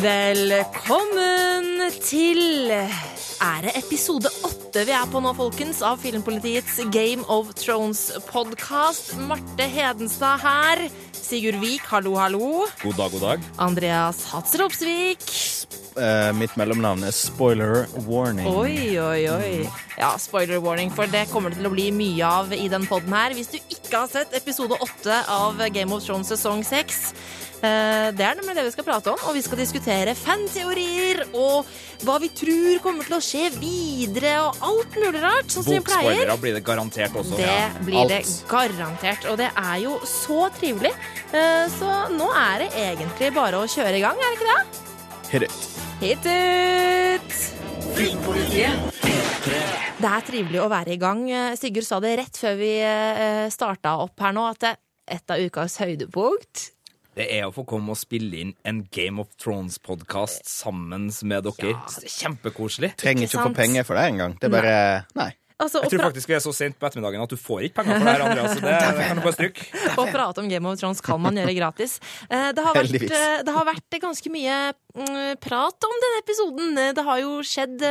Velkommen 0.00 1.82
til 2.00 2.70
Er 2.72 3.64
det 3.66 3.74
episode 3.76 4.30
åtte 4.46 4.86
vi 4.88 4.94
er 4.96 5.10
på 5.12 5.20
nå, 5.20 5.34
folkens, 5.36 5.82
av 5.84 6.00
Filmpolitiets 6.00 6.78
Game 6.94 7.26
of 7.28 7.50
Thrones-podkast? 7.58 9.12
Marte 9.28 9.66
Hedenstad 9.68 10.40
her. 10.40 10.86
Sigurd 11.12 11.60
Vik, 11.60 11.84
hallo, 11.92 12.14
hallo. 12.16 12.48
God 12.80 12.96
dag, 12.96 13.12
god 13.12 13.26
dag. 13.26 13.44
Andreas 13.60 14.24
Hatzropsvik. 14.32 15.26
Eh, 16.00 16.30
mitt 16.32 16.54
mellomnavn 16.56 17.02
er 17.04 17.12
Spoiler 17.12 17.82
Warning. 18.06 18.46
Oi, 18.48 18.96
oi, 18.98 19.24
oi. 19.28 19.68
Ja, 20.00 20.14
spoiler 20.16 20.62
warning, 20.64 20.88
for 20.96 21.04
det 21.12 21.26
kommer 21.28 21.52
det 21.52 21.58
til 21.60 21.68
å 21.68 21.72
bli 21.74 21.90
mye 21.92 22.24
av 22.24 22.54
i 22.56 22.68
den 22.72 22.86
poden 22.88 23.12
her. 23.12 23.34
Hvis 23.36 23.50
du 23.52 23.58
ikke 23.60 23.98
har 23.98 24.08
sett 24.08 24.32
episode 24.38 24.78
åtte 24.80 25.18
av 25.28 25.60
Game 25.74 25.92
of 25.92 26.00
Thrones 26.06 26.30
sesong 26.32 26.62
seks. 26.64 27.12
eh, 27.60 28.08
Det 28.16 28.24
er 28.24 28.38
nemlig 28.38 28.54
det 28.56 28.64
vi 28.64 28.70
skal 28.72 28.84
prate 28.86 29.12
om, 29.12 29.18
og 29.28 29.34
vi 29.36 29.42
skal 29.44 29.58
diskutere 29.60 30.14
fanteorier 30.16 31.26
og 31.34 31.66
hva 32.06 32.16
vi 32.22 32.30
tror 32.32 32.80
kommer 32.80 33.04
til 33.04 33.18
å 33.18 33.20
skje 33.20 33.50
videre, 33.60 34.38
og 34.46 34.56
alt 34.70 34.96
mulig 34.96 35.20
rart, 35.20 35.52
sånn 35.52 35.64
som 35.68 35.72
vi 35.74 35.80
pleier. 35.84 36.24
Bokspoilere 36.24 36.40
blir 36.40 36.54
det 36.56 36.64
garantert 36.64 37.12
også. 37.12 37.36
Det 37.36 37.84
blir 37.84 38.08
det 38.08 38.22
garantert, 38.48 39.28
og 39.28 39.36
det 39.36 39.50
er 39.52 39.76
jo 39.84 39.98
så 40.08 40.48
trivelig. 40.56 40.94
Eh, 41.34 41.66
Så 41.76 42.08
nå 42.16 42.30
er 42.32 42.64
det 42.64 42.70
egentlig 42.72 43.34
bare 43.36 43.60
å 43.60 43.68
kjøre 43.68 43.98
i 44.00 44.00
gang, 44.00 44.16
er 44.16 44.32
det 44.32 44.38
ikke 44.40 44.54
det? 44.54 44.64
Hit 45.30 45.42
it. 45.42 45.69
Hit 46.00 46.24
it! 46.24 47.30
Det 50.00 50.08
er 50.08 50.22
trivelig 50.24 50.60
å 50.62 50.68
være 50.72 50.94
i 50.94 51.00
gang. 51.00 51.26
Eh, 51.28 51.56
Sigurd 51.60 51.84
sa 51.84 51.98
det 52.00 52.14
rett 52.22 52.38
før 52.40 52.54
vi 52.56 52.70
starta 53.52 53.98
opp 54.00 54.22
her 54.24 54.32
nå, 54.32 54.46
at 54.48 54.64
et 55.10 55.34
av 55.34 55.42
ukas 55.42 55.76
høydepunkt 55.82 56.70
Det 57.18 57.26
er 57.36 57.44
å 57.44 57.52
få 57.52 57.66
komme 57.68 57.92
og 57.92 57.98
spille 58.00 58.40
inn 58.46 58.54
en 58.64 58.80
Game 58.94 59.20
of 59.20 59.28
Thrones-podkast 59.42 60.48
sammen 60.48 61.10
med 61.10 61.44
dere. 61.50 61.74
Det 61.76 62.06
er 62.08 62.14
Kjempekoselig. 62.16 62.94
Trenger 62.96 63.26
Ikke 63.26 63.34
ikke 63.34 63.42
å 63.42 63.48
få 63.50 63.56
penger 63.60 63.84
for 63.88 64.00
det 64.00 64.06
engang. 64.14 64.38
Det 64.40 64.48
er 64.48 64.56
bare 64.56 64.76
Nei. 65.20 65.30
Altså, 65.60 65.82
Jeg 65.84 65.92
tror 65.92 66.02
faktisk 66.08 66.30
vi 66.30 66.36
er 66.36 66.42
så 66.44 66.52
sent 66.56 66.76
på 66.80 66.88
ettermiddagen 66.88 67.22
at 67.24 67.32
du 67.32 67.38
får 67.40 67.66
ikke 67.68 67.80
penger 67.80 67.98
for 68.00 68.08
det 68.08 68.14
her, 68.14 68.24
Andreas. 68.26 68.54
Så 68.56 68.62
det, 68.64 68.74
det 68.98 69.06
kan 69.10 69.20
du 69.20 69.24
bare 69.26 69.36
stryke. 69.36 69.66
å 70.00 70.06
prate 70.10 70.42
om 70.42 70.48
Game 70.50 70.70
of 70.72 70.80
Thrones 70.80 71.02
kan 71.04 71.20
man 71.22 71.38
gjøre 71.40 71.54
gratis. 71.58 71.98
Eh, 72.28 72.50
Det 72.56 72.64
har 72.66 72.76
vært, 72.78 72.96
eh, 73.06 73.42
det 73.46 73.54
har 73.56 73.68
vært 73.68 73.98
ganske 74.02 74.32
mye 74.32 74.56
mm, 74.96 75.38
prat 75.44 75.88
om 75.88 75.96
denne 76.06 76.20
episoden. 76.24 76.72
Eh, 76.84 76.92
Det 76.96 77.04
har 77.06 77.22
jo 77.22 77.38
skjedd 77.46 77.86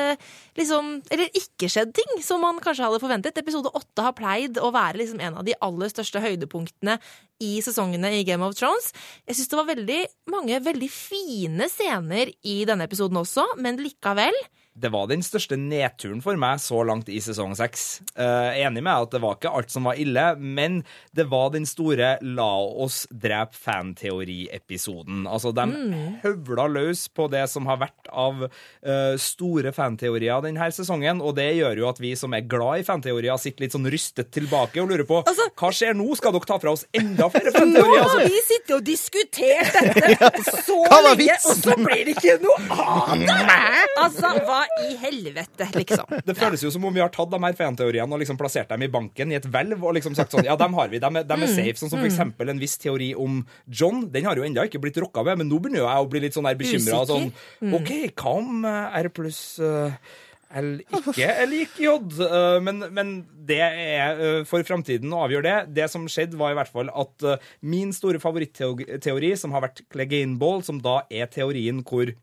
liksom 0.60 0.92
Eller 1.14 1.30
ikke 1.38 1.70
skjedd 1.72 1.94
ting 1.96 2.20
som 2.26 2.42
man 2.44 2.60
kanskje 2.64 2.88
hadde 2.90 3.02
forventet. 3.04 3.38
Episode 3.40 3.72
åtte 3.78 4.04
har 4.06 4.16
pleid 4.18 4.60
å 4.60 4.72
være 4.76 5.00
liksom 5.00 5.22
en 5.24 5.40
av 5.40 5.48
de 5.48 5.56
aller 5.64 5.92
største 5.94 6.20
høydepunktene 6.24 6.98
i 7.40 7.60
sesongene 7.64 8.12
i 8.18 8.24
Game 8.28 8.44
of 8.44 8.56
Thrones. 8.60 8.92
Jeg 9.30 9.38
syns 9.40 9.52
det 9.54 9.60
var 9.62 9.70
veldig 9.70 10.00
mange 10.34 10.60
veldig 10.66 10.90
fine 10.92 11.70
scener 11.72 12.34
i 12.44 12.58
denne 12.68 12.84
episoden 12.90 13.20
også, 13.22 13.46
men 13.64 13.80
likevel 13.80 14.36
Det 14.80 14.92
var 14.94 15.08
den 15.12 15.22
største 15.26 15.58
nedturen 15.60 16.22
for 16.24 16.38
meg 16.40 16.62
så 16.64 16.82
langt 16.88 17.10
i 17.12 17.20
sesong 17.24 17.56
seks. 17.60 18.02
Eh, 18.16 18.60
enig 18.64 18.84
med 18.86 18.94
at 19.08 19.12
det 19.16 19.20
var 19.24 19.36
ikke 19.36 19.52
alt 19.60 19.74
som 19.74 19.84
var 19.90 20.00
ille, 20.00 20.26
men 20.40 20.82
det 21.16 21.26
var 21.32 21.50
den 21.52 21.66
store 21.68 22.14
la 22.24 22.50
oss 22.86 23.02
drepe 23.12 23.58
fanteori-episoden. 23.60 25.26
Altså, 25.30 25.52
de 25.56 25.66
høvla 26.24 26.68
løs 26.72 27.06
på 27.16 27.28
det 27.32 27.44
som 27.52 27.68
har 27.70 27.80
vært 27.82 28.10
av 28.12 28.46
eh, 28.48 29.16
store 29.20 29.74
fanteorier 29.76 30.44
denne 30.46 30.70
sesongen, 30.76 31.22
og 31.22 31.36
det 31.40 31.50
gjør 31.58 31.84
jo 31.84 31.90
at 31.90 32.00
vi 32.04 32.14
som 32.20 32.34
er 32.38 32.46
glad 32.50 32.84
i 32.84 32.88
fanteorier, 32.88 33.36
sitter 33.42 33.66
litt 33.66 33.76
sånn 33.76 33.90
rystet 33.92 34.32
tilbake 34.36 34.82
og 34.84 34.90
lurer 34.94 35.06
på 35.10 35.22
Altså- 35.26 35.50
hva 35.60 35.70
skjer 35.76 35.96
nå? 35.98 36.08
Skal 36.20 36.34
dere 36.36 36.48
ta 36.48 36.58
fra 36.62 36.72
oss 36.76 36.86
enda 36.96 37.28
flere 37.34 37.52
Nå 37.52 37.60
fanteorier? 37.60 38.00
har 38.00 38.08
Altså, 38.10 38.30
vi 38.32 38.42
sittet 38.48 38.76
og 38.78 38.84
diskutert 38.88 39.74
dette 39.76 40.44
så 40.68 40.80
lenge, 40.88 41.36
og 41.50 41.60
så 41.60 41.76
blir 41.80 42.06
det 42.08 42.16
ikke 42.16 42.38
noe 42.44 42.80
av 42.80 43.14
det! 43.20 43.38
Altså, 44.00 44.32
hva 44.48 44.62
i 44.80 44.96
helvete, 45.02 45.68
liksom. 45.76 46.14
Det 46.28 46.36
føles 46.38 46.64
jo 46.64 46.72
som 46.74 46.86
om 46.88 46.94
vi 46.96 47.02
har 47.04 47.12
tatt 47.14 47.32
de 47.32 47.40
her 47.44 47.58
fanteoriene 47.58 48.16
og 48.16 48.22
liksom 48.22 48.40
plassert 48.40 48.70
dem 48.72 48.86
i 48.86 48.92
banken 48.92 49.34
i 49.34 49.38
et 49.40 49.48
hvelv 49.50 49.84
og 49.84 49.98
liksom 49.98 50.16
sagt 50.18 50.36
sånn 50.36 50.48
Ja, 50.48 50.56
dem 50.60 50.78
har 50.78 50.92
vi. 50.92 51.02
dem 51.02 51.20
er, 51.20 51.28
dem 51.28 51.46
er 51.46 51.52
safe. 51.52 51.76
Sånn 51.80 51.92
som 51.92 52.00
for 52.00 52.10
eksempel 52.10 52.54
en 52.54 52.62
viss 52.62 52.78
teori 52.82 53.12
om 53.18 53.42
John. 53.66 54.06
Den 54.14 54.30
har 54.30 54.40
jo 54.40 54.48
ennå 54.48 54.66
ikke 54.70 54.82
blitt 54.84 55.00
rocka 55.02 55.26
ved, 55.28 55.42
men 55.42 55.52
nå 55.52 55.60
begynner 55.62 55.86
jeg 55.86 56.06
å 56.06 56.10
bli 56.12 56.24
litt 56.26 56.38
sånn 56.38 56.50
bekymra. 56.60 57.04
Sånn, 57.10 57.30
OK, 57.76 57.94
hva 58.14 58.36
om 58.40 58.66
eh, 58.68 58.98
R 59.04 59.12
pluss 59.14 59.42
eh, 59.64 60.16
L 60.60 60.70
ikke 60.82 61.28
eller 61.30 61.66
ikke 61.68 61.84
J? 61.84 61.92
Eh, 62.26 62.56
men, 62.66 62.82
men 62.96 63.12
det 63.50 63.60
er 63.62 64.24
for 64.50 64.66
framtiden 64.66 65.12
å 65.14 65.26
avgjøre 65.28 65.46
det. 65.50 65.76
Det 65.82 65.90
som 65.92 66.08
skjedde, 66.10 66.40
var 66.40 66.56
i 66.56 66.60
hvert 66.60 66.74
fall 66.74 66.90
at 66.94 67.28
min 67.62 67.94
store 67.96 68.22
favoritteori, 68.22 69.36
som 69.40 69.54
har 69.56 69.68
vært 69.68 69.84
Clegane 69.92 70.40
Ball, 70.42 70.66
som 70.66 70.82
da 70.84 71.02
er 71.10 71.30
teorien 71.32 71.84
hvor 71.86 72.14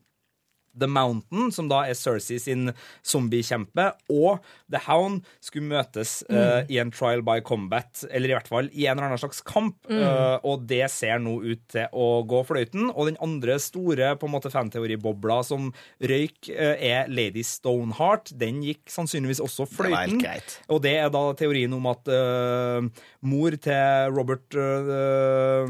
The 0.78 0.88
Mountain, 0.91 1.50
som 1.54 1.69
da 1.70 1.84
er 1.88 1.97
Cersei 1.97 2.38
sin 2.42 2.70
zombiekjempe, 3.06 3.88
og 4.12 4.44
The 4.72 4.81
Hound 4.87 5.22
skulle 5.44 5.69
møtes 5.70 6.19
eh, 6.28 6.66
i 6.72 6.78
en 6.82 6.92
trial 6.94 7.22
by 7.26 7.41
combat, 7.47 8.03
eller 8.10 8.31
i 8.31 8.34
hvert 8.37 8.50
fall 8.50 8.70
i 8.72 8.86
en 8.86 8.97
eller 8.97 9.09
annen 9.10 9.22
slags 9.22 9.42
kamp. 9.47 9.78
uh, 9.91 10.36
og 10.47 10.66
det 10.69 10.84
ser 10.92 11.19
nå 11.22 11.36
ut 11.42 11.62
til 11.72 11.86
å 11.97 12.06
gå 12.28 12.42
fløyten. 12.48 12.91
Og 12.92 13.09
den 13.10 13.19
andre 13.25 13.59
store 13.62 14.12
på 14.19 14.28
en 14.28 14.34
måte 14.34 14.50
fanteoribobla 14.53 15.41
som 15.47 15.70
røyk, 16.03 16.50
uh, 16.50 16.75
er 16.76 17.10
Lady 17.12 17.44
Stoneheart. 17.47 18.32
Den 18.38 18.62
gikk 18.65 18.91
sannsynligvis 18.92 19.41
også 19.44 19.66
Det 19.66 19.76
fløyten. 19.78 20.20
greit. 20.22 20.59
Og 20.72 20.82
det 20.84 20.97
er 21.00 21.10
da 21.12 21.22
teorien 21.38 21.72
om 21.76 21.86
at 21.91 22.09
mor 23.26 23.56
til 23.62 24.12
Robert 24.15 24.56
uh. 24.56 25.66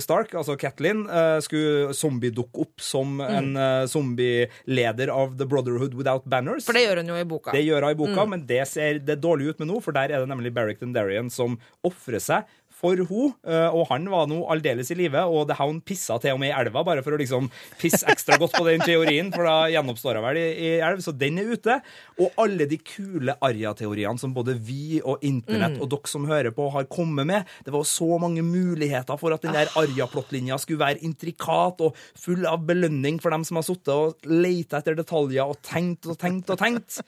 Stark, 0.00 0.32
altså 0.34 0.56
Catelyn, 0.60 1.04
uh, 1.08 1.38
skulle 1.44 1.94
zombie-dukke 1.96 2.64
opp 2.64 2.82
som 2.82 3.20
en 3.24 3.52
uh, 3.56 3.84
zombieleder 4.04 5.12
av 5.12 5.36
The 5.38 5.46
Brotherhood 5.48 5.94
Without 5.98 6.24
Banners. 6.28 6.66
For 6.68 6.76
det 6.76 6.84
gjør 6.86 7.02
hun 7.02 7.12
jo 7.12 7.20
i 7.20 7.28
boka. 7.28 7.54
Det 7.54 7.64
gjør 7.64 7.88
hun 7.88 7.94
i 7.94 8.00
boka, 8.02 8.26
men 8.34 8.46
det 8.48 8.62
ser 8.70 9.00
det 9.04 9.20
dårlig 9.22 9.52
ut 9.52 9.62
med 9.62 9.72
nå, 9.72 9.80
for 9.84 9.96
der 9.96 10.12
er 10.12 10.24
det 10.24 10.30
nemlig 10.30 10.54
Barrick 10.54 10.82
Darian 10.94 11.30
som 11.32 11.58
ofrer 11.86 12.20
seg 12.22 12.50
for 12.84 13.00
henne, 13.00 13.62
og 13.74 13.86
han 13.90 14.08
var 14.12 14.28
nå 14.28 14.42
aldeles 14.52 14.90
i 14.92 14.98
live, 14.98 15.24
og 15.24 15.48
The 15.48 15.56
Hound 15.58 15.82
pissa 15.88 16.18
til 16.20 16.36
og 16.36 16.40
med 16.42 16.52
i 16.52 16.56
elva, 16.56 16.84
bare 16.86 17.04
for 17.04 17.16
å 17.16 17.20
liksom 17.20 17.48
pisse 17.80 18.04
ekstra 18.10 18.38
godt 18.40 18.56
på 18.56 18.66
den 18.68 18.84
teorien, 18.84 19.30
for 19.34 19.48
da 19.48 19.70
gjenoppstår 19.72 20.20
hun 20.20 20.26
vel 20.26 20.40
i, 20.40 20.46
i 20.52 20.70
elv, 20.84 21.02
så 21.04 21.14
den 21.16 21.40
er 21.40 21.52
ute. 21.54 21.78
Og 22.20 22.36
alle 22.40 22.68
de 22.70 22.78
kule 22.84 23.36
Arja-teoriene 23.44 24.20
som 24.20 24.34
både 24.36 24.56
vi 24.60 25.00
og 25.00 25.24
internett 25.26 25.80
og 25.80 25.90
dere 25.94 26.10
som 26.10 26.28
hører 26.28 26.54
på, 26.54 26.68
har 26.74 26.88
kommet 26.92 27.28
med, 27.28 27.50
det 27.64 27.74
var 27.74 27.88
så 27.88 28.18
mange 28.22 28.44
muligheter 28.44 29.18
for 29.20 29.34
at 29.34 29.44
den 29.44 29.56
der 29.56 29.72
Arja-plottlinja 29.80 30.58
skulle 30.60 30.84
være 30.84 31.04
intrikat 31.06 31.82
og 31.84 31.98
full 32.20 32.46
av 32.50 32.64
belønning 32.68 33.20
for 33.22 33.34
dem 33.34 33.46
som 33.46 33.60
har 33.60 33.66
sittet 33.66 33.94
og 33.94 34.28
leita 34.28 34.82
etter 34.82 34.98
detaljer 34.98 35.48
og 35.48 35.60
tenkt 35.64 36.08
og 36.10 36.20
tenkt 36.20 36.52
og 36.52 36.60
tenkt. 36.60 37.00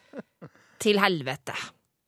Til 0.82 1.00
helvete. 1.00 1.54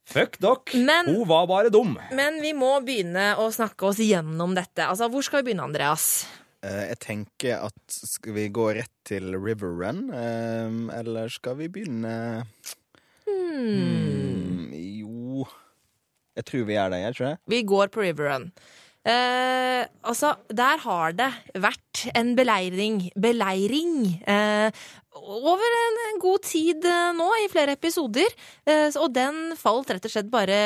Fuck 0.08 0.38
dere. 0.40 0.78
Men- 0.84 1.10
Hun 1.12 1.26
var 1.28 1.46
bare 1.46 1.70
dum. 1.70 1.98
Men 2.16 2.40
vi 2.40 2.54
må 2.56 2.78
begynne 2.84 3.34
å 3.36 3.50
snakke 3.52 3.90
oss 3.90 3.98
gjennom 4.00 4.54
dette. 4.56 4.86
Altså, 4.88 5.10
Hvor 5.12 5.22
skal 5.22 5.42
vi 5.42 5.50
begynne, 5.50 5.66
Andreas? 5.68 6.26
Eh, 6.62 6.88
jeg 6.88 6.98
tenker 7.04 7.60
at 7.68 7.74
skal 7.88 8.32
vi 8.34 8.48
gå 8.50 8.74
rett 8.74 8.90
til 9.06 9.36
River 9.38 9.68
Run, 9.78 10.08
eh, 10.10 10.98
eller 10.98 11.28
skal 11.30 11.54
vi 11.60 11.68
begynne 11.68 12.46
hmm, 13.28 14.72
Jo 14.74 15.46
Jeg 16.36 16.44
tror 16.48 16.64
vi 16.66 16.74
er 16.80 16.90
det, 16.90 17.00
jeg 17.04 17.14
tror 17.18 17.26
det. 17.28 17.38
Vi 17.50 17.62
går 17.66 17.88
på 17.94 18.02
River 18.02 18.28
Run. 18.32 18.52
Eh, 19.08 19.88
altså, 20.04 20.34
der 20.52 20.76
har 20.84 21.16
det 21.16 21.32
vært 21.56 22.02
en 22.12 22.34
beleiring 22.36 23.06
Beleiring 23.16 24.20
eh, 24.28 24.68
over 25.18 25.64
en, 25.78 25.96
en 26.10 26.18
god 26.20 26.42
tid 26.44 26.84
eh, 26.84 27.12
nå, 27.16 27.28
i 27.44 27.48
flere 27.52 27.72
episoder. 27.78 28.28
Eh, 28.68 28.88
og 29.00 29.14
den 29.16 29.56
falt 29.58 29.90
rett 29.94 30.04
og 30.04 30.10
slett 30.12 30.30
bare 30.32 30.58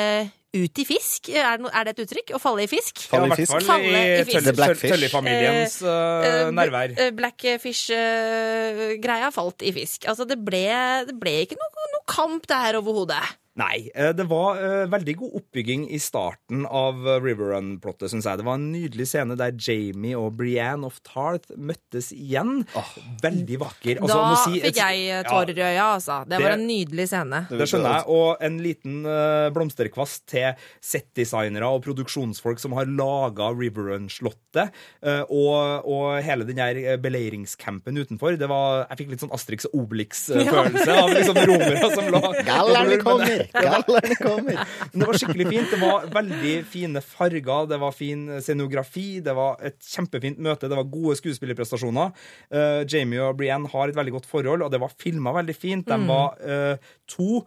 ut 0.53 0.77
i 0.77 0.85
fisk. 0.85 1.29
Er 1.33 1.57
det, 1.57 1.69
er 1.71 1.83
det 1.87 1.91
et 1.95 2.03
uttrykk? 2.05 2.29
Å 2.37 2.39
falle 2.41 2.63
i 2.67 2.69
fisk? 2.69 2.99
Falle 3.09 3.25
i 3.25 3.29
ja, 3.29 3.33
i 3.33 3.33
hvert 3.33 3.41
fisk. 3.41 3.53
fall 3.53 3.65
Falle 3.71 3.89
i 3.89 3.91
i 4.13 4.23
fisk. 4.27 4.45
Blackfish. 4.59 5.13
Eh, 5.23 5.77
uh, 5.87 6.51
nærvær. 6.53 6.89
Blackfish-greia 7.17 9.29
falt 9.33 9.59
i 9.65 9.71
fisk. 9.75 10.05
Altså, 10.11 10.23
det 10.29 10.37
ble, 10.45 10.65
det 11.09 11.15
ble 11.19 11.33
ikke 11.47 11.57
noe, 11.57 11.69
noe 11.95 12.05
kamp 12.11 12.43
der 12.51 12.71
overhodet. 12.81 13.25
Nei, 13.55 13.83
eh, 13.93 14.09
det 14.17 14.23
var 14.31 14.57
eh, 14.57 14.87
veldig 14.89 15.13
god 15.19 15.33
oppbygging 15.37 15.83
i 15.93 15.99
starten 16.01 16.63
av 16.65 17.03
eh, 17.05 17.19
River 17.21 17.51
Run-plottet, 17.53 18.09
syns 18.09 18.25
jeg. 18.25 18.39
Det 18.41 18.45
var 18.47 18.57
en 18.57 18.71
nydelig 18.73 19.05
scene 19.11 19.35
der 19.37 19.53
Jamie 19.61 20.17
og 20.17 20.31
Brienne 20.39 20.87
of 20.89 20.95
Tarth 21.05 21.53
møttes 21.61 22.07
igjen. 22.15 22.63
Veldig 23.21 23.59
vakker. 23.61 24.01
Altså, 24.01 24.17
da 24.17 24.39
si- 24.47 24.63
fikk 24.63 24.79
jeg 24.81 25.25
tårer 25.29 25.53
i 25.61 25.65
øya, 25.67 25.85
altså. 25.99 26.17
Det, 26.25 26.39
Det- 26.39 26.41
var 26.47 26.55
en 26.57 26.65
nydelig 26.65 27.05
scene. 27.11 27.43
Det 27.51 27.67
skjønner 27.69 27.93
jeg. 27.99 28.07
Og 28.17 28.41
en 28.49 28.57
liten 28.65 28.97
blomsterkvast 29.53 30.25
til 30.33 30.57
settdesignere 30.81 31.69
og 31.69 31.83
produksjonsfolk 31.85 32.57
som 32.61 32.73
har 32.77 32.89
laga 32.89 33.51
River 33.53 33.91
Run-slottet. 33.93 34.73
eh, 35.05 35.21
og, 35.29 35.85
og 35.89 36.17
hele 36.25 36.45
den 36.49 36.57
der 36.57 36.97
beleiringscampen 37.01 37.97
utenfor. 38.01 38.35
Det 38.37 38.49
var, 38.49 38.87
jeg 38.89 39.03
fikk 39.03 39.13
litt 39.13 39.23
sånn 39.27 39.33
Asterix 39.37 39.65
og 39.69 39.77
Obelix-følelse 39.83 40.97
av 41.03 41.13
liksom 41.13 41.37
romere 41.45 41.93
som 41.93 42.09
lå 42.13 42.21
Gallerne 42.49 42.99
kommer! 43.01 43.42
Gallerne 43.65 44.17
kommer. 44.19 44.59
Men 44.91 45.03
det 45.03 45.09
var 45.09 45.19
skikkelig 45.21 45.47
fint. 45.49 45.73
Det 45.73 45.79
var 45.81 46.07
veldig 46.13 46.55
fine 46.69 47.03
farger, 47.05 47.69
det 47.71 47.79
var 47.81 47.95
fin 47.95 48.25
scenografi, 48.43 49.07
det 49.25 49.35
var 49.37 49.59
et 49.65 49.79
kjempefint 49.87 50.41
møte, 50.43 50.69
det 50.71 50.79
var 50.79 50.91
gode 50.91 51.17
skuespillerprestasjoner. 51.19 52.13
Uh, 52.53 52.81
Jamie 52.89 53.23
og 53.23 53.37
Brienne 53.39 53.71
har 53.73 53.91
et 53.91 53.99
veldig 53.99 54.17
godt 54.19 54.29
forhold, 54.29 54.65
og 54.65 54.73
det 54.73 54.81
var 54.83 54.95
filma 54.99 55.35
veldig 55.35 55.57
fint. 55.57 55.89
De 55.89 56.09
var 56.09 56.39
uh, 56.43 56.95
to 57.09 57.43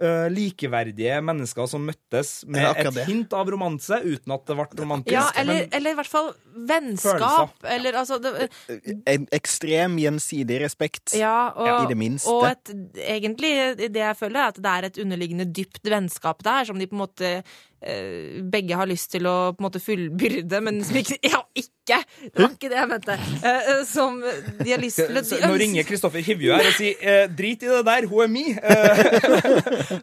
eh, 0.00 0.26
likeverdige 0.32 1.18
mennesker 1.24 1.68
som 1.70 1.84
møttes 1.86 2.40
med 2.48 2.66
et 2.70 2.90
det. 2.94 3.04
hint 3.08 3.34
av 3.36 3.48
romanse, 3.52 3.98
uten 4.04 4.34
at 4.36 4.44
det 4.48 4.56
ble 4.58 4.66
romantisk. 4.82 5.14
Ja, 5.14 5.26
eller, 5.40 5.62
men 5.62 5.76
eller 5.78 5.94
i 5.94 5.98
hvert 6.00 6.10
fall 6.10 6.32
vennskap. 6.70 7.54
Følelser. 7.60 7.70
Eller 7.76 8.00
altså 8.00 8.18
det, 8.22 8.32
En 9.12 9.28
ekstrem 9.36 9.98
gjensidig 10.00 10.60
respekt. 10.64 11.14
Ja, 11.18 11.52
og, 11.54 11.70
I 11.84 11.92
det 11.92 12.00
minste. 12.00 12.32
Og 12.32 12.48
et, 12.48 12.74
egentlig 13.06 13.52
det 13.84 14.02
jeg 14.02 14.18
føler, 14.18 14.40
er 14.40 14.54
at 14.54 14.60
det 14.62 14.74
er 14.74 14.90
et 14.90 15.00
underliggende 15.04 15.48
dypt 15.50 15.84
vennskap 15.90 16.44
der, 16.46 16.68
som 16.68 16.80
de 16.80 16.88
på 16.90 16.96
en 16.96 17.04
måte 17.04 17.32
eh, 17.36 18.42
begge 18.42 18.78
har 18.78 18.88
lyst 18.90 19.12
til 19.14 19.28
å 19.28 19.36
på 19.54 19.62
en 19.62 19.68
måte 19.68 19.82
fullbyrde, 19.82 20.62
men 20.64 20.82
som 20.86 21.00
ikke 21.02 21.20
Ja, 21.26 21.42
ikke! 21.56 21.75
Det 21.86 22.42
var 22.42 22.50
ikke 22.52 22.68
det 22.72 22.78
jeg 22.80 22.88
mente. 22.90 23.12
Eh, 23.46 23.60
eh, 23.72 23.82
som 23.86 24.16
de 24.20 24.70
har 24.72 24.78
lyst 24.82 24.96
til 24.98 25.16
å 25.16 25.20
Nå 25.46 25.54
ringer 25.60 25.82
Kristoffer 25.86 26.18
Hivju 26.26 26.50
her 26.52 26.66
og 26.66 26.72
sier 26.74 26.94
eh, 27.00 27.28
'drit 27.28 27.62
i 27.62 27.66
det 27.70 27.82
der, 27.86 28.06
hun 28.10 28.22
er 28.24 28.28
mi'. 28.32 28.58
Eh, 28.58 28.72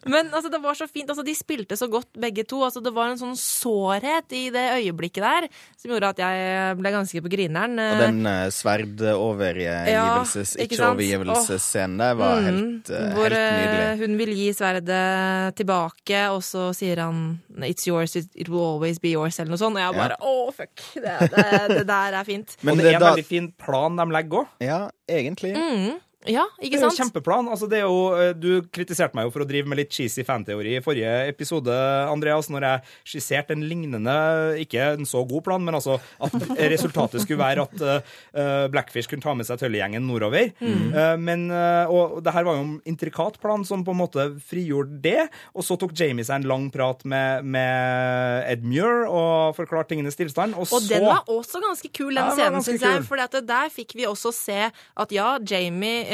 Men 0.14 0.24
altså, 0.32 0.48
det 0.50 0.60
var 0.62 0.74
så 0.78 0.86
fint. 0.88 1.10
Altså, 1.10 1.22
de 1.26 1.34
spilte 1.36 1.76
så 1.76 1.86
godt, 1.92 2.08
begge 2.16 2.44
to. 2.48 2.62
Altså, 2.64 2.80
det 2.84 2.94
var 2.96 3.08
en 3.12 3.18
sånn 3.20 3.36
sårhet 3.36 4.32
i 4.32 4.48
det 4.54 4.64
øyeblikket 4.80 5.22
der 5.24 5.48
som 5.80 5.90
gjorde 5.92 6.08
at 6.14 6.18
jeg 6.24 6.76
ble 6.80 6.90
ganske 6.94 7.20
på 7.24 7.28
grineren. 7.32 7.78
Og 7.78 7.98
den 8.00 8.26
uh, 8.26 8.48
sverdovergivelses, 8.54 10.54
Ja, 10.56 10.62
ikke 10.64 10.76
sant? 10.78 11.00
ikke-overgivelsesscenen 11.00 11.98
der 12.00 12.14
var 12.18 12.34
Mm, 12.34 12.44
helt, 12.48 12.90
uh, 12.90 12.96
Hvor 13.14 13.28
helt 13.30 13.38
eh, 13.38 13.60
nydelig. 13.60 13.98
hun 14.08 14.16
vil 14.18 14.32
gi 14.36 14.48
sverdet 14.52 15.54
tilbake, 15.56 16.28
og 16.32 16.42
så 16.42 16.72
sier 16.74 16.96
han 17.04 17.40
'It's 17.58 17.86
yours, 17.86 18.16
it, 18.16 18.48
will 18.48 18.64
always 18.64 18.98
be 18.98 19.08
yours', 19.12 19.38
eller 19.38 19.50
noe 19.50 19.58
sånt. 19.58 19.76
Og 19.76 19.82
jeg 19.82 19.94
bare 19.94 20.16
'Å, 20.20 20.52
fuck'. 20.54 20.94
Det, 20.94 21.30
det, 21.30 21.44
det 21.80 21.86
der 21.90 22.16
er 22.20 22.24
fint. 22.28 22.56
Men 22.62 22.72
og 22.72 22.76
det 22.78 22.84
det 22.84 22.92
er 22.92 22.96
en 22.96 23.04
da- 23.04 23.10
veldig 23.12 23.26
fin 23.28 23.52
plan 23.64 23.96
de 24.00 24.06
legger 24.14 24.42
òg. 24.42 24.46
Ja, 24.64 24.80
egentlig. 25.08 25.52
Mm, 25.56 25.94
ja, 26.30 26.44
Det 26.56 26.68
ikke 26.68 26.78
er 26.78 26.84
jo 26.86 26.90
sant? 26.90 27.00
kjempeplan. 27.02 27.48
Altså, 27.52 27.68
det 27.70 27.80
er 27.80 27.84
jo, 27.84 28.00
eh, 28.16 28.32
du 28.36 28.64
kritiserte 28.72 29.16
meg 29.16 29.26
jo 29.28 29.32
for 29.34 29.44
å 29.44 29.48
drive 29.48 29.68
med 29.68 29.80
litt 29.82 29.92
cheesy 29.92 30.24
fanteori 30.26 30.76
i 30.78 30.82
forrige 30.84 31.12
episode, 31.28 31.74
Andreas, 32.08 32.48
når 32.52 32.66
jeg 32.68 32.94
skisserte 33.12 33.54
en 33.56 33.64
lignende, 33.68 34.14
ikke 34.62 34.94
en 34.94 35.08
så 35.08 35.24
god 35.28 35.44
plan, 35.46 35.64
men 35.64 35.76
altså 35.76 35.98
at 36.24 36.34
resultatet 36.74 37.24
skulle 37.24 37.42
være 37.42 37.66
at 37.66 37.84
uh, 37.84 38.66
Blackfish 38.72 39.10
kunne 39.10 39.24
ta 39.24 39.34
med 39.36 39.48
seg 39.48 39.60
tøllegjengen 39.60 40.06
nordover. 40.08 40.52
Mm. 40.60 40.94
Uh, 40.94 41.14
men, 41.20 41.46
uh, 41.52 41.90
og 41.92 42.20
det 42.24 42.34
her 42.34 42.46
var 42.46 42.58
jo 42.58 42.64
en 42.64 42.74
intrikat 42.88 43.38
plan 43.42 43.64
som 43.66 43.84
på 43.84 43.94
en 43.94 44.00
måte 44.00 44.26
frigjorde 44.48 45.00
det. 45.04 45.28
Og 45.54 45.66
så 45.66 45.76
tok 45.80 45.94
Jamie 45.98 46.24
seg 46.26 46.40
en 46.42 46.48
lang 46.50 46.68
prat 46.74 47.04
med, 47.08 47.44
med 47.44 48.48
Ed 48.50 48.64
Muir 48.66 49.04
og 49.08 49.54
forklarte 49.58 49.92
tingenes 49.92 50.18
tilstand. 50.18 50.56
Og, 50.56 50.68
Og 50.68 50.80
så 50.80 50.94
den 50.94 51.06
var 51.06 51.28
også 51.30 51.60
ganske 51.64 51.90
kul, 51.94 52.14
den 52.14 52.22
Ja, 52.24 52.32
scenen, 52.38 52.64
syns 52.64 52.84
jeg. 52.84 53.04
For 53.08 53.20
der 53.20 53.72
fikk 53.72 53.94
vi 53.98 54.06
også 54.08 54.32
se 54.34 54.60
at 54.70 55.14
ja, 55.14 55.34
Jamie 55.44 56.13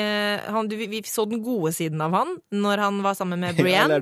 han, 0.51 0.69
du, 0.71 0.77
Vi 0.77 1.03
så 1.07 1.25
den 1.31 1.43
gode 1.45 1.73
siden 1.77 2.01
av 2.05 2.13
han 2.17 2.37
når 2.53 2.79
han 2.85 3.03
var 3.05 3.15
sammen 3.19 3.41
med 3.41 3.57
Brienne. 3.61 4.01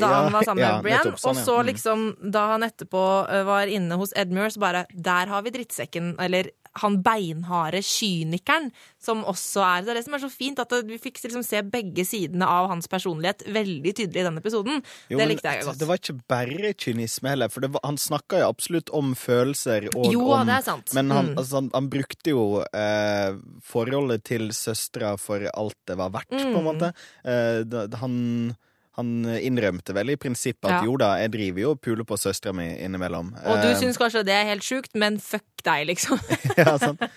Da 0.00 0.06
han 0.24 0.32
var 0.32 0.44
sammen 0.46 0.64
med 0.64 0.82
Brienne. 0.86 1.14
sånn, 1.16 1.36
og 1.36 1.44
så 1.44 1.56
Mm. 1.60 1.66
liksom, 1.72 2.04
da 2.32 2.46
han 2.52 2.62
etterpå 2.66 3.02
eh, 3.30 3.42
var 3.44 3.66
inne 3.66 3.98
hos 4.00 4.12
Edmure, 4.16 4.50
så 4.50 4.60
bare 4.62 4.86
Der 4.94 5.26
har 5.26 5.42
vi 5.42 5.50
drittsekken, 5.50 6.14
eller 6.20 6.50
han 6.78 7.02
beinharde 7.02 7.80
kynikeren, 7.82 8.70
som 9.02 9.24
også 9.24 9.60
er 9.64 9.82
Det 9.82 9.90
er 9.90 9.94
det 9.98 10.04
som 10.04 10.14
er 10.14 10.18
så 10.22 10.30
fint, 10.30 10.58
at 10.62 10.70
vi 10.86 10.98
fikk 11.02 11.18
liksom 11.24 11.42
se 11.44 11.62
begge 11.62 12.04
sidene 12.06 12.46
av 12.46 12.68
hans 12.70 12.86
personlighet 12.86 13.42
veldig 13.50 13.94
tydelig 13.98 14.20
i 14.20 14.26
denne 14.28 14.38
episoden. 14.38 14.82
Jo, 15.10 15.18
det 15.18 15.26
likte 15.28 15.50
jeg 15.50 15.64
godt. 15.66 15.78
Det 15.78 15.88
var 15.88 15.98
ikke 15.98 16.16
bare 16.30 16.72
kynisme 16.78 17.28
heller, 17.32 17.48
for 17.50 17.60
var, 17.66 17.80
han 17.84 17.96
snakka 17.98 18.38
jo 18.44 18.48
absolutt 18.52 18.90
om 18.94 19.14
følelser 19.14 19.88
og 19.96 20.12
Jo, 20.12 20.30
om 20.30 20.46
det 20.46 20.54
er 20.60 20.62
sant. 20.62 20.94
Men 20.94 21.10
han, 21.10 21.26
Mm. 21.30 21.38
altså, 21.38 21.54
han, 21.58 21.70
han 21.74 21.88
brukte 21.90 22.30
jo 22.30 22.62
eh, 22.62 23.34
forholdet 23.66 24.22
til 24.24 24.48
søstera 24.54 25.16
for 25.18 25.42
alt 25.52 25.76
det 25.86 25.96
var 25.98 26.10
verdt, 26.10 26.30
på 26.30 26.38
en 26.38 26.54
Mm. 26.60 26.64
måte. 26.70 26.92
Eh, 27.24 27.96
han, 27.98 28.56
han 28.98 29.10
innrømte 29.38 29.94
vel 29.94 30.10
i 30.10 30.16
prinsippet 30.18 30.66
at 30.66 30.80
Ja. 30.80 30.84
jo 30.84 30.96
da, 30.98 31.12
jeg 31.20 31.30
driver 31.32 31.60
jo 31.62 31.70
og 31.76 31.80
puler 31.80 32.04
på 32.04 32.18
søstera 32.18 32.52
mi 32.52 32.66
innimellom. 32.82 33.30
Og 33.46 33.60
du 33.62 33.68
Eh, 33.70 33.76
syns 33.78 33.96
kanskje 34.00 34.24
det 34.26 34.34
er 34.34 34.48
helt 34.48 34.66
sjukt, 34.66 34.90
men 34.98 35.18
fuck 35.22 35.46
deg, 35.64 35.86
liksom. 35.92 36.18
ja, 36.60 36.76
sant? 36.80 37.00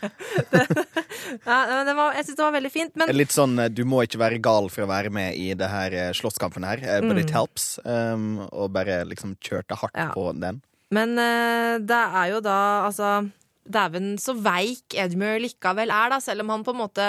Ja, 1.47 1.83
det 1.87 1.95
var, 1.95 2.13
jeg 2.17 2.27
syns 2.27 2.37
det 2.37 2.43
var 2.45 2.53
veldig 2.55 2.71
fint. 2.71 2.95
Men 2.99 3.11
Litt 3.15 3.33
sånn 3.33 3.57
eh, 3.59 3.71
du 3.73 3.83
må 3.89 4.03
ikke 4.05 4.19
være 4.21 4.41
gal 4.43 4.69
for 4.73 4.85
å 4.85 4.89
være 4.91 5.09
med 5.13 5.37
i 5.39 5.53
det 5.57 5.69
her 5.71 5.95
eh, 5.97 6.11
slåsskampen 6.15 6.65
her, 6.67 6.83
but 7.01 7.15
mm. 7.15 7.21
it 7.23 7.33
helps. 7.33 7.79
Um, 7.85 8.43
og 8.51 8.73
bare 8.75 9.01
liksom 9.09 9.35
kjørte 9.41 9.77
hardt. 9.79 9.97
Ja. 9.97 10.11
på 10.13 10.29
den. 10.37 10.61
Men 10.93 11.15
uh, 11.17 11.79
det 11.81 12.01
er 12.21 12.33
jo 12.35 12.43
da 12.43 12.57
altså 12.85 13.23
Dæven 13.63 14.17
så 14.19 14.33
veik 14.35 14.91
Edmure 14.99 15.39
likevel 15.39 15.91
er, 15.93 16.09
da, 16.11 16.17
selv 16.19 16.43
om 16.43 16.49
han 16.51 16.65
på 16.67 16.73
en 16.73 16.81
måte 16.81 17.05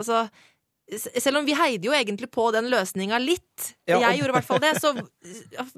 altså, 0.00 0.22
selv 0.98 1.38
om 1.38 1.46
vi 1.46 1.54
heide 1.54 1.86
jo 1.86 1.92
egentlig 1.94 2.30
på 2.34 2.48
den 2.52 2.66
løsninga 2.72 3.18
litt, 3.22 3.74
Ja, 3.86 3.96
og- 3.96 4.02
jeg 4.02 4.18
gjorde 4.20 4.32
i 4.32 4.36
hvert 4.38 4.48
fall 4.48 4.62
det, 4.64 4.72
så 4.82 4.94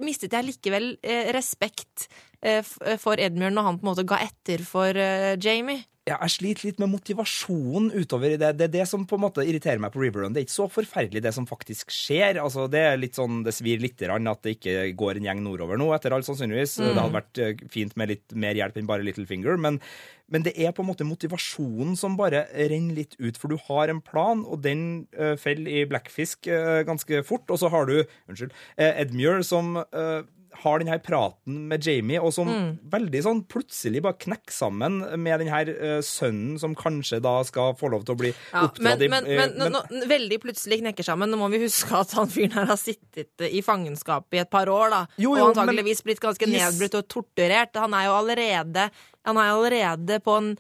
mistet 0.01 0.33
jeg 0.33 0.45
likevel 0.49 0.97
eh, 1.03 1.33
respekt 1.37 2.09
eh, 2.43 2.63
for 2.99 3.21
Edmund 3.21 3.55
når 3.59 3.63
han 3.69 3.79
på 3.81 3.87
en 3.87 3.91
måte 3.95 4.07
ga 4.09 4.19
etter 4.25 4.65
for 4.65 4.97
eh, 4.97 5.37
Jamie. 5.37 5.85
Ja, 6.03 6.17
jeg 6.25 6.33
sliter 6.35 6.67
litt 6.67 6.81
med 6.83 6.91
motivasjonen 6.91 7.93
utover 7.95 8.33
i 8.35 8.39
det. 8.41 8.49
Det 8.59 8.65
er 8.67 8.73
det 8.73 8.87
som 8.91 9.05
på 9.07 9.15
en 9.15 9.23
måte 9.23 9.45
irriterer 9.47 9.79
meg 9.79 9.93
på 9.95 10.01
Riverrun. 10.03 10.35
Det 10.35 10.41
er 10.41 10.47
ikke 10.49 10.57
så 10.57 10.67
forferdelig 10.75 11.23
det 11.23 11.31
som 11.37 11.47
faktisk 11.47 11.95
skjer. 11.95 12.41
Altså, 12.43 12.65
det 12.71 12.81
er 12.89 12.99
litt 12.99 13.19
sånn, 13.19 13.45
det 13.47 13.55
svir 13.55 13.79
grann 14.01 14.27
at 14.27 14.43
det 14.43 14.57
ikke 14.57 14.91
går 14.99 15.21
en 15.21 15.29
gjeng 15.29 15.45
nordover 15.45 15.79
nå, 15.79 15.93
etter 15.95 16.17
alt 16.17 16.27
sannsynligvis. 16.27 16.75
Det 16.83 16.97
hadde 16.97 17.15
vært 17.15 17.43
eh, 17.45 17.63
fint 17.71 17.95
med 17.95 18.11
litt 18.11 18.35
mer 18.35 18.59
hjelp 18.59 18.81
enn 18.81 18.91
bare 18.91 19.07
Littlefinger. 19.07 19.61
Men, 19.63 19.79
men 20.27 20.43
det 20.43 20.57
er 20.59 20.75
på 20.75 20.83
en 20.83 20.91
måte 20.91 21.07
motivasjonen 21.07 21.95
som 22.01 22.19
bare 22.19 22.49
renner 22.51 22.99
litt 22.99 23.15
ut. 23.23 23.39
For 23.39 23.55
du 23.55 23.63
har 23.71 23.95
en 23.95 24.03
plan, 24.03 24.43
og 24.43 24.67
den 24.67 25.05
uh, 25.15 25.37
faller 25.39 25.71
i 25.71 25.87
Blackfisk 25.87 26.51
eh, 26.51 26.83
ganske 26.89 27.23
fort. 27.29 27.47
Og 27.47 27.63
så 27.63 27.71
har 27.71 27.87
du 27.87 28.01
unnskyld, 28.03 28.51
uh, 28.75 28.91
Edmure 28.91 29.47
som 29.47 29.77
eh, 29.79 30.23
har 30.63 30.79
denne 30.83 30.99
praten 31.03 31.63
med 31.71 31.83
Jamie, 31.87 32.21
og 32.21 32.33
som 32.37 32.49
veldig 32.93 33.23
sånn 33.25 33.41
plutselig 33.51 34.03
bare 34.05 34.19
knekker 34.21 34.53
sammen 34.55 34.99
med 35.23 35.41
denne 35.41 35.51
her 35.55 35.71
eh, 35.73 36.01
sønnen 36.05 36.59
som 36.61 36.75
kanskje 36.79 37.21
da 37.25 37.39
skal 37.49 37.73
få 37.81 37.89
lov 37.95 38.05
til 38.05 38.15
å 38.15 38.19
bli 38.21 38.31
Ja, 38.53 38.67
oppdratt 38.69 39.01
men, 39.01 39.03
i 39.03 39.09
men, 39.09 39.25
men, 39.31 39.55
men, 39.57 39.73
nå- 39.73 39.81
nå- 39.89 40.09
veldig 40.11 40.39
plutselig 40.45 40.81
knekker 40.83 41.07
sammen. 41.09 41.33
Nå 41.33 41.41
må 41.41 41.49
vi 41.55 41.63
huske 41.65 41.97
at 41.97 42.13
han 42.19 42.29
fyren 42.31 42.53
her 42.59 42.69
har 42.71 42.79
sittet 42.81 43.47
i 43.49 43.63
fangenskap 43.65 44.29
i 44.37 44.43
et 44.45 44.51
par 44.53 44.69
år, 44.73 44.93
da. 44.93 45.01
Jo, 45.17 45.33
jo, 45.39 45.49
og 45.49 45.55
antageligvis 45.57 46.05
blitt 46.07 46.21
ganske 46.23 46.47
Yes. 46.51 46.55
nedbrutt 46.77 46.99
og 47.01 47.09
torturert. 47.17 47.75
Han 47.81 47.95
er 47.97 48.07
jo 48.11 48.15
allerede, 48.21 48.91
han 49.25 49.41
er 49.43 49.51
allerede 49.57 50.21
på 50.23 50.37
en 50.43 50.55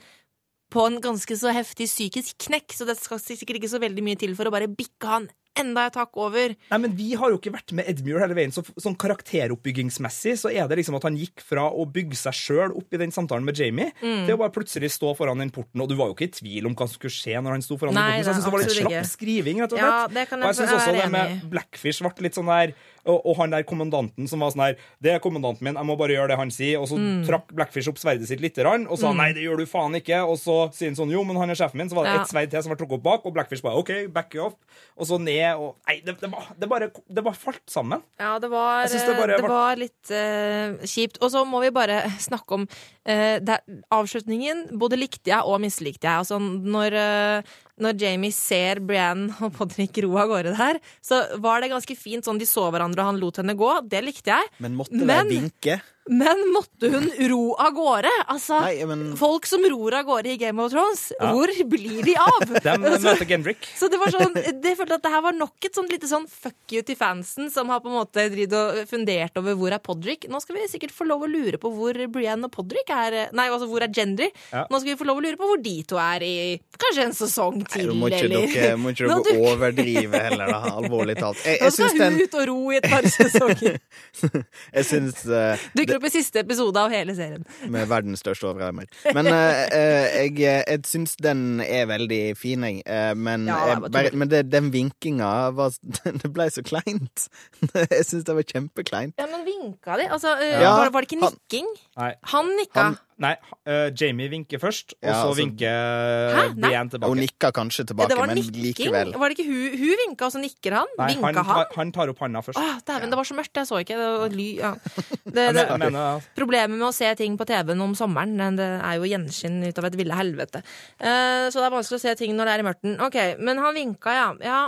på 0.73 0.87
en 0.89 0.95
ganske 1.05 1.37
så 1.37 1.51
heftig 1.53 1.85
psykisk 1.85 2.39
knekk, 2.47 2.73
så 2.73 2.87
det 2.89 2.95
skal 2.97 3.19
sikkert 3.21 3.59
ikke 3.59 3.69
så 3.69 3.77
veldig 3.83 4.01
mye 4.07 4.17
til 4.17 4.33
for 4.39 4.49
å 4.49 4.53
bare 4.55 4.71
bikke 4.73 5.05
han 5.11 5.27
enda 5.59 5.87
et 5.87 5.95
hakk 6.01 6.17
over. 6.17 6.55
Nei, 6.71 6.79
men 6.79 6.95
Vi 6.97 7.15
har 7.15 7.31
jo 7.31 7.39
ikke 7.39 7.53
vært 7.53 7.73
med 7.77 7.89
Edmure 7.89 8.21
hele 8.21 8.35
veien. 8.35 8.53
så 8.53 8.63
Sånn 8.81 8.97
karakteroppbyggingsmessig 8.97 10.35
så 10.41 10.51
er 10.53 10.67
det 10.69 10.79
liksom 10.81 10.97
at 10.97 11.05
han 11.07 11.17
gikk 11.19 11.43
fra 11.45 11.67
å 11.71 11.85
bygge 11.93 12.17
seg 12.19 12.33
sjøl 12.37 12.75
opp 12.79 12.93
i 12.95 13.01
den 13.01 13.13
samtalen 13.13 13.45
med 13.45 13.57
Jamie, 13.59 13.93
Mm. 14.03 14.27
til 14.27 14.35
å 14.35 14.39
bare 14.39 14.51
plutselig 14.55 14.91
stå 14.91 15.15
foran 15.17 15.39
den 15.39 15.51
porten. 15.51 15.81
Og 15.83 15.89
du 15.89 15.95
var 15.95 16.09
jo 16.09 16.15
ikke 16.15 16.29
i 16.29 16.35
tvil 16.41 16.67
om 16.67 16.75
hva 16.75 16.89
som 16.89 16.97
skulle 16.99 17.13
skje 17.13 17.37
når 17.43 17.51
han 17.53 17.63
sto 17.63 17.77
foran 17.77 17.95
Nei, 17.95 18.23
den 18.23 18.25
porten. 18.25 18.25
Så 18.25 18.29
jeg 18.29 18.35
synes 18.35 18.45
det 18.45 18.53
var 18.53 18.63
litt 18.63 18.77
slapp 18.79 19.07
skriving, 19.13 19.61
rett 19.61 19.73
og 19.73 19.79
slett. 19.79 19.93
Ja, 19.93 20.07
det 20.09 20.29
kan 20.29 20.39
jeg, 20.41 20.49
og 20.49 20.55
jeg 20.55 20.69
syns 20.69 20.77
også 20.79 20.93
det 21.03 21.11
med. 21.13 21.51
Blackfish 21.51 22.01
ble 22.03 22.23
litt 22.23 22.35
sånn 22.35 22.47
der 22.47 22.75
og, 23.07 23.19
og 23.27 23.37
han 23.41 23.51
der 23.51 23.63
kommandanten 23.67 24.29
som 24.31 24.39
var 24.45 24.53
sånn 24.55 24.63
her 24.67 24.77
Det 25.03 25.11
er 25.15 25.19
kommandanten 25.19 25.63
min, 25.67 25.75
jeg 25.75 25.87
må 25.89 25.97
bare 25.99 26.15
gjøre 26.15 26.29
det 26.33 26.37
han 26.39 26.51
sier. 26.55 26.79
Og 26.81 26.87
så 26.89 26.99
Mm. 27.03 27.25
trakk 27.27 27.49
Blackfish 27.53 27.89
opp 27.91 27.99
sverdet 27.99 28.29
sitt 28.29 28.41
lite 28.41 28.63
grann 28.63 28.87
og 28.87 28.99
sa 29.01 29.13
nei, 29.13 29.33
det 29.33 29.43
gjør 29.43 29.59
du 29.59 29.67
faen 29.67 29.95
ikke. 29.99 30.21
Og 30.23 30.37
så 30.39 30.71
sier 30.73 30.89
han 30.93 30.97
sånn 31.01 31.11
jo, 31.11 31.25
men 31.25 31.37
han 31.37 31.51
er 31.51 31.59
sjefen 31.59 31.81
min. 31.83 31.89
Så 31.91 31.97
var 31.99 32.05
det 32.05 32.13
Ja. 32.15 32.23
ett 32.23 32.29
sverd 32.31 32.51
til 32.51 32.63
som 32.63 32.71
var 32.71 32.77
trukket 32.79 32.99
opp 33.01 33.03
bak, 33.03 33.27
og 33.27 33.35
Blackfish 33.35 33.63
bare 33.63 33.75
OK, 33.81 33.91
back 34.13 34.35
off. 34.39 34.55
Og 34.97 35.07
så 35.07 35.19
ned 35.21 35.57
og 35.57 35.75
Nei, 35.89 36.01
det, 36.05 36.21
det, 36.21 36.31
var, 36.31 36.47
det 36.59 36.69
bare 36.69 36.91
Det 37.11 37.25
bare 37.25 37.35
falt 37.35 37.67
sammen. 37.67 38.03
Ja, 38.21 38.39
det 38.39 38.51
var, 38.51 38.87
bare 38.87 39.37
det 39.37 39.49
var- 39.49 39.77
litt 39.77 40.11
uh, 40.11 40.79
kjipt. 40.87 41.19
Og 41.23 41.31
så 41.31 41.45
må 41.45 41.61
vi 41.61 41.71
bare 41.71 42.03
snakke 42.29 42.53
om 42.55 42.63
uh, 42.69 43.39
det, 43.43 43.59
Avslutningen 43.93 44.79
både 44.79 44.97
likte 44.99 45.31
jeg 45.33 45.43
og 45.45 45.61
mislikte 45.63 46.07
jeg. 46.09 46.23
Altså, 46.23 46.39
når, 46.41 46.93
eh, 46.97 47.43
når 47.83 47.99
Jamie 48.01 48.35
ser 48.35 48.81
Brianne 48.85 49.35
og 49.43 49.55
Podrick 49.57 49.99
ro 50.05 50.15
av 50.23 50.31
gårde 50.33 50.55
der, 50.59 50.81
så 51.05 51.23
var 51.43 51.63
det 51.63 51.73
ganske 51.73 51.97
fint 51.99 52.27
sånn 52.27 52.41
de 52.41 52.49
så 52.49 52.69
hverandre 52.71 53.05
og 53.05 53.13
han 53.13 53.23
lot 53.23 53.43
henne 53.43 53.57
gå. 53.59 53.73
Det 53.91 54.05
likte 54.05 54.35
jeg. 54.35 54.53
Men 54.63 54.79
måtte 54.79 55.03
det 55.03 55.09
de 55.09 55.41
vinke? 55.41 55.81
Men 56.11 56.41
måtte 56.51 56.89
hun 56.91 57.05
ro 57.31 57.43
av 57.63 57.71
gårde? 57.77 58.11
Altså, 58.33 58.59
Nei, 58.65 58.83
men 58.91 59.05
folk 59.19 59.47
som 59.47 59.63
ror 59.71 59.95
av 59.95 60.07
gårde 60.09 60.33
i 60.33 60.39
Game 60.41 60.59
of 60.63 60.73
Thrones, 60.73 61.05
hvor 61.21 61.53
blir 61.71 62.03
de 62.03 62.17
av? 62.19 62.43
De 62.67 62.75
møter 62.83 63.27
Gendrick. 63.29 63.69
Så 63.79 63.87
det 63.93 64.01
var 64.01 64.11
sånn, 64.11 64.35
det 64.35 64.75
følte 64.79 64.99
at 64.99 65.05
det 65.05 65.13
her 65.13 65.23
var 65.23 65.37
nok 65.37 65.69
et 65.69 65.79
sånt 65.79 65.93
lite 65.95 66.11
sånn 66.11 66.27
fuck 66.27 66.75
you 66.75 66.83
til 66.87 66.99
fansen 66.99 67.53
som 67.55 67.71
har 67.71 67.83
på 67.85 67.91
en 67.93 68.01
måte 68.01 68.27
og 68.27 68.81
fundert 68.91 69.39
over 69.39 69.55
hvor 69.59 69.75
er 69.75 69.83
Podrick. 69.83 70.27
Nå 70.31 70.41
skal 70.43 70.59
vi 70.59 70.67
sikkert 70.73 70.95
få 70.95 71.07
lov 71.07 71.23
å 71.27 71.31
lure 71.31 71.61
på 71.63 71.71
hvor 71.71 71.97
Brienne 72.13 72.51
og 72.51 72.55
Podrick 72.55 72.91
er 72.93 73.31
Nei, 73.33 73.47
altså 73.53 73.69
hvor 73.71 73.85
er 73.85 73.93
Gendry? 73.95 74.31
Ja. 74.51 74.65
Nå 74.71 74.81
skal 74.83 74.93
vi 74.93 74.99
få 74.99 75.07
lov 75.07 75.21
å 75.21 75.25
lure 75.25 75.39
på 75.39 75.49
hvor 75.53 75.63
de 75.63 75.77
to 75.87 76.01
er 76.03 76.27
i 76.27 76.35
kanskje 76.83 77.07
en 77.07 77.17
sesong 77.17 77.63
til, 77.71 77.93
Nei, 77.93 77.99
må 77.99 78.11
ikke 78.11 78.27
eller 78.27 78.47
dere, 78.57 78.75
må 78.81 78.93
ikke 78.95 79.07
Nå, 79.11 79.19
dere 79.29 79.39
du- 79.39 79.47
overdrive 79.53 80.23
heller, 80.27 80.53
da. 80.57 80.61
Alvorlig 80.73 81.17
talt. 81.21 81.43
Jeg, 81.47 81.61
Nå 81.63 81.69
jeg 81.69 81.77
skal 81.77 81.93
syns 81.93 82.03
hun 82.03 82.03
den 82.03 82.27
ut 82.27 82.37
og 82.41 82.47
ro 82.51 82.59
i 82.73 82.79
et 82.81 82.89
par 82.91 83.09
sesonger. 83.17 83.79
Jeg 84.77 84.87
syns 84.89 85.23
uh, 85.29 85.65
Dukker 85.77 86.02
opp 86.03 86.13
siste 86.15 86.41
episode 86.43 86.77
av 86.83 86.91
hele 86.93 87.15
serien. 87.19 87.45
med 87.71 87.89
verdens 87.91 88.21
største 88.25 88.49
overarmer. 88.51 88.87
Men 89.15 89.27
eh, 89.31 89.63
eh, 89.73 90.07
jeg, 90.27 90.37
jeg 90.43 90.83
syns 90.89 91.17
den 91.23 91.61
er 91.65 91.87
veldig 91.91 92.21
fin, 92.39 92.63
jeg. 92.69 92.83
Eh, 92.87 93.13
men 93.15 93.47
Ja, 93.51 93.59
det 93.65 93.73
jeg, 93.73 93.93
bare, 93.97 94.13
men 94.23 94.29
det, 94.33 94.43
den 94.53 94.71
vinkinga 94.75 95.31
var 95.57 95.73
Det 96.23 96.33
ble 96.35 96.49
så 96.53 96.63
kleint. 96.67 97.29
Jeg 97.93 98.05
syns 98.09 98.25
det 98.27 98.35
var 98.37 98.45
kjempekleint. 98.49 99.15
Ja, 99.21 99.27
men 99.31 99.45
vinka 99.47 99.97
de? 100.01 100.09
Altså, 100.13 100.35
eh, 100.43 100.59
Ja, 100.63 100.75
var, 100.79 100.91
var 100.95 101.05
det 101.05 101.11
ikke 101.13 101.23
han- 101.23 101.33
nikking? 101.39 101.69
Nei. 101.99 102.13
Han 102.35 102.53
nikka. 102.59 102.83
Han- 102.91 102.99
Nei, 103.23 103.35
uh, 103.69 103.89
Jamie 103.95 104.31
vinker 104.33 104.59
først, 104.63 104.97
og 104.99 105.09
Ja, 105.09 105.15
så 105.15 105.29
altså- 105.31 105.39
vinker 105.43 106.55
Brian 106.59 106.91
tilbake. 106.91 107.09
Hun 107.13 107.23
nikker 107.23 107.43
nikka 107.43 107.53
kanskje 107.53 107.87
tilbake, 107.87 108.09
det 108.09 108.19
men 108.19 108.37
nikking. 108.37 108.63
likevel. 108.63 109.13
Var 109.19 109.29
det 109.29 109.39
ikke 109.39 109.49
hun, 109.49 109.79
hun 109.79 109.97
vinka, 110.03 110.25
og 110.27 110.33
så 110.33 110.41
nikker 110.43 110.73
han? 110.77 110.87
Nei, 110.99 111.09
vinka 111.15 111.27
han, 111.27 111.35
han? 111.35 111.45
tar, 111.55 111.67
han 111.77 111.93
tar 111.93 112.09
opp 112.13 112.19
handa 112.19 112.43
først. 112.43 112.59
Åh, 112.59 112.81
dæven, 112.87 113.11
det 113.11 113.19
var 113.19 113.25
så 113.25 113.35
mørkt, 113.39 113.55
jeg 113.55 113.67
så 113.67 113.81
ikke. 113.83 113.97
Det 113.99 114.11
var 114.23 114.29
ly, 114.29 114.49
ja. 114.59 114.75
det, 115.25 115.47
det, 115.55 115.69
men- 115.71 115.81
mener 115.93 116.23
problemet 116.37 116.77
med 116.79 116.89
å 116.89 116.93
se 116.95 117.15
ting 117.19 117.39
på 117.39 117.47
TV-en 117.47 117.81
om 117.81 117.95
sommeren, 117.95 118.39
eh, 118.41 118.51
det 118.59 118.71
er 118.83 118.95
jo 119.01 119.09
gjenskinn 119.11 119.63
ut 119.67 119.79
av 119.79 119.85
et 119.91 119.97
ville 119.97 120.15
helvete. 120.15 120.63
Uh, 121.01 121.49
så 121.51 121.59
det 121.61 121.67
er 121.67 121.77
vanskelig 121.79 121.99
å 121.99 122.05
se 122.07 122.15
ting 122.15 122.37
når 122.37 122.45
det 122.45 122.55
er 122.55 122.63
i 122.65 122.69
mørten. 122.71 123.01
Ok, 123.01 123.19
men 123.39 123.59
han 123.59 123.75
vinka, 123.75 124.11
ja. 124.13 124.29
ja. 124.43 124.63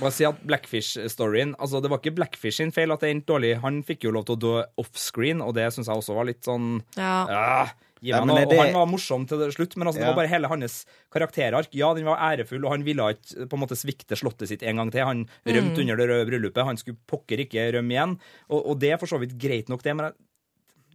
Bare 0.00 0.12
si 0.12 0.24
at 0.28 0.38
Blackfish-storyen 0.48 1.54
Altså, 1.60 1.80
det 1.82 1.90
var 1.92 2.00
ikke 2.00 2.14
Blackfish 2.16 2.56
sin 2.60 2.72
feil 2.72 2.92
at 2.92 3.00
det 3.04 3.10
endte 3.14 3.30
dårlig. 3.32 3.54
Han 3.62 3.82
fikk 3.86 4.04
jo 4.06 4.12
lov 4.16 4.26
til 4.28 4.36
å 4.36 4.40
dø 4.40 4.54
offscreen, 4.80 5.40
og 5.44 5.54
det 5.56 5.68
syns 5.74 5.88
jeg 5.90 6.00
også 6.02 6.16
var 6.16 6.28
litt 6.28 6.42
sånn 6.48 6.82
ja. 6.96 7.12
ah, 7.28 7.72
Gi 8.00 8.08
Ja, 8.14 8.22
meg 8.24 8.30
men 8.30 8.36
noe. 8.36 8.48
det- 8.48 8.58
Og 8.58 8.64
han 8.64 8.74
var 8.78 8.86
morsom 8.88 9.26
til 9.28 9.42
slutt, 9.52 9.76
men 9.76 9.86
altså, 9.90 10.00
det 10.00 10.06
var 10.08 10.16
bare 10.16 10.30
hele 10.32 10.48
hans 10.48 10.86
karakterark. 11.12 11.68
Ja, 11.76 11.92
den 11.92 12.06
var 12.08 12.16
ærefull, 12.30 12.64
og 12.64 12.72
han 12.72 12.82
ville 12.86 13.10
ikke 13.12 13.44
på 13.50 13.58
en 13.58 13.60
måte 13.60 13.76
svikte 13.76 14.16
slottet 14.16 14.48
sitt 14.48 14.62
en 14.64 14.76
gang 14.80 14.90
til. 14.90 15.04
Han 15.04 15.26
rømte 15.44 15.82
under 15.84 15.96
det 16.00 16.08
røde 16.08 16.28
bryllupet. 16.30 16.64
Han 16.64 16.76
skulle 16.80 16.96
pokker 17.06 17.44
ikke 17.44 17.66
rømme 17.76 17.92
igjen. 17.92 18.14
Og, 18.48 18.64
og 18.72 18.78
det 18.80 18.92
er 18.94 18.96
for 19.02 19.06
så 19.06 19.20
vidt 19.20 19.36
greit 19.36 19.68
nok, 19.68 19.82
det, 19.84 19.94
men 19.96 20.06
jeg, 20.08 20.14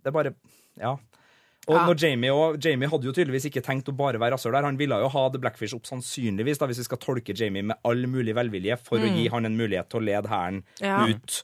det 0.01 0.09
er 0.09 0.17
bare 0.17 0.33
Ja. 0.81 0.95
Og 1.67 1.75
Ja. 1.75 1.85
når 1.87 1.97
Jamie, 1.99 2.31
og, 2.31 2.57
Jamie 2.61 2.87
hadde 2.89 3.03
jo 3.09 3.11
tydeligvis 3.11 3.45
ikke 3.49 3.63
tenkt 3.65 3.89
å 3.89 3.95
bare 3.95 4.19
være 4.21 4.33
rasshøl 4.35 4.51
der. 4.53 4.63
Han 4.63 4.77
ville 4.77 4.99
jo 5.01 5.07
ha 5.09 5.29
The 5.29 5.39
Blackfish 5.39 5.73
opp 5.73 5.83
sannsynligvis, 5.89 6.59
da, 6.59 6.67
hvis 6.67 6.77
vi 6.83 6.83
skal 6.89 6.97
tolke 7.01 7.33
Jamie 7.35 7.63
med 7.63 7.77
all 7.83 8.05
mulig 8.05 8.35
velvilje, 8.35 8.77
for 8.83 8.97
å 8.99 9.07
gi 9.09 9.27
han 9.29 9.45
en 9.45 9.57
mulighet 9.57 9.89
til 9.89 9.99
å 10.01 10.05
lede 10.05 10.27
hæren 10.29 10.63
Ja. 10.81 11.05
ut. 11.07 11.43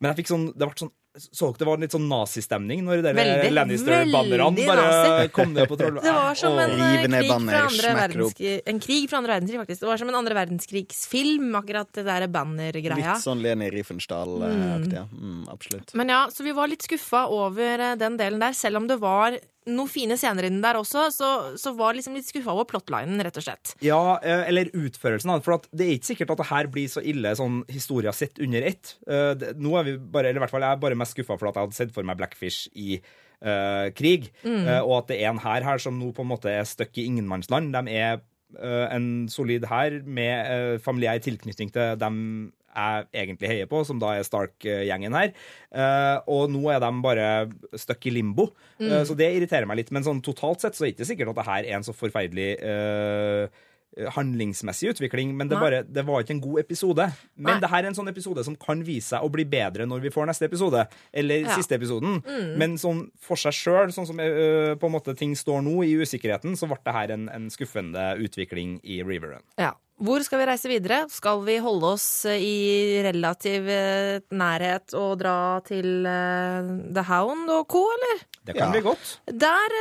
Men 0.00 0.14
jeg 0.14 0.24
fikk 0.24 0.32
sånn, 0.34 0.46
det 0.56 0.66
ble 0.66 0.74
sånn 0.76 0.90
så 1.18 1.48
dere 1.50 1.58
det 1.58 1.66
var 1.66 1.78
litt 1.82 1.90
sånn 1.90 2.06
nazistemning 2.06 2.84
når 2.86 3.00
de 3.02 3.50
Lannister-bannerne 3.50 4.66
bare 4.66 4.84
nazi. 4.84 5.32
kom 5.34 5.52
ned 5.52 5.66
på 5.68 5.76
troll... 5.76 5.98
Det 6.06 6.12
var 6.14 6.34
som 6.38 6.54
en, 6.56 6.70
eh, 6.70 7.02
krig 7.02 7.28
banner, 7.28 7.50
fra 7.50 7.66
andre 7.66 7.94
verdenskrig, 7.98 8.52
en 8.70 8.78
krig 8.80 9.08
fra 9.10 9.18
andre 9.18 9.34
verdenskrig, 9.34 9.58
faktisk. 9.64 9.80
Det 9.80 9.88
var 9.90 9.98
som 9.98 10.08
en 10.12 10.14
andre 10.20 10.34
verdenskrigsfilm, 10.38 11.50
akkurat 11.58 11.90
det 11.98 12.04
der 12.06 12.26
banner-greia. 12.28 12.96
Litt 13.16 13.24
sånn 13.26 13.42
Leni 13.42 13.70
Riefenstahl-aktig. 13.74 14.94
Ja. 14.94 15.04
Mm, 15.10 15.48
absolutt. 15.50 15.94
Men 15.98 16.08
ja, 16.14 16.22
så 16.30 16.46
vi 16.46 16.52
var 16.56 16.70
litt 16.70 16.86
skuffa 16.86 17.26
over 17.28 17.80
eh, 17.90 17.96
den 18.00 18.16
delen 18.20 18.38
der, 18.40 18.54
selv 18.56 18.76
om 18.80 18.86
det 18.90 19.00
var 19.02 19.34
noen 19.76 19.90
fine 19.90 20.16
scener 20.20 20.48
inni 20.48 20.62
der 20.64 20.78
også, 20.80 21.06
så, 21.14 21.30
så 21.60 21.72
var 21.78 21.96
liksom 21.96 22.16
litt 22.18 22.28
skuffa 22.28 22.52
over 22.54 22.68
plotlinen, 22.70 23.20
rett 23.24 23.38
og 23.40 23.46
slett. 23.46 23.74
Ja, 23.84 24.18
eh, 24.18 24.44
eller 24.50 24.72
utførelsen. 24.76 25.32
For 25.46 25.58
at 25.58 25.68
det 25.72 25.86
er 25.86 25.96
ikke 25.96 26.10
sikkert 26.12 26.34
at 26.34 26.42
det 26.42 26.50
her 26.50 26.70
blir 26.72 26.90
så 26.92 27.04
ille 27.04 27.34
sånn 27.38 27.62
historia 27.70 28.14
sett 28.16 28.40
under 28.42 28.68
ett. 28.72 28.94
Eh, 29.06 29.48
Nå 29.60 29.74
er 29.78 29.88
vi 29.88 29.96
bare, 30.00 30.30
eller 30.30 30.42
i 30.42 30.44
hvert 30.44 30.54
fall 30.54 30.66
jeg 30.66 30.76
er 30.76 30.84
bare 30.84 30.98
mest 30.98 31.16
skuffa 31.16 31.38
for 31.38 31.50
at 31.50 31.58
jeg 31.58 31.68
hadde 31.68 31.80
sett 31.80 31.94
for 31.96 32.06
meg 32.06 32.20
Blackfish 32.20 32.68
i 32.74 33.00
Uh, 33.40 33.88
krig, 33.96 34.26
eh, 34.44 34.82
og 34.82 34.98
at 34.98 35.06
det 35.08 35.16
er 35.22 35.30
en 35.30 35.38
hær 35.40 35.64
her 35.64 35.80
som 35.80 35.94
nå 35.96 36.10
på 36.12 36.20
en 36.20 36.28
måte 36.28 36.50
er 36.52 36.66
stuck 36.68 36.98
i 37.00 37.06
ingenmannsland. 37.08 37.70
De 37.72 37.94
er 37.96 38.18
uh, 38.58 38.84
en 38.92 39.06
solid 39.32 39.64
hær 39.70 39.96
med 40.04 40.82
familiær 40.84 41.22
tilknytning 41.24 41.72
til 41.72 41.94
dem 41.96 42.18
jeg 42.70 43.06
egentlig 43.24 43.50
heier 43.50 43.70
på, 43.70 43.82
som 43.86 44.00
da 44.02 44.14
er 44.16 44.26
Stark-gjengen 44.26 45.16
her. 45.16 45.32
Eh, 45.70 46.18
og 46.30 46.50
nå 46.52 46.62
er 46.72 46.82
de 46.82 46.92
bare 47.04 47.26
stuck 47.78 48.06
i 48.06 48.14
limbo. 48.14 48.50
Eh, 48.78 49.02
så 49.08 49.16
det 49.18 49.32
irriterer 49.36 49.68
meg 49.68 49.82
litt. 49.82 49.90
Men 49.94 50.06
sånn 50.06 50.22
totalt 50.24 50.62
sett 50.62 50.78
så 50.78 50.84
er 50.84 50.90
det 50.90 50.98
ikke 50.98 51.10
sikkert 51.12 51.32
at 51.34 51.42
det 51.42 51.48
her 51.50 51.66
er 51.66 51.80
en 51.80 51.86
så 51.86 51.94
forferdelig 51.96 52.52
uh, 52.62 53.66
handlingsmessig 54.14 54.92
utvikling, 54.92 55.32
men 55.36 55.48
det, 55.50 55.58
bare, 55.58 55.80
det 55.82 56.04
var 56.06 56.22
ikke 56.22 56.36
en 56.36 56.42
god 56.44 56.60
episode. 56.62 57.06
Men 57.34 57.56
Nei. 57.56 57.60
det 57.64 57.70
her 57.72 57.82
er 57.82 57.88
en 57.90 57.96
sånn 57.98 58.10
episode 58.12 58.44
som 58.46 58.54
kan 58.60 58.84
vise 58.86 59.10
seg 59.10 59.26
å 59.26 59.30
bli 59.32 59.44
bedre 59.50 59.86
når 59.88 60.04
vi 60.04 60.12
får 60.14 60.30
neste 60.30 60.46
episode, 60.46 60.84
eller 61.10 61.42
Ja. 61.42 61.56
siste 61.58 61.74
episoden. 61.74 62.20
Mm. 62.22 62.56
Men 62.60 62.78
sånn 62.78 63.02
for 63.18 63.40
seg 63.40 63.56
sjøl, 63.56 63.90
sånn 63.94 64.06
som 64.06 64.22
uh, 64.22 64.76
på 64.78 64.86
en 64.90 64.94
måte 64.94 65.16
ting 65.18 65.34
står 65.38 65.64
nå, 65.66 65.80
i 65.88 65.96
usikkerheten, 65.98 66.54
så 66.58 66.70
ble 66.70 66.78
det 66.86 66.94
her 66.96 67.14
en, 67.16 67.28
en 67.34 67.50
skuffende 67.50 68.12
utvikling 68.22 68.78
i 68.84 69.02
Riverrun. 69.02 69.42
Ja. 69.58 69.74
Hvor 70.00 70.22
skal 70.24 70.40
vi 70.40 70.46
reise 70.48 70.70
videre? 70.70 71.02
Skal 71.12 71.42
vi 71.44 71.58
holde 71.60 71.90
oss 71.94 72.06
eh, 72.28 72.40
i 72.40 73.02
relativ 73.04 73.68
eh, 73.68 74.22
nærhet 74.32 74.94
og 74.96 75.18
dra 75.20 75.34
til 75.66 76.06
eh, 76.08 76.70
The 76.96 77.04
Hound 77.10 77.50
og 77.52 77.66
co., 77.68 77.84
eller? 77.98 78.24
Det 78.46 78.56
kan 78.56 78.68
Ja. 78.68 78.72
bli 78.72 78.80
godt. 78.88 79.18
Der 79.28 79.76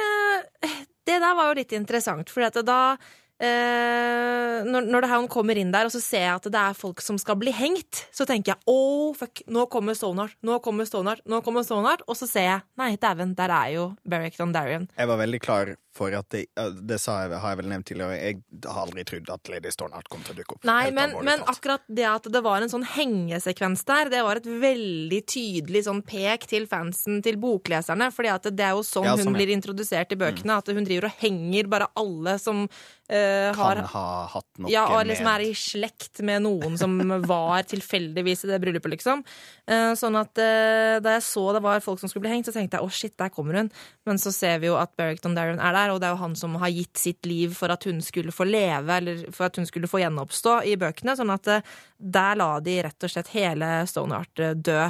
Det 1.10 1.18
der 1.24 1.34
var 1.36 1.48
jo 1.50 1.56
litt 1.58 1.72
interessant, 1.74 2.30
for 2.30 2.44
da 2.62 2.98
eh, 3.40 4.60
når, 4.68 4.86
når 4.92 5.02
The 5.06 5.10
Hound 5.14 5.30
kommer 5.32 5.58
inn 5.58 5.72
der, 5.74 5.88
og 5.88 5.94
så 5.96 6.02
ser 6.04 6.26
jeg 6.26 6.36
at 6.36 6.50
det 6.52 6.60
er 6.60 6.76
folk 6.78 7.02
som 7.02 7.18
skal 7.18 7.38
bli 7.40 7.54
hengt, 7.56 8.04
så 8.14 8.28
tenker 8.30 8.54
jeg 8.54 8.62
oh, 8.70 9.14
fuck, 9.18 9.42
nå 9.48 9.66
kommer 9.72 9.96
Stonehart, 9.98 10.36
nå 10.46 10.60
kommer 10.66 10.86
Stonehart, 10.86 11.24
nå 11.26 11.40
kommer 11.46 11.66
Stonehart, 11.66 12.04
og 12.08 12.20
så 12.20 12.28
ser 12.30 12.46
jeg 12.50 12.62
nei, 12.78 12.92
dæven, 13.02 13.34
der 13.40 13.54
er 13.56 13.72
jo 13.78 13.88
Beric 14.06 14.38
Dondarrion. 14.38 14.90
Jeg 15.00 15.08
var 15.10 15.22
veldig 15.24 15.42
klar 15.42 15.74
for 16.00 16.15
at 16.15 16.27
det, 16.34 16.46
det 16.88 17.00
sa 17.01 17.20
jeg, 17.24 17.36
har 17.41 17.53
jeg 17.53 17.60
vel 17.62 17.70
nevnt 17.72 17.88
tidligere. 17.89 18.18
Jeg 18.20 18.39
har 18.65 18.82
aldri 18.86 19.06
trodd 19.08 19.32
at 19.36 19.51
Lady 19.51 19.74
Stornart 19.74 20.10
kom 20.12 20.24
til 20.25 20.36
å 20.36 20.39
dukke 20.39 20.58
opp. 20.58 20.68
Nei, 20.68 20.91
men, 20.96 21.15
men 21.27 21.44
akkurat 21.51 21.84
det 21.88 22.08
at 22.08 22.29
det 22.32 22.41
var 22.46 22.63
en 22.63 22.72
sånn 22.72 22.86
hengesekvens 22.96 23.84
der, 23.89 24.12
det 24.13 24.24
var 24.25 24.39
et 24.39 24.48
veldig 24.50 25.22
tydelig 25.29 25.86
sånn 25.89 26.03
pek 26.08 26.48
til 26.50 26.68
fansen, 26.72 27.20
til 27.25 27.39
bokleserne. 27.41 28.10
at 28.10 28.50
det 28.50 28.65
er 28.65 28.77
jo 28.77 28.86
sånn 28.86 29.10
Ja, 29.10 29.18
hun 29.18 29.27
sånn, 29.27 29.36
ja. 29.36 29.41
blir 29.41 29.53
introdusert 29.56 30.15
i 30.15 30.20
bøkene. 30.20 30.60
At 30.60 30.72
hun 30.72 30.88
driver 30.88 31.10
og 31.10 31.20
henger 31.22 31.70
bare 31.72 31.89
alle 32.00 32.38
som 32.41 32.65
uh, 32.65 33.50
har 33.60 33.79
kan 33.79 33.91
ha 33.94 34.06
hatt 34.34 34.62
noe 34.62 34.72
ja, 34.72 34.86
og 34.94 35.06
liksom 35.10 35.29
er 35.32 35.46
i 35.48 35.51
slekt 35.58 36.22
med 36.25 36.44
noen 36.46 36.77
som 36.79 36.96
var 37.34 37.65
tilfeldigvis 37.70 38.46
i 38.46 38.51
det 38.51 38.60
bryllupet, 38.63 38.94
liksom. 38.96 39.24
Uh, 39.70 39.94
sånn 40.00 40.18
at 40.20 40.34
uh, 40.39 40.98
da 41.03 41.18
jeg 41.18 41.25
så 41.27 41.46
det 41.56 41.63
var 41.65 41.84
folk 41.84 42.01
som 42.01 42.12
skulle 42.12 42.27
bli 42.27 42.34
hengt, 42.38 42.50
så 42.50 42.56
tenkte 42.56 42.79
jeg 42.79 42.86
å 42.86 42.94
shit, 42.94 43.15
der 43.20 43.34
kommer 43.34 43.60
hun. 43.60 43.72
Men 44.08 44.22
så 44.22 44.34
ser 44.36 44.62
vi 44.63 44.70
jo 44.70 44.77
at 44.79 44.94
Beric 45.00 45.24
Darren 45.24 45.62
er 45.62 45.75
der, 45.75 45.88
og 45.91 46.00
det 46.01 46.10
er 46.10 46.15
jo 46.15 46.24
han 46.24 46.36
som 46.38 46.55
har 46.62 46.72
gitt 46.74 47.00
sitt 47.00 47.27
liv 47.29 47.53
for 47.58 47.74
at 47.74 47.86
hun 47.88 48.01
skulle 48.05 48.34
få 48.36 48.48
leve, 48.48 48.96
eller 48.96 49.24
for 49.36 49.50
at 49.50 49.60
hun 49.60 49.67
skulle 49.69 49.89
få 49.89 50.01
gjenoppstå 50.03 50.60
i 50.69 50.75
bøkene. 50.79 51.15
Sånn 51.19 51.34
at 51.34 51.50
eh, 51.51 51.74
der 51.98 52.39
la 52.39 52.51
de 52.63 52.77
rett 52.86 53.08
og 53.08 53.13
slett 53.13 53.34
hele 53.36 53.72
Stoneheart 53.89 54.43
eh, 54.46 54.55
dø. 54.55 54.81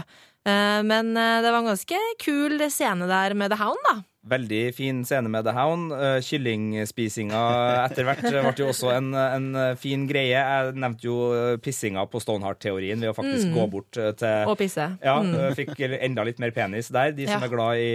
Eh, 0.49 0.79
men 0.87 1.13
det 1.15 1.49
var 1.49 1.59
en 1.61 1.71
ganske 1.71 2.03
kul 2.23 2.61
scene 2.69 3.09
der 3.09 3.37
med 3.37 3.53
The 3.53 3.61
Hound, 3.63 3.83
da. 3.89 3.99
Veldig 4.29 4.61
fin 4.77 5.01
scene 5.07 5.31
med 5.31 5.45
The 5.47 5.53
Hound. 5.57 5.93
Uh, 5.93 6.17
Kyllingspisinga 6.25 7.41
etter 7.85 8.07
hvert 8.07 8.23
ble 8.25 8.53
jo 8.59 8.69
også 8.71 8.91
en, 8.95 9.11
en 9.17 9.47
fin 9.79 10.05
greie. 10.09 10.37
Jeg 10.37 10.73
nevnte 10.79 11.07
jo 11.07 11.17
eh, 11.35 11.55
pissinga 11.61 12.05
på 12.09 12.21
Stoneheart-teorien 12.23 12.99
ved 13.01 13.11
å 13.11 13.15
faktisk 13.17 13.53
gå 13.55 13.65
bort 13.71 13.99
eh, 13.99 14.11
til 14.19 14.49
Og 14.51 14.57
pisse. 14.59 14.85
Ja, 15.03 15.17
mm. 15.23 15.55
fikk 15.57 15.73
enda 15.99 16.25
litt 16.27 16.41
mer 16.41 16.53
penis 16.55 16.91
der, 16.93 17.13
de 17.15 17.27
som 17.27 17.39
Ja. 17.39 17.47
er 17.47 17.53
glad 17.53 17.83
i, 17.83 17.91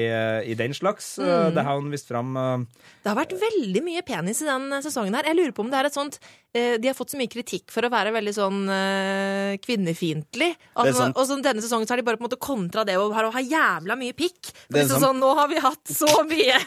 i 0.52 0.56
den 0.58 0.74
slags. 0.76 1.14
Mm. 1.20 1.54
The 1.56 1.66
Hound 1.66 1.92
viste 1.94 2.14
fram 2.14 2.34
Det 2.34 3.10
har 3.10 3.18
vært 3.18 3.36
veldig 3.40 3.84
mye 3.84 4.04
penis 4.06 4.42
i 4.42 4.48
den 4.48 4.70
sesongen 4.84 5.16
her. 5.18 5.28
Jeg 5.28 5.38
lurer 5.38 5.54
på 5.56 5.64
om 5.66 5.72
det 5.72 5.80
er 5.80 5.90
et 5.90 5.96
sånt 5.96 6.18
eh, 6.20 6.43
De 6.54 6.86
har 6.86 6.94
fått 6.94 7.10
så 7.14 7.18
mye 7.18 7.30
kritikk 7.30 7.72
for 7.74 7.86
å 7.86 7.90
være 7.90 8.12
veldig 8.14 8.34
sånn 8.36 8.60
uh, 8.70 9.54
kvinnefiendtlig. 9.64 10.52
Er. 10.54 10.92
Og 11.10 11.24
sånn, 11.26 11.42
denne 11.42 11.64
sesongen 11.64 11.88
så 11.88 11.96
har 11.96 12.02
de 12.02 12.06
bare 12.06 12.20
på 12.20 12.24
en 12.24 12.28
måte 12.28 12.38
kontra 12.38 12.84
det 12.86 12.94
og 13.00 13.14
har, 13.16 13.26
ha 13.34 13.42
jævla 13.42 13.96
mye 13.98 14.14
pikk. 14.14 14.52
Det 14.70 14.84
er 14.84 14.88
sånn, 14.92 15.02
sånn, 15.08 15.18
nå 15.22 15.32
har 15.38 15.50
vi 15.50 15.58
hatt 15.64 15.90
så 15.90 16.22
mye! 16.28 16.60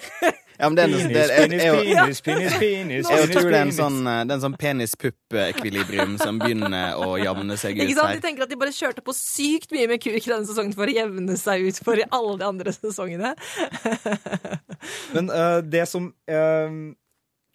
Ja, 0.57 0.69
men 0.71 0.75
det 0.75 0.83
er, 0.83 0.93
en- 0.97 1.11
det 1.13 1.21
er, 1.21 1.31
Penis, 1.37 1.61
jeg, 1.61 1.73
penis, 1.85 2.21
penis, 2.25 2.53
penis, 2.57 3.09
jeg 3.13 3.29
tror 3.29 3.51
det 3.51 3.57
er 3.59 3.67
en 3.67 3.73
sånn, 3.77 3.99
eh, 4.09 4.21
er 4.23 4.31
en 4.33 4.41
sånn 4.41 4.55
penis-pupp-ekvilibrium 4.57 6.15
som 6.17 6.39
begynner 6.41 6.97
å 6.97 7.11
jevne 7.21 7.57
seg 7.61 7.77
ut 7.77 7.83
Ikke 7.85 7.97
sant? 7.99 8.17
De 8.17 8.23
tenker 8.25 8.47
at 8.47 8.49
de 8.49 8.57
bare 8.57 8.73
kjørte 8.73 9.03
på 9.05 9.13
sykt 9.13 9.69
mye 9.75 9.85
med 9.91 10.01
kuk 10.01 10.17
denne 10.17 10.49
sesongen 10.49 10.73
for 10.73 10.89
å 10.89 10.95
jevne 10.97 11.37
seg 11.37 11.67
ut 11.69 11.81
for 11.85 12.01
i 12.01 12.07
alle 12.09 12.39
de 12.41 12.47
andre 12.49 12.73
sesongene. 12.73 13.35
Men 15.13 15.29
uh, 15.29 15.59
det 15.61 15.85
som 15.91 16.09
øh, 16.09 16.73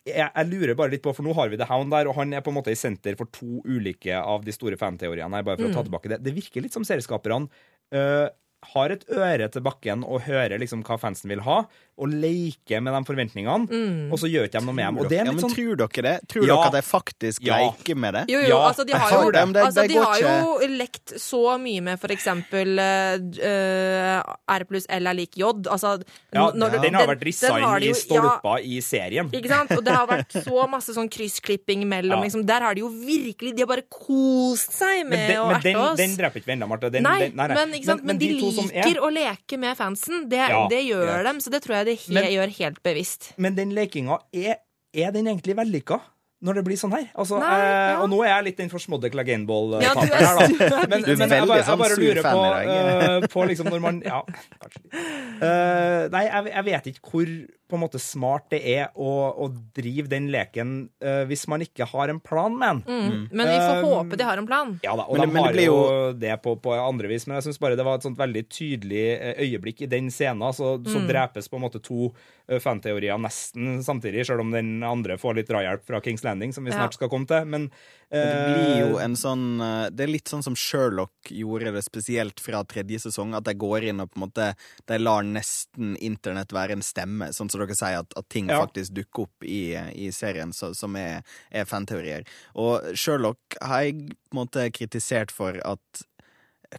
jeg, 0.08 0.28
jeg 0.28 0.48
lurer 0.50 0.74
bare 0.78 0.92
litt 0.94 1.02
på, 1.04 1.12
for 1.14 1.26
nå 1.26 1.34
har 1.38 1.50
vi 1.52 1.58
The 1.60 1.68
Hound 1.70 1.92
der, 1.94 2.08
og 2.10 2.16
han 2.18 2.34
er 2.34 2.42
på 2.44 2.50
en 2.50 2.58
måte 2.58 2.72
i 2.74 2.78
senter 2.78 3.14
for 3.18 3.30
to 3.34 3.62
ulike 3.68 4.16
av 4.18 4.46
de 4.46 4.54
store 4.54 4.78
fanteoriene 4.80 5.38
her, 5.38 5.46
bare 5.46 5.60
for 5.60 5.70
å 5.70 5.76
ta 5.76 5.84
tilbake 5.86 6.10
det. 6.10 6.22
Det 6.26 6.34
virker 6.34 6.64
litt 6.64 6.74
som 6.74 6.86
serieskaperne 6.86 7.46
øh, 7.94 8.26
har 8.74 8.90
et 8.94 9.02
øre 9.10 9.48
til 9.50 9.62
bakken 9.62 10.04
og 10.06 10.22
hører 10.22 10.58
liksom 10.62 10.84
hva 10.86 10.98
fansen 11.00 11.28
vil 11.28 11.40
ha, 11.42 11.64
og 12.02 12.08
leker 12.08 12.80
med 12.80 12.94
de 12.94 13.00
forventningene, 13.04 14.08
og 14.10 14.18
så 14.18 14.26
gjør 14.30 14.46
ikke 14.48 14.60
de 14.62 14.66
noe 14.66 14.74
med 14.74 14.86
dem. 14.86 14.98
Og 15.02 15.08
det 15.10 15.18
er 15.20 15.26
ja, 15.28 15.32
men 15.34 15.42
sånn 15.44 15.52
tror 15.52 15.76
dere 15.82 16.02
det? 16.06 16.14
Tror 16.30 16.46
Ja. 16.46 16.54
dere 16.56 16.66
at 16.66 16.72
de 16.72 16.82
faktisk 16.86 17.42
Ja. 17.44 17.58
leker 17.60 17.96
med 17.96 18.14
det? 18.14 18.22
Jo, 18.32 18.38
jo, 18.40 18.48
Ja, 18.48 18.60
altså 18.70 18.86
de 18.86 18.92
har 18.96 19.10
jo, 19.12 19.30
det, 19.30 19.42
det- 19.52 19.62
altså, 19.66 19.86
de 19.88 19.94
har 19.98 20.18
jo 20.22 20.68
lekt 20.78 21.12
så 21.20 21.58
mye 21.60 21.82
med 21.82 22.00
for 22.00 22.08
eksempel 22.08 22.78
uh, 22.80 24.22
R 24.56 24.64
pluss 24.68 24.86
L 24.88 25.06
er 25.10 25.14
lik 25.16 25.36
J. 25.38 25.44
Altså, 25.68 26.02
ja, 26.32 26.50
når 26.54 26.70
du- 26.72 26.78
Den 26.82 26.94
har 26.94 27.06
vært 27.06 27.24
rissa 27.24 27.52
inn 27.58 27.82
i 27.90 27.92
stolper 27.94 28.58
i 28.64 28.80
serien. 28.80 29.28
Ikke 29.30 29.48
sant? 29.48 29.70
Og 29.76 29.84
det 29.84 29.92
har 29.94 30.06
vært 30.06 30.32
så 30.44 30.68
masse 30.68 30.90
sånn 30.94 31.08
kryssklipping 31.10 31.84
mellom. 31.86 32.18
Ja. 32.18 32.22
Liksom. 32.24 32.46
Der 32.46 32.60
har 32.60 32.74
de 32.74 32.80
jo 32.80 32.88
virkelig 32.88 33.54
De 33.56 33.62
har 33.62 33.66
bare 33.66 33.82
kost 33.90 34.72
seg 34.72 35.06
med 35.06 35.18
Men, 35.18 35.28
den, 35.28 35.36
å 35.36 35.46
men 35.48 35.56
erte 35.56 35.62
den, 35.62 35.76
Men 35.76 35.96
den 35.96 36.16
dreper 36.16 36.40
ikke 36.40 36.46
vi 36.46 36.52
ennå, 36.56 36.68
Marte. 36.68 36.90
Den, 36.90 37.02
nei, 37.02 37.28
nei, 37.34 37.46
nei. 37.48 37.54
Men, 37.54 37.72
ikke 37.78 37.84
sant? 37.84 38.04
Men, 38.04 38.18
de, 38.18 38.26
de 38.28 38.40
liker 38.56 39.00
å 39.00 39.10
leke 39.12 39.58
med 39.58 39.76
fansen. 39.76 40.28
Det, 40.28 40.36
Ja, 40.36 40.66
det 40.68 40.82
gjør 40.86 41.06
greit. 41.06 41.24
dem, 41.24 41.38
så 41.40 41.50
det 41.50 41.62
tror 41.62 41.76
jeg 41.76 41.86
de 41.86 41.94
he 41.96 42.12
Men- 42.14 42.32
gjør 42.32 42.48
helt 42.58 42.82
bevisst. 42.82 43.32
Men 43.36 43.54
den 43.54 43.70
lekinga, 43.74 44.18
er, 44.32 44.56
er 44.94 45.10
den 45.12 45.26
egentlig 45.26 45.56
vellykka? 45.56 46.00
Når 46.42 46.56
det 46.58 46.62
blir 46.66 46.78
sånn 46.80 46.90
her. 46.90 47.04
Altså, 47.14 47.38
Nei, 47.38 47.52
eh, 47.54 47.92
ja. 47.92 47.98
Og 48.02 48.08
nå 48.10 48.18
er 48.26 48.32
jeg 48.32 48.44
litt 48.48 48.56
den 48.64 48.70
forsmådde 48.72 49.12
Clegane-ball-taperen 49.14 50.10
Ja, 50.10 50.18
er- 50.18 50.26
her, 50.26 50.68
da. 50.72 50.80
Men, 50.90 51.04
Du 51.06 51.12
er 51.12 51.16
men 51.20 51.30
jeg, 51.30 51.46
bare, 51.46 51.58
jeg 51.60 51.68
sånn 51.68 51.78
bare 51.78 51.98
lurer 52.02 52.22
på, 52.26 52.42
uh, 52.42 53.16
eh, 53.22 53.26
på 53.30 53.46
liksom 53.52 53.70
når 53.70 53.80
man 53.84 54.02
Ja, 54.02 54.22
kanskje 54.58 54.82
litt. 54.82 54.96
Eh, 55.42 56.08
nei, 56.12 56.24
jeg, 56.28 56.50
jeg 56.52 56.64
vet 56.68 56.88
ikke 56.92 57.10
hvor 57.12 57.30
på 57.72 57.78
en 57.78 57.80
måte 57.86 57.96
smart 58.04 58.50
det 58.52 58.58
er 58.68 58.90
å, 59.00 59.10
å 59.40 59.46
drive 59.72 60.10
den 60.12 60.26
leken 60.34 60.72
uh, 61.00 61.22
hvis 61.30 61.46
man 61.48 61.62
ikke 61.64 61.86
har 61.88 62.10
en 62.12 62.18
plan 62.20 62.52
med 62.52 62.82
den. 62.82 62.82
Mm. 62.84 63.22
Men 63.32 63.48
vi 63.48 63.54
får 63.62 63.86
håpe 63.86 64.18
de 64.20 64.26
har 64.28 64.42
en 64.42 64.48
plan. 64.50 64.74
Ja 64.84 64.92
da, 64.98 65.06
og 65.08 65.16
Men 65.16 65.30
de 65.30 65.32
men 65.38 65.46
har 65.46 65.56
det 65.56 65.64
jo 65.70 65.78
det 66.20 66.34
på, 66.44 66.52
på 66.60 66.74
andre 66.76 67.08
vis, 67.08 67.24
men 67.30 67.38
jeg 67.38 67.46
syns 67.46 67.62
bare 67.62 67.78
det 67.78 67.86
var 67.86 67.96
et 67.96 68.04
sånt 68.04 68.18
veldig 68.20 68.42
tydelig 68.52 69.06
eh, 69.14 69.40
øyeblikk 69.46 69.86
i 69.86 69.88
den 69.94 70.10
scenen. 70.12 70.44
Så, 70.52 70.74
så 70.84 70.98
Mm. 71.00 71.06
drepes 71.08 71.48
på 71.48 71.56
en 71.56 71.62
måte 71.64 71.80
to 71.82 72.10
eh, 72.10 72.41
fanteorier 72.62 73.18
nesten 73.18 73.82
samtidig, 73.84 74.26
selv 74.26 74.40
om 74.40 74.50
den 74.50 74.82
andre 74.82 75.16
får 75.18 75.34
litt 75.38 75.48
drahjelp 75.48 75.84
fra 75.86 76.00
Kings 76.00 76.24
Landing, 76.24 76.52
som 76.52 76.64
vi 76.64 76.70
Ja. 76.70 76.76
snart 76.78 76.94
skal 76.94 77.08
komme 77.08 77.26
til. 77.26 77.44
Men, 77.46 77.70
Men 78.12 78.28
Det 78.28 78.44
blir 78.44 78.78
jo 78.90 78.98
eh, 78.98 79.04
en 79.04 79.14
sånn 79.16 79.60
eh, 79.62 79.88
Det 79.90 80.00
er 80.04 80.12
litt 80.12 80.28
sånn 80.28 80.42
som 80.44 80.54
Sherlock 80.54 81.30
gjorde 81.30 81.72
det 81.72 81.82
spesielt 81.82 82.40
fra 82.40 82.62
tredje 82.64 82.98
sesong. 83.00 83.34
At 83.34 83.44
de 83.44 83.54
går 83.54 83.84
inn 83.88 84.00
og 84.00 84.10
på 84.12 84.18
en 84.20 84.28
måte 84.28 84.54
De 84.86 84.98
lar 84.98 85.22
nesten 85.22 85.96
internett 85.96 86.52
være 86.52 86.72
en 86.72 86.82
stemme, 86.82 87.30
sånn 87.32 87.48
som 87.50 87.60
dere 87.60 87.74
sier, 87.74 88.00
at, 88.00 88.12
at 88.16 88.28
ting 88.28 88.48
Ja. 88.50 88.60
faktisk 88.66 88.92
dukker 88.92 89.22
opp 89.22 89.44
i, 89.44 89.72
i 89.96 90.10
serien 90.12 90.52
så, 90.52 90.74
som 90.76 90.94
er, 90.96 91.22
er 91.50 91.64
fanteorier. 91.64 92.26
Og 92.54 92.92
Sherlock 92.94 93.38
har 93.62 93.82
jeg 93.84 94.08
på 94.30 94.36
en 94.36 94.46
måte 94.46 94.70
kritisert 94.72 95.30
for 95.30 95.56
at 95.64 96.04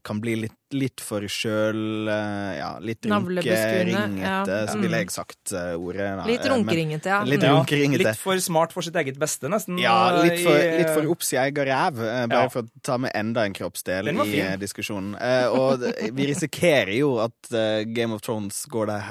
kan 0.02 0.20
bli 0.24 0.36
litt, 0.42 0.56
litt 0.74 1.00
for 1.06 1.22
sjøl 1.30 2.08
Ja, 2.08 2.80
litt 2.82 3.06
runkeringete, 3.06 4.22
ja. 4.24 4.66
så 4.66 4.80
ville 4.82 4.98
jeg 5.04 5.12
sagt 5.14 5.52
eh, 5.54 5.76
ordet. 5.78 6.08
da. 6.18 6.24
Litt 6.26 6.42
Eh, 6.46 6.50
runkeringete, 6.50 7.06
ja. 7.12 7.20
Litt 7.24 7.42
Mm. 7.42 7.46
ja, 7.46 7.52
runkeringete. 7.60 8.04
litt 8.08 8.18
for 8.18 8.38
smart 8.40 8.74
for 8.74 8.82
sitt 8.82 8.96
eget 8.96 9.20
beste, 9.20 9.48
nesten. 9.54 9.78
Ja, 9.80 10.18
eh, 10.18 10.24
litt 10.30 10.44
for, 10.44 10.58
i, 10.58 10.78
litt 10.80 10.90
for 10.90 11.04
opps 11.14 11.28
sin 11.30 11.40
egen 11.44 11.68
ræv, 11.68 12.00
eh, 12.02 12.26
bare 12.28 12.42
Ja. 12.44 12.50
for 12.50 12.64
å 12.64 12.70
ta 12.82 12.98
med 12.98 13.12
enda 13.14 13.46
en 13.46 13.54
kroppsdel 13.54 14.10
i 14.10 14.40
eh, 14.40 14.58
diskusjonen. 14.58 15.16
Eh, 15.22 15.48
og 15.48 15.80
vi 16.14 16.26
risikerer 16.34 16.98
jo 16.98 17.20
at 17.20 17.52
eh, 17.54 17.84
Game 17.86 18.14
of 18.14 18.22
Thrones 18.22 18.66
går 18.66 18.88
det 18.88 19.02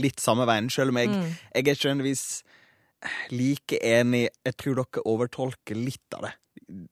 litt 0.00 0.16
samme 0.20 0.46
veien, 0.46 0.70
selv 0.70 0.88
om 0.88 0.96
jeg, 0.96 1.08
Mm. 1.08 1.36
jeg 1.54 1.68
er 1.68 1.74
ikke 1.74 1.94
nødvendigvis 1.94 2.42
like 3.30 3.78
enig. 3.82 4.28
Jeg 4.44 4.56
tror 4.56 4.74
dere 4.76 5.02
overtolker 5.04 5.76
litt 5.76 6.14
av 6.16 6.22
det. 6.22 6.32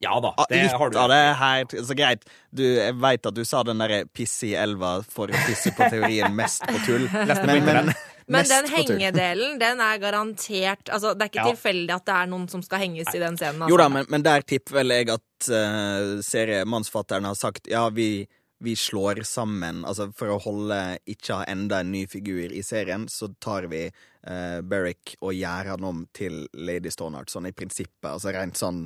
Ja 0.04 0.19
da, 0.21 0.35
Ah, 0.37 0.47
det 0.50 0.62
litt 0.66 0.73
har 0.76 0.90
du. 0.92 0.97
av 1.00 1.09
det 1.09 1.21
her. 1.40 1.64
Så 1.87 1.95
greit, 1.97 2.25
du, 2.52 2.62
jeg 2.76 2.95
veit 3.00 3.26
at 3.26 3.35
du 3.35 3.45
sa 3.49 3.62
den 3.64 3.78
derre 3.81 4.02
pisse 4.12 4.50
i 4.50 4.54
elva 4.59 4.99
for 5.09 5.33
å 5.33 5.45
pisse 5.47 5.73
på 5.76 5.88
teorien 5.92 6.35
mest 6.37 6.64
på 6.69 6.81
tull. 6.87 7.07
Men, 7.47 7.64
men. 7.64 7.92
Men 8.33 8.47
den 8.47 8.69
hengedelen, 8.71 9.57
den 9.59 9.81
er 9.83 9.97
garantert 9.99 10.88
Altså, 10.95 11.11
det 11.19 11.25
er 11.25 11.31
ikke 11.33 11.40
Ja. 11.42 11.49
tilfeldig 11.57 11.90
at 11.97 12.04
det 12.07 12.14
er 12.14 12.28
noen 12.31 12.45
som 12.49 12.62
skal 12.62 12.78
henges 12.85 13.11
i 13.14 13.19
den 13.19 13.35
scenen. 13.37 13.64
Altså. 13.64 13.73
Jo 13.75 13.81
da, 13.81 13.88
men, 13.90 14.07
men 14.14 14.23
der 14.23 14.45
tipper 14.47 14.78
vel 14.78 14.95
jeg 14.95 15.09
at 15.11 15.49
uh, 15.50 16.21
seriemannsfatteren 16.23 17.26
har 17.26 17.35
sagt 17.35 17.66
ja, 17.71 17.88
vi, 17.90 18.26
vi 18.62 18.76
slår 18.78 19.23
sammen. 19.26 19.83
Altså 19.88 20.07
for 20.16 20.31
å 20.37 20.38
holde 20.45 20.78
ikke 21.11 21.40
ha 21.40 21.45
enda 21.50 21.81
en 21.83 21.90
ny 21.92 22.04
figur 22.11 22.52
i 22.54 22.62
serien, 22.62 23.09
så 23.11 23.33
tar 23.42 23.66
vi 23.73 23.88
uh, 23.90 24.61
Beric 24.62 25.16
og 25.21 25.35
gjør 25.35 25.73
han 25.75 25.85
om 25.90 26.04
til 26.14 26.45
Lady 26.54 26.95
Stonehart, 26.95 27.33
sånn 27.35 27.50
i 27.50 27.54
prinsippet. 27.57 28.07
Altså 28.14 28.33
rent 28.38 28.57
sånn 28.61 28.85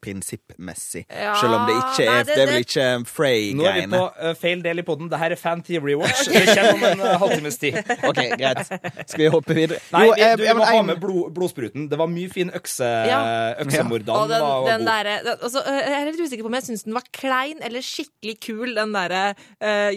prinsippmessig. 0.00 1.04
Ja, 1.10 1.34
Selv 1.40 1.54
om 1.58 1.66
det 1.68 1.74
ikke 1.76 2.04
nei, 2.06 2.14
er 2.20 2.24
det- 2.24 2.34
Det 2.36 2.42
er 2.42 2.46
vel 2.52 2.64
ikke 2.64 2.86
Frey-greiene. 3.10 3.56
Nå 3.60 3.66
er 3.66 3.80
vi 3.80 3.86
på 3.92 4.30
uh, 4.30 4.34
feil 4.34 4.62
del 4.62 4.78
i 4.78 4.82
poden. 4.82 5.10
her 5.12 5.30
er 5.30 5.36
Fan 5.36 5.62
Theory 5.62 5.94
Watch. 6.00 6.24
Det 6.28 6.46
kommer 6.56 6.74
om 6.74 6.84
en 6.84 7.00
uh, 7.00 7.18
halvtimes 7.20 7.58
tid. 7.58 7.76
OK, 8.08 8.20
greit. 8.40 8.66
Skal 9.10 9.18
vi 9.24 9.26
hoppe 9.34 9.54
videre? 9.54 9.78
Nei, 9.92 10.04
Jo, 10.06 10.14
vi, 10.16 10.22
eh, 10.22 10.36
du, 10.36 10.44
jeg, 10.44 10.56
må 10.56 10.64
jeg, 10.64 10.76
ha 10.76 10.82
med 10.82 11.00
blod, 11.00 11.32
blodspruten. 11.36 11.88
Det 11.90 11.98
var 12.00 12.06
mye 12.08 12.30
fin 12.32 12.50
økse, 12.54 12.88
Ja. 13.10 13.20
øksemordan. 13.64 14.14
Og 14.16 14.28
den, 14.30 14.40
var 14.40 14.68
den 14.70 14.84
god. 14.84 14.86
Der, 14.86 15.10
den- 15.24 15.42
altså, 15.42 15.64
Jeg 15.68 15.96
er 16.00 16.04
litt 16.10 16.20
usikker 16.24 16.44
på 16.46 16.52
om 16.52 16.54
jeg 16.60 16.66
syns 16.70 16.84
den 16.84 16.94
var 16.94 17.04
klein 17.12 17.60
eller 17.62 17.80
skikkelig 17.84 18.36
kul, 18.46 18.74
den 18.74 18.92
derre 18.96 19.34
uh, 19.34 19.90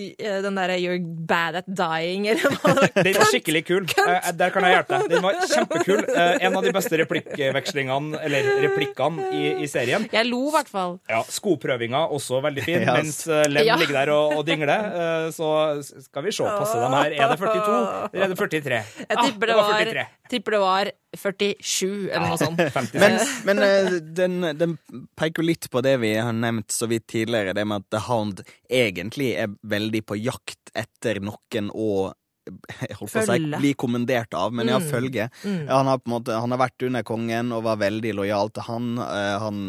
Den 0.44 0.56
derre 0.60 0.78
'you're 0.80 1.00
bad 1.28 1.56
at 1.56 1.66
dying', 1.68 2.28
eller 2.30 2.42
hva 2.60 2.74
det 2.74 2.90
var. 2.96 3.04
Den 3.08 3.14
var 3.20 3.30
skikkelig 3.32 3.64
kul. 3.68 3.86
Der 3.86 4.50
kan 4.50 4.64
jeg 4.64 4.76
hjelpe 4.76 5.00
deg. 5.00 5.10
Den 5.14 5.24
var 5.24 5.34
kjempekul. 5.48 6.04
En 6.42 6.56
av 6.58 6.64
de 6.64 6.72
beste 6.74 6.98
replikkvekslingene, 7.00 8.20
eller 8.24 8.48
replikkene, 8.64 9.28
i, 9.34 9.44
i 9.64 9.68
serien. 9.68 9.93
Jeg 10.14 10.28
lo 10.30 10.40
i 10.48 10.52
hvert 10.56 10.70
fall. 10.72 10.96
Ja, 11.10 11.22
Skoprøvinga 11.30 12.02
også 12.16 12.40
veldig 12.44 12.64
fin, 12.66 12.82
yes. 12.86 12.94
mens 12.98 13.20
uh, 13.28 13.44
Lem 13.52 13.66
Ja. 13.68 13.76
ligger 13.82 14.00
der 14.02 14.12
og, 14.16 14.38
og 14.40 14.46
dingler. 14.48 14.88
Eh, 15.04 15.28
så 15.36 15.50
skal 15.84 16.24
vi 16.28 16.32
se, 16.36 16.44
passer 16.48 16.82
de 16.84 16.90
her? 16.96 17.16
Er 17.18 17.34
det 17.34 17.40
42 17.40 17.78
eller 18.14 18.26
er 18.26 18.34
det 18.34 18.38
43? 18.40 18.82
Jeg 19.04 19.08
Ah, 19.18 19.24
tipper 19.28 19.48
det, 19.52 19.56
var 19.60 19.70
var, 19.72 19.84
43. 19.84 20.06
tipper 20.34 20.52
det 20.58 20.62
var 20.64 20.92
47, 21.14 22.10
eller 22.10 22.28
noe 22.32 22.40
sånt. 22.42 22.64
56. 22.80 23.00
Men, 23.04 23.20
men 23.46 23.64
eh, 23.68 24.00
den, 24.22 24.40
den 24.58 24.76
peker 25.20 25.44
jo 25.44 25.48
litt 25.52 25.70
på 25.74 25.82
det 25.86 25.96
vi 26.02 26.16
har 26.18 26.34
nevnt 26.34 26.74
så 26.74 26.88
vidt 26.90 27.06
tidligere, 27.14 27.54
det 27.58 27.66
med 27.70 27.84
at 27.84 27.90
The 27.94 28.04
Hound 28.10 28.42
egentlig 28.70 29.34
er 29.44 29.54
veldig 29.62 30.04
på 30.10 30.18
jakt 30.20 30.74
etter 30.74 31.20
noen 31.24 31.70
å 31.74 32.12
jeg 32.90 32.98
holdt 33.00 33.14
på 33.14 33.22
å 33.22 33.26
si 33.28 33.40
bli 33.54 33.74
kommandert 33.80 34.34
av, 34.38 34.54
men 34.54 34.70
ja, 34.72 34.80
Mm. 34.84 34.90
følge. 34.90 35.30
Mm. 35.44 35.68
Han, 35.70 35.88
har 35.88 36.00
på 36.00 36.10
en 36.10 36.14
måte, 36.16 36.36
han 36.36 36.52
har 36.52 36.60
vært 36.60 36.86
under 36.88 37.04
kongen 37.08 37.52
og 37.56 37.64
var 37.64 37.80
veldig 37.82 38.14
lojal 38.18 38.52
til 38.54 38.66
han. 38.68 38.90
Uh, 39.00 39.38
han 39.40 39.60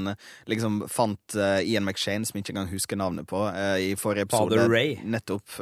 liksom 0.50 0.80
fant 0.90 1.36
uh, 1.38 1.60
Ian 1.62 1.84
McShane, 1.84 2.26
som 2.26 2.38
jeg 2.38 2.44
ikke 2.44 2.54
engang 2.56 2.70
husker 2.72 2.98
navnet 2.98 3.28
på, 3.30 3.40
uh, 3.46 3.76
i 3.78 3.94
forrige 4.00 4.28
episode. 4.28 4.56
Father 4.56 4.70
Ray. 4.72 4.96
Nettopp. 5.04 5.60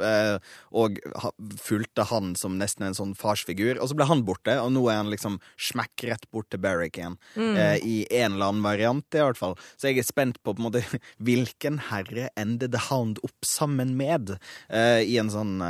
og 0.72 0.98
ha, 1.20 1.31
fulgte 1.61 2.07
han 2.09 2.33
som 2.38 2.57
nesten 2.61 2.87
en 2.87 2.96
sånn 2.96 3.14
farsfigur. 3.18 3.81
Og 3.83 3.90
så 3.90 3.96
ble 3.98 4.07
han 4.09 4.25
borte, 4.27 4.57
og 4.62 4.72
nå 4.75 4.85
er 4.90 5.03
han 5.03 5.11
liksom 5.12 5.38
smekk 5.61 6.07
rett 6.11 6.27
bort 6.33 6.48
til 6.53 6.62
Barrick 6.62 6.96
igjen. 6.98 7.18
Mm. 7.37 7.57
I 7.83 7.96
en 8.22 8.37
eller 8.37 8.53
annen 8.53 8.64
variant, 8.64 9.07
i 9.14 9.22
hvert 9.22 9.38
fall. 9.38 9.57
Så 9.77 9.90
jeg 9.90 10.01
er 10.01 10.09
spent 10.09 10.40
på 10.42 10.55
på 10.55 10.61
en 10.62 10.68
måte 10.68 10.83
hvilken 11.27 11.79
herre 11.90 12.31
ender 12.38 12.70
The 12.72 12.81
Hound 12.88 13.20
opp 13.27 13.46
sammen 13.46 13.96
med, 13.98 14.37
i 14.72 15.16
en 15.20 15.31
sånn 15.33 15.61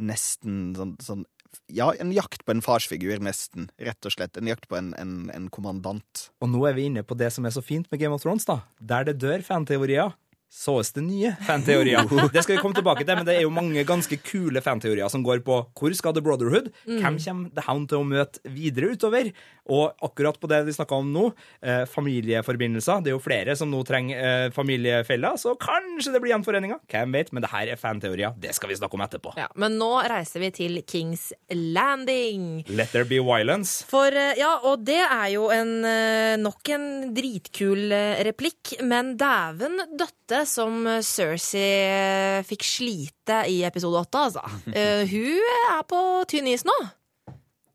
nesten 0.00 0.72
sånn, 0.78 0.96
sånn 1.04 1.26
ja, 1.66 1.88
en 1.98 2.12
jakt 2.14 2.44
på 2.46 2.54
en 2.54 2.62
farsfigur, 2.62 3.18
nesten. 3.22 3.68
Rett 3.82 4.06
og 4.06 4.14
slett. 4.14 4.38
En 4.38 4.46
jakt 4.50 4.68
på 4.70 4.78
en, 4.78 4.92
en, 4.98 5.14
en 5.34 5.48
kommandant. 5.50 6.28
Og 6.42 6.50
nå 6.50 6.62
er 6.68 6.76
vi 6.76 6.86
inne 6.90 7.02
på 7.06 7.16
det 7.18 7.32
som 7.34 7.46
er 7.46 7.54
så 7.54 7.62
fint 7.64 7.90
med 7.90 8.02
Game 8.02 8.14
of 8.14 8.22
Thrones, 8.22 8.46
da. 8.46 8.60
Der 8.78 9.08
det 9.08 9.18
dør 9.22 9.42
fanteorier, 9.46 10.14
sås 10.50 10.90
det 10.92 11.04
nye 11.06 11.30
fanteorier. 11.46 12.02
Det 12.34 12.42
skal 12.42 12.56
vi 12.56 12.62
komme 12.62 12.74
tilbake 12.74 13.04
til, 13.06 13.14
men 13.14 13.26
det 13.26 13.36
er 13.38 13.44
jo 13.44 13.52
mange 13.54 13.84
ganske 13.86 14.18
kule 14.26 14.60
fanteorier 14.64 15.08
som 15.12 15.22
går 15.24 15.44
på 15.46 15.60
hvor 15.78 15.94
skal 15.94 16.16
The 16.16 16.24
Brotherhood? 16.24 16.72
Hvem 16.88 17.18
kommer 17.22 17.54
The 17.54 17.64
Hound 17.68 17.86
til 17.92 18.02
å 18.02 18.08
møte 18.08 18.42
videre 18.50 18.90
utover? 18.96 19.30
Og 19.70 19.94
akkurat 20.02 20.34
på 20.40 20.48
det 20.50 20.64
vi 20.66 20.74
snakka 20.74 20.98
om 20.98 21.12
nå, 21.14 21.28
eh, 21.62 21.84
familieforbindelser. 21.86 23.04
Det 23.04 23.12
er 23.12 23.14
jo 23.14 23.22
flere 23.22 23.54
som 23.54 23.70
nå 23.70 23.84
trenger 23.86 24.18
eh, 24.18 24.46
familiefeller, 24.50 25.38
så 25.38 25.54
kanskje 25.60 26.16
det 26.16 26.22
blir 26.24 26.34
gjenforeninger. 26.34 26.80
Hvem 26.90 27.14
vet? 27.14 27.30
Men 27.30 27.46
det 27.46 27.52
her 27.52 27.70
er 27.70 27.78
fanteorier. 27.78 28.34
Det 28.42 28.50
skal 28.56 28.72
vi 28.72 28.80
snakke 28.80 28.98
om 28.98 29.04
etterpå. 29.06 29.36
Ja, 29.38 29.46
men 29.54 29.78
nå 29.78 29.92
reiser 30.10 30.42
vi 30.42 30.50
til 30.56 30.80
Kings 30.82 31.28
Landing. 31.54 32.64
Let 32.74 32.90
there 32.90 33.06
be 33.06 33.22
violence. 33.22 33.84
For 33.90 34.10
eh, 34.10 34.34
ja, 34.40 34.56
og 34.66 34.82
det 34.88 34.98
er 35.04 35.28
jo 35.36 35.46
en 35.54 35.72
eh, 35.86 36.34
nok 36.42 36.74
en 36.74 36.88
dritkul 37.14 37.94
replikk, 38.26 38.74
men 38.82 39.14
dæven 39.20 39.78
døtte 39.94 40.39
som 40.48 40.86
eh, 40.86 41.02
Cersei 41.04 41.66
eh, 41.88 42.46
fikk 42.46 42.64
slite 42.66 43.42
i 43.50 43.60
episode 43.68 44.00
åtte, 44.04 44.26
altså. 44.30 44.44
Eh, 44.80 45.02
hun 45.10 45.50
er 45.74 45.82
på 45.88 46.00
tynn 46.30 46.48
is 46.50 46.64
nå. 46.68 46.76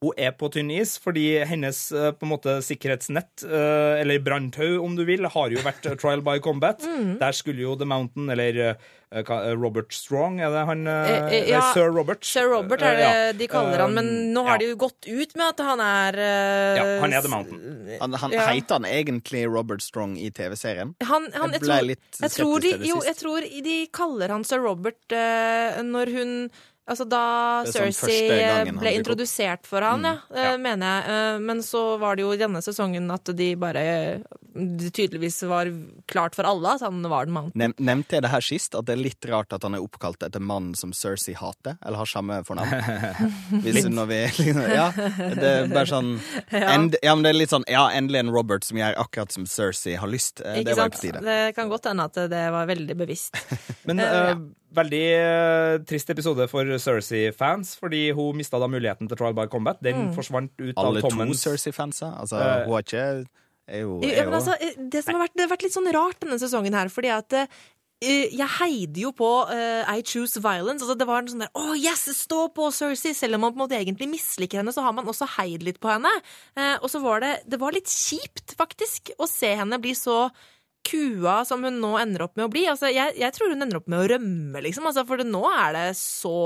Hun 0.05 0.19
er 0.21 0.35
på 0.37 0.49
tynn 0.53 0.69
is 0.73 0.95
fordi 1.01 1.25
hennes 1.49 1.79
eh, 1.95 2.11
på 2.13 2.27
en 2.27 2.33
måte 2.35 2.57
sikkerhetsnett, 2.65 3.45
eh, 3.47 4.01
eller 4.01 4.21
branntau 4.23 4.83
om 4.83 4.97
du 4.97 5.05
vil, 5.07 5.25
har 5.25 5.53
jo 5.53 5.63
vært 5.65 5.87
eh, 5.89 5.97
trial 6.01 6.21
by 6.25 6.37
combat. 6.43 6.83
Der 7.21 7.35
skulle 7.35 7.65
jo 7.65 7.73
The 7.79 7.87
Mountain, 7.89 8.29
eller 8.29 8.77
Robert 9.55 9.93
Strong, 9.95 10.41
er 10.43 10.51
det 10.51 10.63
han 10.67 10.81
ja, 10.85 11.61
Sir 11.73 11.87
Robert? 11.93 12.25
Sir 12.27 12.49
Robert 12.51 12.83
er 12.83 12.97
det 12.99 13.05
ja. 13.05 13.33
de 13.37 13.47
kaller 13.47 13.85
han, 13.85 13.93
men 13.95 14.09
nå 14.35 14.43
har 14.43 14.57
ja. 14.57 14.63
de 14.63 14.69
jo 14.73 14.79
gått 14.85 15.07
ut 15.07 15.35
med 15.37 15.45
at 15.45 15.63
han 15.63 15.83
er 15.85 16.17
uh, 16.19 16.75
Ja, 16.75 16.85
han 17.03 17.15
er 17.15 17.23
The 17.23 17.31
Mountain. 17.31 17.63
Han, 18.01 18.19
han 18.25 18.35
Ja. 18.35 18.49
Heter 18.49 18.81
han 18.81 18.87
egentlig 18.89 19.45
Robert 19.47 19.85
Strong 19.85 20.17
i 20.19 20.27
TV-serien? 20.35 20.95
Han, 21.07 21.29
han, 21.31 21.53
jeg, 21.55 21.61
Jeg 21.61 21.63
ble 21.63 21.71
tror, 21.71 21.89
litt 21.93 22.19
jeg, 22.19 22.33
tror 22.35 22.65
de, 22.65 22.73
skeptisk 22.73 22.75
til 22.75 22.81
det 22.83 22.91
jo, 22.91 23.01
jeg 23.07 23.19
tror 23.21 23.49
de 23.69 23.77
kaller 24.01 24.35
han 24.35 24.47
Sir 24.47 24.65
Robert 24.65 25.15
uh, 25.15 25.83
når 25.85 26.11
hun 26.17 26.33
Altså 26.87 27.05
da 27.09 27.63
Det 27.65 27.71
sånn 27.73 27.93
Cersei 27.97 28.73
ble 28.77 28.91
introdusert 28.99 29.65
for 29.65 29.81
han, 29.81 30.03
ja, 30.05 30.17
eh, 30.35 30.51
Ja. 30.51 30.57
mener 30.61 30.85
jeg. 30.85 31.09
Eh, 31.09 31.39
men 31.41 31.63
så 31.65 31.97
var 31.97 32.15
det 32.15 32.21
jo 32.21 32.31
i 32.33 32.37
denne 32.37 32.61
sesongen 32.61 33.09
at 33.11 33.23
de 33.35 33.55
bare 33.55 34.21
Det 34.55 34.91
tydeligvis 34.93 35.41
var 35.49 35.65
klart 36.07 36.35
for 36.37 36.45
alle 36.47 36.75
at 36.75 36.81
han 36.85 37.01
var 37.09 37.25
den 37.25 37.33
mannen. 37.33 37.51
Nem, 37.55 37.73
nevnte 37.77 38.15
jeg 38.15 38.21
det 38.23 38.29
her 38.31 38.39
sist, 38.45 38.75
at 38.77 38.85
det 38.85 38.93
er 38.93 39.01
litt 39.01 39.25
rart 39.27 39.51
at 39.51 39.63
han 39.63 39.73
er 39.75 39.81
oppkalt 39.83 40.21
etter 40.23 40.39
mannen 40.39 40.75
som 40.75 40.93
Cersei 40.93 41.33
hater, 41.35 41.75
eller 41.83 41.97
har 41.97 42.05
samme 42.05 42.37
fornavn? 42.45 42.69
Hvis 43.65 43.89
når 43.89 44.05
vi 44.07 44.19
Ja, 44.75 44.91
det 44.95 45.43
er 45.43 45.67
bare 45.73 45.89
sånn 45.89 46.19
end, 46.51 46.95
Ja, 47.03 47.15
men 47.15 47.23
det 47.25 47.33
er 47.33 47.39
litt 47.39 47.49
sånn 47.51 47.65
Ja, 47.67 47.89
endelig 47.89 48.19
en 48.19 48.29
Robert 48.31 48.63
som 48.63 48.77
gjør 48.77 48.95
akkurat 49.01 49.31
som 49.35 49.45
Cersei 49.49 49.97
har 49.97 50.07
lyst. 50.07 50.39
Eh, 50.45 50.61
Ikke 50.61 50.69
Det 50.69 50.77
var 50.77 50.89
sant? 50.93 51.03
jo 51.03 51.11
på. 51.17 51.25
Det 51.25 51.55
kan 51.57 51.69
godt 51.73 51.89
hende 51.91 52.05
at 52.05 52.13
det 52.29 52.45
var 52.55 52.65
veldig 52.69 52.95
bevisst. 52.95 53.35
Men 53.89 53.99
Eh, 53.99 54.05
eh, 54.05 54.29
ja. 54.29 54.35
Veldig 54.75 55.03
eh, 55.15 55.77
trist 55.87 56.09
episode 56.09 56.47
for 56.51 56.65
Cersei-fans, 56.81 57.75
fordi 57.79 58.09
hun 58.15 58.37
mista 58.37 58.59
da 58.61 58.69
muligheten 58.71 59.09
til 59.09 59.19
trial 59.19 59.35
by 59.37 59.47
combat. 59.51 59.81
Den 59.83 60.09
Mm. 60.09 60.15
forsvant 60.15 60.51
ut 60.59 60.75
Alle 60.77 61.01
av 61.03 61.09
to 61.09 61.33
Cersei-fanser? 61.33 62.19
Altså, 62.19 62.35
Eh, 62.35 62.65
hun 62.65 62.73
har 62.73 62.83
ikke 62.83 63.25
er 63.67 63.79
jo, 63.81 64.01
er 64.03 64.15
Ja, 64.15 64.29
altså, 64.29 64.53
det, 64.89 65.03
som 65.03 65.15
har 65.15 65.27
vært, 65.27 65.35
det 65.35 65.47
har 65.47 65.55
vært 65.55 65.63
litt 65.63 65.73
sånn 65.73 65.93
rart 65.93 66.19
denne 66.19 66.39
sesongen 66.39 66.73
her, 66.73 66.87
fordi 66.89 67.09
at 67.09 67.33
eh, 67.33 67.47
jeg 68.03 68.47
heide 68.59 68.99
jo 68.99 69.11
på 69.15 69.47
uh, 69.47 69.87
I 69.87 70.03
Choose 70.03 70.37
Violence. 70.43 70.83
Altså, 70.83 70.97
det 70.99 71.07
var 71.07 71.21
en 71.21 71.29
sånn 71.31 71.45
der 71.45 71.53
Å, 71.55 71.75
yes! 71.79 72.03
Stå 72.13 72.53
på 72.53 72.67
Cersei! 72.75 73.13
Selv 73.15 73.35
om 73.35 73.41
man 73.41 73.53
på 73.53 73.61
en 73.61 73.63
måte 73.63 73.79
egentlig 73.79 74.09
misliker 74.11 74.59
henne, 74.59 74.73
så 74.75 74.83
har 74.83 74.93
man 74.93 75.07
også 75.07 75.25
heid 75.37 75.63
litt 75.63 75.79
på 75.79 75.89
henne. 75.89 76.11
Uh, 76.57 76.75
og 76.83 76.89
så 76.91 77.01
var 77.01 77.23
det 77.23 77.31
Det 77.49 77.59
var 77.61 77.71
litt 77.71 77.87
kjipt, 77.87 78.53
faktisk, 78.59 79.15
å 79.17 79.29
se 79.31 79.55
henne 79.55 79.79
bli 79.81 79.95
så 79.95 80.29
kua 80.85 81.39
som 81.47 81.63
hun 81.65 81.79
nå 81.81 81.95
ender 82.01 82.25
opp 82.27 82.35
med 82.37 82.47
å 82.47 82.51
bli. 82.53 82.65
Altså, 82.71 82.91
jeg, 82.93 83.15
jeg 83.19 83.35
tror 83.35 83.53
hun 83.53 83.65
ender 83.65 83.79
opp 83.79 83.89
med 83.91 84.03
å 84.03 84.09
rømme, 84.15 84.61
liksom. 84.65 84.87
Altså, 84.89 85.05
for 85.07 85.23
nå 85.25 85.43
er 85.51 85.75
det 85.75 85.87
så 85.99 86.37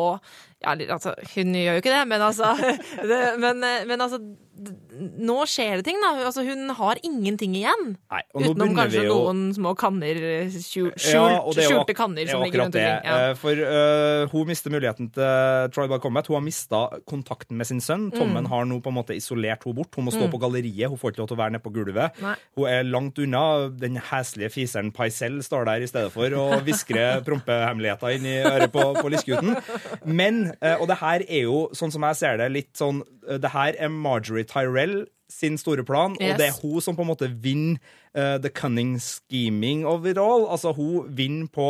ja, 0.59 0.75
altså, 0.91 1.13
Hun 1.35 1.53
gjør 1.55 1.77
jo 1.77 1.81
ikke 1.83 1.93
det, 1.95 2.03
men 2.11 2.21
altså 2.21 2.53
det, 3.11 3.23
men, 3.39 3.63
eh, 3.63 3.85
men 3.87 4.01
altså 4.03 4.19
Nå 4.59 5.45
skjer 5.47 5.79
det 5.79 5.85
ting, 5.87 5.95
da. 6.03 6.09
Altså, 6.27 6.41
hun 6.43 6.67
har 6.75 6.99
ingenting 7.07 7.53
igjen. 7.55 7.93
Nei, 8.11 8.19
Utenom 8.35 8.73
kanskje 8.75 9.05
jo 9.05 9.13
noen 9.13 9.53
små 9.55 9.71
kanner, 9.79 10.17
skjul, 10.51 10.89
skjult, 10.99 11.55
Ja, 11.55 11.63
skjulte 11.69 11.95
kanner 11.95 12.19
det 12.19 12.25
er 12.25 12.33
som 12.33 12.43
ligger 12.43 12.65
rundt 12.65 12.75
omkring. 12.75 13.05
Ja. 13.07 13.29
Eh, 13.29 13.37
For 13.39 13.55
uh, 13.55 14.25
hun 14.33 14.49
mister 14.49 14.73
muligheten 14.73 15.07
til 15.15 15.71
Trial 15.71 15.87
by 15.93 16.01
Combat. 16.03 16.27
Hun 16.27 16.41
har 16.41 16.43
mista 16.43 16.81
kontakten 17.07 17.55
med 17.55 17.69
sin 17.69 17.79
sønn. 17.79 18.09
Tommen 18.11 18.43
Mm. 18.43 18.49
har 18.51 18.67
nå 18.67 18.81
på 18.83 18.91
en 18.91 18.97
måte 18.99 19.15
isolert 19.15 19.63
henne 19.63 19.77
bort. 19.79 19.95
Hun 19.95 20.09
må 20.09 20.11
stå 20.11 20.27
på 20.33 20.41
galleriet. 20.43 20.89
Hun 20.91 20.99
får 20.99 21.13
ikke 21.15 21.23
lov 21.23 21.31
til 21.31 21.37
å 21.37 21.41
være 21.45 21.55
nede 21.55 21.63
på 21.63 21.73
gulvet. 21.79 22.19
Nei. 22.19 22.35
Hun 22.59 22.67
er 22.67 22.83
langt 22.91 23.23
unna. 23.23 23.45
Den 23.79 23.95
heslige 24.11 24.51
fiseren 24.57 24.91
Paisel 24.91 25.39
står 25.47 25.69
der 25.71 25.87
i 25.87 25.87
stedet 25.87 26.11
for 26.11 26.35
og 26.35 26.57
hvisker 26.67 27.23
prompehemmeligheter 27.23 28.17
inn 28.19 28.27
i 28.27 28.35
øret 28.43 28.75
på, 28.75 28.83
på 28.99 29.15
lystgutten. 29.15 29.55
Men, 30.03 30.48
eh, 30.61 30.75
og 30.79 30.87
det 30.89 30.97
her 31.01 31.23
er 31.27 31.45
jo, 31.45 31.69
sånn 31.77 31.91
som 31.93 32.03
jeg 32.09 32.15
ser 32.19 32.37
det, 32.41 32.51
litt 32.51 32.73
sånn 32.77 33.03
eh, 33.27 33.37
Det 33.41 33.51
her 33.53 33.75
er 33.79 33.89
Marjorie 33.93 34.47
Tyrell 34.49 35.05
sin 35.29 35.59
store 35.61 35.83
plan, 35.85 36.15
Yes. 36.17 36.31
og 36.33 36.37
det 36.41 36.45
er 36.47 36.55
hun 36.63 36.81
som 36.81 36.95
på 36.97 37.03
en 37.05 37.09
måte 37.11 37.27
vinner 37.29 37.77
uh, 38.17 38.39
the 38.41 38.49
cunning 38.49 38.95
scheming 38.97 39.83
of 39.85 40.07
it 40.09 40.17
all. 40.17 40.47
Altså, 40.49 40.71
hun 40.73 41.05
vinner 41.13 41.45
på 41.53 41.67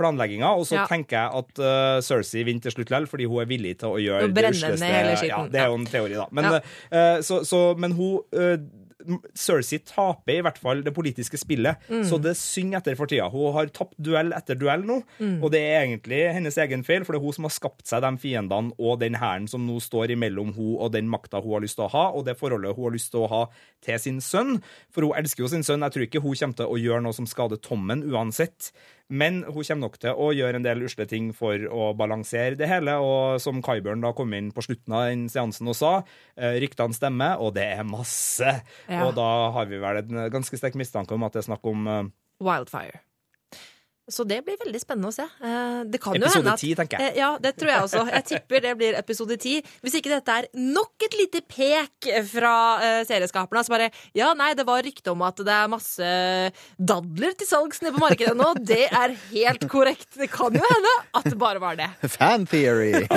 planlegginga, 0.00 0.48
og 0.56 0.64
så 0.64 0.78
Ja. 0.78 0.86
tenker 0.88 1.18
jeg 1.18 1.42
at 1.42 1.60
uh, 1.60 2.00
Cersei 2.00 2.42
vinner 2.48 2.62
til 2.64 2.72
slutt 2.72 2.88
likevel, 2.88 3.06
fordi 3.06 3.26
hun 3.28 3.42
er 3.42 3.50
villig 3.50 3.74
til 3.82 3.88
å 3.92 4.00
gjøre 4.00 4.32
det 4.32 4.46
usleste 4.54 5.28
ja. 5.28 5.42
Det 5.44 5.60
er 5.60 5.68
jo 5.68 5.74
en 5.74 5.84
teori, 5.84 6.14
da. 6.16 6.24
Men, 6.32 6.44
eh, 6.90 7.20
så, 7.20 7.42
så, 7.44 7.60
men 7.76 7.92
hun 7.92 8.22
Cersei 9.34 9.78
taper 9.84 10.38
i 10.38 10.42
hvert 10.44 10.58
fall 10.58 10.82
det 10.82 10.94
politiske 10.94 11.38
spillet, 11.40 11.76
Mm. 11.88 12.04
så 12.08 12.20
det 12.22 12.36
synger 12.36 12.78
etter 12.80 12.96
for 12.96 13.06
tida. 13.06 13.28
Hun 13.30 13.52
har 13.52 13.66
tapt 13.66 13.94
duell 14.00 14.32
etter 14.32 14.54
duell 14.54 14.82
nå, 14.84 15.02
Mm. 15.20 15.42
og 15.42 15.50
det 15.52 15.60
er 15.60 15.84
egentlig 15.86 16.32
hennes 16.34 16.56
egen 16.58 16.82
feil, 16.84 17.04
for 17.04 17.12
det 17.12 17.20
er 17.20 17.24
hun 17.24 17.32
som 17.32 17.44
har 17.44 17.50
skapt 17.50 17.84
seg 17.86 18.00
de 18.02 18.12
fiendene 18.18 18.72
og 18.78 19.00
den 19.00 19.14
hæren 19.14 19.48
som 19.48 19.66
nå 19.66 19.80
står 19.80 20.10
imellom 20.16 20.54
hun 20.54 20.76
og 20.78 20.92
den 20.92 21.08
makta 21.08 21.42
hun 21.42 21.52
har 21.52 21.60
lyst 21.60 21.76
til 21.76 21.84
å 21.86 21.90
ha, 21.90 22.10
og 22.12 22.24
det 22.24 22.38
forholdet 22.38 22.74
hun 22.76 22.84
har 22.84 22.92
lyst 22.96 23.10
til 23.10 23.20
å 23.20 23.28
ha 23.28 23.46
til 23.82 23.98
sin 23.98 24.20
sønn. 24.20 24.62
For 24.90 25.02
hun 25.02 25.12
elsker 25.16 25.42
jo 25.44 25.48
sin 25.48 25.62
sønn. 25.62 25.80
Jeg 25.82 25.92
tror 25.92 26.06
ikke 26.06 26.22
hun 26.22 26.34
kommer 26.34 26.56
til 26.56 26.66
å 26.66 26.78
gjøre 26.80 27.02
noe 27.02 27.12
som 27.12 27.26
skader 27.26 27.56
Tommen 27.60 28.02
uansett. 28.10 28.70
Men 29.12 29.42
hun 29.44 29.60
kommer 29.60 29.84
nok 29.84 29.98
til 30.00 30.16
å 30.16 30.30
gjøre 30.32 30.56
en 30.56 30.64
del 30.64 30.86
usle 30.86 31.04
ting 31.08 31.30
for 31.36 31.60
å 31.68 31.90
balansere 31.98 32.56
det 32.56 32.70
hele. 32.70 32.96
Og 33.04 33.42
som 33.44 33.60
Kaibjørn 33.64 34.04
da 34.04 34.14
kom 34.16 34.32
inn 34.36 34.50
på 34.56 34.64
slutten 34.64 34.96
av 34.96 35.06
den 35.10 35.26
seansen 35.32 35.68
og 35.68 35.76
sa, 35.76 35.92
eh, 36.36 36.56
ryktene 36.64 36.96
stemmer, 36.96 37.36
og 37.36 37.52
det 37.58 37.68
er 37.76 37.84
masse. 37.84 38.56
Ja. 38.88 39.04
Og 39.06 39.14
da 39.18 39.52
har 39.52 39.68
vi 39.68 39.80
vel 39.82 40.00
en 40.00 40.26
ganske 40.32 40.56
sterk 40.56 40.78
mistanke 40.80 41.12
om 41.12 41.24
at 41.28 41.36
det 41.36 41.44
er 41.44 41.50
snakk 41.50 41.68
om 41.68 41.86
eh, 41.86 42.04
Wildfire. 42.42 43.02
Så 44.10 44.24
det 44.26 44.40
blir 44.44 44.56
veldig 44.58 44.80
spennende 44.82 45.08
å 45.08 45.14
se. 45.14 45.22
Eh, 45.22 45.84
Det 45.86 46.00
kan 46.02 46.14
jo 46.16 46.20
episode 46.24 46.40
hende 46.42 46.52
at 46.56 46.58
ti, 46.60 46.74
tenker 46.74 46.98
jeg. 46.98 47.12
Eh, 47.12 47.18
Ja, 47.20 47.38
det 47.38 47.52
tror 47.56 47.70
jeg 47.70 47.82
også. 47.86 48.00
Jeg 48.10 48.24
tipper 48.26 48.60
det 48.64 48.72
blir 48.76 48.96
episode 48.98 49.36
10. 49.38 49.62
Hvis 49.82 49.94
ikke 49.94 50.10
dette 50.10 50.28
er 50.40 50.48
nok 50.58 51.06
et 51.06 51.14
lite 51.20 51.40
pek 51.46 52.08
fra 52.26 52.54
uh, 52.82 53.04
serieskaperne. 53.06 53.62
Så 53.62 53.70
bare 53.70 53.90
Ja, 54.18 54.32
nei, 54.34 54.52
det 54.58 54.66
var 54.66 54.82
rykte 54.82 55.12
om 55.14 55.22
at 55.22 55.36
det 55.36 55.54
er 55.54 55.70
masse 55.70 56.02
dadler 56.82 57.36
til 57.38 57.46
salgs 57.46 57.80
nede 57.82 57.94
på 57.94 58.02
markedet 58.02 58.34
nå. 58.36 58.50
Det 58.58 58.88
er 58.90 59.14
helt 59.30 59.68
korrekt. 59.70 60.08
Det 60.18 60.28
kan 60.32 60.52
jo 60.58 60.64
hende 60.66 60.94
at 61.14 61.24
det 61.30 61.38
bare 61.38 61.62
var 61.62 61.78
det. 61.78 61.88
Fan 62.10 62.46
theory! 62.46 62.92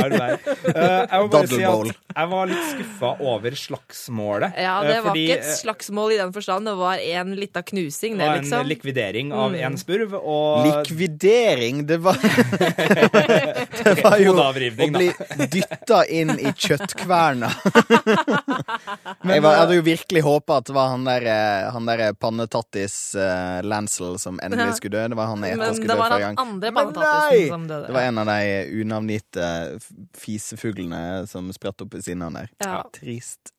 Eh, 0.76 1.06
jeg 1.10 1.22
må 1.22 1.28
bare 1.32 1.48
si 1.48 1.62
at 1.64 1.90
jeg 2.16 2.30
var 2.32 2.48
litt 2.50 2.66
skuffa 2.72 3.10
over 3.24 3.56
slagsmålet. 3.58 4.56
Ja, 4.60 4.74
eh, 4.82 4.88
det 4.90 4.96
var 5.04 5.10
fordi, 5.12 5.24
ikke 5.30 5.38
et 5.42 5.60
slagsmål 5.60 6.14
i 6.16 6.18
den 6.20 6.34
forstand. 6.36 6.68
Det 6.70 6.74
var 6.80 7.02
en 7.02 7.34
lita 7.40 7.62
knusing, 7.66 8.16
det 8.18 8.24
det, 8.24 8.28
var 8.28 8.38
en 8.40 8.44
liksom. 8.46 8.68
likvidering 8.70 9.32
av 9.34 9.52
Mm. 9.56 9.60
en 9.68 9.78
spurv, 9.78 10.14
og 10.20 10.66
Likvidering, 10.84 11.86
det 11.88 11.98
var 11.98 12.18
Det 13.84 13.94
var 14.04 14.18
jo 14.20 14.34
å 14.36 14.52
bli 14.56 15.08
dytta 15.56 16.02
inn 16.06 16.34
i 16.40 16.52
kjøttkverna. 16.52 17.50
jeg, 19.24 19.42
var, 19.42 19.50
jeg 19.52 19.62
hadde 19.62 19.78
jo 19.78 19.86
virkelig 19.86 20.24
håpa 20.26 20.60
at 20.62 20.70
det 20.70 20.76
var 20.78 20.92
han 20.94 21.08
der, 21.08 21.28
eh, 21.32 21.70
han 21.76 21.90
der 21.90 22.06
pannetattis 22.20 22.98
uh, 23.20 23.62
Lancel 23.66 24.20
som 24.22 24.40
endelig 24.44 24.80
skulle 24.80 24.98
dø. 24.98 25.08
Det 25.14 25.20
var 25.20 25.32
han 25.34 25.48
jeg 25.48 25.60
Men 25.60 25.68
etter 25.68 25.80
skulle 25.80 25.94
det 25.94 25.98
dø 25.98 26.02
var 26.02 26.14
forrige 26.14 26.30
han 26.30 26.40
gang. 26.40 26.48
andre 26.48 26.72
Men 26.72 26.80
pannetattisen 26.82 27.40
nei! 27.40 27.50
som 27.50 27.68
døde. 27.72 27.88
Det 27.88 27.98
var 27.98 28.10
en 28.12 28.24
av 28.24 28.32
de 28.32 28.82
unavngitte 28.86 29.50
fisefuglene 30.26 31.04
som 31.32 31.52
spratt 31.56 31.86
opp 31.86 31.98
ved 31.98 32.08
siden 32.08 32.26
av 32.28 32.40
der. 32.40 32.54
Ja. 32.64 32.80
Trist. 32.96 33.55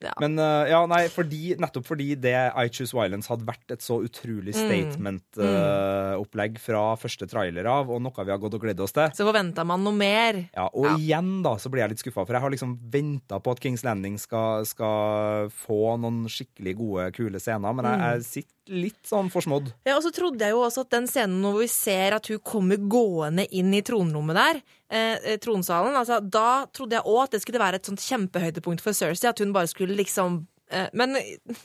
Ja. 0.00 0.12
Men 0.22 0.38
uh, 0.38 0.62
ja, 0.70 0.84
nei, 0.86 1.08
fordi, 1.10 1.56
nettopp 1.58 1.84
fordi 1.88 2.12
det 2.22 2.30
I 2.54 2.68
Choose 2.70 2.94
Violence 2.94 3.26
hadde 3.32 3.46
vært 3.48 3.72
et 3.74 3.82
så 3.82 3.98
utrolig 4.06 4.54
Mm. 4.54 4.60
statement-opplegg 4.68 6.58
fra 6.62 6.82
første 7.00 7.26
trailer 7.30 7.66
av, 7.70 7.90
og 7.90 8.00
noe 8.04 8.24
vi 8.24 8.30
har 8.32 8.38
gått 8.38 8.54
og 8.54 8.62
gledd 8.62 8.80
oss 8.84 8.92
til. 8.96 9.10
Så 9.16 9.26
forventa 9.26 9.64
man 9.66 9.82
noe 9.84 9.92
mer. 9.96 10.48
Ja, 10.54 10.68
og 10.72 10.84
Ja. 10.86 10.96
igjen 10.96 11.42
da, 11.42 11.56
så 11.56 11.68
blir 11.70 11.82
jeg 11.82 11.90
litt 11.90 11.98
skuffa, 12.04 12.24
for 12.26 12.32
jeg 12.32 12.40
har 12.42 12.50
liksom 12.50 12.78
venta 12.90 13.40
på 13.40 13.50
at 13.50 13.60
Kings 13.60 13.82
Landing 13.84 14.18
skal, 14.18 14.64
skal 14.64 15.48
få 15.50 15.98
noen 15.98 16.26
skikkelig 16.28 16.76
gode, 16.76 17.12
kule 17.12 17.38
scener, 17.40 17.72
men 17.74 17.84
jeg, 17.84 17.98
jeg 17.98 18.22
sitter 18.24 18.57
litt 18.68 19.00
sånn 19.08 19.30
forsmådd. 19.32 19.70
Ja, 19.88 19.96
og 19.96 20.02
så 20.04 20.10
trodde 20.14 20.44
jeg 20.44 20.52
jo 20.54 20.60
også 20.64 20.84
at 20.84 20.90
den 20.94 21.06
scenen 21.10 21.40
hvor 21.44 21.58
vi 21.62 21.68
ser 21.72 22.16
at 22.18 22.26
hun 22.30 22.38
kommer 22.44 22.76
gående 22.76 23.46
inn 23.50 23.72
i 23.74 23.82
tronrommet 23.82 24.36
der, 24.38 24.60
eh, 24.90 25.16
eh, 25.34 25.38
tronsalen, 25.42 25.96
altså, 25.96 26.20
da 26.22 26.66
trodde 26.72 26.98
jeg 26.98 27.04
òg 27.08 27.22
at 27.24 27.30
det 27.36 27.42
skulle 27.42 27.62
være 27.62 27.80
et 27.80 27.88
sånt 27.90 28.00
kjempehøydepunkt 28.04 28.80
for 28.84 28.92
Cersei, 28.92 29.28
at 29.30 29.38
hun 29.40 29.52
bare 29.56 29.66
skulle 29.70 29.96
liksom 29.96 30.46
eh, 30.70 30.88
men, 30.92 31.16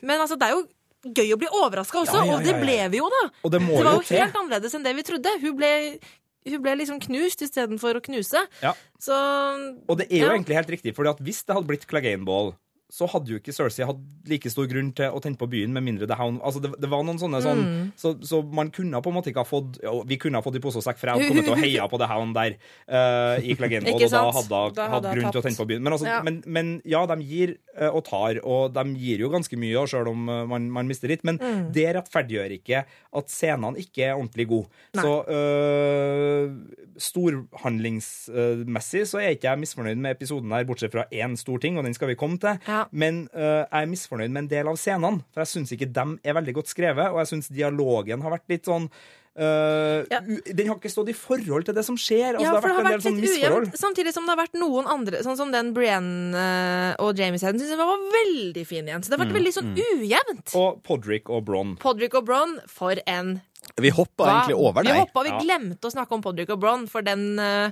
men 0.02 0.20
altså, 0.20 0.38
det 0.40 0.48
er 0.50 0.58
jo 0.58 0.64
gøy 1.04 1.34
å 1.36 1.40
bli 1.42 1.48
overraska 1.52 2.00
også, 2.00 2.16
Ja, 2.22 2.26
ja, 2.30 2.36
og 2.38 2.44
det 2.48 2.54
ja, 2.54 2.58
ja. 2.58 2.64
ble 2.64 2.78
vi 2.94 3.00
jo, 3.02 3.10
da. 3.12 3.24
Og 3.44 3.52
det 3.52 3.60
Det 3.60 3.84
var 3.84 3.98
jo 3.98 4.06
helt 4.08 4.38
annerledes 4.40 4.74
enn 4.78 4.86
det 4.86 4.94
vi 4.96 5.04
trodde. 5.04 5.34
Hun 5.42 5.58
ble, 5.60 5.72
hun 6.48 6.62
ble 6.64 6.76
liksom 6.80 7.02
knust 7.04 7.42
istedenfor 7.44 8.00
å 8.00 8.04
knuse. 8.06 8.46
Ja. 8.64 8.72
Så 9.04 9.12
Og 9.90 9.98
det 10.00 10.08
er 10.10 10.22
jo 10.24 10.30
Ja. 10.30 10.38
egentlig 10.38 10.56
helt 10.56 10.72
riktig, 10.72 10.96
for 10.96 11.04
hvis 11.20 11.44
det 11.44 11.56
hadde 11.58 11.68
blitt 11.68 11.84
Clegane 11.88 12.24
Ball, 12.24 12.54
så 12.94 13.08
hadde 13.10 13.32
jo 13.34 13.40
ikke 13.40 13.54
Cersei 13.56 13.88
hatt 13.90 13.98
like 14.30 14.52
stor 14.54 14.68
grunn 14.70 14.92
til 14.94 15.10
å 15.10 15.18
tenne 15.24 15.40
på 15.42 15.48
byen, 15.50 15.72
med 15.74 15.82
mindre 15.82 16.06
The 16.06 16.14
Hound 16.20 16.44
Altså, 16.46 16.60
det, 16.62 16.70
det 16.78 16.90
var 16.92 17.02
noen 17.08 17.18
sånne 17.18 17.40
sånn 17.42 17.62
Mm. 17.64 17.88
så, 17.98 18.12
så 18.22 18.42
man 18.54 18.70
kunne 18.76 19.00
på 19.02 19.10
en 19.10 19.16
måte 19.18 19.32
ikke 19.32 19.42
ha 19.42 19.48
fått 19.50 19.80
ja, 19.82 19.94
Vi 20.06 20.18
kunne 20.22 20.38
ha 20.38 20.46
fått 20.46 20.60
i 20.60 20.62
pose 20.62 20.78
og 20.78 20.86
sekk, 20.86 21.00
for 21.02 21.10
jeg 21.10 21.16
hadde 21.18 21.30
kommet 21.32 21.48
til 21.48 21.56
å 21.56 21.62
heie 21.64 21.88
på 21.90 21.98
The 22.02 22.10
Hound 22.12 22.38
der 22.38 22.54
uh, 22.92 23.42
i 23.42 23.56
Klagenvold, 23.58 23.98
og 23.98 24.14
da 24.14 24.22
hadde 24.38 24.78
jeg 24.78 24.94
hatt 24.94 25.08
grunn 25.10 25.18
grunn 25.24 25.34
til 25.34 25.42
å 25.42 25.46
tenne 25.48 25.60
på 25.64 25.68
byen. 25.72 25.82
Men, 25.88 25.96
altså, 25.98 26.08
Ja. 26.12 26.20
men, 26.28 26.38
men 26.46 26.72
ja, 26.86 27.02
de 27.10 27.18
gir 27.26 27.56
uh, 27.80 27.90
og 27.90 28.04
tar, 28.06 28.40
og 28.46 28.74
de 28.78 28.84
gir 29.02 29.24
jo 29.26 29.32
ganske 29.34 29.58
mye, 29.58 29.88
selv 29.90 30.12
om 30.14 30.30
uh, 30.30 30.44
man, 30.54 30.70
man 30.78 30.88
mister 30.92 31.10
litt. 31.10 31.24
Men 31.26 31.40
Mm. 31.42 31.72
det 31.74 31.88
rettferdiggjør 31.98 32.54
ikke 32.60 32.84
at 33.18 33.32
scenene 33.34 33.80
ikke 33.82 34.06
er 34.12 34.14
ordentlig 34.20 34.46
gode. 34.54 34.70
Nei. 34.94 35.04
Så 35.04 35.14
storhandlingsmessig 37.02 39.04
så 39.10 39.18
er 39.22 39.34
ikke 39.36 39.50
jeg 39.52 39.62
misfornøyd 39.64 40.00
med 40.04 40.16
episoden 40.18 40.54
her, 40.54 40.66
bortsett 40.68 40.94
fra 40.94 41.06
én 41.14 41.34
stor 41.40 41.58
ting, 41.64 41.74
og 41.80 41.84
den 41.88 41.96
skal 41.98 42.12
vi 42.12 42.18
komme 42.20 42.38
til. 42.42 42.60
Ja. 42.68 42.84
Men 42.92 43.14
uh, 43.34 43.64
jeg 43.66 43.82
er 43.86 43.92
misfornøyd 43.94 44.32
med 44.34 44.42
en 44.46 44.52
del 44.54 44.70
av 44.72 44.78
scenene, 44.80 45.24
for 45.34 45.40
jeg 45.46 45.54
syns 45.56 45.74
ikke 45.76 45.92
dem 45.94 46.12
er 46.24 46.38
veldig 46.40 46.58
godt 46.60 46.70
skrevet, 46.74 47.08
og 47.12 47.18
jeg 47.24 47.32
syns 47.36 47.52
dialogen 47.54 48.24
har 48.26 48.32
vært 48.38 48.50
litt 48.54 48.66
sånn 48.70 48.88
Uh, 49.34 50.06
Ja. 50.14 50.20
Den 50.22 50.68
har 50.70 50.76
ikke 50.78 50.92
stått 50.94 51.10
i 51.10 51.14
forhold 51.18 51.66
til 51.66 51.74
det 51.74 51.82
som 51.88 51.96
skjer. 51.98 52.36
Altså, 52.36 52.46
Ja, 52.46 52.52
det 52.54 52.60
for 52.62 52.70
det 52.70 52.76
har 52.76 52.84
en 52.84 52.86
del 52.86 52.94
vært 53.00 53.08
sånn 53.08 53.16
misforhold. 53.18 53.64
ujevnt. 53.66 53.80
Samtidig 53.82 54.12
som 54.14 54.28
det 54.28 54.32
har 54.36 54.42
vært 54.44 54.54
noen 54.62 54.86
andre, 54.86 55.24
sånn 55.26 55.40
som 55.40 55.50
den 55.50 55.72
Brienne 55.74 56.38
eh, 56.38 56.94
og 57.02 57.18
James 57.18 57.42
Hedden, 57.42 57.58
syns 57.58 57.74
jeg 57.74 57.80
var 57.80 57.98
veldig 58.14 58.66
fin 58.70 58.86
igjen. 58.86 59.02
Så 59.02 59.10
det 59.10 59.18
har 59.18 59.24
vært 59.26 59.34
veldig 59.40 59.54
sånn 59.56 59.72
ujevnt. 59.74 60.54
Og 60.54 60.84
Podrick 60.86 61.34
og 61.34 61.48
Bron. 61.50 61.74
Podrick 61.82 62.14
og 62.14 62.28
Bronn, 62.30 62.60
for 62.70 62.94
en 63.10 63.40
Vi 63.82 63.90
hoppa 63.90 64.28
egentlig 64.30 64.58
over 64.60 64.84
deg. 64.84 64.92
Vi 64.94 65.00
hoppet, 65.00 65.14
hoppa, 65.14 65.24
vi 65.24 65.30
Ja. 65.34 65.40
glemte 65.42 65.88
å 65.88 65.94
snakke 65.94 66.12
om 66.18 66.22
Podrick 66.22 66.50
og 66.54 66.60
Bronn, 66.60 66.88
for 66.88 67.02
den 67.02 67.40
eh, 67.40 67.72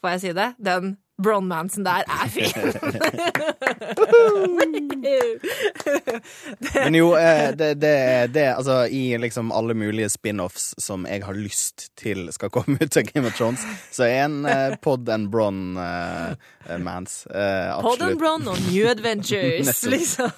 Får 0.00 0.14
jeg 0.14 0.20
si 0.20 0.32
det? 0.32 0.54
Den 0.58 0.94
Bronmansen 1.22 1.84
der 1.86 2.02
er 2.08 2.28
fin. 2.28 2.50
Men 6.74 6.94
jo, 6.94 7.16
eh, 7.16 7.50
det, 7.56 7.74
det, 7.80 8.26
det 8.34 8.46
Altså, 8.54 8.86
i 8.86 9.18
liksom 9.18 9.52
alle 9.52 9.74
mulige 9.74 10.08
spin-offs 10.12 10.74
som 10.78 11.06
jeg 11.08 11.24
har 11.24 11.34
lyst 11.36 11.90
til 11.98 12.28
skal 12.34 12.50
komme 12.52 12.76
ut 12.80 12.96
av 12.96 13.02
Game 13.10 13.26
of 13.28 13.36
Thrones, 13.36 13.64
så 13.92 14.02
er 14.08 14.24
en 14.26 14.44
eh, 14.48 14.76
Pod 14.82 15.08
and 15.12 15.30
Bron 15.32 15.76
eh, 15.80 16.30
eh. 16.68 16.80
Eh, 16.80 17.80
Pod 17.80 18.02
and 18.02 18.18
Bron 18.20 18.48
og 18.50 18.58
New 18.68 18.86
Adventures, 18.90 19.82
liksom. 19.94 20.30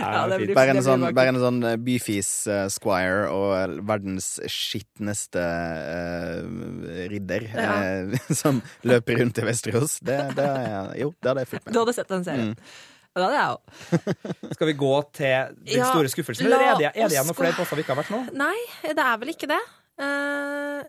ja, 0.00 0.26
blir, 0.36 0.54
Bare 0.56 0.70
en 0.76 0.82
sånn, 0.84 1.02
bare 1.16 1.28
en 1.34 1.40
sånn 1.42 1.60
eh, 1.72 1.78
byfis 1.80 2.30
eh, 2.50 2.66
squire 2.72 3.28
og 3.32 3.50
verdens 3.86 4.26
skitneste 4.50 5.44
ridder 7.10 7.42
Ja. 7.56 7.74
som 8.42 8.60
løper 8.86 9.22
rundt 9.22 9.40
i 9.40 9.46
Vesterås. 9.46 9.98
Det, 10.04 10.18
det, 10.36 10.50
jo, 11.00 11.12
det 11.20 11.32
hadde 11.32 11.46
jeg 11.46 11.52
fulgt 11.54 11.66
med 11.66 11.76
Du 11.76 11.80
hadde 11.82 11.96
sett 11.96 12.12
den 12.12 12.26
serien. 12.26 12.52
Mm. 12.54 12.92
Det 13.16 13.24
hadde 13.24 13.36
jeg 13.38 13.54
òg. 13.54 13.60
Skal 14.58 14.68
vi 14.68 14.76
gå 14.76 14.92
til 15.16 15.54
den 15.56 15.78
Ja, 15.78 15.88
store 15.88 16.10
skuffelsen, 16.12 16.50
la 16.50 16.58
eller 16.58 16.66
er 16.66 16.82
det, 16.82 16.90
er 16.92 17.08
det 17.08 17.16
igjen 17.16 17.30
noen 17.30 17.38
flere 17.38 17.56
plasser 17.56 17.78
vi 17.78 17.84
ikke 17.86 17.94
har 17.94 18.02
vært 18.02 18.12
nå? 18.12 18.20
Nei, 18.36 18.56
det 18.84 19.06
er 19.06 19.22
vel 19.22 19.32
ikke 19.32 19.48
det. 19.48 19.62
Eh, 20.04 20.82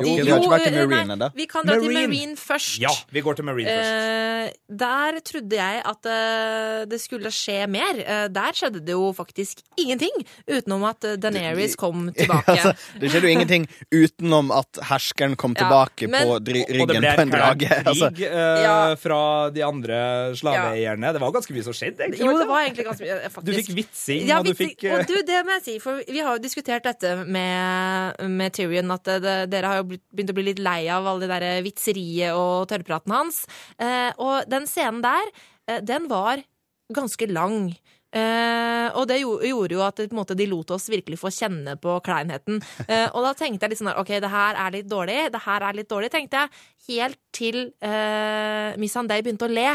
Jo, 0.00 0.14
vi 0.24 0.30
har 0.30 0.40
ikke 0.40 0.52
vært 0.52 0.66
eh, 0.70 0.86
Marine 0.88 1.16
ennå. 1.16 1.28
Vi 1.36 1.46
kan 1.50 1.66
dra 1.68 1.76
til 1.80 1.92
Marine. 1.94 2.36
Først. 2.40 2.78
Ja, 2.82 2.92
vi 3.12 3.20
går 3.26 3.38
til 3.40 3.44
Marine 3.48 3.74
først. 3.76 3.96
Uh, 4.00 4.76
der 4.80 5.18
trodde 5.30 5.56
jeg 5.58 5.82
at 5.92 6.08
uh, 6.10 6.84
det 6.90 7.00
skulle 7.02 7.32
skje 7.34 7.58
mer. 7.70 8.00
Uh, 8.00 8.26
der 8.32 8.56
skjedde 8.56 8.80
det 8.86 8.94
jo 8.96 9.10
faktisk 9.16 9.60
ingenting, 9.80 10.12
utenom 10.48 10.84
at 10.90 11.04
eh, 11.08 11.16
Daenerys 11.20 11.76
kom 11.80 12.08
tilbake. 12.16 12.52
Altså, 12.54 12.72
det 13.00 13.10
skjedde 13.12 13.28
jo 13.30 13.32
ingenting 13.36 13.66
utenom 13.94 14.50
at 14.54 14.80
herskeren 14.90 15.36
kom 15.40 15.54
Ja, 15.56 15.64
tilbake 15.64 16.08
men- 16.10 16.26
på 16.28 16.38
det 16.44 16.64
ryggen 16.68 17.06
på 17.16 17.24
en 17.26 17.32
drage. 17.32 17.70
Altså, 17.84 18.10
krig 18.14 18.26
eh, 18.28 18.62
Ja. 18.64 18.74
fra 19.00 19.20
de 19.54 19.62
andre 19.64 20.00
slaveeierne. 20.36 21.12
Det 21.16 21.20
var 21.22 21.32
ganske 21.34 21.54
mye 21.54 21.64
som 21.66 21.74
skjedde, 21.76 22.04
egentlig. 22.04 22.20
jo, 22.24 22.32
det 22.36 22.40
det 22.44 22.48
var 22.50 22.64
egentlig 22.66 22.84
ganske 22.86 23.04
mye, 23.06 23.16
eh, 23.24 23.32
faktisk. 23.32 23.46
Du 23.50 23.58
fikk 23.60 23.70
vitsing, 23.80 24.22
Ja, 24.28 24.38
og 24.40 24.46
du 24.46 24.54
fikk 24.58 24.84
eh, 24.84 24.94
Og 24.98 25.06
du, 25.08 25.14
det 25.26 25.40
må 25.46 25.56
jeg 25.58 25.64
si, 25.66 25.74
for 25.82 26.00
vi 26.08 26.18
har 26.24 26.36
jo 26.36 26.42
diskutert 26.44 26.84
dette 26.86 27.14
med, 27.26 28.20
med 28.30 28.52
Tyrion, 28.56 28.90
at 28.94 29.04
det, 29.22 29.36
dere 29.52 29.72
har 29.72 29.80
jo 29.82 29.89
begynt 29.90 30.32
å 30.32 30.36
bli 30.38 30.48
litt 30.50 30.62
lei 30.62 30.82
av 30.92 31.08
alle 31.10 31.26
det 31.26 31.40
der 31.40 31.64
vitseriet 31.66 32.36
og 32.38 32.68
tørrpraten 32.70 33.14
hans. 33.14 33.44
Eh, 33.80 34.10
og 34.20 34.48
den 34.50 34.68
scenen 34.70 35.02
der, 35.04 35.32
eh, 35.66 35.80
den 35.84 36.08
var 36.10 36.42
ganske 36.94 37.28
lang. 37.30 37.72
Eh, 38.10 38.88
og 38.98 39.04
det 39.06 39.20
gjorde 39.20 39.76
jo 39.76 39.82
at 39.86 40.00
måte, 40.16 40.34
de 40.34 40.48
lot 40.50 40.72
oss 40.74 40.88
virkelig 40.90 41.20
få 41.20 41.30
kjenne 41.30 41.76
på 41.78 41.94
kleinheten. 42.02 42.58
Eh, 42.88 43.06
og 43.14 43.22
da 43.22 43.34
tenkte 43.38 43.66
jeg 43.66 43.74
litt 43.74 43.82
sånn 43.82 43.92
der, 43.92 44.00
OK, 44.02 44.16
det 44.22 44.32
her 44.32 44.58
er 44.58 44.74
litt 44.74 44.88
dårlig, 44.90 45.20
det 45.30 45.42
her 45.44 45.66
er 45.68 45.78
litt 45.78 45.90
dårlig, 45.90 46.10
tenkte 46.10 46.42
jeg. 46.42 46.64
Helt 46.90 47.20
til 47.36 47.60
eh, 47.78 48.74
Miss 48.82 48.98
Anday 48.98 49.22
begynte 49.22 49.46
å 49.46 49.52
le. 49.52 49.70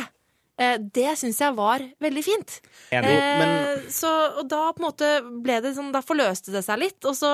Det 0.55 1.17
syns 1.19 1.41
jeg 1.43 1.51
var 1.51 1.83
veldig 1.99 2.21
fint. 2.23 2.53
Enig. 2.95 3.11
Eh, 3.11 3.87
så, 3.91 4.11
og 4.39 4.45
da 4.47 4.69
på 4.71 4.79
en 4.79 4.85
måte 4.85 5.09
ble 5.43 5.57
det 5.63 5.73
sånn, 5.75 5.91
da 5.91 5.99
forløste 6.03 6.53
det 6.53 6.61
seg 6.63 6.79
litt, 6.79 6.99
og 7.03 7.15
så 7.17 7.33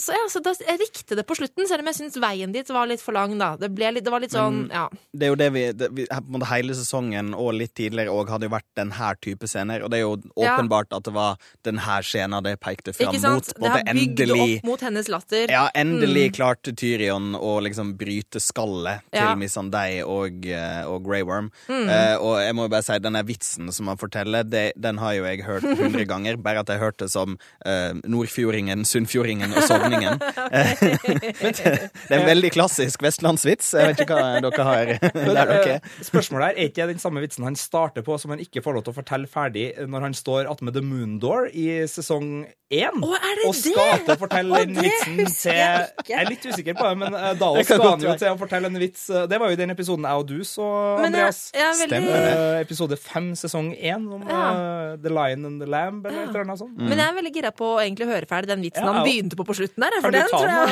så, 0.00 0.12
ja, 0.16 0.22
så 0.32 0.40
da, 0.40 0.54
Jeg 0.66 0.78
likte 0.80 1.16
det 1.18 1.24
på 1.28 1.34
slutten, 1.36 1.66
selv 1.68 1.80
om 1.84 1.88
jeg 1.90 1.96
syns 1.98 2.16
veien 2.22 2.52
dit 2.54 2.68
var 2.72 2.86
litt 2.88 3.00
for 3.02 3.12
lang. 3.12 3.34
da 3.38 3.56
Det, 3.60 3.68
ble 3.74 3.90
litt, 3.92 4.04
det 4.06 4.12
var 4.12 4.20
litt 4.24 4.32
sånn, 4.32 4.70
ja. 4.72 4.86
det 5.12 5.26
er 5.26 5.30
jo 5.32 5.36
det 5.36 5.48
vi, 5.52 5.64
det, 5.72 5.88
vi 5.92 6.06
Hele 6.52 6.74
sesongen 6.74 7.34
og 7.36 7.52
litt 7.54 7.74
tidligere 7.76 8.12
òg 8.12 8.28
hadde 8.32 8.48
jo 8.48 8.52
vært 8.54 8.66
den 8.76 8.90
her 8.96 9.14
type 9.20 9.46
scener. 9.48 9.82
Og 9.84 9.90
det 9.92 9.98
er 10.00 10.04
jo 10.06 10.16
Ja. 10.40 10.56
åpenbart 10.56 10.92
at 10.96 11.04
det 11.04 11.12
var 11.12 11.36
den 11.64 11.78
her 11.84 12.02
scenen 12.02 12.42
det 12.42 12.58
pekte 12.60 12.92
fram 12.96 13.12
mot. 13.12 13.44
Det 13.52 13.68
har 13.68 13.82
bygd 13.84 14.20
endelig 14.22 14.58
opp 14.58 14.64
mot 14.70 14.80
hennes 14.80 15.08
latter. 15.08 15.46
Ja, 15.50 15.68
endelig 15.74 16.30
Mm. 16.32 16.34
klarte 16.36 16.72
Tyrion 16.76 17.34
å 17.36 17.60
liksom 17.62 17.94
bryte 17.98 18.40
skallet 18.40 19.00
til 19.12 19.20
Ja. 19.20 19.34
Missandei 19.36 20.02
og, 20.04 20.46
eh, 20.46 20.84
og 20.88 21.04
Grey 21.04 21.22
Worm. 21.22 21.50
Mm. 21.68 21.88
Uh, 21.88 22.16
og 22.22 22.38
jeg 22.40 22.54
må 22.54 22.62
jo 22.64 22.68
bare 22.68 22.82
si, 22.82 22.98
denne 22.98 23.22
vitsen 23.26 23.72
som 23.72 23.86
han 23.88 23.96
forteller, 23.98 24.42
det, 24.48 24.72
den 24.80 24.96
har 24.98 25.12
jo 25.14 25.24
jeg 25.24 25.44
hørt 25.44 25.62
hundre 25.62 26.04
ganger. 26.12 26.36
Bare 26.42 26.60
at 26.60 26.68
jeg 26.68 26.80
hørte 26.80 27.08
som 27.10 27.36
uh, 27.66 27.92
Nordfjordingen, 28.04 28.84
Sunnfjordingen 28.84 29.52
og 29.52 29.62
Sogningen. 29.62 29.81
Eh, 29.82 30.74
det 32.08 32.12
er 32.12 32.18
en 32.20 32.26
veldig 32.28 32.50
klassisk 32.54 33.02
vestlandsvits. 33.04 33.72
Jeg 33.78 33.92
vet 33.92 34.02
ikke 34.04 34.16
hva 34.18 34.40
dere 34.44 34.66
har 34.68 34.92
der 35.12 35.34
dere 35.36 35.76
eh, 35.76 35.92
Spørsmålet 36.04 36.50
her, 36.52 36.56
er 36.62 36.70
ikke 36.70 36.88
den 36.92 37.02
samme 37.02 37.22
vitsen 37.24 37.46
han 37.46 37.56
starter 37.58 38.04
på, 38.06 38.18
som 38.20 38.34
han 38.34 38.42
ikke 38.42 38.62
får 38.64 38.78
lov 38.78 38.86
til 38.86 38.94
å 38.94 38.98
fortelle 39.00 39.30
ferdig 39.30 39.68
når 39.88 40.08
han 40.10 40.16
står 40.18 40.50
attmed 40.50 40.76
The 40.76 40.84
Moon 40.84 41.18
Door 41.22 41.50
i 41.52 41.68
sesong 41.90 42.44
én? 42.72 43.02
Å, 43.04 43.10
er 43.18 43.34
det 43.42 43.48
og 43.50 43.56
skal 43.58 43.90
det? 43.92 44.04
til 44.06 44.14
å 44.14 44.18
fortelle 44.22 44.60
den 44.64 44.78
vitsen 44.80 45.18
til 45.28 45.58
jeg. 45.58 45.88
Jeg 46.08 46.18
er 46.22 46.30
litt 46.30 46.46
usikker 46.48 46.76
på 46.78 46.86
det, 46.88 46.94
men 47.02 47.16
eh, 47.18 47.32
da 47.40 47.50
Det 47.58 47.66
kan 47.68 47.76
skal 47.82 47.90
han 47.90 48.06
jo 48.06 48.14
til 48.22 48.32
å 48.32 48.38
fortelle 48.40 48.70
en 48.72 48.78
vits. 48.80 49.02
eh, 49.12 49.26
Det 49.28 49.40
var 49.42 49.52
jo 49.52 49.58
i 49.58 49.60
den 49.60 49.74
episoden 49.74 50.06
jeg 50.08 50.22
og 50.22 50.28
du 50.30 50.38
så, 50.48 50.68
Andreas. 51.02 51.02
jeg, 51.02 51.08
Andreas. 51.08 51.42
jeg 51.52 51.66
er 51.66 51.74
veldig 51.82 51.90
Stemmer 51.92 52.24
det. 52.26 52.32
Eh, 52.32 52.60
episode 52.64 52.96
fem, 53.02 53.28
sesong 53.38 53.68
én, 53.76 54.06
om 54.16 54.24
Ja. 54.28 54.40
eh, 54.52 54.96
The 55.04 55.12
Lion 55.12 55.44
and 55.50 55.60
the 55.60 55.68
Lamb, 55.68 56.06
eller 56.06 56.22
et 56.24 56.28
eller 56.32 56.46
annet 56.46 56.62
sånt. 56.62 56.78
Men 56.80 56.96
jeg 56.96 57.06
er 57.10 57.16
veldig 57.20 57.34
gira 57.36 57.52
på 57.52 57.68
å 57.74 57.78
egentlig 57.82 58.08
høre 58.08 58.28
ferdig 58.30 58.48
den 58.54 58.64
vitsen 58.64 58.86
Ja, 58.86 58.92
han 58.96 59.04
begynte 59.06 59.36
på 59.36 59.44
på 59.50 59.56
slutten 59.72 59.82
der. 59.82 60.00
For 60.02 60.10
den 60.10 60.26
tror, 60.30 60.48
jeg, 60.48 60.66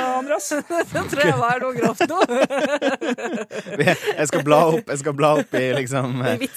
den 0.95 1.09
tror 1.13 1.25
jeg 1.25 1.39
var 1.41 1.61
noe 1.61 1.75
grovt 1.75 2.09
nå. 2.11 2.19
Jeg 4.21 4.27
skal 4.29 4.43
bla 4.45 4.59
opp, 4.75 4.89
jeg 4.91 4.99
skal 5.01 5.15
bla 5.17 5.31
opp 5.41 5.55
i 5.57 5.63
liksom 5.77 6.21
I. 6.27 6.49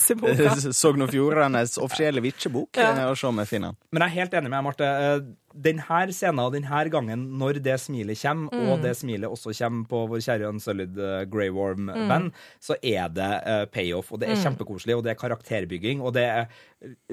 Sogn 0.76 1.06
og 1.06 1.12
Fjordanes 1.14 1.78
offisielle 1.82 2.22
vitsjebok 2.24 2.78
Ja. 2.80 2.90
eh, 2.98 3.08
og 3.12 3.18
se 3.20 3.28
om 3.30 3.40
jeg 3.42 3.50
finner 3.50 3.74
den. 3.74 3.78
Men 3.94 4.06
jeg 4.06 4.12
er 4.12 4.18
helt 4.22 4.34
enig 4.40 4.50
med 4.52 4.58
deg, 4.60 4.66
Marte. 4.68 4.90
Eh, 4.90 5.24
Denne 5.54 5.86
scenen 6.10 6.40
og 6.42 6.56
denne 6.56 6.80
gangen, 6.90 7.28
når 7.38 7.60
det 7.62 7.76
smilet 7.80 8.18
kommer, 8.18 8.50
Mm. 8.58 8.70
og 8.74 8.82
det 8.82 8.96
smilet 8.98 9.30
også 9.30 9.54
kommer 9.54 9.86
på 9.86 10.00
vår 10.10 10.18
kjære 10.26 10.50
Unsullied 10.50 10.98
uh, 10.98 11.26
Grey 11.30 11.50
Mm. 11.52 11.56
Worm-band, 11.56 12.32
så 12.60 12.74
er 12.82 13.06
det 13.14 13.30
eh, 13.46 13.66
payoff, 13.70 14.10
og 14.12 14.20
det 14.20 14.30
er 14.30 14.42
kjempekoselig, 14.42 14.96
og 14.98 15.04
det 15.06 15.12
er 15.14 15.22
karakterbygging, 15.22 16.02
og 16.02 16.14
det 16.16 16.26
er 16.26 16.48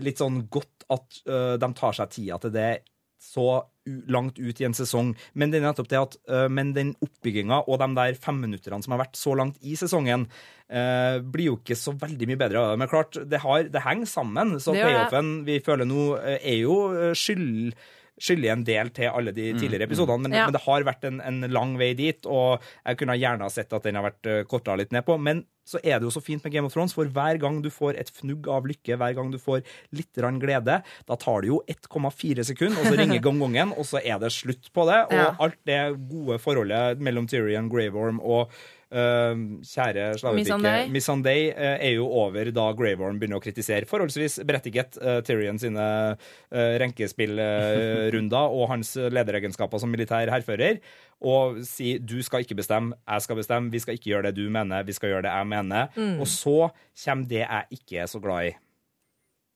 litt 0.01 0.17
sånn 0.17 0.49
godt 0.49 0.87
at 0.89 1.21
uh, 1.29 1.57
de 1.61 1.69
tar 1.77 1.93
seg 1.93 2.09
tida 2.17 2.39
til 2.41 2.51
det 2.51 2.81
så 3.21 3.63
u 3.91 3.93
langt 4.13 4.39
ut 4.39 4.61
i 4.61 4.67
en 4.67 4.77
sesong. 4.77 5.13
Men 5.39 5.53
det 5.53 5.61
er 5.61 5.67
nettopp 5.67 5.91
det 5.91 6.01
at 6.01 6.17
uh, 6.31 6.47
Men 6.53 6.73
den 6.77 6.95
oppbygginga 7.05 7.63
og 7.67 7.81
de 7.83 7.89
der 7.99 8.19
femminutterne 8.21 8.81
som 8.85 8.97
har 8.97 9.05
vært 9.05 9.21
så 9.21 9.37
langt 9.39 9.61
i 9.61 9.77
sesongen, 9.79 10.27
uh, 10.73 11.21
blir 11.21 11.51
jo 11.51 11.61
ikke 11.61 11.79
så 11.79 11.95
veldig 12.01 12.31
mye 12.31 12.41
bedre 12.41 12.63
av 12.63 12.73
det. 12.73 12.83
Men 12.83 12.93
klart, 12.93 13.21
det, 13.29 13.43
har, 13.45 13.65
det 13.73 13.85
henger 13.87 14.11
sammen. 14.11 14.59
Så 14.63 14.77
payoffen 14.77 15.41
vi 15.49 15.61
føler 15.65 15.89
nå, 15.89 16.13
er 16.41 16.61
jo 16.63 16.77
skyld 17.17 17.75
skyldig 18.21 18.51
en 18.53 18.63
del 18.69 18.91
til 18.93 19.09
alle 19.09 19.33
de 19.33 19.47
tidligere 19.57 19.87
episodene, 19.89 20.29
men, 20.29 20.35
Ja. 20.37 20.43
men 20.45 20.53
det 20.53 20.61
har 20.67 20.85
vært 20.85 21.07
en, 21.09 21.23
en 21.25 21.47
lang 21.49 21.71
vei 21.81 21.95
dit, 21.97 22.27
og 22.29 22.61
jeg 22.85 22.99
kunne 23.01 23.17
gjerne 23.17 23.47
ha 23.47 23.49
sett 23.49 23.73
at 23.73 23.87
den 23.89 23.97
har 23.97 24.05
vært 24.11 24.29
korta 24.51 24.75
litt 24.77 24.93
ned 24.93 25.07
på. 25.07 25.17
Men 25.17 25.41
så 25.71 25.81
er 25.83 25.99
det 26.01 26.09
jo 26.09 26.15
så 26.15 26.23
fint 26.25 26.43
med 26.45 26.55
Game 26.55 26.69
of 26.69 26.75
Thrones, 26.75 26.95
for 26.97 27.11
hver 27.11 27.39
gang 27.43 27.61
du 27.65 27.71
får 27.73 27.99
et 28.01 28.11
fnugg 28.15 28.49
av 28.51 28.67
lykke, 28.69 28.99
hver 29.01 29.15
gang 29.19 29.31
du 29.33 29.39
får 29.41 29.63
litt 29.97 30.21
glede, 30.41 30.81
da 30.83 31.21
tar 31.21 31.45
det 31.45 31.53
jo 31.53 31.63
1,4 31.71 32.47
sekunder, 32.51 32.81
og 32.81 32.91
så 32.91 32.99
ringer 32.99 33.23
gongongen, 33.27 33.73
og 33.77 33.87
så 33.89 34.03
er 34.03 34.19
det 34.23 34.33
slutt 34.35 34.73
på 34.75 34.89
det. 34.91 35.01
Og 35.11 35.17
Ja. 35.21 35.31
alt 35.39 35.59
det 35.69 35.81
gode 36.11 36.39
forholdet 36.43 37.01
mellom 37.01 37.27
Tyrion, 37.31 37.71
Grey 37.71 37.91
Worm 37.95 38.21
og 38.21 38.53
Uh, 38.91 39.63
kjære 39.63 40.17
slavepike 40.19 40.89
Missandei. 40.91 41.53
Uh, 41.55 41.77
er 41.79 41.93
jo 41.95 42.09
over 42.11 42.49
da 42.51 42.65
Grey 42.75 42.97
Worm 42.99 43.21
begynner 43.21 43.39
å 43.39 43.45
kritisere 43.45 43.87
forholdsvis 43.87 44.41
berettiget 44.43 44.99
uh, 44.99 45.21
Tyrion 45.23 45.61
sine 45.63 45.85
uh, 46.19 46.73
renkespillrunder 46.83 48.51
og 48.59 48.67
hans 48.73 48.97
lederegenskaper 48.99 49.79
som 49.79 49.95
militær 49.95 50.33
hærfører, 50.35 50.81
og 51.21 51.59
si 51.69 51.99
du 51.99 52.23
skal 52.25 52.41
ikke 52.47 52.57
bestemme, 52.57 52.95
jeg 53.09 53.23
skal 53.23 53.37
bestemme, 53.37 53.71
vi 53.71 53.79
skal 53.83 53.95
ikke 53.99 54.11
gjøre 54.13 54.23
det 54.31 54.37
du 54.39 54.51
mener, 54.51 54.83
vi 54.89 54.93
skal 54.97 55.11
gjøre 55.13 55.23
det 55.29 55.33
jeg 55.35 55.47
mener. 55.47 55.89
Og 56.21 56.27
så 56.29 56.71
kommer 57.05 57.29
det 57.29 57.43
jeg 57.45 57.65
ikke 57.81 57.99
er 58.03 58.07
så 58.07 58.21
glad 58.25 58.51
i. 58.51 58.57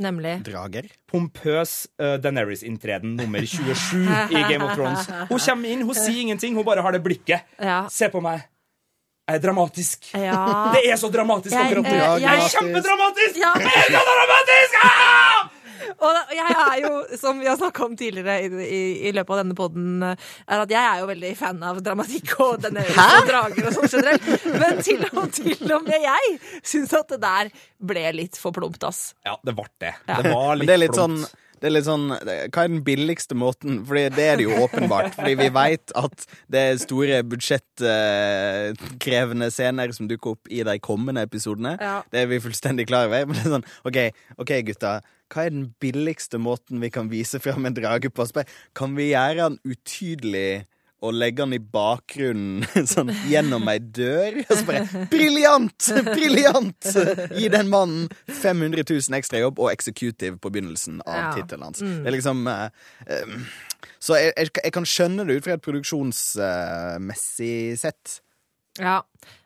Nemlig. 0.03 0.41
Drager. 0.45 0.89
Pompøs 1.07 1.87
uh, 2.03 2.17
Daenerys-inntreden 2.19 3.15
nummer 3.17 3.45
27 3.47 4.03
i 4.35 4.43
Game 4.51 4.65
of 4.67 4.75
Thrones. 4.75 5.07
Hun 5.31 5.39
kommer 5.39 5.71
inn, 5.71 5.85
hun 5.87 5.95
sier 5.95 6.19
ingenting, 6.25 6.57
hun 6.59 6.67
bare 6.67 6.83
har 6.83 6.93
det 6.97 7.03
blikket. 7.05 7.47
Ja. 7.63 7.85
Se 7.89 8.09
på 8.11 8.21
meg. 8.25 8.43
Jeg 9.25 9.39
er 9.39 9.41
dramatisk. 9.47 10.11
ja. 10.21 10.41
Det 10.75 10.83
er 10.91 10.99
så 11.01 11.09
dramatisk 11.09 11.55
Jeg- 11.55 11.65
akkurat 11.71 11.87
nå. 11.87 11.95
eh, 11.95 12.21
Jeg 12.21 12.29
er 12.29 12.43
jeg- 12.43 12.51
kjempedramatisk! 12.59 13.39
Ja. 13.41 13.53
Jeg 13.57 13.73
er 13.73 13.95
så 13.95 14.03
dramatisk! 14.11 14.75
Ah! 14.85 15.44
Og 16.01 16.35
jeg 16.35 16.57
er 16.57 16.81
jo, 16.85 16.93
som 17.21 17.39
vi 17.41 17.49
har 17.49 17.59
snakka 17.61 17.85
om 17.87 17.97
tidligere 17.99 18.39
i, 18.43 18.49
i, 18.65 18.83
i 19.09 19.13
løpet 19.15 19.37
av 19.37 19.43
denne 19.43 19.57
poden, 19.59 20.03
er 20.05 20.65
at 20.65 20.75
jeg 20.75 20.83
er 20.83 21.03
jo 21.03 21.11
veldig 21.11 21.33
fan 21.39 21.63
av 21.67 21.81
dramatikk 21.85 22.35
og 22.45 22.65
denne 22.65 22.85
og 22.89 23.31
drager 23.31 23.71
og 23.71 23.79
sånn 23.79 23.93
generelt. 23.95 24.51
Men 24.59 24.83
til 24.85 25.07
og, 25.11 25.25
til 25.37 25.77
og 25.77 25.87
med 25.89 26.05
jeg 26.09 26.35
syns 26.63 26.95
at 26.99 27.15
det 27.15 27.23
der 27.25 27.55
ble 27.85 28.05
litt 28.17 28.41
for 28.41 28.57
plumpt, 28.57 28.85
ass. 28.89 29.07
Ja, 29.27 29.39
det 29.45 29.57
ble 29.57 29.69
det. 29.83 29.95
Ja. 30.09 30.21
Det 30.21 30.35
var 30.35 30.61
litt, 30.61 30.71
det 30.71 30.81
litt 30.87 30.95
plumpt. 30.97 31.27
sånn 31.27 31.41
det 31.65 31.71
er 31.71 31.79
litt 31.79 31.87
sånn 31.89 32.11
Hva 32.13 32.61
er 32.61 32.69
den 32.69 32.83
billigste 32.85 33.33
måten? 33.41 33.89
Fordi 33.89 34.13
det 34.13 34.25
er 34.29 34.37
det 34.37 34.45
jo 34.45 34.53
åpenbart. 34.67 35.17
Fordi 35.17 35.33
vi 35.41 35.49
veit 35.55 35.89
at 35.97 36.27
det 36.53 36.61
er 36.61 36.77
store 36.83 37.23
budsjettkrevende 37.25 39.49
scener 39.49 39.89
som 39.97 40.05
dukker 40.11 40.35
opp 40.37 40.45
i 40.53 40.61
de 40.69 40.77
kommende 40.85 41.25
episodene. 41.25 41.73
Ja. 41.81 42.05
Det 42.13 42.21
er 42.21 42.29
vi 42.29 42.45
fullstendig 42.45 42.85
klar 42.91 43.09
over. 43.09 43.25
Men 43.31 43.37
det 43.39 43.45
er 43.47 43.55
sånn, 43.57 43.69
OK, 43.89 43.99
ok, 44.45 44.53
gutta. 44.69 45.01
Hva 45.33 45.41
er 45.47 45.57
den 45.57 45.73
billigste 45.81 46.37
måten 46.43 46.83
vi 46.85 46.93
kan 46.93 47.09
vise 47.09 47.41
fram 47.41 47.65
en 47.65 47.79
drage 47.81 48.13
på? 48.13 48.29
Kan 48.77 48.93
vi 48.99 49.15
gjøre 49.15 49.49
den 49.49 49.57
utydelig 49.65 50.69
og 51.05 51.13
legge 51.21 51.43
den 51.45 51.53
i 51.57 51.61
bakgrunnen 51.61 52.65
sånn 52.95 53.11
gjennom 53.29 53.69
ei 53.71 53.77
dør? 53.79 54.41
Og 54.47 54.55
så 54.57 54.65
bare 54.69 55.05
Briljant! 55.13 55.91
Briljant! 56.09 56.89
Gi 57.37 57.49
den 57.53 57.69
mannen 57.73 58.09
500 58.31 58.85
000 58.89 59.19
ekstra 59.21 59.39
jobb 59.45 59.61
og 59.61 59.69
executive 59.75 60.39
på 60.41 60.51
begynnelsen 60.55 61.03
av 61.05 61.15
Ja. 61.21 61.31
tittelen 61.37 61.65
hans. 61.69 61.81
Det 61.85 62.09
er 62.09 62.15
liksom 62.17 62.43
uh, 62.49 62.69
um, 63.09 63.45
Så 64.03 64.17
jeg, 64.21 64.33
jeg, 64.37 64.51
jeg 64.65 64.73
kan 64.75 64.87
skjønne 64.89 65.25
det 65.29 65.37
ut 65.39 65.45
fra 65.47 65.55
et 65.59 65.65
produksjonsmessig 65.65 67.55
sett. 67.81 68.21
Ja, 68.83 69.03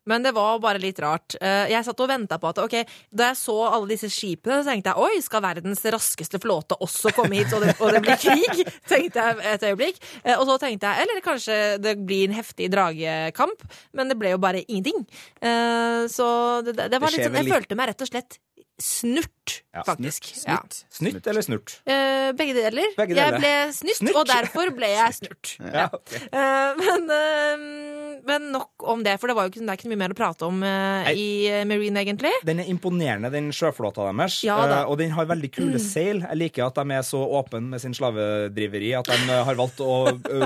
men 0.09 0.23
det 0.25 0.31
var 0.33 0.57
bare 0.59 0.81
litt 0.81 0.97
rart. 1.05 1.35
Eh, 1.37 1.67
Jeg 1.69 1.85
satt 1.85 2.01
og 2.01 2.09
venta 2.09 2.39
på 2.41 2.49
at 2.49 2.59
ok, 2.63 2.77
da 3.13 3.27
jeg 3.29 3.37
så 3.37 3.57
alle 3.69 3.91
disse 3.91 4.09
skipene, 4.09 4.63
så 4.63 4.71
tenkte 4.71 4.95
jeg 4.95 5.05
oi, 5.05 5.21
skal 5.21 5.43
verdens 5.45 5.85
raskeste 5.85 6.41
flåte 6.41 6.79
også 6.81 7.13
komme 7.13 7.37
hit, 7.37 7.53
og 7.53 7.61
det, 7.67 7.75
og 7.85 7.93
det 7.93 8.01
blir 8.07 8.17
krig? 8.23 8.63
tenkte 8.89 9.27
jeg 9.27 9.45
et 9.53 9.67
øyeblikk. 9.69 10.01
Eh, 10.25 10.35
Og 10.41 10.47
så 10.49 10.57
tenkte 10.65 10.89
jeg 10.95 11.05
eller 11.05 11.21
kanskje 11.29 11.59
det 11.85 11.95
blir 12.09 12.25
en 12.31 12.39
heftig 12.41 12.71
dragekamp, 12.73 13.69
men 13.93 14.09
det 14.09 14.17
ble 14.19 14.33
jo 14.33 14.41
bare 14.41 14.65
ingenting. 14.65 15.05
Eh, 15.45 16.07
Så 16.09 16.29
det, 16.65 16.79
det 16.89 16.99
var 17.03 17.13
litt 17.13 17.29
sånn 17.29 17.37
Jeg 17.43 17.53
følte 17.53 17.77
meg 17.77 17.93
rett 17.93 18.07
og 18.09 18.13
slett 18.15 18.41
snurt, 18.81 19.35
Ja, 19.75 19.83
faktisk. 19.87 20.29
Snutt. 20.35 20.81
Ja. 20.83 20.91
Snytt 20.99 21.27
eller 21.31 21.45
snurt? 21.45 21.75
Uh, 21.89 22.31
begge 22.39 22.55
deler. 22.57 22.91
Begge 22.99 23.17
Jeg 23.17 23.35
ble 23.39 23.53
snytt, 23.77 23.99
Snytt? 24.01 24.17
og 24.17 24.27
derfor 24.29 24.73
ble 24.77 24.91
jeg 24.93 25.17
snurt. 25.21 25.53
Ja, 25.63 25.87
okay. 25.93 26.21
uh, 26.33 26.79
men, 26.79 27.07
uh, 27.09 28.19
men 28.29 28.49
nok 28.55 28.87
om 28.95 29.05
det, 29.07 29.17
for 29.21 29.31
det, 29.31 29.37
var 29.39 29.47
jo 29.47 29.53
ikke, 29.53 29.63
det 29.65 29.75
er 29.75 29.81
ikke 29.81 29.93
mye 29.93 30.01
mer 30.03 30.15
å 30.15 30.19
prate 30.19 30.49
om 30.49 30.61
i 30.63 31.27
Marine, 31.69 32.03
egentlig. 32.03 32.33
Den 32.47 32.61
er 32.63 32.69
imponerende, 32.71 33.31
den 33.33 33.49
sjøflåta 33.55 34.05
deres. 34.09 34.41
Og 34.45 34.97
den 35.01 35.13
har 35.15 35.29
veldig 35.31 35.51
kule 35.55 35.81
seil. 35.83 36.21
Jeg 36.25 36.41
liker 36.41 36.67
at 36.67 36.79
de 36.81 36.97
er 36.99 37.07
så 37.07 37.21
åpne 37.39 37.63
med 37.73 37.83
sin 37.83 37.95
slavedriveri 37.97 38.93
at 38.99 39.09
de 39.09 39.39
har 39.49 39.59
valgt 39.59 39.81
å 39.85 39.97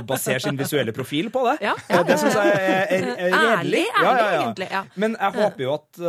basere 0.06 0.40
sin 0.44 0.58
visuelle 0.60 0.94
profil 0.94 1.30
på 1.34 1.44
det. 1.48 1.72
Det 2.12 2.18
syns 2.20 2.36
jeg 2.38 2.52
er, 2.52 2.84
er, 2.98 3.08
er 3.26 3.34
redelig. 3.40 3.82
Ærlig, 3.82 3.84
ærlig, 3.98 4.28
egentlig. 4.42 4.70
Men 5.02 5.16
jeg 5.18 5.36
håper 5.40 5.66
jo 5.66 5.74
at 5.78 6.02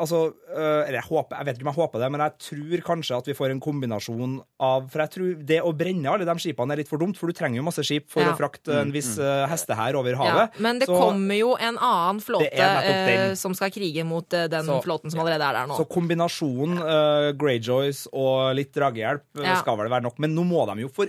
Altså, 0.00 0.20
eller 0.50 0.98
jeg 0.98 1.06
håper 1.06 1.38
Jeg 1.40 1.46
vet 1.46 1.58
ikke 1.58 1.66
om 1.66 1.70
jeg 1.72 1.78
håper 1.80 2.02
det, 2.02 2.09
men 2.10 2.20
jeg 2.24 2.34
tror 2.46 2.82
kanskje 2.86 3.16
at 3.16 3.28
vi 3.30 3.34
får 3.38 3.50
en 3.54 3.60
kombinasjon 3.62 4.34
av 4.60 4.88
For 4.90 5.00
jeg 5.04 5.10
tror 5.14 5.44
det 5.46 5.60
å 5.62 5.72
brenne 5.76 6.10
alle 6.10 6.26
de 6.28 6.34
skipene 6.42 6.74
er 6.74 6.80
litt 6.82 6.90
for 6.90 6.98
dumt, 6.98 7.16
for 7.16 7.30
du 7.30 7.32
trenger 7.38 7.60
jo 7.62 7.66
masse 7.66 7.84
skip 7.86 8.10
for 8.10 8.20
Ja. 8.22 8.32
å 8.34 8.36
frakte 8.38 8.80
en 8.82 8.90
viss 8.92 9.14
uh, 9.18 9.46
hestehær 9.50 9.94
over 10.00 10.10
Ja, 10.12 10.18
havet. 10.24 10.58
men 10.60 10.78
det 10.82 10.88
Så- 10.90 10.98
kommer 10.98 11.38
jo 11.38 11.54
en 11.56 11.78
annen 11.78 12.20
flåte 12.20 12.50
eh, 12.52 13.34
som 13.34 13.54
skal 13.54 13.70
krige 13.70 14.04
mot 14.04 14.26
uh, 14.34 14.46
den 14.48 14.64
Så- 14.66 14.82
flåten 14.82 15.10
som 15.10 15.20
allerede 15.20 15.46
er 15.48 15.52
der 15.62 15.66
nå. 15.70 15.76
Så 15.78 15.88
kombinasjonen 15.88 16.78
uh, 16.82 17.32
Greyjoys 17.32 18.06
og 18.12 18.54
litt 18.56 18.72
dragehjelp 18.74 19.22
eh, 19.38 19.46
Ja. 19.48 19.56
skal 19.62 19.76
vel 19.78 19.88
være 19.88 20.02
nok. 20.02 20.18
Men 20.18 20.34
nå 20.34 20.44
må 20.44 20.66
de 20.74 20.82
jo 20.82 20.88
for 20.88 21.06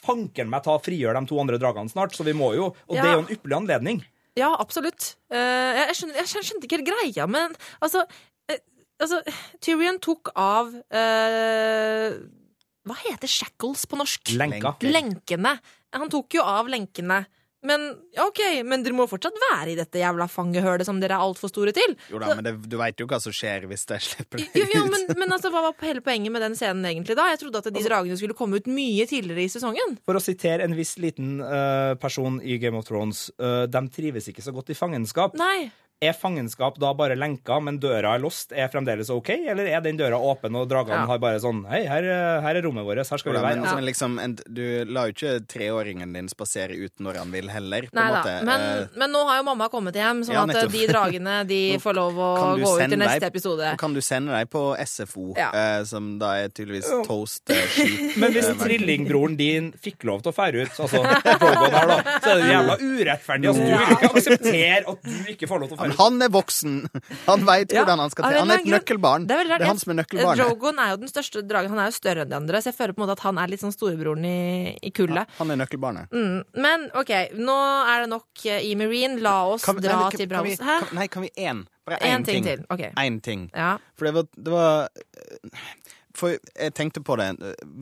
fanken 0.00 0.48
meg 0.48 0.62
ta 0.64 0.78
frigjøre 0.80 1.20
de 1.20 1.26
to 1.28 1.38
andre 1.40 1.58
dragene 1.60 1.90
snart, 1.92 2.12
så 2.16 2.24
vi 2.24 2.32
må 2.32 2.54
jo 2.56 2.70
Og 2.88 2.96
Ja. 2.96 3.02
det 3.02 3.10
er 3.10 3.14
jo 3.20 3.26
en 3.26 3.36
ypperlig 3.36 3.56
anledning. 3.56 4.04
Ja, 4.36 4.56
absolutt. 4.56 5.16
Eh, 5.30 5.36
jeg, 5.88 5.94
skjønner, 5.96 6.14
jeg 6.14 6.26
skjønte, 6.30 6.46
skjønte 6.46 6.64
ikke 6.68 6.76
helt 6.78 6.86
greia, 6.88 7.26
men 7.28 7.50
altså, 7.82 8.02
eh, 8.06 8.06
altså 9.00 9.20
Tyrion 9.64 10.00
tok 10.02 10.32
av 10.38 10.70
eh, 10.76 12.16
Hva 12.86 12.96
heter 13.06 13.30
shackles 13.30 13.86
på 13.90 13.98
norsk? 14.00 14.32
Lenka. 14.38 14.76
Lenkene. 14.86 15.56
Han 15.96 16.12
tok 16.12 16.38
jo 16.38 16.46
av 16.46 16.70
lenkene. 16.70 17.24
Men 17.62 17.82
OK, 18.16 18.40
men 18.64 18.80
dere 18.80 18.96
må 18.96 19.04
fortsatt 19.08 19.36
være 19.36 19.74
i 19.74 19.76
dette 19.76 20.00
jævla 20.00 20.24
fangehølet 20.32 20.86
som 20.88 21.00
dere 21.00 21.18
er 21.18 21.24
altfor 21.26 21.50
store 21.52 21.74
til. 21.76 21.92
Jo 22.08 22.20
da, 22.22 22.30
men 22.38 22.46
det, 22.46 22.54
du 22.72 22.76
veit 22.80 23.00
jo 23.02 23.04
hva 23.10 23.18
som 23.20 23.34
skjer 23.36 23.66
hvis 23.68 23.84
jeg 23.90 24.04
slipper 24.06 24.40
Jo, 24.56 24.64
jo, 24.64 24.84
men, 24.88 25.04
men 25.20 25.36
altså, 25.36 25.52
hva 25.52 25.66
var 25.66 25.76
hele 25.84 26.00
poenget 26.04 26.32
med 26.32 26.44
den 26.44 26.56
scenen 26.56 26.88
egentlig 26.88 27.18
da? 27.18 27.28
Jeg 27.34 27.42
trodde 27.42 27.60
at 27.60 27.68
de 27.68 27.84
dragene 27.84 28.16
skulle 28.16 28.36
komme 28.38 28.62
ut 28.62 28.70
mye 28.70 29.04
tidligere 29.10 29.44
i 29.44 29.52
sesongen. 29.52 29.98
For 30.08 30.16
å 30.16 30.24
sitere 30.24 30.64
en 30.64 30.76
viss 30.78 30.94
liten 31.02 31.36
uh, 31.44 31.98
person 32.00 32.40
i 32.40 32.56
Game 32.62 32.80
of 32.80 32.88
Thrones, 32.88 33.26
uh, 33.36 33.66
de 33.68 33.84
trives 33.92 34.32
ikke 34.32 34.44
så 34.44 34.56
godt 34.56 34.72
i 34.72 34.78
fangenskap. 34.78 35.36
Nei. 35.40 35.68
Er 36.00 36.14
fangenskap 36.16 36.78
da 36.80 36.94
bare 36.96 37.12
lenka, 37.12 37.58
men 37.60 37.76
døra 37.76 38.14
er 38.16 38.22
låst, 38.22 38.54
er 38.56 38.70
fremdeles 38.72 39.10
OK? 39.12 39.28
Eller 39.52 39.66
er 39.68 39.82
den 39.84 39.98
døra 39.98 40.16
åpen, 40.16 40.54
og 40.56 40.66
dragene 40.70 40.96
Ja. 41.02 41.04
har 41.10 41.18
bare 41.20 41.36
sånn 41.42 41.58
Hei, 41.68 41.82
her, 41.84 42.02
eh, 42.08 42.40
her 42.40 42.56
er 42.56 42.62
rommet 42.64 42.86
vårt, 42.88 42.96
her 43.04 43.18
skal 43.20 43.32
vi 43.34 43.36
men, 43.36 43.44
være. 43.44 43.56
men, 43.60 43.64
Altså, 43.68 43.84
liksom, 43.84 44.18
en, 44.18 44.34
du 44.48 44.84
lar 44.88 45.10
jo 45.10 45.12
ikke 45.12 45.44
treåringen 45.46 46.14
din 46.14 46.26
spasere 46.32 46.72
ut 46.72 46.92
når 47.04 47.18
han 47.18 47.30
vil 47.30 47.48
heller. 47.52 47.82
På 47.82 47.92
Nei 48.00 48.06
en 48.08 48.14
måte. 48.16 48.44
Men, 48.46 48.60
Eh, 48.80 48.86
men 48.96 49.10
nå 49.12 49.26
har 49.28 49.36
jo 49.36 49.42
mamma 49.44 49.68
kommet 49.68 49.92
hjem, 49.92 50.24
sånn 50.24 50.32
Ja, 50.32 50.44
at 50.62 50.72
de 50.72 50.86
dragene 50.88 51.46
de 51.46 51.76
får 51.84 51.94
lov 51.94 52.14
å 52.16 52.56
gå 52.56 52.80
ut 52.80 52.80
i 52.80 52.96
neste 52.96 53.20
deg- 53.20 53.28
episode. 53.34 53.76
kan 53.76 53.92
du 53.92 54.00
sende 54.00 54.32
deg 54.32 54.48
på 54.48 54.74
SFO, 54.80 55.34
Ja. 55.36 55.50
eh, 55.52 55.84
som 55.84 56.18
da 56.18 56.32
er 56.40 56.48
tydeligvis 56.48 56.88
Jo. 56.88 57.04
toast-skip? 57.04 58.16
Men 58.16 58.32
hvis 58.32 58.48
trillingbroren 58.56 59.36
din 59.36 59.70
fikk 59.72 60.02
lov 60.04 60.22
til 60.22 60.32
å 60.32 60.34
fære 60.34 60.64
ut, 60.64 60.80
altså 60.80 61.04
her, 61.04 61.86
da, 61.92 62.00
så 62.24 62.32
er 62.32 62.40
det 62.40 62.50
jævla 62.56 62.78
urettferdig. 62.80 63.48
Altså, 63.52 63.60
du 63.60 63.68
vil 63.68 63.96
ikke 64.00 64.14
akseptere 64.16 64.88
at 64.88 65.02
du 65.04 65.32
ikke 65.36 65.46
får 65.46 65.60
lov 65.60 65.68
til 65.68 65.76
å 65.76 65.80
fære 65.80 65.86
ut. 65.89 65.89
Han 65.98 66.22
er 66.22 66.28
voksen! 66.34 66.74
Han 67.26 67.44
veit 67.48 67.72
Ja. 67.72 67.82
hvordan 67.82 67.98
han 68.04 68.10
skal 68.12 68.24
til. 68.28 68.38
Han 68.40 68.50
er 68.54 68.60
et 68.62 68.68
nøkkelbarn. 68.70 69.26
Det 69.28 69.36
er. 69.36 69.44
Det 69.50 69.60
er 69.60 69.66
han 69.70 69.78
som 69.80 69.92
er 69.94 69.98
nøkkelbarnet. 70.02 70.40
Drogon 70.44 70.78
er 70.78 70.90
jo 70.92 70.96
den 71.02 71.08
største 71.12 71.42
dragen. 71.48 71.70
Han 71.74 71.78
er 71.82 71.90
jo 71.90 71.96
større 71.98 72.24
enn 72.26 72.30
de 72.32 72.36
andre, 72.38 72.60
så 72.62 72.70
jeg 72.70 72.76
føler 72.78 72.94
på 72.96 73.02
en 73.02 73.06
måte 73.06 73.16
at 73.18 73.24
han 73.26 73.38
er 73.42 73.52
litt 73.52 73.62
sånn 73.64 73.74
storebroren 73.74 74.24
i, 74.28 74.76
i 74.82 74.90
kullet. 74.94 75.28
Han 75.38 75.50
er 75.54 75.60
nøkkelbarnet. 75.62 76.10
Mm. 76.14 76.38
Men 76.66 76.86
OK, 77.00 77.12
nå 77.40 77.58
er 77.90 78.04
det 78.04 78.10
nok 78.14 78.46
eh, 78.46 78.62
i 78.70 78.74
Marine. 78.78 79.18
La 79.24 79.36
oss 79.50 79.64
Kan, 79.66 79.76
dra 79.82 80.00
nei, 80.04 80.10
til 80.16 80.28
kan, 80.30 80.44
vi, 80.46 80.56
Hæ? 80.60 80.78
kan, 80.86 80.96
nei, 81.00 81.06
kan 81.12 81.22
vi 81.26 81.30
én? 81.36 81.64
Bare 81.86 81.98
En 82.06 82.20
én 82.20 82.24
ting 82.28 82.44
ting. 82.44 82.46
til. 82.46 82.66
OK. 82.70 82.86
Én 83.00 83.20
ting. 83.24 83.48
Ja. 83.56 83.76
For 83.98 84.06
det 84.10 84.14
var, 84.14 84.28
det 84.36 84.52
var 84.52 84.88
eh, 84.94 85.64
For 86.14 86.34
jeg 86.58 86.74
tenkte 86.74 87.00
på 87.06 87.16
det. 87.16 87.30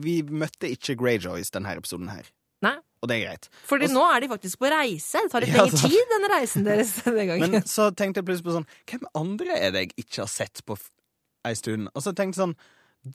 Vi 0.03 0.21
møtte 0.23 0.69
ikke 0.69 0.95
Greyjoys 0.99 1.49
denne 1.51 1.73
episoden 1.75 2.09
her. 2.13 2.27
Nei. 2.65 2.75
Og 2.99 3.07
det 3.07 3.15
er 3.15 3.21
greit. 3.29 3.45
Fordi 3.69 3.85
Også, 3.87 3.95
nå 3.95 4.01
er 4.11 4.19
de 4.25 4.27
faktisk 4.33 4.59
på 4.59 4.69
reise. 4.73 5.21
Det 5.23 5.31
tar 5.31 5.45
litt 5.45 5.53
Ja, 5.55 5.63
lengre 5.63 5.83
tid, 5.87 6.09
den 6.11 6.25
reisen 6.33 6.65
deres 6.67 6.95
den 7.05 7.21
gangen. 7.29 7.53
Men 7.55 7.63
så 7.69 7.89
tenkte 7.95 8.19
jeg 8.19 8.27
plutselig 8.27 8.49
på 8.49 8.57
sånn 8.57 8.67
Hvem 8.91 9.05
andre 9.21 9.55
er 9.55 9.71
det 9.75 9.85
jeg 9.85 9.93
ikke 10.03 10.25
har 10.25 10.33
sett 10.33 10.65
på 10.67 10.75
ei 11.47 11.53
stund? 11.55 11.87
Og 11.95 12.03
så 12.03 12.11
tenkte 12.11 12.35
jeg 12.35 12.43
sånn 12.43 12.57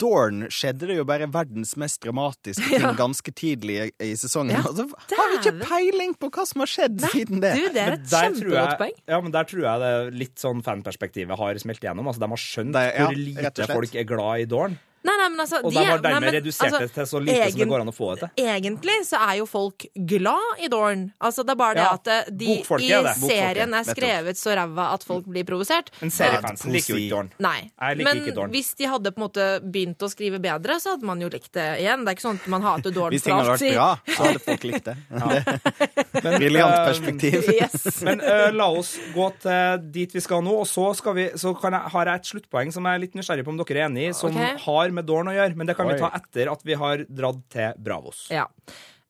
Dorn 0.00 0.46
skjedde 0.48 0.86
det 0.88 0.94
jo 0.96 1.02
bare 1.04 1.26
verdens 1.28 1.74
mest 1.76 2.00
dramatiske 2.00 2.64
ting 2.70 2.80
Ja. 2.86 2.94
ganske 2.96 3.34
tidlig 3.36 3.74
i, 3.82 3.90
i 4.06 4.14
sesongen. 4.16 4.54
Ja, 4.56 4.62
altså, 4.64 4.86
så 5.10 5.18
har 5.18 5.28
vi 5.28 5.36
ikke 5.42 5.52
peiling 5.68 6.14
på 6.16 6.30
hva 6.32 6.46
som 6.48 6.62
har 6.64 6.70
skjedd 6.72 7.04
siden 7.12 7.42
det. 7.44 7.50
Du, 7.60 7.66
det 7.74 7.82
er 7.82 7.98
et 7.98 8.06
der 8.08 8.30
kjempegodt 8.30 8.78
poeng. 8.80 8.96
Ja, 9.12 9.18
men 9.20 9.34
der 9.36 9.44
tror 9.50 9.66
jeg 9.68 9.82
det 9.84 9.92
litt 10.24 10.40
sånn 10.40 10.64
fanperspektivet 10.64 11.36
har 11.36 11.60
smelt 11.60 11.84
igjennom. 11.84 12.08
Altså, 12.08 12.24
de 12.24 12.30
har 12.32 12.40
skjønt 12.46 12.72
Det- 12.80 12.86
ja, 12.96 13.04
hvor 13.10 13.20
lite 13.28 13.68
folk 13.74 13.94
er 14.00 14.08
glad 14.08 14.46
i 14.46 14.48
Dorn. 14.56 14.78
Nei, 15.04 15.13
nei, 15.24 15.30
men 15.32 15.42
altså 15.44 15.60
Og 15.62 15.70
de 15.72 15.76
de 15.78 15.82
er- 15.82 15.90
har 15.90 16.02
dermed 16.04 16.20
nei, 16.20 16.30
men, 16.30 16.34
redusert 16.38 16.68
altså, 16.68 16.80
det 16.84 16.92
til 16.94 17.06
så 17.08 17.20
lite 17.24 17.50
som 17.50 17.58
det 17.60 17.68
går 17.68 17.80
an 17.84 17.90
å 17.90 17.94
få 17.94 18.08
det 18.12 18.20
til. 18.24 18.44
Egentlig 18.44 18.96
så 19.08 19.20
er 19.24 19.38
jo 19.40 19.46
folk 19.48 19.86
glad 19.94 20.60
i 20.60 20.68
Dorn. 20.72 21.04
Altså, 21.20 21.44
det 21.44 21.54
er 21.54 21.60
bare 21.60 21.74
det 21.74 21.84
Ja, 21.84 21.92
at 21.94 22.06
eh, 22.08 22.30
de 22.30 22.44
i 22.44 22.90
er 22.92 23.02
det. 23.08 23.14
serien 23.20 23.74
er 23.74 23.84
skrevet 23.88 24.40
så 24.40 24.54
ræva 24.56 24.92
at 24.94 25.04
folk 25.04 25.26
blir 25.26 25.44
provosert. 25.44 25.90
Men 26.00 26.10
seriefansen 26.10 26.70
Ja, 26.70 26.76
liker 26.76 26.94
jo 26.94 27.00
ikke 27.00 27.14
Dorn. 27.14 27.30
Nei. 27.38 27.70
Jeg 27.80 27.96
liker 27.98 28.04
Men 28.04 28.22
ikke 28.22 28.34
Dorn. 28.34 28.50
hvis 28.50 28.74
de 28.76 28.84
hadde 28.84 29.12
på 29.12 29.20
en 29.20 29.26
måte 29.28 29.46
begynt 29.64 29.98
å 29.98 30.10
skrive 30.10 30.40
bedre, 30.40 30.78
så 30.80 30.94
hadde 30.94 31.04
man 31.04 31.20
jo 31.20 31.28
likt 31.28 31.52
det 31.52 31.68
igjen. 31.80 32.04
Det 32.04 32.12
er 32.12 32.16
ikke 32.18 32.28
sånn 32.28 32.40
at 32.40 32.48
man 32.48 32.62
hater 32.62 32.90
Dorn 32.98 33.10
Hvis 33.14 33.22
ting 33.22 33.34
hadde 33.34 33.56
vært 33.56 33.74
bra, 33.74 33.90
så 34.08 34.28
hadde 34.28 34.44
folk 34.44 34.64
likt 34.64 34.84
det. 34.84 34.96
Men, 36.24 36.38
Briljant 36.40 36.74
eh, 36.74 36.86
perspektiv. 36.88 37.40
Yes. 37.54 38.02
Men 38.02 38.18
uh, 38.20 38.50
la 38.50 38.66
oss 38.74 38.96
gå 39.14 39.28
til 39.38 39.84
dit 39.94 40.10
vi 40.14 40.20
skal 40.20 40.42
nå, 40.42 40.56
og 40.64 40.66
så, 40.66 40.88
skal 40.98 41.14
vi, 41.14 41.28
så 41.38 41.52
kan 41.54 41.76
jeg, 41.76 41.92
har 41.94 42.10
jeg 42.10 42.20
et 42.20 42.30
sluttpoeng 42.32 42.72
som 42.74 42.86
jeg 42.88 42.98
er 42.98 43.02
litt 43.04 43.14
nysgjerrig 43.14 43.44
på 43.46 43.52
om 43.52 43.60
dere 43.60 43.78
er 43.78 43.86
enig 43.86 44.08
i, 44.08 44.12
som 44.16 44.34
okay. 44.34 44.56
har 44.64 44.90
med 44.90 45.06
Dorn 45.06 45.13
å 45.22 45.36
gjøre. 45.36 45.54
Men 45.56 45.70
det 45.70 45.76
kan 45.78 45.86
Oi. 45.86 45.94
vi 45.94 46.02
ta 46.02 46.10
etter 46.18 46.50
at 46.52 46.66
vi 46.66 46.74
har 46.80 47.06
dratt 47.06 47.40
til 47.54 47.78
Bravos. 47.78 48.26
Ja. 48.34 48.48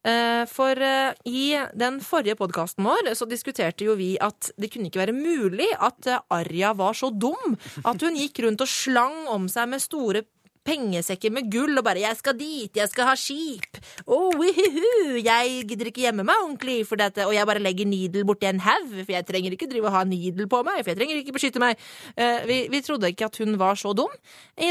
Eh, 0.04 0.44
For 0.50 0.76
eh, 0.76 1.16
i 1.24 1.56
den 1.72 1.96
forrige 2.04 2.36
podkasten 2.36 2.84
vår 2.84 3.14
så 3.16 3.24
diskuterte 3.24 3.86
jo 3.86 3.94
vi 3.96 4.10
at 4.20 4.50
det 4.60 4.68
kunne 4.74 4.90
ikke 4.90 5.00
være 5.00 5.16
mulig 5.16 5.70
at 5.80 6.10
eh, 6.12 6.20
Arja 6.36 6.74
var 6.76 6.92
så 6.98 7.08
dum 7.08 7.56
at 7.80 8.04
hun 8.04 8.18
gikk 8.20 8.42
rundt 8.44 8.60
og 8.60 8.68
slang 8.68 9.22
om 9.32 9.48
seg 9.48 9.70
med 9.72 9.80
store 9.80 10.26
pengesekker 10.64 11.32
med 11.34 11.50
gull 11.52 11.78
og 11.78 11.84
bare 11.84 12.00
'jeg 12.00 12.16
skal 12.16 12.36
dit, 12.38 12.76
jeg 12.76 12.88
skal 12.88 13.04
ha 13.04 13.14
skip', 13.14 13.80
oh, 14.06 14.32
uhuhu, 14.32 15.20
jeg 15.20 15.64
gidder 15.68 15.90
ikke 15.90 16.04
gjemme 16.06 16.24
meg 16.24 16.36
ordentlig, 16.42 16.86
for 16.86 16.96
dette, 16.96 17.26
og 17.26 17.34
jeg 17.34 17.46
bare 17.46 17.62
legger 17.62 17.86
needle 17.86 18.24
borti 18.24 18.48
en 18.48 18.60
haug, 18.60 18.88
for 19.04 19.12
jeg 19.12 19.26
trenger 19.26 19.52
ikke 19.52 19.70
drive 19.70 19.86
og 19.86 19.92
ha 19.92 20.04
needle 20.04 20.46
på 20.48 20.62
meg, 20.64 20.82
for 20.82 20.92
jeg 20.92 20.98
trenger 20.98 21.20
ikke 21.20 21.36
beskytte 21.36 21.60
meg. 21.60 21.76
Uh, 22.16 22.46
vi, 22.48 22.68
vi 22.70 22.80
trodde 22.80 23.08
ikke 23.08 23.28
at 23.28 23.36
hun 23.38 23.58
var 23.58 23.74
så 23.74 23.92
dum 23.92 24.10
i, 24.56 24.70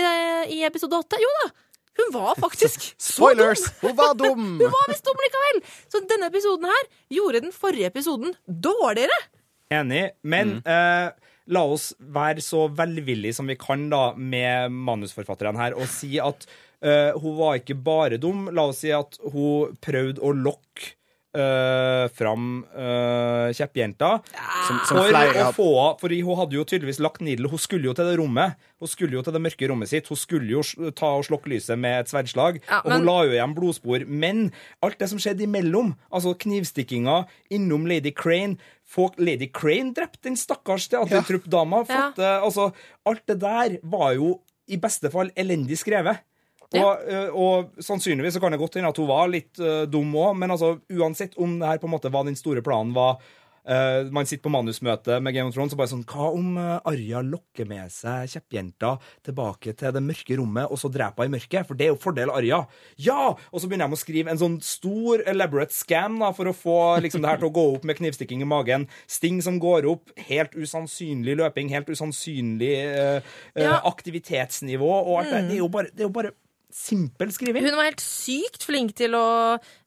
i 0.50 0.64
episode 0.66 0.98
åtte. 0.98 1.20
Jo 1.22 1.30
da, 1.42 1.52
hun 2.00 2.14
var 2.14 2.36
faktisk 2.42 2.94
så 2.98 3.34
dum. 3.38 3.56
Hun 3.82 3.98
var 3.98 4.14
dum! 4.18 4.46
Hun 4.62 4.74
var 4.74 4.90
visst 4.90 5.06
dum 5.06 5.20
likevel! 5.26 5.62
Så 5.92 6.02
denne 6.10 6.30
episoden 6.32 6.66
her 6.66 6.88
gjorde 7.14 7.44
den 7.46 7.54
forrige 7.54 7.92
episoden 7.92 8.34
dårligere. 8.48 9.20
Enig. 9.74 10.10
Men 10.22 10.58
eh, 10.66 11.14
la 11.52 11.64
oss 11.68 11.92
være 12.00 12.44
så 12.44 12.68
velvillige 12.72 13.36
som 13.40 13.50
vi 13.52 13.58
kan 13.60 13.90
da 13.92 14.14
med 14.16 14.74
manusforfatterne 14.74 15.60
her, 15.60 15.76
og 15.76 15.90
si 15.92 16.16
at 16.24 16.48
uh, 16.86 17.12
hun 17.20 17.38
var 17.40 17.60
ikke 17.60 17.80
bare 17.80 18.20
dum. 18.22 18.48
La 18.56 18.70
oss 18.72 18.84
si 18.84 18.94
at 18.96 19.20
hun 19.34 19.76
prøvde 19.84 20.24
å 20.24 20.34
lokke 20.36 20.94
eh, 21.36 22.06
fram 22.14 22.64
uh, 22.76 23.50
kjeppjenta. 23.56 24.10
Som, 24.68 24.80
som 24.88 25.00
For 25.00 25.10
flere 25.10 25.48
å 25.48 25.54
få 25.56 25.70
Fordi 26.02 26.20
hun 26.26 26.38
hadde 26.40 26.58
jo 26.58 26.66
tydeligvis 26.68 27.02
lagt 27.04 27.24
nidel. 27.26 27.50
Hun 27.52 27.62
skulle 27.62 27.90
jo 27.90 27.96
til 27.98 28.08
det 28.10 28.18
rommet. 28.22 28.60
Hun 28.84 28.92
skulle 28.92 29.18
jo 29.18 29.24
til 29.26 29.36
det 29.36 29.44
mørke 29.44 29.70
rommet 29.72 29.92
sitt. 29.92 30.10
Hun 30.12 30.20
skulle 30.20 30.52
jo 30.52 30.92
ta 30.96 31.14
og 31.18 31.26
slokke 31.28 31.52
lyset 31.54 31.80
med 31.80 32.04
et 32.04 32.14
sverdslag. 32.14 32.62
Ja, 32.68 32.82
Og 32.84 32.96
hun 32.96 33.10
la 33.10 33.18
jo 33.28 33.36
igjen 33.36 33.58
blodspor. 33.58 34.08
Men 34.08 34.46
alt 34.86 35.00
det 35.02 35.10
som 35.12 35.22
skjedde 35.22 35.48
imellom, 35.48 35.94
altså 36.14 36.36
knivstikkinga 36.46 37.24
innom 37.54 37.90
Lady 37.90 38.14
Crane 38.16 38.60
Folk, 38.94 39.16
Lady 39.18 39.48
Crane 39.50 39.94
drept 39.96 40.22
den 40.28 40.36
stakkars 40.38 40.90
teatertruppdama. 40.92 41.86
Ja. 41.88 42.10
Fått, 42.12 42.20
eh, 42.20 42.44
Altså, 42.44 42.72
alt 43.06 43.24
det 43.26 43.40
der 43.42 43.80
var 43.82 44.14
jo 44.14 44.42
i 44.68 44.78
beste 44.78 45.10
fall 45.12 45.32
elendig 45.36 45.80
skrevet. 45.82 46.22
Og, 46.74 47.06
eh, 47.06 47.30
og 47.30 47.78
sannsynligvis 47.84 48.38
så 48.38 48.42
kan 48.42 48.52
det 48.56 48.62
godt 48.62 48.80
hende 48.80 48.90
at 48.90 48.98
hun 48.98 49.10
var 49.12 49.30
litt 49.30 49.62
uh, 49.62 49.84
dum 49.86 50.16
òg, 50.18 50.34
men 50.42 50.56
altså, 50.56 50.76
uansett 50.90 51.38
om 51.38 51.60
det 51.62 51.70
her 51.70 51.82
på 51.84 51.90
en 51.90 51.94
måte 51.98 52.12
var 52.14 52.26
den 52.26 52.40
store 52.40 52.66
planen 52.66 52.96
var 52.98 53.22
Uh, 53.64 54.10
Man 54.12 54.28
sitter 54.28 54.44
på 54.44 54.52
manusmøte 54.52 55.22
med 55.24 55.32
Game 55.38 55.48
of 55.48 55.54
Thrones 55.56 55.72
og 55.72 55.80
bare 55.80 55.88
sånn 55.88 56.02
Hva 56.04 56.26
om 56.36 56.58
uh, 56.60 56.82
Arya 56.84 57.22
lokker 57.24 57.64
med 57.64 57.94
seg 57.96 58.26
kjeppjenta 58.34 58.90
tilbake 59.24 59.72
til 59.80 59.94
det 59.96 60.02
mørke 60.04 60.36
rommet, 60.36 60.68
og 60.68 60.82
så 60.82 60.92
dreper 60.92 61.24
hun 61.24 61.32
i 61.32 61.38
mørket? 61.38 61.64
For 61.70 61.80
det 61.80 61.86
er 61.86 61.94
jo 61.94 62.00
fordel 62.04 62.34
Arya. 62.36 62.60
Ja! 63.00 63.30
Og 63.32 63.64
så 63.64 63.70
begynner 63.72 63.88
de 63.88 63.96
å 63.96 64.02
skrive 64.02 64.36
en 64.36 64.42
sånn 64.42 64.60
stor 64.68 65.24
elaborate 65.32 65.72
scam 65.72 66.20
da, 66.20 66.34
for 66.36 66.52
å 66.52 66.56
få 66.60 66.76
liksom, 67.08 67.24
det 67.24 67.32
her 67.32 67.40
til 67.40 67.48
å 67.54 67.56
gå 67.56 67.66
opp 67.78 67.88
med 67.88 68.02
knivstikking 68.02 68.44
i 68.44 68.52
magen. 68.52 68.90
Sting 69.08 69.40
som 69.48 69.64
går 69.64 69.88
opp. 69.88 70.12
Helt 70.28 70.60
usannsynlig 70.60 71.40
løping, 71.40 71.72
helt 71.72 71.88
usannsynlig 71.88 72.76
uh, 73.00 73.36
Ja. 73.56 73.80
aktivitetsnivå 73.94 74.92
og 74.92 75.22
alt 75.22 75.32
det. 75.38 75.46
Det 75.54 75.62
er 75.62 75.64
jo 75.64 75.72
bare, 75.72 75.96
det 75.96 76.04
er 76.04 76.12
jo 76.12 76.16
bare 76.20 76.36
simpel 76.76 77.32
skriving. 77.34 77.66
Hun 77.68 77.78
var 77.78 77.92
helt 77.92 78.04
sykt 78.04 78.66
flink 78.68 78.96
til 79.00 79.16
å, 79.18 79.26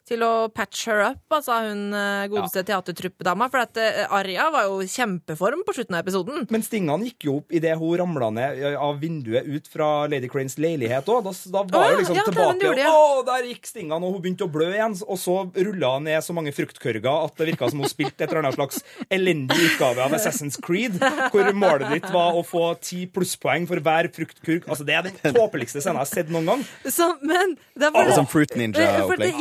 til 0.07 0.23
å 0.25 0.33
patch 0.53 0.87
her 0.87 1.03
up, 1.11 1.23
altså 1.33 1.61
hun 1.67 1.91
godeste 1.91 2.47
godeste 2.47 2.63
teatertruppedama. 2.67 3.49
For 3.51 3.63
at 3.63 3.79
eh, 3.81 4.03
Arja 4.13 4.47
var 4.53 4.67
jo 4.67 4.79
kjempeform 4.87 5.63
på 5.67 5.75
slutten 5.75 5.97
av 5.97 6.03
episoden. 6.05 6.47
Men 6.53 6.65
stingene 6.65 7.09
gikk 7.09 7.27
jo 7.27 7.37
opp 7.41 7.55
idet 7.55 7.75
hun 7.79 7.95
ramla 8.01 8.29
ned 8.35 8.61
eh, 8.61 8.77
av 8.79 8.99
vinduet 9.01 9.47
ut 9.47 9.67
fra 9.71 10.07
Lady 10.09 10.29
Cranes 10.31 10.57
leilighet 10.61 11.09
òg. 11.11 11.27
Da, 11.27 11.33
da 11.53 11.63
var 11.67 11.91
hun 11.91 11.95
jo 11.95 12.01
liksom 12.03 12.19
ja, 12.19 12.25
tilbake 12.29 12.67
gjorde 12.67 12.85
ja. 12.85 12.93
Å, 12.93 13.23
der 13.27 13.49
gikk 13.51 13.69
stingene, 13.69 13.99
og 14.01 14.17
hun 14.17 14.23
begynte 14.23 14.47
å 14.47 14.51
blø 14.51 14.69
igjen. 14.73 14.97
Og 15.07 15.21
så 15.21 15.37
rulla 15.55 15.93
hun 15.97 16.07
ned 16.07 16.25
så 16.25 16.35
mange 16.37 16.53
fruktkørger 16.55 17.27
at 17.27 17.37
det 17.39 17.49
virka 17.51 17.71
som 17.71 17.83
hun 17.83 17.91
spilte 17.91 18.25
et 18.25 18.29
eller 18.29 18.43
annet 18.43 18.57
slags 18.57 18.81
elendig 19.13 19.59
utgave 19.71 20.05
av 20.05 20.15
Assassin's 20.17 20.59
Creed, 20.63 20.97
hvor 21.33 21.51
målet 21.57 21.97
ditt 21.97 22.09
var 22.13 22.37
å 22.37 22.43
få 22.47 22.69
ti 22.83 23.05
plusspoeng 23.11 23.67
for 23.69 23.83
hver 23.83 24.11
fruktkurv. 24.15 24.67
Altså, 24.67 24.87
det 24.87 24.97
er 24.97 25.09
den 25.09 25.35
tåpeligste 25.37 25.83
scenen 25.83 26.01
jeg 26.01 26.05
har 26.05 26.11
sett 26.11 26.33
noen 26.33 26.51
gang. 26.53 26.65
Så, 26.87 27.09
men 27.21 27.57
det 27.77 27.89
er 27.89 27.95
Det 27.97 28.05
er 28.07 28.15
sånn 28.17 28.29
Fruit 28.29 28.47
Eh, 28.47 28.55
for 28.57 29.17
Ninja-opplegg. 29.17 29.35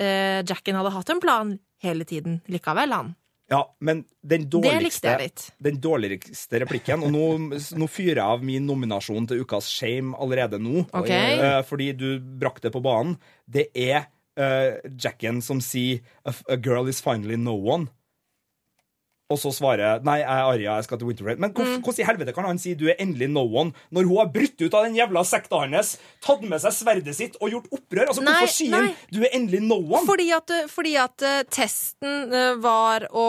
eh, 0.00 0.40
Jacken 0.46 0.78
hadde 0.78 0.94
hatt 0.94 1.10
en 1.12 1.20
plan 1.20 1.50
hele 1.84 2.06
tiden 2.08 2.38
likevel, 2.48 2.94
han. 2.94 3.12
Ja, 3.50 3.76
men 3.84 4.04
den 4.24 4.46
dårligste, 4.48 5.18
den 5.60 5.76
dårligste 5.82 6.62
replikken 6.62 7.02
Og 7.04 7.10
nå, 7.12 7.26
nå 7.52 7.88
fyrer 7.92 8.22
jeg 8.22 8.24
av 8.24 8.46
min 8.46 8.64
nominasjon 8.64 9.28
til 9.28 9.42
ukas 9.44 9.68
shame 9.68 10.16
allerede 10.16 10.56
nå. 10.62 10.86
Ok. 10.96 11.10
Eh, 11.12 11.60
fordi 11.68 11.90
du 11.98 12.08
brakte 12.40 12.70
det 12.70 12.74
på 12.74 12.82
banen. 12.84 13.18
Det 13.44 13.68
er 13.76 14.08
eh, 14.36 14.80
Jacken 14.96 15.40
som 15.42 15.60
sier 15.60 16.00
a, 16.24 16.34
a 16.48 16.56
girl 16.56 16.88
is 16.88 17.00
finally 17.00 17.36
no 17.36 17.54
one. 17.54 17.90
Og 19.32 19.38
så 19.40 19.48
svarer 19.56 20.02
Nei, 20.04 20.18
jeg 20.20 20.28
er 20.28 20.44
Arya, 20.50 20.74
jeg 20.76 20.84
skal 20.84 20.98
til 21.00 21.08
Winterfell. 21.08 21.38
Men 21.40 21.50
Mm. 21.50 21.54
hvordan, 21.56 21.82
hvordan 21.82 22.00
i 22.00 22.04
helvete 22.10 22.34
kan 22.36 22.44
han 22.44 22.58
si 22.58 22.74
du 22.74 22.86
er 22.90 22.96
endelig 23.00 23.30
no 23.32 23.40
one, 23.48 23.72
når 23.90 24.04
hun 24.08 24.16
har 24.18 24.26
brutt 24.34 24.60
ut 24.60 24.74
av 24.74 24.84
den 24.84 24.94
jævla 24.98 25.22
sekta 25.24 25.60
hans, 25.64 25.94
tatt 26.20 26.42
med 26.42 26.60
seg 26.60 26.72
sverdet 26.76 27.14
sitt 27.16 27.36
og 27.40 27.48
gjort 27.50 27.70
opprør? 27.72 28.08
Altså, 28.12 28.22
Nei, 28.22 28.34
Hvorfor 28.42 28.52
sier 28.52 28.74
han 28.76 28.90
du 29.10 29.22
er 29.24 29.30
endelig 29.32 29.62
no 29.64 29.78
one? 29.80 30.04
Fordi 30.06 30.28
at, 30.36 30.52
fordi 30.68 30.92
at 31.00 31.22
eh, 31.22 31.42
testen 31.48 32.32
eh, 32.34 32.54
var 32.60 33.08
å 33.12 33.24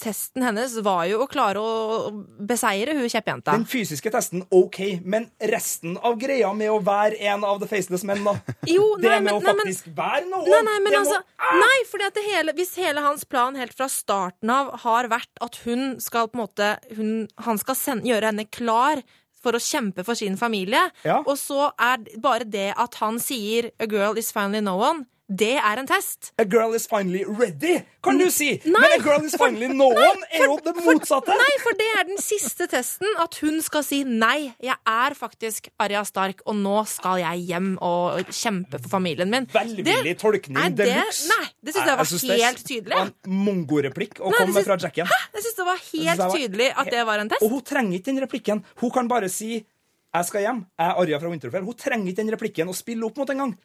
Testen 0.00 0.42
hennes 0.42 0.78
var 0.84 1.04
jo 1.10 1.20
å 1.24 1.28
klare 1.28 1.60
å 1.60 2.10
beseire 2.48 2.94
hun 2.96 3.08
kjeppjenta. 3.10 3.52
Den 3.52 3.66
fysiske 3.68 4.10
testen, 4.12 4.44
OK, 4.50 5.00
men 5.04 5.28
resten 5.52 5.98
av 6.00 6.16
greia 6.20 6.52
med 6.56 6.70
å 6.72 6.80
være 6.84 7.20
en 7.28 7.44
av 7.44 7.60
The 7.60 7.68
Faceless 7.68 8.04
Men, 8.08 8.24
da? 8.24 8.34
Jo, 8.70 8.96
det 8.96 9.10
nei, 9.10 9.20
med 9.20 9.28
men, 9.28 9.34
å 9.34 9.40
nei, 9.44 9.52
men, 9.52 9.60
faktisk 9.66 9.90
være 9.96 10.24
noen? 10.30 10.48
nei, 10.48 10.62
nei, 10.70 10.78
men 10.86 10.96
det 10.96 11.02
må- 11.04 11.20
ah! 11.38 11.54
Nei, 11.60 11.78
fordi 11.90 12.08
at 12.08 12.16
det 12.16 12.24
hele, 12.30 12.56
hvis 12.56 12.74
hele 12.80 13.04
hans 13.04 13.24
plan 13.28 13.54
helt 13.58 13.76
fra 13.76 13.88
starten 13.92 14.50
av 14.54 14.72
har 14.86 15.09
vært 15.10 15.42
at 15.44 15.60
hun 15.66 15.98
skal 16.00 16.28
på 16.30 16.38
en 16.38 16.44
måte 16.46 16.70
hun, 16.96 17.28
Han 17.46 17.58
skal 17.58 17.74
sende, 17.78 18.06
gjøre 18.08 18.30
henne 18.32 18.46
klar 18.50 19.02
for 19.40 19.56
å 19.56 19.60
kjempe 19.62 20.04
for 20.04 20.14
sin 20.18 20.36
familie, 20.36 20.90
Ja. 21.04 21.20
og 21.24 21.36
så 21.40 21.70
er 21.80 22.02
bare 22.20 22.44
det 22.44 22.74
at 22.76 22.94
han 23.00 23.18
sier 23.18 23.70
'a 23.80 23.86
girl 23.86 24.18
is 24.18 24.30
finally 24.32 24.60
no 24.60 24.76
one', 24.78 25.06
det 25.32 25.56
er 25.62 25.78
en 25.78 25.86
test. 25.86 26.32
A 26.38 26.44
girl 26.44 26.74
is 26.74 26.88
finally 26.90 27.22
ready, 27.24 27.84
kan 28.02 28.18
du 28.18 28.28
si! 28.34 28.60
Nei, 28.66 28.80
men 28.80 28.92
a 28.96 29.02
girl 29.04 29.24
is 29.24 29.36
finally 29.38 29.68
no 29.68 29.86
one 29.86 30.24
er 30.32 30.44
jo 30.44 30.56
det 30.64 30.74
motsatte! 30.84 31.28
Nei, 31.28 31.52
for 31.62 31.70
det 31.78 31.86
er 32.00 32.04
den 32.08 32.18
siste 32.18 32.66
testen. 32.66 33.06
At 33.16 33.38
hun 33.40 33.62
skal 33.62 33.84
si 33.86 34.02
nei, 34.02 34.52
jeg 34.60 34.74
er 34.84 35.14
faktisk 35.14 35.68
Aria 35.78 36.02
Stark, 36.04 36.42
og 36.46 36.56
nå 36.56 36.84
skal 36.90 37.20
jeg 37.22 37.46
hjem 37.46 37.78
og 37.80 38.26
kjempe 38.26 38.82
for 38.82 38.88
familien 38.98 39.30
min. 39.30 39.46
Velvillig 39.54 40.18
tolkning 40.18 40.74
de 40.76 40.82
det- 40.82 40.96
luxe. 40.96 41.30
Det 41.62 41.74
synes 41.74 41.86
jeg 41.86 41.98
var 41.98 42.04
synes 42.08 42.22
det 42.22 42.38
helt 42.40 42.62
tydelig. 42.64 42.96
var 42.96 43.10
En 43.10 43.34
mongoreplikk 43.44 44.14
å 44.20 44.30
komme 44.32 44.46
det 44.46 44.54
med 44.54 44.64
fra 44.64 44.76
synes- 44.78 44.82
Jacken. 44.88 45.06
Jeg 45.34 45.42
syns 45.44 45.56
det 45.56 45.66
var 45.66 45.76
helt 45.76 46.18
det 46.20 46.26
var 46.26 46.36
tydelig 46.38 46.68
at 46.76 46.90
det 46.90 47.06
var 47.06 47.18
en 47.18 47.28
test. 47.28 47.42
Og 47.42 47.50
hun 47.50 47.60
trenger 47.62 47.98
ikke 47.98 48.04
den 48.12 48.20
replikken. 48.24 48.64
Hun 48.80 48.90
kan 48.90 49.08
bare 49.08 49.28
si 49.28 49.50
'jeg 50.14 50.24
skal 50.26 50.40
hjem', 50.42 50.64
jeg 50.78 50.88
er 50.88 50.94
Arja 51.00 51.18
fra 51.20 51.28
Winterfell. 51.28 51.64
Hun 51.64 51.74
trenger 51.74 52.06
ikke 52.08 52.16
den 52.16 52.30
replikken 52.30 52.68
å 52.68 52.74
spille 52.74 53.04
opp 53.04 53.16
mot 53.16 53.28
engang. 53.28 53.56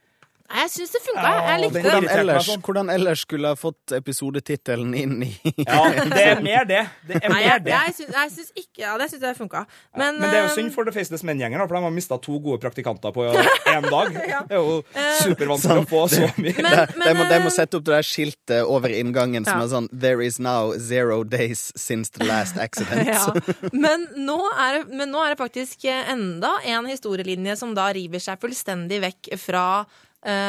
Jeg 0.45 0.69
syns 0.69 0.91
det 0.93 0.99
funka. 1.01 1.21
Ja, 1.25 1.45
Jeg 1.49 1.61
likte 1.63 1.81
det. 1.81 1.83
Hvordan 1.89 2.09
ellers, 2.19 2.45
sånn. 2.45 2.61
hvordan 2.61 2.89
ellers 2.93 3.21
skulle 3.25 3.49
jeg 3.49 3.57
fått 3.57 3.93
episodetittelen 3.97 4.91
inn 4.93 5.15
i 5.25 5.31
Ja, 5.65 5.79
det 6.05 6.21
er 6.21 6.41
mer 6.45 6.67
det. 6.69 6.83
Det 7.09 7.17
er 7.17 7.33
mer 7.33 7.59
det. 7.65 7.71
jeg, 7.73 7.95
syns, 7.97 8.11
jeg 8.13 8.31
syns 8.35 8.51
ikke 8.61 8.83
Ja, 8.83 8.91
det 9.01 9.07
syns 9.09 9.25
jeg 9.25 9.37
funka. 9.39 9.63
Men, 9.97 10.19
Men 10.21 10.29
det 10.29 10.37
er 10.37 10.43
jo 10.45 10.51
eh, 10.51 10.55
synd 10.59 10.71
for 10.75 10.85
The 10.85 10.93
Faceless 10.93 11.23
Men-gjengen, 11.25 11.57
for 11.65 11.73
de 11.79 11.81
har 11.87 11.95
mista 11.95 12.19
to 12.21 12.37
gode 12.45 12.61
praktikanter 12.61 13.11
på 13.15 13.25
én 13.33 13.89
dag. 13.89 14.13
Det 14.45 14.53
er 14.53 14.61
jo 14.61 14.77
supervanskelig 15.23 15.81
å 15.81 15.89
få 15.89 16.03
så 16.13 16.29
mye. 16.37 16.53
Men- 16.61 16.77
De, 16.95 17.01
de, 17.01 17.13
må, 17.17 17.25
de 17.31 17.39
må 17.41 17.49
eh, 17.49 17.55
sette 17.57 17.79
opp 17.79 17.85
det 17.89 17.95
der 17.97 18.05
skiltet 18.05 18.61
over 18.69 18.93
inngangen 18.93 19.45
som 19.49 19.59
Ja. 19.59 19.65
er 19.65 19.73
sånn 19.73 19.89
There 19.91 20.21
is 20.21 20.37
now 20.39 20.73
zero 20.77 21.23
days 21.23 21.71
since 21.75 22.09
the 22.13 22.23
last 22.29 22.57
accident. 22.61 23.07
ja. 23.09 23.25
men, 23.73 24.07
nå 24.17 24.37
er 24.53 24.83
men 24.93 25.09
nå 25.13 25.25
er 25.25 25.33
det 25.33 25.41
faktisk 25.41 25.85
eh, 25.89 26.05
enda 26.13 26.55
en 26.69 26.85
historielinje 26.91 27.57
som 27.57 27.73
da 27.77 27.89
river 27.95 28.21
seg 28.21 28.37
fullstendig 28.45 29.01
vekk 29.01 29.33
fra 29.41 29.65
eh, 29.81 30.03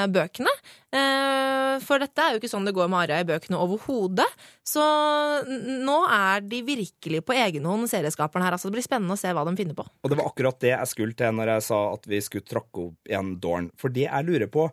bøkene. 0.08 0.52
Eh, 0.96 1.76
for 1.84 2.00
dette 2.00 2.22
er 2.22 2.34
jo 2.34 2.40
ikke 2.40 2.50
sånn 2.50 2.66
det 2.66 2.74
går 2.76 2.88
med 2.90 3.02
Arya 3.04 3.20
i 3.22 3.28
bøkene 3.28 3.60
overhodet. 3.60 4.26
Så 4.66 4.82
nå 5.46 5.98
er 6.08 6.44
de 6.46 6.62
virkelig 6.66 7.22
på 7.26 7.36
egen 7.36 7.68
hånd, 7.68 7.88
her. 7.92 8.08
Altså, 8.08 8.68
det 8.68 8.76
blir 8.78 8.86
spennende 8.86 9.16
å 9.16 9.20
se 9.20 9.32
hva 9.36 9.44
de 9.46 9.56
finner 9.58 9.76
på. 9.76 9.86
Og 10.02 10.12
det 10.12 10.18
var 10.18 10.30
akkurat 10.30 10.60
det 10.64 10.72
jeg 10.72 10.92
skulle 10.92 11.18
til 11.18 11.36
når 11.36 11.56
jeg 11.56 11.66
sa 11.68 11.80
at 11.92 12.10
vi 12.10 12.22
skulle 12.24 12.48
trakke 12.48 12.88
opp 12.88 13.10
igjen 13.10 13.36
Dorn. 13.42 13.70
For 13.78 13.92
det 13.92 14.08
jeg 14.08 14.28
lurer 14.28 14.50
på, 14.50 14.68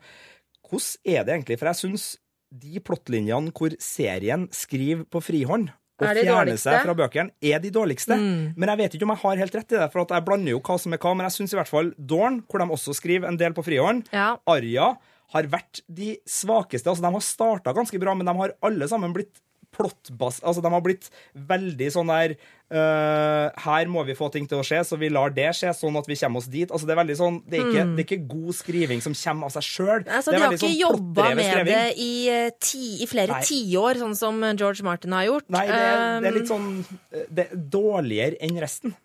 hvordan 0.69 1.15
er 1.15 1.23
det 1.23 1.37
egentlig? 1.37 1.59
For 1.61 1.71
jeg 1.71 1.81
syns 1.83 2.09
de 2.53 2.81
plottlinjene 2.85 3.53
hvor 3.55 3.73
serien 3.81 4.45
skriver 4.53 5.07
på 5.09 5.21
frihånd 5.25 5.71
fjerner 6.09 6.31
dårligste? 6.33 6.69
seg 6.69 6.85
fra 6.87 6.95
bøkene, 6.99 7.31
er 7.41 7.63
de 7.63 7.71
dårligste. 7.73 8.17
Mm. 8.19 8.53
Men 8.57 8.69
jeg 8.73 8.77
vet 8.83 8.97
ikke 8.97 9.07
om 9.07 9.13
jeg 9.15 9.23
har 9.23 9.41
helt 9.43 9.55
rett 9.55 9.71
i 9.71 9.79
det, 9.79 9.89
for 9.93 10.05
jeg 10.17 10.25
blander 10.27 10.51
jo 10.55 10.59
hva 10.59 10.77
som 10.79 10.93
er 10.93 11.01
hva. 11.03 11.15
Men 11.15 11.27
jeg 11.29 11.37
syns 11.37 11.53
i 11.55 11.59
hvert 11.59 11.71
fall 11.71 11.93
Dorn, 11.97 12.41
hvor 12.49 12.59
de 12.63 12.69
også 12.77 12.95
skriver 12.97 13.27
en 13.27 13.37
del 13.39 13.53
på 13.53 13.65
frihånd, 13.65 14.05
Ja. 14.13 14.37
Arja 14.47 14.95
har 15.33 15.43
vært 15.49 15.81
de 15.89 16.17
svakeste. 16.29 16.89
Altså, 16.89 17.01
de 17.01 17.13
har 17.15 17.25
starta 17.25 17.73
ganske 17.73 17.99
bra, 17.99 18.13
men 18.13 18.27
de 18.29 18.35
har 18.37 18.53
alle 18.61 18.87
sammen 18.87 19.13
blitt 19.15 19.39
plottbass... 19.73 20.41
Altså, 20.43 20.63
de 20.63 20.71
har 20.73 20.83
blitt 20.85 21.09
veldig 21.33 21.89
sånn 21.93 22.11
der 22.11 22.35
uh, 22.35 23.49
Her 23.65 23.89
må 23.91 24.05
vi 24.07 24.15
få 24.17 24.29
ting 24.33 24.47
til 24.49 24.61
å 24.61 24.65
skje, 24.67 24.83
så 24.87 24.99
vi 25.01 25.11
lar 25.13 25.33
det 25.35 25.49
skje, 25.57 25.73
sånn 25.77 25.97
at 25.99 26.09
vi 26.09 26.17
kommer 26.21 26.43
oss 26.43 26.49
dit. 26.53 26.69
Altså, 26.69 26.89
det 26.89 26.95
er 26.95 27.01
veldig 27.01 27.17
sånn 27.19 27.41
Det 27.47 27.59
er 27.59 27.67
ikke, 27.67 27.85
det 27.91 28.05
er 28.05 28.07
ikke 28.07 28.33
god 28.35 28.59
skriving 28.59 29.03
som 29.05 29.17
kommer 29.17 29.49
av 29.49 29.55
seg 29.57 29.67
sjøl. 29.67 30.05
Altså, 30.05 30.33
de 30.33 30.43
har 30.43 30.57
ikke 30.57 30.73
jobba 30.73 31.29
med 31.39 31.67
det 31.69 31.83
i, 31.97 32.13
eh, 32.31 32.49
ti, 32.61 32.85
i 33.03 33.09
flere 33.09 33.41
tiår, 33.45 34.01
sånn 34.03 34.17
som 34.17 34.41
George 34.53 34.85
Martin 34.85 35.15
har 35.17 35.27
gjort. 35.29 35.49
Nei, 35.53 35.65
det 35.69 35.81
det 36.23 36.29
er 36.29 36.37
litt 36.37 36.43
Um, 36.43 36.49
sånn 36.49 36.67
øh, 37.15 37.27
Det 37.31 37.45
er 37.47 37.61
dårligere 37.71 38.37
enn 38.43 38.59
resten. 38.61 38.95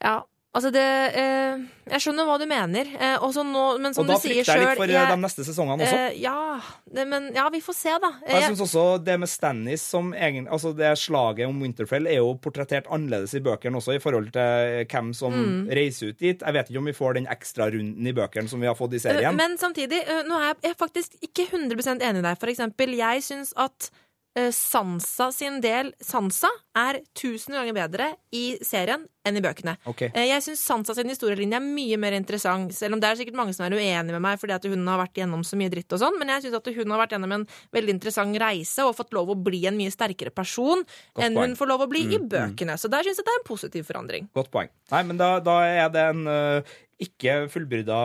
Ja, 0.00 0.20
altså 0.54 0.70
det 0.74 0.82
eh, 1.14 1.60
Jeg 1.90 2.00
skjønner 2.04 2.26
hva 2.26 2.36
du 2.40 2.44
mener. 2.50 2.88
Eh, 2.98 3.18
nå, 3.20 3.62
men 3.80 3.94
som 3.94 4.02
Og 4.02 4.08
da 4.08 4.16
du 4.16 4.20
sier 4.22 4.40
frykter 4.42 4.58
jeg 4.58 4.66
litt 4.66 4.80
for 4.80 4.86
jeg, 4.90 5.08
de 5.10 5.16
neste 5.22 5.44
sesongene 5.46 5.86
også. 5.86 6.00
eh, 6.08 6.18
Ja, 6.22 6.60
det, 6.90 7.04
men 7.08 7.28
ja, 7.34 7.48
vi 7.54 7.60
får 7.62 7.76
se, 7.78 7.94
da. 8.02 8.10
Jeg, 8.26 8.34
Jeg 8.34 8.42
syns 8.42 8.58
synes 8.58 8.74
også 8.74 9.04
det 9.04 9.16
med 9.22 9.28
Stannis 9.30 9.82
som 9.82 10.12
egen, 10.14 10.48
altså 10.48 10.72
det 10.76 10.90
slaget 10.98 11.46
om 11.48 11.60
Winterfell 11.62 12.06
er 12.10 12.18
jo 12.20 12.34
portrettert 12.42 12.90
annerledes 12.90 13.34
i 13.38 13.40
bøkene 13.46 13.78
også, 13.78 13.94
i 13.96 14.02
forhold 14.02 14.30
til 14.34 14.84
hvem 14.90 15.14
som 15.14 15.32
Mm. 15.32 15.68
reiser 15.70 16.10
ut 16.10 16.18
dit. 16.18 16.40
Jeg 16.42 16.52
vet 16.54 16.68
ikke 16.70 16.78
om 16.78 16.84
vi 16.90 16.92
får 16.98 17.14
den 17.14 17.26
ekstra 17.30 17.70
runden 17.70 18.06
i 18.06 18.12
bøkene 18.12 18.48
som 18.48 18.60
vi 18.60 18.66
har 18.66 18.74
fått 18.74 18.94
i 18.94 18.98
serien. 18.98 19.36
Men 19.36 19.56
samtidig, 19.58 20.02
eh, 20.06 20.22
nå 20.26 20.34
er 20.40 20.54
jeg- 20.62 20.76
faktisk 20.76 21.14
ikke 21.22 21.48
100 21.50 22.00
enig 22.02 22.18
i 22.18 22.22
deg. 22.22 22.38
For 22.38 22.46
eksempel, 22.48 22.96
jeg 22.96 23.22
syns 23.22 23.52
at 23.56 23.90
eh, 23.92 24.09
Sansa 24.54 25.32
sin 25.34 25.56
del 25.60 25.88
Sansa 26.00 26.46
er 26.78 27.00
tusen 27.18 27.56
ganger 27.56 27.74
bedre 27.74 28.06
i 28.32 28.56
serien 28.62 29.02
enn 29.26 29.36
i 29.36 29.42
bøkene. 29.42 29.74
Ok. 29.90 30.04
Eh, 30.06 30.28
Jeg 30.30 30.44
syns 30.46 30.62
Sansa 30.64 30.94
sin 30.94 31.10
historielinje 31.10 31.58
er 31.58 31.64
mye 31.64 31.98
mer 31.98 32.14
interessant, 32.16 32.70
selv 32.72 32.94
om 32.94 33.00
det 33.02 33.08
er 33.10 33.18
sikkert 33.18 33.34
mange 33.40 33.52
som 33.56 33.66
er 33.66 33.74
uenige 33.74 34.14
med 34.14 34.22
meg 34.22 34.38
fordi 34.40 34.54
at 34.54 34.64
hun 34.70 34.86
har 34.86 35.00
vært 35.02 35.18
gjennom 35.18 35.42
så 35.44 35.58
mye 35.60 35.72
dritt 35.74 35.92
og 35.92 35.98
sånn, 36.04 36.18
men 36.20 36.28
jeg 36.28 36.46
syns 36.46 36.56
at 36.60 36.70
hun 36.78 36.94
har 36.94 37.02
vært 37.02 37.16
gjennom 37.16 37.32
en 37.40 37.46
veldig 37.74 37.96
interessant 37.98 38.38
reise 38.40 38.86
og 38.86 38.94
fått 38.96 39.12
lov 39.18 39.34
å 39.34 39.38
bli 39.50 39.64
en 39.66 39.76
mye 39.76 39.90
sterkere 39.90 40.30
person 40.30 40.84
Godt 40.86 41.24
enn 41.26 41.34
poeng. 41.34 41.48
hun 41.50 41.56
får 41.58 41.72
lov 41.74 41.80
å 41.86 41.90
bli 41.90 42.06
i 42.14 42.18
Mm, 42.20 42.28
bøkene. 42.30 42.78
Så 42.78 42.88
der 42.88 43.02
syns 43.02 43.18
jeg 43.18 43.26
det 43.26 43.34
er 43.34 43.40
en 43.42 43.48
positiv 43.50 43.84
forandring. 43.90 44.30
Godt 44.34 44.50
poeng. 44.54 44.70
Nei, 44.92 45.02
men 45.02 45.16
da, 45.18 45.40
da 45.40 45.58
er 45.66 45.88
det 45.90 46.06
en 46.14 46.26
uh 46.28 46.62
ikke 47.00 47.48
fullbyrda 47.48 47.98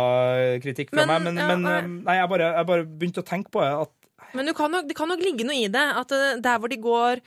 kritikk 0.64 0.94
fra 0.94 1.04
Men, 1.04 1.10
meg, 1.10 1.24
men, 1.26 1.36
ja, 1.36 1.48
men 1.58 1.96
nei. 2.06 2.16
jeg 2.16 2.30
bare, 2.32 2.46
jeg 2.56 2.68
bare 2.70 2.86
begynte 2.88 3.20
å 3.20 3.26
tenke 3.28 3.52
på. 3.52 3.60
At 3.60 3.92
Men 4.36 4.46
du 4.50 4.54
kan 4.58 4.72
nok, 4.72 4.88
det 4.90 4.96
kan 4.98 5.10
nok 5.12 5.24
ligge 5.24 5.46
noe 5.48 5.56
i 5.64 5.70
det, 5.72 5.86
at 6.02 6.12
eh, 6.16 6.36
der 6.44 6.60
hvor 6.60 6.72
de 6.72 6.78
går 6.84 7.22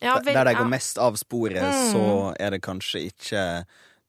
ja, 0.00 0.14
vel, 0.22 0.34
Der 0.34 0.44
de 0.46 0.54
går 0.54 0.68
mest 0.70 0.98
av 1.02 1.16
sporet, 1.18 1.62
Mm. 1.62 1.92
så 1.92 2.34
er 2.38 2.50
det 2.54 2.62
kanskje 2.62 3.04
ikke 3.10 3.44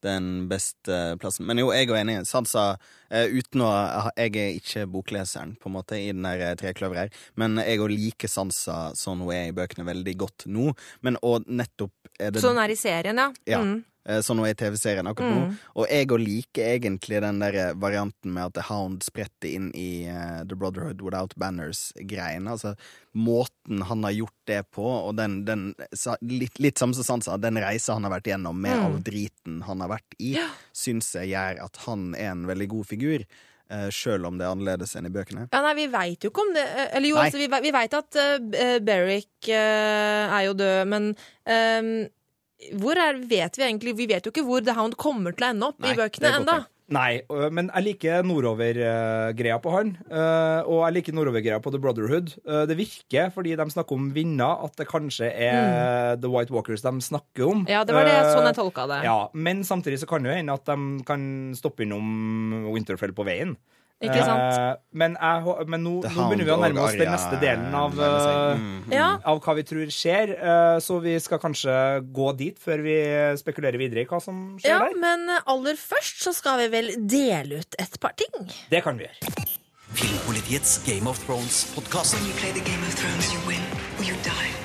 den 0.02 0.48
beste 0.48 1.18
plassen. 1.20 1.46
Men 1.46 1.60
jo, 1.60 1.72
jeg 1.76 1.90
er 1.90 1.98
enig. 2.00 2.22
Sansa, 2.30 2.78
eh, 3.12 3.26
uten 3.28 3.62
å 3.66 3.72
Jeg 4.16 4.36
er 4.38 4.54
ikke 4.56 4.86
bokleseren, 4.88 5.58
på 5.60 5.68
en 5.68 5.76
måte, 5.76 5.98
i 6.00 6.12
den 6.14 6.24
der 6.24 6.56
trekløveret 6.56 6.98
her, 7.10 7.10
men 7.36 7.58
jeg 7.58 7.80
òg 7.80 7.92
liker 7.92 8.32
Sansa 8.32 8.94
sånn 8.96 9.20
hun 9.26 9.34
er 9.34 9.50
i 9.50 9.52
bøkene, 9.52 9.84
veldig 9.90 10.16
godt 10.18 10.46
nå. 10.48 10.72
Men 11.02 11.18
og 11.22 11.44
nettopp 11.48 11.92
er 12.20 12.32
det 12.32 12.42
Sånn 12.42 12.62
er 12.64 12.70
i 12.72 12.76
serien, 12.80 13.18
ja. 13.18 13.32
Ja. 13.46 13.60
Mm. 13.60 13.84
Eh, 14.10 14.20
sånn 14.26 14.42
hun 14.42 14.48
er 14.50 14.56
i 14.56 14.58
TV-serien 14.58 15.08
akkurat 15.10 15.36
nå. 15.36 15.44
Og 15.78 15.86
jeg 15.86 16.10
òg 16.10 16.24
liker 16.24 16.72
egentlig 16.74 17.22
den 17.22 17.44
der 17.44 17.76
varianten 17.78 18.34
med 18.34 18.50
at 18.50 18.58
The 18.58 18.66
Hound 18.72 19.06
spretter 19.06 19.52
inn 19.54 19.70
i 19.78 20.10
uh, 20.10 20.42
The 20.50 20.58
Brotherhood 20.58 21.04
Without 21.06 21.38
Banners-greien. 21.38 22.50
Altså 22.50 22.74
måten 23.14 23.84
han 23.86 24.04
har 24.08 24.18
gjort 24.18 24.38
det 24.50 24.64
på, 24.74 24.86
og 24.86 25.14
den, 25.18 25.44
den 25.46 25.70
litt, 26.26 26.58
litt 26.62 26.82
samme 26.82 26.98
som 26.98 27.06
Sansa, 27.06 27.38
den 27.42 27.58
reisa 27.62 27.96
han 27.98 28.06
har 28.10 28.18
vært 28.18 28.34
gjennom 28.34 28.58
med 28.58 28.80
Mm. 28.80 28.86
all 28.86 29.00
driten 29.04 29.62
han 29.68 29.82
har 29.84 29.90
vært 29.92 30.16
i, 30.24 30.34
syns 30.76 31.12
jeg 31.18 31.32
gjør 31.34 31.60
at 31.66 31.80
han 31.86 32.14
er 32.16 32.32
en 32.32 32.46
veldig 32.48 32.68
god 32.72 32.88
figur. 32.88 33.24
Uh, 33.70 33.86
Sjøl 33.94 34.24
om 34.26 34.38
det 34.40 34.48
er 34.48 34.54
annerledes 34.56 34.96
enn 34.98 35.06
i 35.06 35.12
bøkene. 35.14 35.44
Ja, 35.54 35.60
nei, 35.62 35.76
vi 35.78 35.84
veit 35.94 36.24
jo 36.26 36.32
ikke 36.32 36.42
om 36.42 36.56
det 36.56 36.64
eh, 36.66 36.88
Eller 36.98 37.12
jo, 37.12 37.20
altså, 37.22 37.38
vi, 37.38 37.50
vi 37.68 37.74
veit 37.76 37.94
at 37.94 38.18
uh, 38.18 38.78
Beric 38.82 39.50
uh, 39.52 40.26
er 40.40 40.48
jo 40.48 40.56
død, 40.58 40.80
men 40.90 41.12
eh, 41.46 41.92
hvor 42.80 43.00
er, 43.00 43.22
vet 43.30 43.56
vi 43.56 43.64
egentlig 43.64 43.96
Vi 43.98 44.06
vet 44.10 44.26
jo 44.28 44.32
ikke 44.34 44.44
hvor 44.48 44.64
The 44.66 44.76
Hound 44.76 44.98
kommer 45.00 45.32
til 45.36 45.48
å 45.48 45.54
ende 45.54 45.70
opp 45.72 45.80
Nei, 45.80 45.94
i 45.94 45.98
bøkene 46.00 46.34
ennå. 46.42 46.58
Nei, 46.90 47.22
men 47.54 47.68
jeg 47.70 47.86
liker 47.86 48.24
nordover-greia 48.26 49.60
på 49.62 49.74
han. 49.76 49.92
øh, 50.10 50.66
Og 50.66 50.80
jeg 50.88 50.96
liker 50.98 51.14
nordover-greia 51.14 51.60
på 51.62 51.72
The 51.72 51.82
Brotherhood. 51.84 52.34
Øh, 52.48 52.66
Det 52.68 52.78
virker, 52.80 53.30
fordi 53.36 53.56
de 53.56 53.68
snakker 53.70 53.94
om 53.96 54.10
vinner, 54.14 54.64
at 54.66 54.76
det 54.76 54.88
kanskje 54.90 55.30
er 55.30 56.16
The 56.18 56.30
White 56.34 56.52
Walkers 56.52 56.82
de 56.82 56.96
snakker 57.02 57.46
om. 57.46 57.62
Mm. 57.64 57.70
Ja, 57.70 57.84
det 57.84 57.94
var 57.96 58.06
det, 58.10 58.18
Øh, 58.18 58.34
sånn 58.34 58.50
jeg 58.50 58.56
tolka 58.58 58.88
det. 58.88 59.04
Ja, 59.06 59.28
Men 59.34 59.64
samtidig 59.64 60.00
så 60.00 60.08
kan 60.08 60.24
det 60.24 60.32
jo 60.32 60.38
hende 60.38 60.54
at 60.54 60.66
de 60.66 61.04
kan 61.06 61.54
stoppe 61.56 61.86
innom 61.86 62.74
Winterfell 62.74 63.14
på 63.14 63.24
veien. 63.26 63.56
Ikke 64.00 64.22
sant? 64.24 64.56
Uh, 64.56 64.80
men 64.96 65.18
jeg, 65.20 65.66
men 65.68 65.82
nå, 65.84 65.94
nå 66.06 66.28
begynner 66.30 66.48
vi 66.48 66.54
å 66.54 66.60
nærme 66.62 66.84
oss 66.86 66.96
den 66.96 67.10
neste 67.12 67.40
delen 67.42 67.74
av, 67.76 67.98
mm. 68.00 68.94
Ja. 68.96 69.10
av 69.28 69.42
hva 69.44 69.56
vi 69.58 69.66
tror 69.68 69.92
skjer. 69.92 70.32
Uh, 70.40 70.78
Så 70.80 71.02
vi 71.04 71.18
skal 71.20 71.42
kanskje 71.44 71.76
gå 72.16 72.30
dit 72.40 72.56
før 72.64 72.80
vi 72.86 72.96
spekulerer 73.42 73.76
videre 73.82 74.06
i 74.06 74.08
hva 74.08 74.22
som 74.24 74.56
skjer 74.62 74.72
Ja, 74.72 74.80
der. 74.88 74.96
men 75.04 75.28
aller 75.44 75.76
først 75.76 76.24
så 76.24 76.32
skal 76.38 76.62
vi 76.64 76.70
vel 76.78 76.94
dele 77.12 77.60
ut 77.60 77.76
et 77.80 78.00
par 78.00 78.16
ting. 78.16 78.48
Det 78.72 78.84
kan 78.88 78.96
vi 79.00 79.10
gjøre. 79.10 79.36
Filmpolitiets 80.00 80.78
Game 80.86 81.10
of 81.10 81.20
Thrones-podkast. 81.26 82.14
When 82.16 82.26
you 82.30 82.36
play 82.40 82.52
the 82.56 82.64
Game 82.64 82.84
of 82.88 82.96
Thrones, 82.96 83.34
you 83.34 83.40
win 83.50 83.64
or 84.00 84.08
you 84.08 84.16
die. 84.24 84.56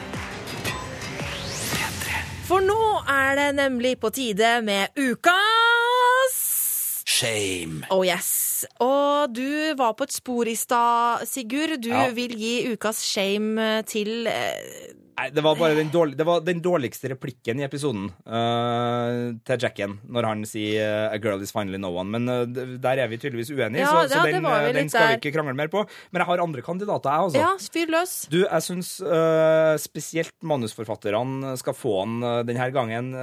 For 2.45 2.61
nå 2.61 2.77
er 3.09 3.39
det 3.39 3.47
nemlig 3.57 3.97
på 4.03 4.11
tide 4.13 4.59
med 4.63 4.93
ukas 5.01 6.35
Shame. 7.09 7.87
Oh 7.91 8.05
yes. 8.05 8.54
Og 8.85 9.33
du 9.35 9.75
var 9.79 9.95
på 9.99 10.07
et 10.09 10.13
spor 10.15 10.49
i 10.51 10.57
stad, 10.59 11.27
Sigurd. 11.29 11.81
Du 11.83 11.91
Ja. 11.91 12.09
vil 12.11 12.35
gi 12.39 12.73
ukas 12.73 13.03
shame 13.05 13.83
til 13.87 14.27
eh, 14.27 14.93
Nei, 15.15 15.29
det 15.31 15.45
var 15.47 15.55
bare 15.55 15.77
den, 15.79 15.91
dårlig, 15.95 16.17
det 16.19 16.25
var 16.27 16.41
den 16.43 16.59
dårligste 16.63 17.13
replikken 17.13 17.61
i 17.61 17.65
episoden 17.67 18.09
uh, 18.27 19.31
til 19.47 19.63
Jacken, 19.63 20.01
når 20.11 20.27
han 20.27 20.43
sier 20.49 20.81
eh, 20.83 21.15
'A 21.15 21.21
girl 21.23 21.43
is 21.45 21.53
finally 21.55 21.79
no 21.79 21.93
one'. 21.95 22.11
Men 22.11 22.27
uh, 22.27 22.43
der 22.83 22.99
er 23.05 23.07
vi 23.13 23.21
tydeligvis 23.23 23.53
uenige, 23.55 23.85
Ja, 23.85 23.93
så, 23.93 24.09
så 24.11 24.25
ja, 24.25 24.33
den, 24.35 24.43
vi 24.43 24.51
eh, 24.51 24.73
den 24.75 24.91
skal 24.91 25.05
skal 25.05 25.13
vi 25.13 25.21
ikke 25.21 25.35
krangle 25.37 25.55
mer 25.55 25.71
på. 25.71 25.85
Men 26.11 26.25
jeg 26.25 26.31
har 26.33 26.43
andre 26.43 26.65
kandidater, 26.67 27.15
jeg, 27.15 27.29
altså. 27.29 27.45
Ja, 27.45 27.53
fyr 27.77 27.95
løs. 27.95 28.17
Du, 28.33 28.41
jeg 28.43 28.67
syns 28.67 28.91
uh, 29.07 29.77
spesielt 29.79 30.35
manusforfatterne 30.43 31.55
skal 31.63 31.79
få 31.79 31.95
den 32.03 32.19
øh, 32.27 32.43
denne 32.49 32.69
gangen 32.75 33.15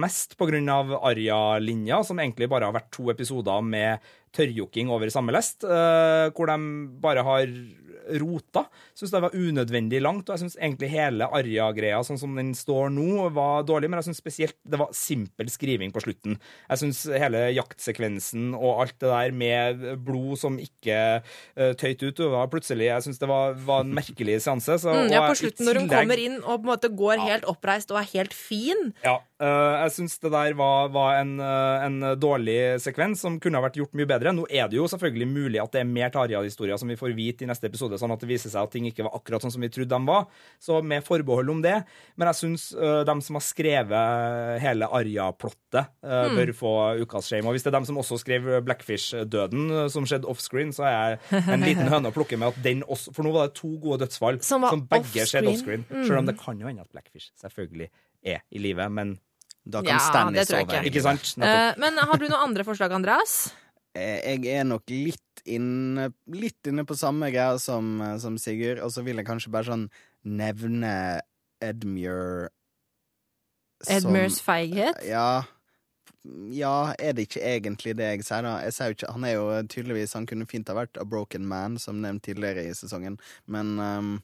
mest 0.00 0.36
på 0.38 0.46
grunn 0.46 0.70
av 0.70 0.94
Arja-linja, 1.02 2.04
som 2.06 2.22
egentlig 2.22 2.46
bare 2.52 2.70
har 2.70 2.78
vært 2.78 2.92
to 2.94 3.10
episoder 3.10 3.58
med 3.66 3.98
tørrjokking 4.36 4.90
over 4.92 5.10
samme 5.12 5.34
lest, 5.34 5.64
øh, 5.64 6.30
hvor 6.34 6.50
de 6.50 6.58
bare 7.02 7.24
har 7.26 7.46
rota. 8.20 8.64
Syns 8.96 9.12
det 9.12 9.22
var 9.22 9.34
unødvendig 9.36 10.00
langt, 10.02 10.28
og 10.28 10.34
jeg 10.34 10.44
syns 10.44 10.56
egentlig 10.58 10.90
hele 10.92 11.28
Arja-greia 11.36 12.00
sånn 12.06 12.18
som 12.20 12.34
den 12.38 12.52
står 12.56 12.90
nå, 12.94 13.28
var 13.36 13.64
dårlig, 13.68 13.90
men 13.90 14.00
jeg 14.00 14.10
syns 14.10 14.22
spesielt 14.22 14.56
det 14.66 14.80
var 14.80 14.94
simpel 14.96 15.50
skriving 15.52 15.92
på 15.94 16.02
slutten. 16.04 16.38
Jeg 16.68 16.82
syns 16.82 17.04
hele 17.10 17.44
jaktsekvensen 17.56 18.50
og 18.58 18.84
alt 18.84 18.96
det 19.02 19.12
der 19.12 19.36
med 19.36 19.84
blod 20.06 20.40
som 20.40 20.58
ikke 20.60 20.98
uh, 21.20 21.72
tøyt 21.78 22.02
ut, 22.02 22.16
det 22.20 22.30
var 22.32 22.50
plutselig 22.52 22.88
Jeg 22.90 23.06
syns 23.06 23.20
det 23.22 23.28
var, 23.30 23.54
var 23.66 23.84
en 23.86 23.94
merkelig 23.96 24.40
seanse. 24.44 24.78
Så, 24.82 24.90
Mm, 24.90 25.12
ja, 25.12 25.20
på 25.28 25.36
slutten, 25.38 25.64
når 25.68 25.78
hun 25.80 25.88
kommer 25.90 26.20
inn 26.20 26.38
og 26.40 26.60
på 26.60 26.66
en 26.66 26.70
måte 26.72 26.90
går 26.96 27.22
helt 27.22 27.46
oppreist 27.48 27.92
og 27.94 28.00
er 28.02 28.08
helt 28.10 28.34
fin. 28.36 28.90
Ja, 29.04 29.20
øh, 29.40 29.74
jeg 29.84 29.92
syns 29.96 30.18
det 30.22 30.32
der 30.32 30.54
var, 30.58 30.90
var 30.94 31.18
en, 31.20 31.32
uh, 31.40 31.84
en 31.86 31.98
dårlig 32.20 32.80
sekvens 32.82 33.22
som 33.24 33.38
kunne 33.42 33.58
ha 33.58 33.64
vært 33.64 33.78
gjort 33.80 33.96
mye 33.98 34.08
bedre. 34.08 34.34
Nå 34.36 34.46
er 34.46 34.70
det 34.70 34.78
jo 34.78 34.88
selvfølgelig 34.90 35.28
mulig 35.30 35.62
at 35.62 35.74
det 35.74 35.82
er 35.82 35.90
mer 35.90 36.12
Tarjei-historier 36.14 36.80
som 36.80 36.90
vi 36.90 36.98
får 37.00 37.16
vite 37.16 37.46
i 37.46 37.50
neste 37.50 37.68
episode, 37.70 37.98
sånn 38.00 38.14
at 38.14 38.22
det 38.22 38.30
viser 38.30 38.52
seg 38.52 38.68
at 38.68 38.74
ting 38.74 38.88
ikke 38.90 39.06
var 39.06 39.16
akkurat 39.18 39.44
sånn 39.44 39.54
som 39.54 39.64
vi 39.64 39.72
trodde 39.72 39.92
de 39.92 40.10
var. 40.10 40.28
Så 40.62 40.80
med 40.84 41.06
forbehold 41.06 41.50
om 41.52 41.64
det. 41.64 41.76
Men 42.20 42.30
jeg 42.30 42.40
syns 42.40 42.70
uh, 42.76 43.02
de 43.08 43.16
som 43.26 43.38
har 43.38 43.46
skrevet 43.46 44.60
hele 44.62 44.88
Arja-plottet, 45.00 45.90
øh, 46.04 46.32
bør 46.34 46.50
få 46.56 46.72
ukas 47.02 47.28
shame. 47.30 47.46
Og 47.48 47.54
hvis 47.54 47.64
det 47.64 47.70
er 47.70 47.78
dem 47.78 47.86
som 47.88 47.98
også 48.00 48.18
skrev 48.20 48.48
Blackfish-døden, 48.66 49.88
som 49.92 50.06
skjedde 50.08 50.28
offscreen, 50.30 50.72
så 50.74 50.86
er 50.88 50.94
jeg 50.96 51.44
en 51.54 51.64
liten 51.64 51.90
høne 51.92 52.10
å 52.10 52.14
plukke 52.14 52.38
med 52.40 52.52
at 52.52 52.62
den 52.64 52.82
også 52.86 53.14
For 53.14 53.26
nå 53.26 53.32
var 53.34 53.48
det 53.48 53.58
to 53.58 53.72
gode 53.82 54.02
dødsfall 54.04 54.40
Som 54.44 54.66
som 54.68 54.84
begge 54.90 55.26
skjedde 55.28 55.52
offscreen. 55.52 55.86
Mm. 55.88 56.04
Selv 56.06 56.20
om 56.22 56.28
det 56.28 56.36
kan 56.40 56.60
jo 56.60 56.68
hende 56.68 56.84
at 56.84 56.92
Blackfish 56.92 57.32
selvfølgelig 57.40 57.90
er 58.26 58.42
i 58.50 58.62
live, 58.62 58.88
men 58.92 59.16
Da 59.70 59.82
kan 59.82 59.92
Ja, 59.94 59.98
Stannis 60.02 60.46
det 60.48 60.48
sove. 60.50 60.66
ikke. 60.66 60.82
ikke 60.90 61.02
sant? 61.04 61.32
Eh, 61.38 61.72
men 61.78 61.96
har 61.98 62.18
du 62.18 62.26
noen 62.28 62.44
andre 62.50 62.64
forslag, 62.66 62.92
Andreas? 62.92 63.38
Eh, 63.98 64.36
Jeg 64.38 64.46
er 64.60 64.62
nok 64.68 64.84
litt 64.86 65.40
inne, 65.50 66.12
litt 66.30 66.62
inne 66.70 66.84
på 66.86 66.94
samme 66.94 67.26
greia 67.34 67.56
som, 67.58 67.98
som 68.22 68.36
Sigurd, 68.38 68.78
og 68.84 68.92
så 68.94 69.02
vil 69.02 69.16
jeg 69.18 69.26
kanskje 69.26 69.50
bare 69.50 69.66
sånn 69.66 69.88
nevne 70.24 70.92
Edmure 71.60 72.50
som- 73.82 73.96
Edmures 73.96 74.38
feighet? 74.40 74.94
Ja, 75.08 75.42
ja, 76.52 76.94
er 77.00 77.14
det 77.16 77.26
ikke 77.28 77.42
egentlig 77.42 77.96
det 77.96 78.10
jeg 78.12 78.24
sier, 78.28 78.42
da? 78.46 78.58
Jeg 78.62 78.72
sier 78.76 78.92
jo 78.92 78.94
ikke, 78.98 79.12
han 79.12 79.24
er 79.24 79.32
jo 79.34 79.44
tydeligvis 79.72 80.12
Han 80.14 80.26
kunne 80.26 80.46
fint 80.46 80.68
ha 80.68 80.74
vært 80.76 81.00
a 81.00 81.04
broken 81.04 81.46
man, 81.48 81.78
som 81.78 82.00
nevnt 82.00 82.22
tidligere 82.22 82.66
i 82.68 82.74
sesongen, 82.76 83.18
men 83.48 83.76
ehm, 83.80 84.22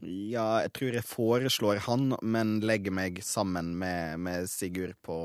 ja, 0.00 0.46
jeg 0.64 0.72
tror 0.78 0.96
jeg 0.96 1.04
foreslår 1.06 1.82
han, 1.88 2.14
men 2.22 2.60
legger 2.64 2.94
meg 2.94 3.20
sammen 3.22 3.74
med, 3.78 4.18
med 4.24 4.48
Sigurd 4.50 4.94
på, 5.04 5.18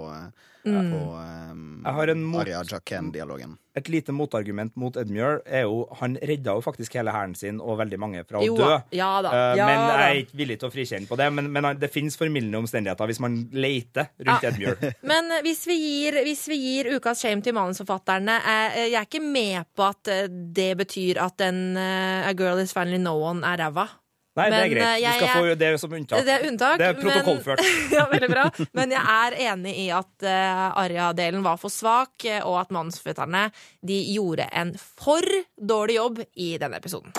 mm. 0.67 0.91
på 0.91 0.99
um, 1.17 1.63
Jeg 1.85 1.93
har 1.97 2.11
en 2.13 2.23
mot- 2.27 2.41
Aria 2.43 2.59
Jaken-dialogen. 2.67 3.55
Et 3.77 3.89
lite 3.93 4.09
motargument 4.11 4.73
mot 4.75 4.95
Edmure 4.97 5.39
er 5.45 5.67
jo 5.67 5.83
Han 5.99 6.15
redda 6.17 6.55
jo 6.57 6.63
faktisk 6.65 6.95
hele 6.97 7.11
hæren 7.13 7.35
sin 7.37 7.59
og 7.61 7.77
veldig 7.77 7.99
mange 8.01 8.23
fra 8.25 8.39
å 8.41 8.45
Jo 8.45 8.55
dø. 8.57 8.71
Ja 8.97 9.09
da. 9.21 9.29
Eh, 9.29 9.57
Ja 9.59 9.67
men 9.69 9.81
jeg 9.85 10.07
er 10.07 10.21
ikke 10.23 10.39
villig 10.41 10.57
til 10.61 10.69
å 10.69 10.73
frikjenne 10.73 11.09
på 11.09 11.17
det. 11.21 11.27
Men, 11.37 11.51
men 11.53 11.67
det 11.77 11.91
finnes 11.93 12.17
formildende 12.17 12.57
omstendigheter 12.63 13.05
hvis 13.11 13.21
man 13.21 13.37
leter 13.53 14.09
rundt 14.17 14.47
Ja. 14.47 14.49
Edmure. 14.49 14.93
Men 15.13 15.29
eh, 15.35 15.43
hvis 15.45 15.61
vi 15.69 15.77
gir, 15.77 16.17
hvis 16.25 16.43
vi 16.49 16.57
gir 16.57 16.89
ukas 16.97 17.21
shame 17.21 17.45
til 17.45 17.53
manusforfatterne 17.57 18.39
eh, 18.41 18.79
Jeg 18.87 18.97
er 19.03 19.05
ikke 19.09 19.21
med 19.23 19.69
på 19.77 19.85
at 19.91 20.09
eh, 20.13 20.25
det 20.27 20.71
betyr 20.81 21.21
at 21.21 21.45
en 21.45 21.61
eh, 21.77 22.27
A 22.29 22.33
Girl 22.37 22.57
Is 22.65 22.73
Finally 22.73 22.97
No 23.01 23.13
One 23.21 23.45
er 23.45 23.61
ræva. 23.61 23.85
Nei, 24.37 24.47
det 24.53 24.57
er 24.59 24.71
greit. 24.71 24.83
eh, 24.85 24.95
Du 24.97 25.03
jeg 25.07 25.17
skal 25.17 25.33
få 25.33 25.55
det 25.63 25.71
som 25.81 25.95
unntak. 25.97 26.25
Det 26.27 26.33
er 26.35 26.47
unntak. 26.51 26.77
Det 26.77 26.87
er 26.87 26.97
protokollført. 27.01 27.63
Men, 27.63 27.93
ja, 27.97 28.05
veldig 28.11 28.29
bra. 28.31 28.45
Men 28.77 28.95
jeg 28.95 29.03
er 29.17 29.37
enig 29.51 29.75
i 29.81 29.87
at 29.97 30.27
uh, 30.29 30.81
Arja-delen 30.83 31.43
var 31.45 31.57
for 31.61 31.73
svak, 31.73 32.25
eh, 32.29 32.39
og 32.45 32.59
at 32.61 32.73
manusforfatterne 32.75 33.47
gjorde 33.87 34.47
en 34.53 34.75
for 34.77 35.25
dårlig 35.57 35.97
jobb 35.99 36.23
i 36.35 36.53
denne 36.61 36.77
episoden. 36.77 37.13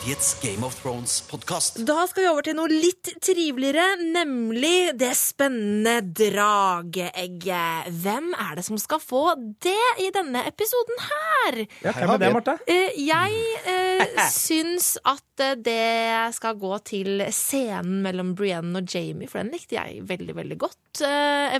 Filmpolitiets 0.00 0.40
Game 0.40 0.66
of 0.66 0.74
Thrones-podkast. 0.82 1.80
Da 1.84 2.06
skal 2.08 2.22
vi 2.22 2.28
over 2.30 2.44
til 2.44 2.54
noe 2.56 2.70
litt 2.72 3.10
triveligere, 3.20 3.98
nemlig 4.00 4.94
det 4.96 5.10
spennende 5.18 6.00
drageegget. 6.16 7.90
Hvem 8.00 8.30
er 8.32 8.56
det 8.56 8.64
som 8.64 8.78
skal 8.80 9.02
få 9.02 9.34
det 9.60 9.90
i 10.00 10.08
denne 10.14 10.46
episoden 10.48 11.02
her? 11.04 11.58
Ja, 11.84 11.92
hvem 11.92 12.14
er 12.14 12.22
det, 12.22 12.32
Marte? 12.32 12.56
Eh, 12.64 12.96
jeg 12.96 13.42
eh, 13.68 14.22
syns 14.32 14.94
at 15.04 15.44
eh, 15.44 15.58
det 15.60 16.32
skal 16.38 16.56
gå 16.60 16.72
til 16.88 17.26
scenen 17.28 18.00
mellom 18.06 18.32
Brienne 18.38 18.80
og 18.80 18.88
Jamie, 18.88 19.28
for 19.28 19.42
den 19.42 19.52
likte 19.52 19.76
jeg 19.76 20.00
veldig, 20.08 20.36
veldig 20.40 20.60
godt. 20.64 21.04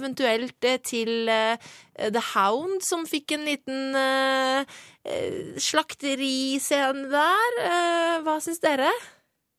Eventuelt 0.01 0.65
til 0.85 1.29
The 2.09 2.23
Hound, 2.33 2.81
som 2.87 3.05
fikk 3.09 3.37
en 3.37 3.45
liten 3.45 3.97
uh, 3.97 4.65
slakteriscene 5.61 7.09
der. 7.13 7.59
Eh, 7.65 8.15
hva 8.25 8.39
syns 8.43 8.61
dere? 8.65 8.91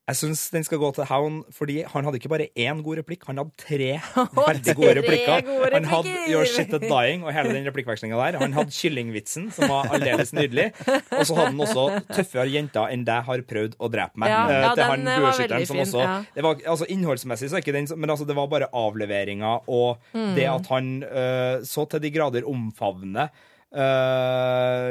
Jeg 0.09 0.17
syns 0.17 0.39
den 0.51 0.63
skal 0.65 0.79
gå 0.81 0.87
til 0.97 1.05
Hound, 1.07 1.43
fordi 1.55 1.75
han 1.87 2.03
hadde 2.03 2.17
ikke 2.17 2.29
bare 2.31 2.47
én 2.59 2.79
god 2.83 2.97
replikk, 2.99 3.21
han 3.29 3.37
hadde 3.37 3.53
tre 3.61 3.91
veldig 4.49 4.73
gode 4.75 4.95
replikker. 4.97 5.45
Han 5.75 5.85
hadde. 5.87 6.15
Your 6.27 6.43
Shit 6.49 6.73
At 6.73 6.81
Dying 6.83 7.21
og 7.23 7.29
hele 7.35 7.53
den 7.53 7.67
replikkvekslinga 7.69 8.17
der. 8.19 8.39
Han 8.41 8.55
hadde 8.57 8.73
kyllingvitsen, 8.75 9.45
som 9.55 9.69
var 9.71 9.91
aldeles 9.93 10.33
nydelig. 10.35 10.71
Og 10.89 11.21
så 11.29 11.37
hadde 11.37 11.51
han 11.53 11.61
også 11.63 11.85
tøffere 12.09 12.47
jenter 12.51 12.89
enn 12.91 13.05
deg 13.07 13.23
har 13.29 13.43
prøvd 13.47 13.77
å 13.79 13.91
drepe 13.93 14.19
meg. 14.19 14.33
Ja, 14.33 14.41
Eh, 14.51 14.57
ja, 14.65 14.73
til 14.75 14.89
han 14.89 15.05
eh, 15.07 15.21
bueskytteren 15.21 15.67
som 15.69 15.79
også 15.85 16.01
ja. 16.01 16.15
det 16.35 16.43
var, 16.43 16.57
altså 16.73 16.87
Innholdsmessig 16.91 17.51
så 17.51 17.59
er 17.59 17.63
ikke 17.63 17.75
den 17.77 17.87
Men 17.95 18.09
altså, 18.11 18.25
det 18.27 18.35
var 18.35 18.49
bare 18.51 18.67
avleveringa 18.73 19.53
og 19.69 20.01
Mm. 20.11 20.33
det 20.35 20.45
at 20.49 20.67
han 20.71 20.87
uh, 21.05 21.61
så 21.67 21.85
til 21.87 22.01
de 22.03 22.09
grader 22.11 22.43
omfavner 22.49 23.29
eh, 23.71 24.89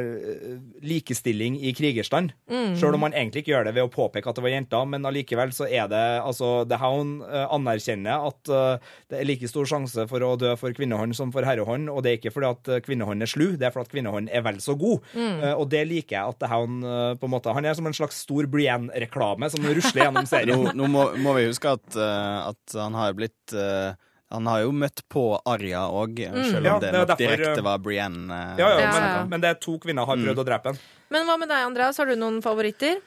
likestilling 0.82 1.58
i 1.60 1.74
krigerstand. 1.76 2.32
Mm. 2.50 2.76
Selv 2.80 2.96
om 2.96 3.04
man 3.06 3.16
egentlig 3.16 3.44
ikke 3.44 3.54
gjør 3.54 3.68
det 3.68 3.76
ved 3.76 3.86
å 3.86 3.92
påpeke 3.92 4.30
at 4.30 4.38
det 4.38 4.44
var 4.46 4.54
jenter, 4.54 4.88
men 4.88 5.06
allikevel 5.08 5.54
så 5.56 5.68
er 5.68 5.90
det 5.92 6.04
altså 6.20 6.64
The 6.68 6.80
Hound 6.80 7.24
uh, 7.24 7.46
anerkjenner 7.54 8.28
at 8.30 8.52
uh, 8.52 8.92
det 9.10 9.20
er 9.20 9.28
like 9.28 9.48
stor 9.50 9.68
sjanse 9.68 10.06
for 10.10 10.24
å 10.24 10.34
dø 10.40 10.54
for 10.60 10.74
kvinnehånd 10.76 11.16
som 11.16 11.32
for 11.34 11.46
herrehånd, 11.46 11.90
og 11.92 12.02
det 12.04 12.12
er 12.12 12.20
ikke 12.20 12.32
fordi 12.34 12.50
at 12.50 12.70
eh, 12.70 12.82
kvinnehånd 12.84 13.24
er 13.24 13.30
slu, 13.30 13.46
det 13.58 13.68
er 13.68 13.74
fordi 13.74 13.88
at 13.88 13.94
kvinnehånd 13.94 14.32
er 14.32 14.44
vel 14.46 14.60
så 14.62 14.76
god. 14.78 15.06
Eh, 15.16 15.52
og 15.52 15.66
det 15.72 15.82
liker 15.90 16.16
jeg 16.16 16.34
at 16.34 16.40
The 16.42 16.50
Hound 16.52 16.86
eh, 16.86 17.14
på 17.20 17.28
en 17.28 17.34
måte 17.34 17.54
Han 17.56 17.66
er 17.66 17.76
som 17.78 17.88
en 17.88 17.96
slags 17.96 18.22
stor 18.24 18.48
Brienne-reklame 18.50 19.50
som 19.52 19.66
rusler 19.66 20.06
gjennom 20.06 20.28
serien. 20.30 20.66
Nå, 20.70 20.76
nå 20.76 20.90
må, 20.92 21.06
må 21.20 21.34
vi 21.38 21.48
huske 21.50 21.74
at, 21.76 21.96
at 21.96 22.78
han 22.78 22.96
har 22.98 23.16
blitt 23.18 23.56
eh, 23.56 23.92
Han 24.30 24.46
har 24.46 24.60
jo 24.62 24.70
møtt 24.72 25.02
på 25.10 25.24
Arja 25.50 25.82
òg, 25.90 26.20
selv 26.22 26.60
om 26.60 26.64
Ja, 26.68 26.74
det 26.78 26.92
det 26.92 26.98
nok 27.00 27.08
derfor, 27.10 27.18
direkte 27.36 27.58
eh, 27.58 27.66
var 27.66 27.78
Brienne. 27.82 28.30
eh, 28.30 28.58
Ja, 28.62 28.68
ja, 28.70 28.80
Ja, 28.80 28.90
men, 28.92 29.02
ja. 29.10 29.24
men 29.32 29.40
det 29.42 29.48
er 29.50 29.54
to 29.60 29.78
kvinner 29.82 30.06
har 30.06 30.16
prøvd 30.16 30.38
å 30.42 30.46
drepe 30.46 30.72
en. 30.74 30.78
Men 31.10 31.26
hva 31.26 31.38
med 31.38 31.48
deg, 31.50 31.64
Andreas? 31.66 31.98
Har 31.98 32.06
du 32.06 32.14
noen 32.16 32.40
favoritter? 32.44 33.00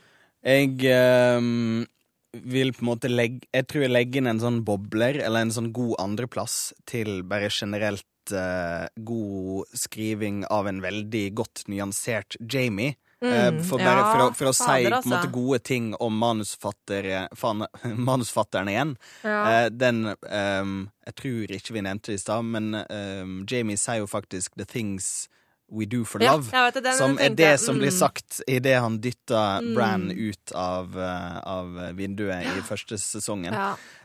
Jeg 0.44 0.74
ehm, 0.92 1.86
vil 2.34 2.74
på 2.74 2.82
en 2.84 2.90
måte 2.90 3.08
legge 3.12 3.48
Jeg 3.54 3.68
tror 3.70 3.86
jeg 3.86 3.94
legger 3.94 4.20
inn 4.24 4.28
en 4.34 4.42
sånn 4.44 4.64
bobler, 4.68 5.22
eller 5.24 5.46
en 5.46 5.52
sånn 5.56 5.72
god 5.72 5.96
andreplass, 6.04 6.74
til 6.90 7.22
bare 7.24 7.48
generelt 7.54 8.04
eh, 8.34 8.88
god 8.98 9.64
skriving 9.78 10.44
av 10.52 10.68
en 10.68 10.82
veldig 10.84 11.26
godt 11.40 11.64
nyansert 11.72 12.36
Jamie. 12.42 12.96
Eh, 13.24 13.62
for 13.64 13.80
bare 13.80 14.02
ja, 14.02 14.08
for, 14.12 14.22
å, 14.26 14.34
for 14.36 14.50
å 14.50 14.54
si 14.54 14.66
fader, 14.68 14.88
en 14.90 14.94
altså. 15.00 15.10
måte 15.14 15.30
gode 15.32 15.60
ting 15.64 15.94
om 16.04 16.18
manusfatteren 16.20 18.70
igjen. 18.74 18.96
Ja. 19.24 19.38
Eh, 19.64 19.70
den 19.72 20.06
um, 20.22 20.74
Jeg 21.06 21.16
tror 21.20 21.52
ikke 21.58 21.74
vi 21.78 21.82
nevnte 21.86 22.12
det 22.12 22.20
i 22.20 22.24
stad, 22.24 22.44
men 22.46 22.76
um, 22.76 23.46
Jamie 23.50 23.78
sier 23.80 23.98
jo 24.04 24.08
faktisk 24.08 24.56
'the 24.56 24.66
things 24.66 25.30
we 25.72 25.86
do 25.86 26.04
for 26.06 26.20
love'. 26.20 26.52
ja, 26.54 26.72
det, 26.72 26.84
den 26.84 26.98
som 26.98 27.18
er 27.20 27.30
det 27.30 27.60
som 27.60 27.66
som 27.74 27.80
blir 27.80 27.92
Mm. 27.92 28.00
sagt 28.00 28.42
idet 28.48 28.80
han 28.80 29.00
dytter 29.02 29.74
Bran 29.76 30.12
ut 30.12 30.52
av, 30.52 31.00
eh, 31.00 31.40
av 31.44 31.96
vinduet 31.96 32.46
i 32.46 32.62
første 32.62 32.98
sesongen. 32.98 33.54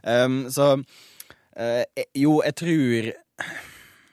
Um, 0.03 0.51
så 0.51 0.83
uh, 1.61 1.85
jo, 2.15 2.43
jeg 2.45 2.55
tror 2.55 3.13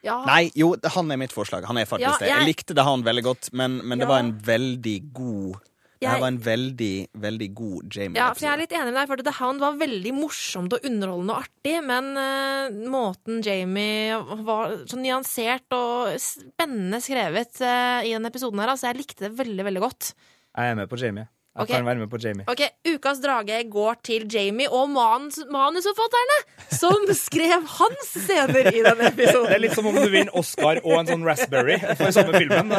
Ja. 0.06 0.20
Nei, 0.30 0.52
jo, 0.56 0.74
han 0.96 1.12
er 1.12 1.18
mitt 1.18 1.34
forslag. 1.34 1.66
Han 1.66 1.78
er 1.82 1.86
faktisk 1.90 2.06
Ja, 2.06 2.18
det. 2.20 2.30
jeg- 2.30 2.40
Jeg 2.46 2.50
likte 2.56 2.76
det 2.78 2.84
han 2.86 3.04
veldig 3.04 3.24
godt, 3.26 3.50
men, 3.54 3.80
men 3.84 3.98
det 4.00 4.06
Ja. 4.06 4.14
var 4.14 4.20
en 4.20 4.34
veldig 4.40 5.14
god 5.14 5.56
Det 6.02 6.10
her 6.12 6.20
var 6.20 6.28
en 6.28 6.38
veldig, 6.38 7.08
veldig 7.18 7.48
god 7.56 7.94
Jamie. 7.96 8.18
Ja, 8.20 8.28
for 8.34 8.46
jeg 8.46 8.54
er 8.54 8.58
litt 8.60 8.74
enig 8.76 8.92
med 8.94 8.96
deg, 9.00 9.08
for 9.08 9.16
The 9.24 9.32
Hound 9.40 9.60
var 9.64 9.78
veldig 9.80 10.12
morsomt 10.14 10.74
og 10.76 10.84
underholdende 10.86 11.34
og 11.34 11.46
artig, 11.48 11.84
men 11.84 12.12
uh, 12.20 12.70
måten 12.92 13.42
Jamie 13.42 14.14
var 14.46 14.76
så 14.86 15.00
nyansert 15.00 15.66
og 15.72 16.14
spennende 16.20 17.00
skrevet 17.02 17.58
uh, 17.64 18.04
i 18.06 18.12
den 18.14 18.26
episoden 18.30 18.60
her, 18.60 18.68
altså 18.76 18.92
jeg 18.94 18.98
likte 19.02 19.26
det 19.30 19.38
veldig, 19.40 19.64
veldig 19.66 19.82
godt. 19.82 20.14
Jeg 20.56 20.72
er 20.72 20.76
med 20.76 20.90
på 20.92 21.00
Jamie. 21.00 21.28
Jeg 21.56 21.68
kan 21.70 21.86
være 21.88 22.02
med 22.02 22.10
på 22.12 22.20
Jamie. 22.20 22.44
Ok, 22.52 22.62
Ukas 22.90 23.22
drage 23.24 23.62
går 23.72 23.96
til 24.04 24.26
Jamie 24.34 24.68
og 24.68 24.90
manus 24.92 25.40
manusforfatterne, 25.52 26.40
som 26.76 27.08
skrev 27.28 27.64
hans 27.78 28.12
scener 28.12 28.72
i 28.74 28.84
denne 28.84 29.08
episoden. 29.08 29.48
Det 29.48 29.56
er 29.56 29.64
litt 29.64 29.78
som 29.78 29.88
om 29.88 29.96
du 29.96 30.10
vinner 30.10 30.36
Oscar 30.36 30.82
og 30.84 30.98
en 31.00 31.14
sånn 31.14 31.24
Raspberry 31.28 31.80
for 31.96 32.12
samme 32.16 32.36
filmen. 32.36 32.76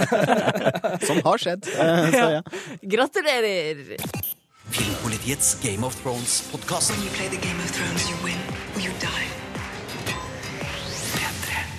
Som 1.09 1.23
har 1.25 1.41
skjedd. 1.41 1.73
Så 2.19 2.29
ja. 2.37 2.43
Gratulerer! 2.97 3.97
Filmpolitiets 4.77 5.55
Game 5.63 5.87
of 5.87 5.97
Thrones-podkast. 6.03 6.93
When 6.93 7.05
you 7.07 7.13
play 7.17 7.29
the 7.33 7.41
Game 7.41 7.61
of 7.63 7.73
Thrones, 7.73 8.11
you 8.11 8.17
win 8.25 8.56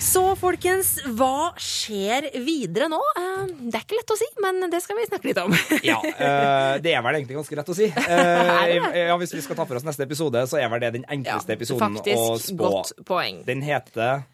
Så 0.08 0.22
folkens, 0.40 0.94
hva 1.18 1.50
skjer 1.60 2.30
videre 2.40 2.86
nå? 2.88 2.98
Eh, 3.18 3.50
Det 3.68 3.76
er 3.76 3.82
ikke 3.84 3.98
lett 3.98 4.12
å 4.14 4.16
si, 4.16 4.28
men 4.40 4.62
det 4.72 4.80
skal 4.80 4.96
vi 4.96 5.04
snakke 5.08 5.28
litt 5.28 5.40
om. 5.42 5.52
Ja, 5.90 5.98
eh, 6.00 6.78
det 6.84 6.94
er 6.96 7.02
vel 7.04 7.18
egentlig 7.18 7.36
ganske 7.36 7.58
lett 7.60 7.68
å 7.68 7.76
si. 7.76 7.90
Eh, 8.08 9.04
ja, 9.10 9.16
hvis 9.20 9.34
vi 9.36 9.42
skal 9.44 9.58
ta 9.58 9.66
for 9.68 9.76
oss 9.78 9.84
neste 9.86 10.06
episode, 10.08 10.40
så 10.48 10.58
er 10.60 10.70
vel 10.72 10.80
det 10.86 10.92
den 10.96 11.04
enkleste 11.12 11.52
episoden 11.58 11.98
å 11.98 12.00
faktisk 12.00 12.54
spå. 12.54 12.70
godt 12.72 12.92
poeng. 13.08 13.42
Den 13.48 13.60
heter 13.66 14.24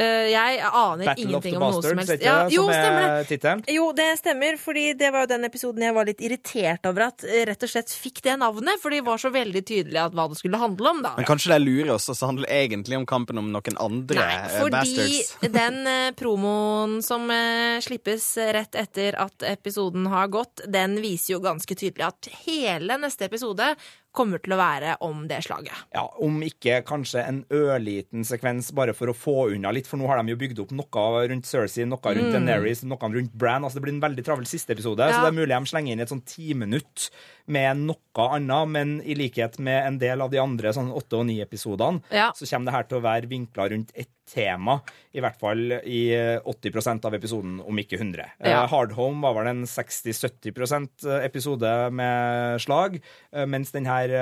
jeg 0.00 0.60
aner 0.66 1.04
Battle 1.10 1.26
ingenting 1.26 1.56
om 1.58 1.66
om 1.66 1.74
noe 1.74 1.82
som 1.84 1.98
Bastards, 1.98 2.10
helst. 2.10 2.22
ikke 2.22 2.36
det? 2.48 2.54
jo, 2.54 2.64
som 2.64 2.72
stemmer 2.74 3.02
det. 3.02 3.10
er 3.10 3.28
tittelen. 3.28 3.62
Jo, 3.76 3.86
det 3.96 4.08
stemmer, 4.20 4.58
fordi 4.60 4.84
det 5.00 5.10
var 5.14 5.24
jo 5.24 5.30
den 5.32 5.48
episoden 5.48 5.84
jeg 5.86 5.96
var 5.96 6.08
litt 6.08 6.24
irritert 6.24 6.88
over 6.90 7.06
at 7.10 7.24
eh, 7.26 7.44
rett 7.50 7.66
og 7.66 7.72
slett 7.72 7.94
fikk 7.94 8.22
det 8.26 8.36
navnet, 8.40 8.80
for 8.82 8.94
det 8.94 9.02
var 9.06 9.20
så 9.22 9.32
veldig 9.34 9.62
tydelig 9.66 10.00
at 10.02 10.16
hva 10.16 10.26
det 10.30 10.40
skulle 10.40 10.60
handle 10.60 10.94
om, 10.94 11.02
da. 11.04 11.14
Men 11.18 11.28
kanskje 11.28 11.52
de 11.54 11.60
lurer 11.64 11.92
oss, 11.96 12.08
og 12.12 12.18
så 12.18 12.30
handler 12.30 12.48
det 12.48 12.60
egentlig 12.64 13.00
om 13.00 13.06
kampen 13.08 13.40
om 13.42 13.50
noen 13.52 13.80
andre 13.80 14.20
Nei, 14.20 14.36
eh, 14.40 14.58
fordi 14.58 14.76
bastards. 14.76 15.32
den 15.60 15.80
eh, 15.90 16.10
promoen 16.18 16.98
som 17.06 17.26
eh, 17.34 17.78
slippes 17.84 18.32
rett 18.56 18.78
etter 18.78 19.18
at 19.20 19.46
episoden 19.46 20.08
har 20.12 20.30
gått, 20.32 20.64
den 20.70 20.98
viser 21.04 21.36
jo 21.36 21.44
ganske 21.44 21.76
tydelig 21.76 22.08
at 22.08 22.30
hele 22.44 23.00
neste 23.00 23.28
episode 23.28 23.74
kommer 24.12 24.40
til 24.42 24.52
å 24.54 24.58
være 24.58 24.96
om 25.06 25.26
det 25.30 25.38
slaget. 25.46 25.74
Ja, 25.94 26.02
Om 26.18 26.40
ikke 26.42 26.80
kanskje 26.88 27.22
en 27.22 27.44
ørliten 27.54 28.24
sekvens 28.26 28.72
bare 28.74 28.92
for 28.96 29.06
å 29.12 29.14
få 29.14 29.34
unna 29.54 29.70
litt, 29.72 29.86
for 29.86 30.00
nå 30.00 30.08
har 30.10 30.18
de 30.22 30.32
jo 30.34 30.40
bygd 30.40 30.58
opp 30.64 30.72
noe 30.74 31.26
rundt 31.30 31.46
Cersei, 31.46 31.86
noe 31.86 32.14
rundt 32.16 32.32
Daenerys, 32.34 32.82
noe 32.84 32.98
rundt 33.14 33.32
Bran. 33.38 33.62
Altså 33.62 33.78
Det 33.78 33.84
blir 33.86 33.94
en 33.94 34.02
veldig 34.02 34.24
travel 34.26 34.46
siste 34.50 34.74
episode, 34.74 34.98
Mm. 35.00 35.08
Ja. 35.10 35.16
så 35.16 35.22
det 35.22 35.30
er 35.30 35.40
mulig 35.40 35.54
de 35.60 35.70
slenger 35.70 35.92
inn 35.92 36.00
et 36.00 36.08
sånn 36.10 36.24
timinutt 36.26 37.10
med 37.50 37.82
noe 37.90 38.28
annet, 38.30 38.68
men 38.70 38.96
i 39.02 39.14
likhet 39.18 39.58
med 39.62 39.86
en 39.86 39.98
del 40.00 40.22
av 40.24 40.30
de 40.32 40.40
andre 40.42 40.72
sånn 40.76 40.92
åtte 40.94 41.18
og 41.20 41.26
ni 41.28 41.40
episodene, 41.44 42.02
Ja. 42.14 42.30
så 42.36 42.46
kommer 42.50 42.70
det 42.70 42.76
her 42.78 42.88
til 42.90 42.98
å 42.98 43.04
være 43.06 43.30
vinkla 43.30 43.68
rundt 43.70 43.90
ett 43.94 44.10
tema, 44.30 44.76
i 45.12 45.18
hvert 45.18 45.38
fall 45.40 45.72
i 45.82 46.00
eh, 46.14 46.38
80% 46.46 47.04
av 47.08 47.14
episoden, 47.16 47.56
om 47.66 47.78
ikke 47.82 47.98
100. 47.98 48.26
Ja. 48.38 48.62
Eh, 48.62 48.68
Hard 48.70 48.92
Home 48.94 49.20
var 49.24 49.34
vel 49.40 49.48
en 49.50 49.64
60-70% 49.66 51.06
episode 51.24 51.70
med 51.92 52.60
slag, 52.62 53.00
eh, 53.34 53.46
mens 53.50 53.72
den 53.74 53.86
her 53.90 54.12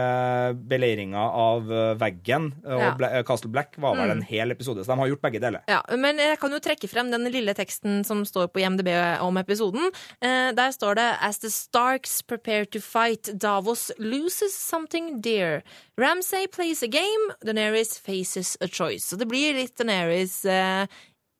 beleiringa 0.55 1.21
av 1.21 1.69
eh, 1.73 1.95
veggen 2.01 2.53
eh, 2.65 2.73
og 2.75 2.81
Ja. 2.81 2.95
Mm. 2.99 3.05
Eh, 3.19 3.23
Castle 3.29 3.51
Black 3.53 3.77
var 3.81 3.97
vel 3.99 4.11
en 4.15 4.23
hel 4.25 4.51
episode, 4.55 4.81
så 4.85 4.95
de 4.95 4.99
har 5.03 5.09
gjort 5.11 5.23
begge 5.25 5.41
deler. 5.43 5.61
Ja, 5.69 5.83
men 5.97 6.17
jeg 6.23 6.39
kan 6.41 6.51
jo 6.55 6.61
trekke 6.63 6.89
frem 6.91 7.11
den 7.13 7.27
lille 7.33 7.55
teksten 7.57 8.01
som 8.07 8.25
står 8.29 8.49
på 8.53 8.63
IMDb 8.63 8.89
om 9.25 9.37
episoden. 9.41 9.91
Eh, 10.23 10.51
der 10.57 10.73
står 10.75 10.95
det 10.99 11.09
As 11.25 11.39
the 11.43 11.51
Starks 11.53 12.23
prepare 12.23 12.65
to 12.67 12.81
fight, 12.81 13.18
Davos 13.25 13.91
loses 13.99 14.55
something 14.55 15.21
dear. 15.21 15.63
Ramsay 15.97 16.47
plays 16.47 16.83
a 16.83 16.87
game, 16.87 17.33
Daenerys 17.45 17.99
faces 17.99 18.57
a 18.61 18.69
choice. 18.69 19.05
Så 19.05 19.17
det 19.17 19.27
blir 19.27 19.55
litt 19.55 19.77
Daenerys 19.77 20.45
eh, 20.45 20.87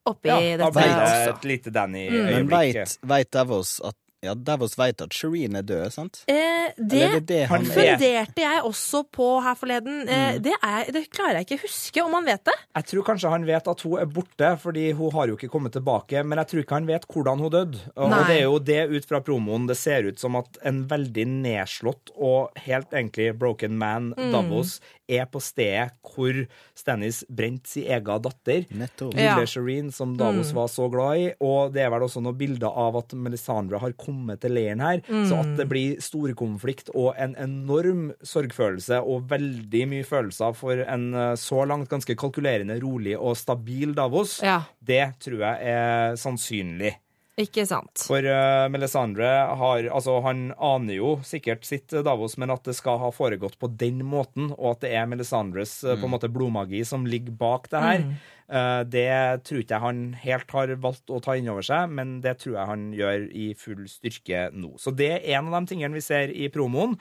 oppi 0.09 0.29
Ja, 0.29 0.41
dette 0.41 0.85
Ja, 0.89 1.31
et 1.31 1.45
lite 1.45 1.71
Danny-øyeblikk. 1.71 2.83
Men 3.03 3.09
veit 3.09 3.31
Davos 3.33 3.81
at 3.81 3.97
Ja, 4.25 4.33
Davos 4.35 4.75
veit 4.75 4.99
at 5.05 5.15
Shireen 5.15 5.55
er 5.55 5.63
død, 5.63 5.93
sant? 5.95 6.17
Eh, 6.27 6.73
det 6.75 7.03
er 7.07 7.13
det 7.21 7.27
det 7.29 7.37
er? 7.45 7.51
funderte 7.53 8.43
jeg 8.43 8.63
også 8.67 9.05
på 9.15 9.29
her 9.45 9.55
forleden. 9.55 10.01
Eh, 10.11 10.41
det, 10.43 10.57
er, 10.59 10.89
det 10.91 11.05
klarer 11.15 11.39
jeg 11.39 11.47
ikke 11.47 11.59
å 11.61 11.63
huske 11.69 12.03
om 12.03 12.17
han 12.19 12.27
vet 12.27 12.43
det. 12.49 12.55
Jeg 12.81 12.89
tror 12.91 13.07
kanskje 13.07 13.31
han 13.31 13.47
vet 13.47 13.71
at 13.71 13.85
hun 13.87 13.95
er 14.03 14.11
borte, 14.11 14.51
fordi 14.59 14.89
hun 14.99 15.15
har 15.15 15.31
jo 15.31 15.39
ikke 15.39 15.51
kommet 15.53 15.77
tilbake. 15.79 16.25
Men 16.27 16.43
jeg 16.43 16.51
tror 16.51 16.65
ikke 16.65 16.79
han 16.81 16.91
vet 16.91 17.07
hvordan 17.15 17.45
hun 17.47 17.55
døde. 17.55 17.85
Og 17.95 18.09
og 18.09 18.27
det 18.27 18.35
er 18.41 18.43
jo 18.49 18.59
det 18.59 18.81
ut 18.91 19.07
fra 19.07 19.23
promoen 19.23 19.69
det 19.71 19.79
ser 19.79 20.09
ut 20.11 20.19
som 20.19 20.35
at 20.41 20.59
en 20.67 20.83
veldig 20.91 21.29
nedslått 21.47 22.11
og 22.17 22.59
helt 22.67 22.91
egentlig 22.97 23.31
broken 23.39 23.79
man, 23.79 24.11
Mm. 24.19 24.33
Davos, 24.33 24.79
er 25.09 25.27
på 25.31 25.41
stedet 25.41 25.93
hvor 26.03 26.35
Stannis 26.77 27.21
brente 27.31 27.71
sin 27.71 27.87
egen 27.87 28.23
datter. 28.25 28.65
Nettopp. 28.75 29.15
Ja. 29.15 29.37
Lille 29.37 29.47
Shireen, 29.49 29.93
som 29.95 30.17
Davos 30.19 30.51
var 30.57 30.69
så 30.73 30.89
glad 30.93 31.23
i. 31.23 31.29
Og 31.45 31.73
det 31.75 31.85
er 31.85 31.93
vel 31.93 32.05
også 32.09 32.23
noen 32.25 32.37
bilder 32.39 32.73
av 32.73 32.99
at 33.03 33.15
Melisandre 33.17 33.79
har 33.81 33.93
kommet 33.93 34.08
til 34.43 34.55
leiren 34.57 34.83
her. 34.85 35.03
Så 35.29 35.41
at 35.43 35.55
det 35.59 35.69
blir 35.71 35.99
storkonflikt 36.03 36.93
og 36.95 37.13
en 37.21 37.35
enorm 37.41 38.09
sorgfølelse 38.27 39.01
og 39.03 39.29
veldig 39.31 39.85
mye 39.91 40.07
følelser 40.07 40.57
for 40.59 40.85
en 40.85 41.11
eh, 41.15 41.35
så 41.41 41.65
langt 41.69 41.91
ganske 41.91 42.17
kalkulerende, 42.19 42.79
rolig 42.83 43.17
og 43.19 43.37
stabil 43.39 43.95
Davos, 43.97 44.41
Ja. 44.43 44.63
det 44.81 45.19
tror 45.25 45.45
jeg 45.45 45.75
er 45.75 46.17
sannsynlig. 46.21 46.97
Ikke 47.39 47.63
sant. 47.71 48.03
For 48.03 48.25
uh, 48.25 48.67
Melisandre 48.73 49.29
har 49.61 49.87
Altså, 49.95 50.17
han 50.25 50.49
aner 50.59 50.97
jo 50.99 51.13
sikkert 51.27 51.67
sitt 51.69 51.93
eh, 51.95 52.03
Davos, 52.03 52.35
men 52.41 52.51
at 52.51 52.67
det 52.67 52.75
skal 52.75 52.99
ha 52.99 53.13
foregått 53.15 53.59
på 53.61 53.71
den 53.79 54.03
måten, 54.07 54.51
og 54.57 54.73
at 54.73 54.83
det 54.83 54.91
er 54.99 55.07
Melisandres 55.11 55.79
mm. 55.85 56.01
på 56.01 56.09
en 56.09 56.15
måte 56.17 56.33
blodmagi 56.35 56.83
som 56.89 57.07
ligger 57.07 57.37
bak 57.39 57.71
det 57.71 57.85
her, 57.85 58.03
eh, 58.03 58.35
det 58.49 59.09
tror 59.45 59.61
ikke 59.61 59.77
jeg 59.77 59.83
han 59.83 59.99
helt 60.23 60.53
har 60.57 60.71
valgt 60.81 61.11
å 61.13 61.19
ta 61.21 61.35
inn 61.37 61.51
over 61.53 61.67
seg, 61.67 61.91
men 61.93 62.15
det 62.25 62.39
tror 62.41 62.55
jeg 62.55 62.71
han 62.71 62.87
gjør 62.97 63.27
i 63.37 63.49
full 63.59 63.83
styrke 63.91 64.47
nå. 64.57 64.71
Så 64.81 64.95
det 64.97 65.11
er 65.19 65.37
en 65.37 65.51
av 65.51 65.59
de 65.59 65.75
tingene 65.75 65.99
vi 65.99 66.05
ser 66.05 66.33
i 66.33 66.49
promoen. 66.53 66.97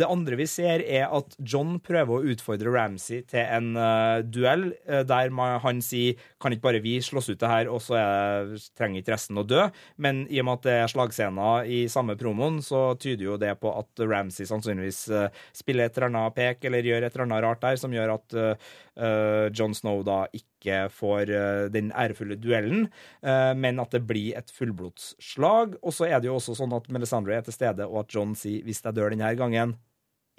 Det 0.00 0.08
andre 0.08 0.38
vi 0.40 0.46
ser, 0.48 0.82
er 0.82 1.10
at 1.12 1.34
John 1.38 1.76
prøver 1.84 2.14
å 2.14 2.32
utfordre 2.32 2.72
Ramsay 2.72 3.22
til 3.28 3.42
en 3.42 3.74
uh, 3.76 4.22
duell, 4.24 4.70
eh, 4.88 5.02
der 5.06 5.30
han 5.62 5.82
sier 5.84 6.20
kan 6.40 6.54
ikke 6.54 6.66
bare 6.66 6.82
vi 6.84 6.96
slåss 7.04 7.32
ut 7.32 7.42
det 7.42 7.50
her, 7.50 7.68
og 7.70 7.82
så 7.84 7.98
er, 8.00 8.54
trenger 8.78 9.02
ikke 9.02 9.14
resten 9.14 9.38
å 9.38 9.46
dø. 9.46 9.66
Men 10.02 10.24
i 10.32 10.40
og 10.40 10.48
med 10.48 10.60
at 10.60 10.68
det 10.68 10.76
er 10.80 10.92
slagscener 10.92 11.68
i 11.68 11.82
samme 11.92 12.16
promoen, 12.18 12.60
så 12.64 12.92
tyder 13.00 13.28
jo 13.28 13.38
det 13.40 13.52
på 13.60 13.74
at 13.76 14.02
Ramsay 14.02 14.48
sannsynligvis 14.48 15.04
uh, 15.12 15.28
spiller 15.56 15.90
et 15.90 15.98
eller 15.98 16.10
annet 16.10 16.38
pek 16.38 16.64
eller 16.68 16.88
gjør 16.88 17.06
et 17.06 17.12
eller 17.12 17.28
annet 17.28 17.44
rart 17.46 17.62
der, 17.62 17.78
som 17.80 17.92
gjør 17.92 18.16
at 18.16 18.38
eh, 18.38 18.72
eh, 18.96 19.46
Jon 19.54 19.74
Snow 19.76 20.02
da 20.06 20.24
ikke 20.36 20.86
får 20.94 21.30
uh, 21.32 21.66
den 21.74 21.90
ærefulle 21.98 22.36
duellen, 22.38 22.84
uh, 23.26 23.52
men 23.58 23.80
at 23.82 23.94
det 23.94 24.04
blir 24.06 24.36
et 24.38 24.52
fullblodsslag. 24.54 25.78
Og 25.82 25.96
så 25.96 26.06
er 26.10 26.20
det 26.20 26.30
jo 26.30 26.36
også 26.38 26.54
sånn 26.58 26.74
at 26.76 26.86
Melisandre 26.92 27.34
er 27.34 27.46
til 27.46 27.56
stede, 27.56 27.88
og 27.88 28.04
at 28.04 28.14
John 28.14 28.36
sier 28.38 28.62
hvis 28.66 28.84
jeg 28.84 28.94
dør 28.94 29.10
denne 29.14 29.32
gangen, 29.38 29.74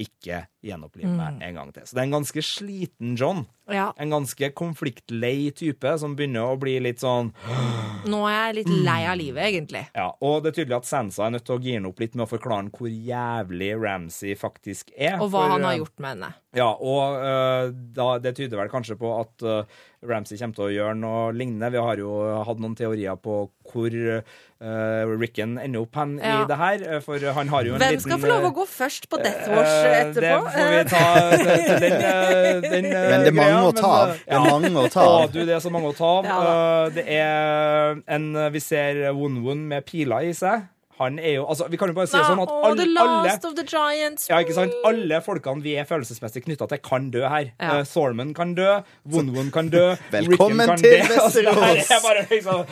ikke 0.01 0.43
gjenoppliv 0.65 1.05
meg 1.05 1.41
en 1.45 1.57
gang 1.59 1.71
til. 1.75 1.85
Så 1.85 1.93
det 1.93 2.01
er 2.01 2.07
en 2.07 2.15
ganske 2.15 2.43
sliten 2.45 3.13
John. 3.19 3.43
Ja. 3.71 3.91
En 4.01 4.11
ganske 4.11 4.49
konfliktlei 4.57 5.51
type 5.55 5.93
som 6.01 6.15
begynner 6.17 6.51
å 6.51 6.57
bli 6.59 6.73
litt 6.83 6.99
sånn 6.99 7.29
Nå 8.11 8.17
er 8.27 8.49
jeg 8.49 8.55
litt 8.57 8.71
lei 8.83 8.97
av 9.07 9.15
livet, 9.15 9.45
egentlig. 9.45 9.85
Ja, 9.95 10.09
og 10.19 10.41
det 10.43 10.51
er 10.51 10.57
tydelig 10.57 10.79
at 10.81 10.89
Sansa 10.89 11.27
er 11.27 11.35
nødt 11.37 11.45
til 11.47 11.55
å 11.55 11.63
gire 11.63 11.87
opp 11.87 12.01
litt 12.03 12.17
med 12.17 12.25
å 12.25 12.31
forklare 12.33 12.73
hvor 12.73 12.89
jævlig 12.91 13.69
Ramsay 13.79 14.35
faktisk 14.39 14.91
er. 14.97 15.15
Og 15.21 15.29
hva 15.29 15.45
for, 15.45 15.53
han 15.53 15.67
har 15.69 15.77
eh, 15.77 15.79
gjort 15.83 16.03
med 16.03 16.15
henne. 16.15 16.31
Ja, 16.57 16.67
og 16.73 17.15
uh, 17.23 17.71
da, 17.71 18.09
det 18.21 18.35
tyder 18.41 18.59
vel 18.59 18.73
kanskje 18.73 18.97
på 18.99 19.13
at 19.15 19.45
øh, 19.47 19.79
Ramsay 20.07 20.37
kommer 20.39 20.57
til 20.57 20.65
å 20.65 20.71
gjøre 20.73 20.95
noe 20.99 21.21
lignende. 21.35 21.69
Vi 21.73 21.81
har 21.81 22.01
jo 22.01 22.13
hatt 22.47 22.59
noen 22.61 22.75
teorier 22.77 23.15
på 23.19 23.37
hvor 23.71 23.95
uh, 23.95 25.13
Ricken 25.19 25.57
ender 25.61 25.83
opp 25.83 25.95
hen 25.99 26.17
Ja. 26.21 26.41
i 26.43 26.47
det 26.47 26.57
her, 26.59 26.83
øh, 26.95 27.01
for 27.03 27.19
han 27.37 27.47
har 27.51 27.63
jo 27.67 27.73
en 27.75 27.81
Hvem 27.81 27.95
liten 27.95 28.05
skal 28.05 28.19
få 28.19 28.27
lov 28.31 28.43
å 28.43 28.51
øh, 28.51 28.55
gå 28.59 28.65
først 28.69 29.09
på 29.11 29.19
Death 29.23 29.49
Wars 29.51 29.73
øh, 29.73 29.95
etterpå? 30.01 30.37
Det 30.43 30.53
får 30.55 30.69
vi 30.73 30.83
ta 30.93 31.07
den, 31.31 32.63
den 32.73 32.89
Men 32.91 33.25
det 33.25 33.31
er 33.31 33.37
mange 33.39 33.49
greia, 33.49 33.63
å 33.63 33.73
ta 33.75 33.91
av. 33.93 34.13
men, 34.13 34.19
Det 34.27 34.37
er 34.37 34.45
mange 34.51 34.85
å 34.85 34.93
ta 34.93 35.07
av. 35.07 35.19
Ja, 35.23 35.31
du, 35.33 35.39
det 35.47 35.57
er 35.57 35.63
så 35.63 35.73
mange 35.73 35.91
å 35.91 35.97
ta 35.97 36.11
av. 36.19 36.29
Ja. 36.29 36.37
Uh, 36.43 36.93
det 36.95 37.07
er 37.07 38.03
en 38.17 38.29
Vi 38.53 38.63
ser 38.63 39.03
Won-Won 39.17 39.67
med 39.73 39.85
piler 39.89 40.29
i 40.29 40.35
seg. 40.37 40.69
Han 41.03 41.19
er 41.19 41.35
jo 41.37 41.43
Altså, 41.49 41.67
vi 41.69 41.77
kan 41.77 41.91
jo 41.91 41.95
bare 41.97 42.07
si 42.09 42.17
det 42.17 42.25
sånn 42.27 42.41
at 42.43 42.49
all, 42.53 42.75
The 42.79 42.85
alle, 42.87 43.03
alle 43.03 43.27
Last 43.27 43.45
of 43.49 43.55
the 43.59 43.65
Giants. 43.67 44.27
ja, 44.29 44.39
ikke 44.43 44.55
sant? 44.57 44.73
Alle 44.87 45.19
folkene 45.25 45.61
vi 45.63 45.75
er 45.79 45.85
følelsesmessig 45.89 46.43
knytta 46.47 46.67
til, 46.71 46.81
kan 46.85 47.09
dø 47.13 47.21
her. 47.27 47.51
Ja. 47.59 47.79
Uh, 47.79 47.83
Thorman 47.87 48.33
kan 48.37 48.55
dø, 48.57 48.69
Won-Won 49.09 49.51
kan 49.53 49.69
dø, 49.73 49.83
Velkommen 50.15 50.65
kan 50.73 50.81
til 50.81 50.99
Vesterås! 51.03 51.91
Altså, 51.93 52.13
liksom 52.29 52.65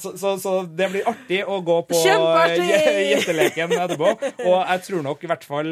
så, 0.00 0.12
så, 0.20 0.34
så 0.42 0.52
det 0.76 0.90
blir 0.92 1.08
artig 1.10 1.40
å 1.48 1.58
gå 1.64 1.78
på 1.88 1.98
uh, 1.98 2.54
gjetteleken 2.60 3.74
etterpå. 3.76 4.12
Og 4.46 4.56
jeg 4.60 4.84
tror 4.86 5.04
nok 5.06 5.24
i 5.24 5.30
hvert 5.30 5.44
fall 5.48 5.70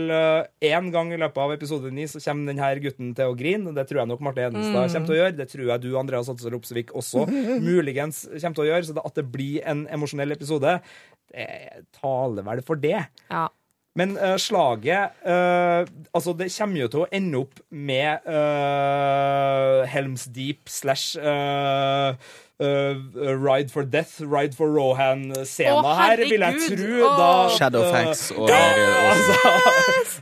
én 0.65 0.91
gang 0.95 1.13
i 1.15 1.19
løpet 1.21 1.41
av 1.45 1.55
episode 1.55 1.91
ni 1.95 2.07
så 2.11 2.21
kommer 2.25 2.53
denne 2.53 2.71
gutten 2.83 3.13
til 3.17 3.31
å 3.33 3.37
grine. 3.39 3.73
Det 3.77 3.87
tror 3.89 4.03
jeg 4.03 4.11
nok 4.13 4.25
Marte 4.25 4.45
Hedenstad 4.47 4.67
Mm. 4.79 4.93
kommer 4.93 5.07
til 5.09 5.15
å 5.15 5.19
gjøre. 5.19 5.37
Det 5.39 5.47
tror 5.51 5.67
jeg 5.73 5.83
du, 5.83 5.89
Andreas 5.99 6.29
Hadsel 6.31 6.55
Opsvik, 6.59 6.91
også 6.97 7.25
muligens 7.69 8.25
kommer 8.29 8.55
til 8.59 8.65
å 8.65 8.69
gjøre. 8.71 8.87
Så 8.89 8.97
det, 8.97 9.05
at 9.09 9.19
det 9.19 9.27
blir 9.33 9.61
en 9.69 9.87
emosjonell 9.93 10.35
episode, 10.37 10.79
det 11.33 11.87
taler 12.01 12.47
vel 12.47 12.63
for 12.67 12.81
det. 12.81 13.07
Ja. 13.31 13.47
Men 13.99 14.15
uh, 14.19 14.37
slaget 14.39 15.17
uh, 15.27 15.83
Altså, 16.15 16.35
det 16.39 16.51
kommer 16.55 16.85
jo 16.85 16.91
til 16.93 17.05
å 17.05 17.09
ende 17.15 17.41
opp 17.43 17.63
med 17.75 18.29
uh, 18.29 19.87
Helms 19.91 20.29
Deep 20.35 20.69
slash 20.71 21.19
eh, 21.19 22.15
eh, 22.61 22.97
Ride 23.39 23.71
for 23.71 23.83
Death, 23.83 24.21
Ride 24.21 24.57
for 24.57 24.71
Rohan-scena 24.75 25.79
oh, 25.79 25.95
her, 25.99 26.23
vil 26.29 26.45
jeg 26.45 26.63
tro. 26.67 26.97
Oh. 27.07 27.19
Da, 27.19 27.31
Shadowfax 27.57 28.25
og 28.35 28.51
altså, 28.51 29.55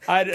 her, 0.09 0.33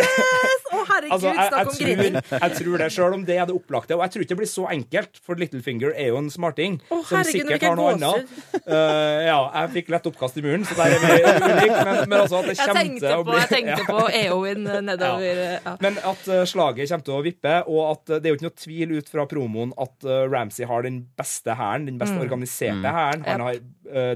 herregud, 0.91 1.13
Altså, 1.17 1.31
jeg, 1.31 1.49
snakk 1.51 1.67
om 1.71 1.77
grining. 1.81 2.17
tror, 2.21 2.39
jeg 2.45 2.57
tror 2.59 2.77
det, 2.83 2.89
selv 2.95 3.17
om 3.17 3.25
det 3.27 3.37
er 3.41 3.45
det 3.49 3.55
opplagte. 3.55 3.95
Og 3.97 4.03
jeg 4.05 4.13
tror 4.13 4.23
ikke 4.25 4.33
det 4.35 4.39
blir 4.41 4.51
så 4.51 4.65
enkelt, 4.75 5.19
for 5.25 5.41
Littlefinger 5.41 5.93
er 5.95 6.07
jo 6.11 6.17
en 6.21 6.29
smarting 6.33 6.77
oh, 6.89 7.01
som 7.07 7.17
herregud, 7.19 7.31
sikkert 7.51 7.65
har 7.67 7.75
noe 7.79 7.93
annet. 7.95 8.31
Uh, 8.61 9.19
ja, 9.27 9.37
jeg 9.61 9.71
fikk 9.77 9.91
lett 9.95 10.07
oppkast 10.11 10.37
i 10.39 10.45
muren, 10.45 10.63
så 10.67 10.77
der 10.79 10.95
er 10.95 11.03
vi 11.03 11.11
ulike, 11.19 11.83
men, 11.89 12.01
men 12.11 12.17
altså 12.21 12.39
at 12.41 12.49
det 12.51 12.57
kommer 12.61 12.91
til 13.01 13.17
å 13.17 13.25
bli 13.27 13.39
jeg 13.41 13.51
tenkte 13.55 13.81
Ja. 13.81 13.87
på 13.89 13.99
Eowyn 14.21 14.63
nedover 14.85 15.41
ja. 15.65 15.75
Men 15.83 15.97
at 16.11 16.23
uh, 16.29 16.41
slaget 16.49 16.89
kommer 16.91 17.05
til 17.07 17.17
å 17.17 17.21
vippe, 17.25 17.55
og 17.67 17.81
at 17.91 18.13
uh, 18.13 18.17
det 18.21 18.29
er 18.29 18.35
jo 18.35 18.39
ikke 18.39 18.47
noe 18.49 18.59
tvil 18.63 18.95
ut 18.99 19.11
fra 19.11 19.25
promoen 19.31 19.71
at 19.81 20.05
Ramsay 20.31 20.65
har 20.69 20.85
den 20.85 21.01
beste 21.17 21.55
hæren, 21.57 21.85
den 21.89 21.97
best 22.01 22.13
organiserte 22.21 22.91
hæren. 22.95 23.25
Han 23.27 23.41
Yep. 23.41 23.47
har 23.47 23.53
eh, 23.55 23.61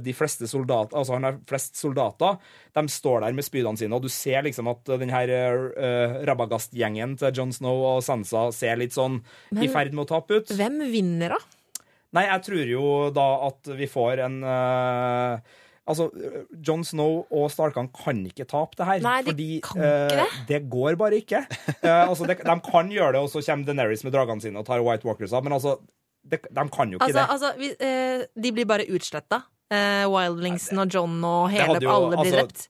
de 0.02 0.14
fleste 0.16 0.48
soldater, 0.50 0.96
altså 0.98 1.18
han 1.18 1.28
har 1.28 1.40
flest 1.50 1.76
soldater. 1.80 2.38
De 2.76 2.86
står 2.92 3.26
der 3.26 3.36
med 3.38 3.48
spydene 3.48 3.80
sine, 3.80 3.98
og 3.98 4.06
du 4.06 4.12
ser 4.12 4.46
liksom 4.46 4.70
at 4.72 4.88
uh, 4.92 4.98
den 5.02 5.12
her 5.14 5.32
uh, 5.76 6.22
Rabagast-gjengen 6.28 7.18
til 7.22 7.36
Jon 7.36 7.54
Snow 7.56 7.84
og 7.96 8.02
Sansa 8.06 8.48
ser 8.56 8.80
litt 8.82 8.96
sånn 8.96 9.22
i 9.56 9.70
ferd 9.72 9.94
med 9.96 10.06
å 10.06 10.10
tape 10.16 10.42
ut. 10.42 10.56
Hvem 10.56 10.82
vinner, 10.94 11.36
da? 11.36 11.84
Nei, 12.16 12.26
jeg 12.30 12.44
tror 12.48 12.72
jo 12.72 12.88
da 13.16 13.28
at 13.50 13.76
vi 13.76 13.88
får 13.92 14.26
en 14.30 14.42
uh, 14.46 15.62
Altså, 15.86 16.08
Jon 16.66 16.82
Snow 16.82 17.20
og 17.30 17.44
Starkan 17.54 17.92
kan 17.94 18.24
ikke 18.26 18.48
tape 18.50 18.74
det 18.80 18.88
her. 18.88 19.04
Nei, 19.06 19.20
de 19.22 19.30
fordi 19.30 19.50
kan 19.62 19.84
ikke 19.84 20.24
eh, 20.24 20.40
det 20.50 20.60
går 20.74 20.96
bare 20.98 21.20
ikke. 21.22 21.44
Uh, 21.84 22.08
altså, 22.10 22.26
det, 22.26 22.40
de 22.42 22.56
kan 22.66 22.90
gjøre 22.90 23.14
det, 23.14 23.22
og 23.22 23.30
så 23.30 23.44
kommer 23.46 23.70
Deneris 23.70 24.02
med 24.02 24.16
dragene 24.16 24.42
sine 24.42 24.64
og 24.64 24.66
tar 24.66 24.82
White 24.82 25.06
Walkers 25.06 25.36
av, 25.36 25.46
men 25.46 25.54
altså 25.54 25.78
de, 26.26 26.40
De 26.42 26.64
kan 26.74 26.90
jo 26.90 26.98
ikke 26.98 27.06
Altså, 27.06 27.20
det. 27.20 27.28
altså 27.36 27.52
vi, 27.60 27.70
eh, 27.86 28.26
de 28.34 28.54
blir 28.56 28.66
bare 28.66 28.88
utsletta. 28.90 29.44
Eh, 29.74 30.06
Wildlingsen 30.12 30.78
og 30.80 30.88
John 30.94 31.24
og 31.26 31.50
hele, 31.50 31.80
jo- 31.82 31.90
alle 31.90 32.10
blir 32.18 32.20
altså, 32.22 32.36
drept. 32.36 32.68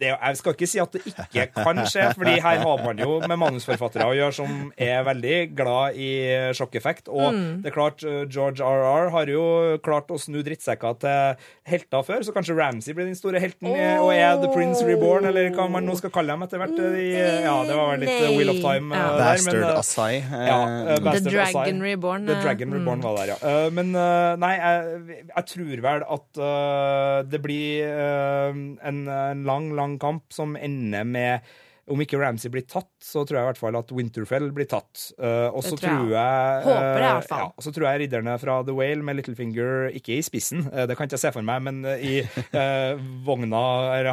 Det, 0.00 0.10
jeg 0.10 0.36
skal 0.40 0.54
ikke 0.56 0.68
si 0.68 0.80
at 0.82 0.94
det 0.94 1.02
ikke 1.06 1.46
kan 1.56 1.80
skje, 1.86 2.06
fordi 2.18 2.34
her 2.42 2.62
har 2.64 2.82
man 2.84 2.98
jo 2.98 3.18
med 3.22 3.38
manusforfattere 3.40 4.06
å 4.10 4.14
gjøre 4.16 4.34
som 4.40 4.72
er 4.76 5.04
veldig 5.06 5.36
glad 5.56 5.98
i 6.00 6.10
sjokkeffekt. 6.56 7.08
Og 7.08 7.32
Mm. 7.34 7.62
det 7.62 7.70
er 7.70 7.74
klart, 7.74 8.04
uh, 8.04 8.24
George 8.30 8.62
R.R. 8.62 9.10
har 9.10 9.30
jo 9.30 9.44
klart 9.82 10.10
å 10.10 10.18
snu 10.20 10.42
drittsekker 10.44 10.98
til 11.02 11.36
helter 11.66 12.02
før, 12.06 12.24
så 12.26 12.34
kanskje 12.34 12.56
Ramsay 12.58 12.94
blir 12.94 13.06
den 13.08 13.18
store 13.18 13.40
helten 13.42 13.70
oh. 13.70 14.04
og 14.06 14.10
er 14.14 14.36
The 14.42 14.50
Prince 14.54 14.84
Reborn, 14.86 15.26
eller 15.30 15.50
hva 15.54 15.68
man 15.70 15.86
nå 15.88 15.96
skal 15.98 16.12
kalle 16.14 16.34
dem 16.34 16.44
etter 16.46 16.60
hvert. 16.62 16.76
De, 16.76 17.04
ja, 17.44 17.54
det 17.66 17.78
var 17.78 17.92
vel 17.94 18.04
litt 18.04 18.12
Nei. 18.14 18.34
Wheel 18.36 18.52
of 18.54 18.60
Time 18.62 18.94
uh, 18.94 18.98
Ja. 18.98 19.08
der, 19.18 19.42
men, 19.46 19.60
Bastard 19.60 19.78
Asai. 19.78 20.12
Eh, 20.18 20.46
ja, 20.48 20.58
uh, 20.58 20.98
The 20.98 21.22
Dragon 21.28 21.46
Asai. 21.46 21.66
Reborn. 21.84 22.26
The 22.28 22.36
eh, 22.38 22.42
Dragon 22.44 22.74
Reborn 22.78 23.00
mm. 23.00 23.06
var 23.06 23.18
der, 23.20 23.34
ja. 23.34 23.38
Uh, 23.42 23.70
men 23.74 23.94
uh, 23.94 24.34
nei, 24.42 24.52
jeg, 24.58 25.18
jeg 25.30 25.48
tror 25.54 25.82
vel 25.84 26.04
at 26.14 26.38
eh, 26.48 27.18
det 27.30 27.40
blir 27.44 27.84
eh, 27.84 28.58
en, 28.88 28.98
en 29.08 29.42
lang, 29.46 29.66
lang 29.76 29.83
kamp 30.00 30.32
som 30.32 30.56
ender 30.56 31.04
med 31.04 31.44
om 31.90 32.00
ikke 32.00 32.16
Ramsay 32.16 32.48
blir 32.52 32.64
tatt, 32.64 32.88
så 33.04 33.22
tror 33.28 33.38
jeg 33.38 33.44
i 33.44 33.48
hvert 33.50 33.60
fall 33.60 33.76
at 33.76 33.90
Winterfell 33.92 34.46
blir 34.56 34.68
tatt. 34.70 35.10
Uh, 35.18 35.52
og 35.52 35.60
så 35.66 35.74
tror 35.76 35.82
tror 35.84 36.12
jeg 36.14 36.14
jeg 36.14 36.62
Håper 36.64 36.80
det, 36.80 37.04
i 37.04 37.04
hvert 37.04 37.18
eh, 37.18 37.28
fall. 37.28 37.42
Ja, 37.42 37.48
og 37.52 37.66
så 37.66 37.72
tror 37.76 37.86
jeg 37.90 38.00
ridderne 38.04 38.36
fra 38.40 38.56
The 38.64 38.76
Whale 38.76 39.04
med 39.04 39.18
Littlefinger 39.18 39.90
ikke 40.00 40.16
i 40.16 40.24
spissen, 40.24 40.64
uh, 40.70 40.84
det 40.88 40.96
kan 40.96 41.08
ikke 41.08 41.18
jeg 41.18 41.24
se 41.26 41.32
for 41.34 41.44
meg, 41.44 41.60
men 41.66 41.82
i 41.84 42.14
uh, 42.24 43.02
vogna 43.28 43.60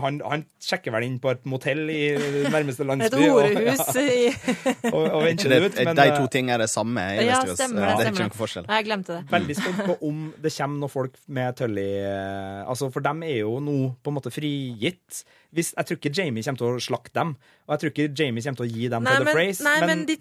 han, 0.04 0.20
han 0.28 0.46
sjekker 0.62 0.96
vel 0.96 1.08
inn 1.08 1.18
på 1.24 1.32
et 1.32 1.48
motell 1.48 1.86
i 1.94 2.02
nærmeste 2.52 2.88
landsby. 2.88 3.08
et 3.08 3.32
horehus 3.32 3.96
i 4.02 4.20
og, 4.92 4.94
og, 4.96 5.06
og 5.06 5.26
venter 5.30 5.56
Det, 5.56 5.62
ut. 5.64 5.80
Men, 5.80 5.96
de 6.02 6.08
to 6.18 6.28
tingene 6.34 6.58
er 6.58 6.66
det 6.66 6.72
samme 6.72 7.06
i 7.16 7.26
Ja, 7.26 7.40
Westeros. 7.40 7.60
stemmer 7.60 7.88
det. 7.88 7.92
det 7.92 8.08
er 8.08 8.12
ikke 8.12 8.28
noen 8.28 8.40
forskjell. 8.42 8.68
Nei, 8.68 8.82
jeg 8.82 8.90
glemte 8.90 9.18
det. 9.18 9.24
Veldig 9.32 9.60
spent 9.62 9.84
på 9.88 9.98
om 10.10 10.24
det 10.44 10.56
kommer 10.58 10.84
noen 10.84 10.96
folk 11.00 11.20
med 11.32 11.60
Tully 11.60 11.90
altså 12.72 12.90
For 12.94 13.04
dem 13.06 13.24
er 13.28 13.42
jo 13.42 13.60
nå 13.64 13.78
på 14.02 14.12
en 14.12 14.18
måte 14.18 14.32
frigitt. 14.34 15.24
Hvis, 15.52 15.74
jeg 15.76 15.88
tror 15.88 16.00
ikke 16.00 16.14
Jamie 16.16 16.44
kommer 16.46 16.62
til 16.62 16.78
å 16.78 16.84
slakte 16.84 17.16
dem, 17.18 17.34
og 17.68 17.74
jeg 17.76 17.80
tror 17.82 17.92
ikke 17.92 18.06
Jamie 18.20 18.44
kommer 18.44 18.60
til 18.62 18.66
å 18.66 18.72
gi 18.76 18.88
dem 18.92 19.04
Nei, 19.06 19.12
til 19.16 19.22
The 19.22 19.26
men, 19.28 19.36
Phrase. 19.38 19.64
nei, 19.64 19.88
men 19.88 20.02
de, 20.10 20.16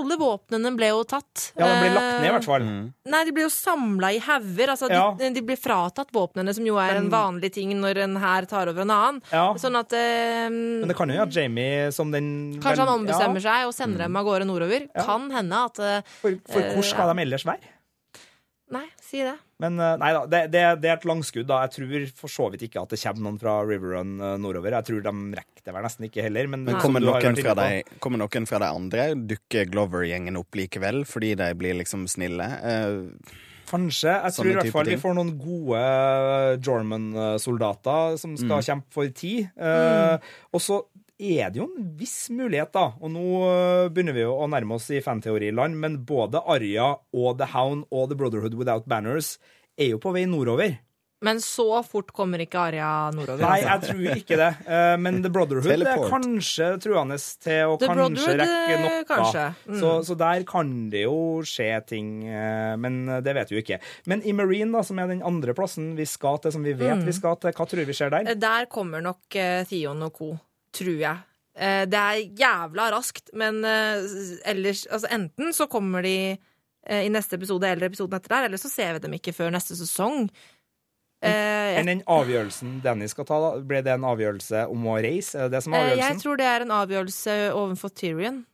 alle 0.00 0.16
våpnene 0.18 0.72
ble 0.78 0.88
jo 0.90 1.02
tatt. 1.06 1.44
ja, 1.56 1.66
de 1.68 1.76
ble 1.84 1.90
lagt 1.94 2.08
ned, 2.16 2.26
i 2.26 2.32
hvert 2.34 2.48
fall. 2.48 2.64
Mm. 2.66 2.86
Nei, 3.14 3.20
de 3.28 3.34
ble 3.36 3.44
jo 3.44 3.50
samla 3.52 4.10
i 4.16 4.18
hauger. 4.26 4.72
Altså, 4.74 4.90
Ja. 4.90 5.04
de, 5.20 5.30
de 5.36 5.42
ble 5.46 5.56
fratatt 5.60 6.10
våpnene, 6.16 6.54
som 6.56 6.66
jo 6.66 6.76
er 6.82 6.96
en 6.98 7.10
vanlig 7.12 7.52
ting 7.54 7.74
når 7.78 8.02
en 8.06 8.16
hær 8.22 8.48
tar 8.50 8.72
over 8.72 8.82
en 8.86 8.94
annen. 8.96 9.22
Ja. 9.30 9.46
Sånn 9.60 9.76
at 9.78 9.92
eh, 9.94 10.48
Men 10.50 10.88
det 10.88 10.96
kan 10.98 11.08
jo 11.14 11.22
at 11.22 11.32
Jamie 11.36 11.92
som 11.94 12.10
den 12.10 12.58
Kanskje 12.64 12.82
han 12.86 12.94
ombestemmer 13.00 13.40
ja, 13.44 13.60
seg 13.60 13.70
og 13.70 13.74
sender 13.76 14.06
dem 14.06 14.16
av 14.16 14.24
gårde 14.26 14.48
nordover. 14.48 14.88
Kan 14.96 15.30
hende 15.30 15.64
at 15.70 15.78
eh, 15.78 16.00
For, 16.20 16.40
for 16.50 16.60
Eh, 16.66 16.72
hvor 16.74 16.82
skal 16.86 17.06
ja. 17.08 17.14
de 17.14 17.22
ellers 17.28 17.46
være? 17.46 17.74
Nei, 18.74 18.86
si 19.00 19.20
det. 19.22 19.36
Men 19.58 19.78
eh, 19.80 19.94
nei 20.02 20.10
da, 20.12 20.26
det, 20.28 20.40
det, 20.52 20.62
det 20.82 20.90
er 20.90 20.98
et 20.98 21.06
langskudd. 21.08 21.46
da. 21.48 21.62
Jeg 21.64 21.72
tror 21.78 22.02
for 22.18 22.28
så 22.28 22.50
vidt 22.52 22.66
ikke 22.66 22.82
at 22.82 22.90
det 22.92 22.98
kommer 23.00 23.24
noen 23.24 23.38
fra 23.40 23.54
Riverrun 23.64 24.10
eh, 24.20 24.34
nordover. 24.42 24.76
Jeg 24.76 24.84
tror 24.90 25.00
de 25.06 25.14
rekker 25.38 25.64
det 25.64 25.74
vel 25.74 25.86
nesten 25.88 26.06
ikke 26.10 26.26
heller. 26.26 26.50
Men, 26.52 26.66
Men 26.68 26.76
kommer 26.82 27.00
noen, 27.00 27.40
fra 27.40 27.54
de, 27.62 27.82
kommer 28.04 28.20
noen 28.20 28.46
fra 28.50 28.60
de 28.60 28.68
andre? 28.68 29.06
Dukker 29.32 29.70
Glover-gjengen 29.72 30.36
opp 30.36 30.54
likevel 30.60 31.04
fordi 31.08 31.32
de 31.40 31.48
blir 31.56 31.78
liksom 31.80 32.04
snille? 32.10 32.50
Eh, 32.60 33.42
Kanskje. 33.66 34.12
Jeg 34.12 34.34
tror 34.36 34.46
i 34.46 34.52
hvert 34.60 34.70
fall 34.76 34.86
vi 34.92 35.00
får 35.02 35.14
noen 35.16 35.32
gode 35.40 35.80
eh, 35.80 36.52
Jorman-soldater 36.62 38.16
som 38.20 38.36
skal 38.38 38.60
Mm. 38.60 38.66
kjempe 38.68 38.92
for 38.94 39.08
tid. 39.08 39.48
Eh, 39.58 40.18
Og 40.54 40.60
så 40.62 40.82
er 41.18 41.50
det 41.52 41.60
jo 41.62 41.68
en 41.70 41.90
viss 41.98 42.28
mulighet, 42.30 42.72
da. 42.76 42.90
Og 43.00 43.12
nå 43.14 43.26
eh, 43.48 43.88
begynner 43.92 44.16
vi 44.16 44.24
jo 44.26 44.34
å 44.36 44.48
nærme 44.52 44.76
oss 44.76 44.90
i 44.92 45.02
fanteoriland, 45.04 45.78
men 45.80 46.00
både 46.08 46.42
Arya 46.44 46.92
og 47.16 47.38
The 47.40 47.50
Hound 47.54 47.86
og 47.90 48.10
The 48.10 48.18
Brotherhood 48.18 48.56
Without 48.58 48.88
Banners 48.90 49.36
er 49.76 49.94
jo 49.94 50.02
på 50.02 50.12
vei 50.16 50.26
nordover. 50.28 50.78
Men 51.24 51.38
så 51.40 51.80
fort 51.80 52.10
kommer 52.12 52.42
ikke 52.44 52.60
Arya 52.60 52.88
nordover. 53.16 53.40
Nei, 53.40 53.62
altså. 53.64 53.94
jeg 53.96 54.12
tror 54.12 54.18
ikke 54.20 54.36
det. 54.36 54.48
Eh, 54.68 54.96
Men 55.00 55.22
The 55.24 55.30
Brotherhood 55.32 55.84
er 55.88 56.02
kanskje 56.12 56.66
truende 56.84 57.16
til 57.40 57.72
å 57.72 57.78
The 57.80 57.88
kanskje 57.88 58.34
rekke 58.42 58.74
eh, 58.74 58.82
noe. 58.84 59.46
Mm. 59.64 59.78
Så, 59.80 59.92
så 60.04 60.16
der 60.20 60.44
kan 60.48 60.74
det 60.92 61.06
jo 61.06 61.16
skje 61.48 61.70
ting, 61.88 62.10
eh, 62.28 62.74
men 62.76 63.00
det 63.24 63.32
vet 63.38 63.50
vi 63.52 63.56
jo 63.56 63.64
ikke. 63.64 63.80
Men 64.12 64.20
i 64.28 64.34
Marine, 64.36 64.68
da, 64.76 64.84
som 64.84 65.00
er 65.00 65.08
den 65.08 65.24
andre 65.24 65.56
plassen 65.56 65.94
vi 65.96 66.04
skal 66.04 66.36
til, 66.44 66.52
som 66.52 66.66
vi 66.66 66.76
vet 66.76 66.96
Mm. 66.96 67.08
vi 67.08 67.12
skal 67.16 67.40
til, 67.40 67.50
hva 67.56 67.64
tror 67.68 67.88
vi 67.88 67.96
skjer 67.96 68.12
der? 68.12 68.34
Der 68.36 68.68
kommer 68.70 69.02
nok 69.04 69.24
Theon 69.68 70.04
og 70.06 70.12
co., 70.14 70.34
tror 70.76 70.98
jeg. 71.00 71.24
Eh, 71.56 71.84
det 71.88 72.00
er 72.00 72.34
jævla 72.36 72.90
raskt, 72.92 73.32
men 73.32 73.62
eh, 73.64 74.04
ellers 74.44 74.84
Altså 74.92 75.08
enten 75.14 75.54
så 75.56 75.68
kommer 75.72 76.04
de 76.04 76.16
eh, 76.36 77.06
i 77.06 77.12
neste 77.12 77.38
episode 77.38 77.68
eller 77.68 77.88
episoden 77.88 78.18
etter 78.18 78.34
der, 78.34 78.50
eller 78.50 78.60
så 78.60 78.68
ser 78.72 78.96
vi 78.96 79.06
dem 79.06 79.16
ikke 79.16 79.34
før 79.36 79.54
neste 79.54 79.78
sesong. 79.78 80.28
Men 81.26 81.88
den 81.88 82.02
avgjørelsen 82.12 82.76
Danny 82.84 83.08
skal 83.10 83.24
ta, 83.26 83.38
da? 83.40 83.62
Ble 83.66 83.80
det 83.82 83.94
en 83.96 84.04
avgjørelse 84.06 84.66
om 84.70 84.84
å 84.92 84.98
reise? 85.02 85.40
Er 85.40 85.48
det 85.48 85.56
det 85.56 85.62
som 85.64 85.74
er 85.74 85.80
avgjørelsen? 85.80 86.12
Jeg 86.12 86.22
tror 86.22 86.36
det 86.38 86.46
er 86.46 86.62
en 86.62 86.74
avgjørelse 86.76 87.36
overfor 87.56 87.94
Tyrion. 87.96 88.44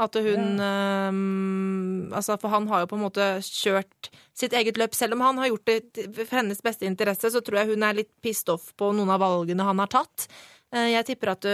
At 0.00 0.16
hun 0.18 0.62
ehm, 0.62 2.14
Altså, 2.14 2.38
for 2.40 2.50
han 2.54 2.66
har 2.70 2.82
jo 2.82 2.88
på 2.90 2.96
en 2.98 3.04
måte 3.04 3.26
kjørt 3.46 4.08
sitt 4.34 4.54
eget 4.56 4.78
løp. 4.80 4.94
Selv 4.96 5.18
om 5.18 5.22
han 5.26 5.38
har 5.42 5.50
gjort 5.50 5.70
det 5.70 6.08
for 6.14 6.38
hennes 6.38 6.62
beste 6.62 6.86
interesse, 6.88 7.30
så 7.34 7.42
tror 7.42 7.60
jeg 7.60 7.74
hun 7.74 7.86
er 7.86 8.00
litt 8.00 8.10
pissed 8.22 8.50
off 8.54 8.70
på 8.78 8.90
noen 8.94 9.12
av 9.14 9.22
valgene 9.22 9.66
han 9.66 9.82
har 9.82 9.90
tatt. 9.92 10.28
Eh, 10.74 10.90
Jeg 10.94 11.06
tipper 11.12 11.34
at 11.34 11.44
du 11.44 11.50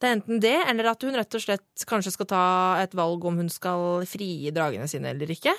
det 0.00 0.08
er 0.08 0.14
enten 0.16 0.38
det, 0.40 0.54
eller 0.64 0.86
at 0.94 1.02
hun 1.04 1.12
rett 1.12 1.34
og 1.36 1.42
slett 1.44 1.82
kanskje 1.84 2.14
skal 2.14 2.28
ta 2.30 2.44
et 2.80 2.94
valg 2.96 3.24
om 3.28 3.36
hun 3.36 3.50
skal 3.52 4.00
frigi 4.08 4.48
dragene 4.56 4.86
sine 4.88 5.10
eller 5.12 5.28
ikke. 5.28 5.52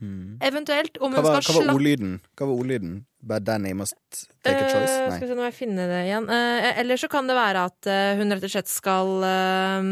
Eventuelt 0.00 0.96
om 1.00 1.12
hva, 1.12 1.20
hun 1.20 1.32
var, 1.34 1.44
skal 1.44 1.60
hva 1.60 1.66
var 1.68 1.78
ordlyden? 1.78 2.18
Hva 2.38 2.48
var 2.48 2.56
ordlyden? 2.56 2.98
But 3.22 3.44
Danny 3.44 3.74
must 3.74 3.94
take 4.42 4.56
a 4.56 4.68
choice? 4.70 4.92
Eh, 4.96 5.08
Nei. 5.10 5.16
Skal 5.18 5.26
vi 5.26 5.28
se, 5.28 5.34
nå 5.36 5.42
må 5.42 5.48
jeg 5.50 5.56
finne 5.58 5.84
det 5.90 5.98
igjen. 6.06 6.28
Uh, 6.30 6.68
eller 6.80 7.00
så 7.00 7.08
kan 7.12 7.26
det 7.28 7.34
være 7.36 7.64
at 7.68 7.88
eh, 7.92 8.12
hun 8.16 8.32
rett 8.32 8.46
og 8.48 8.52
slett 8.54 8.70
skal 8.72 9.10
uh, 9.20 9.90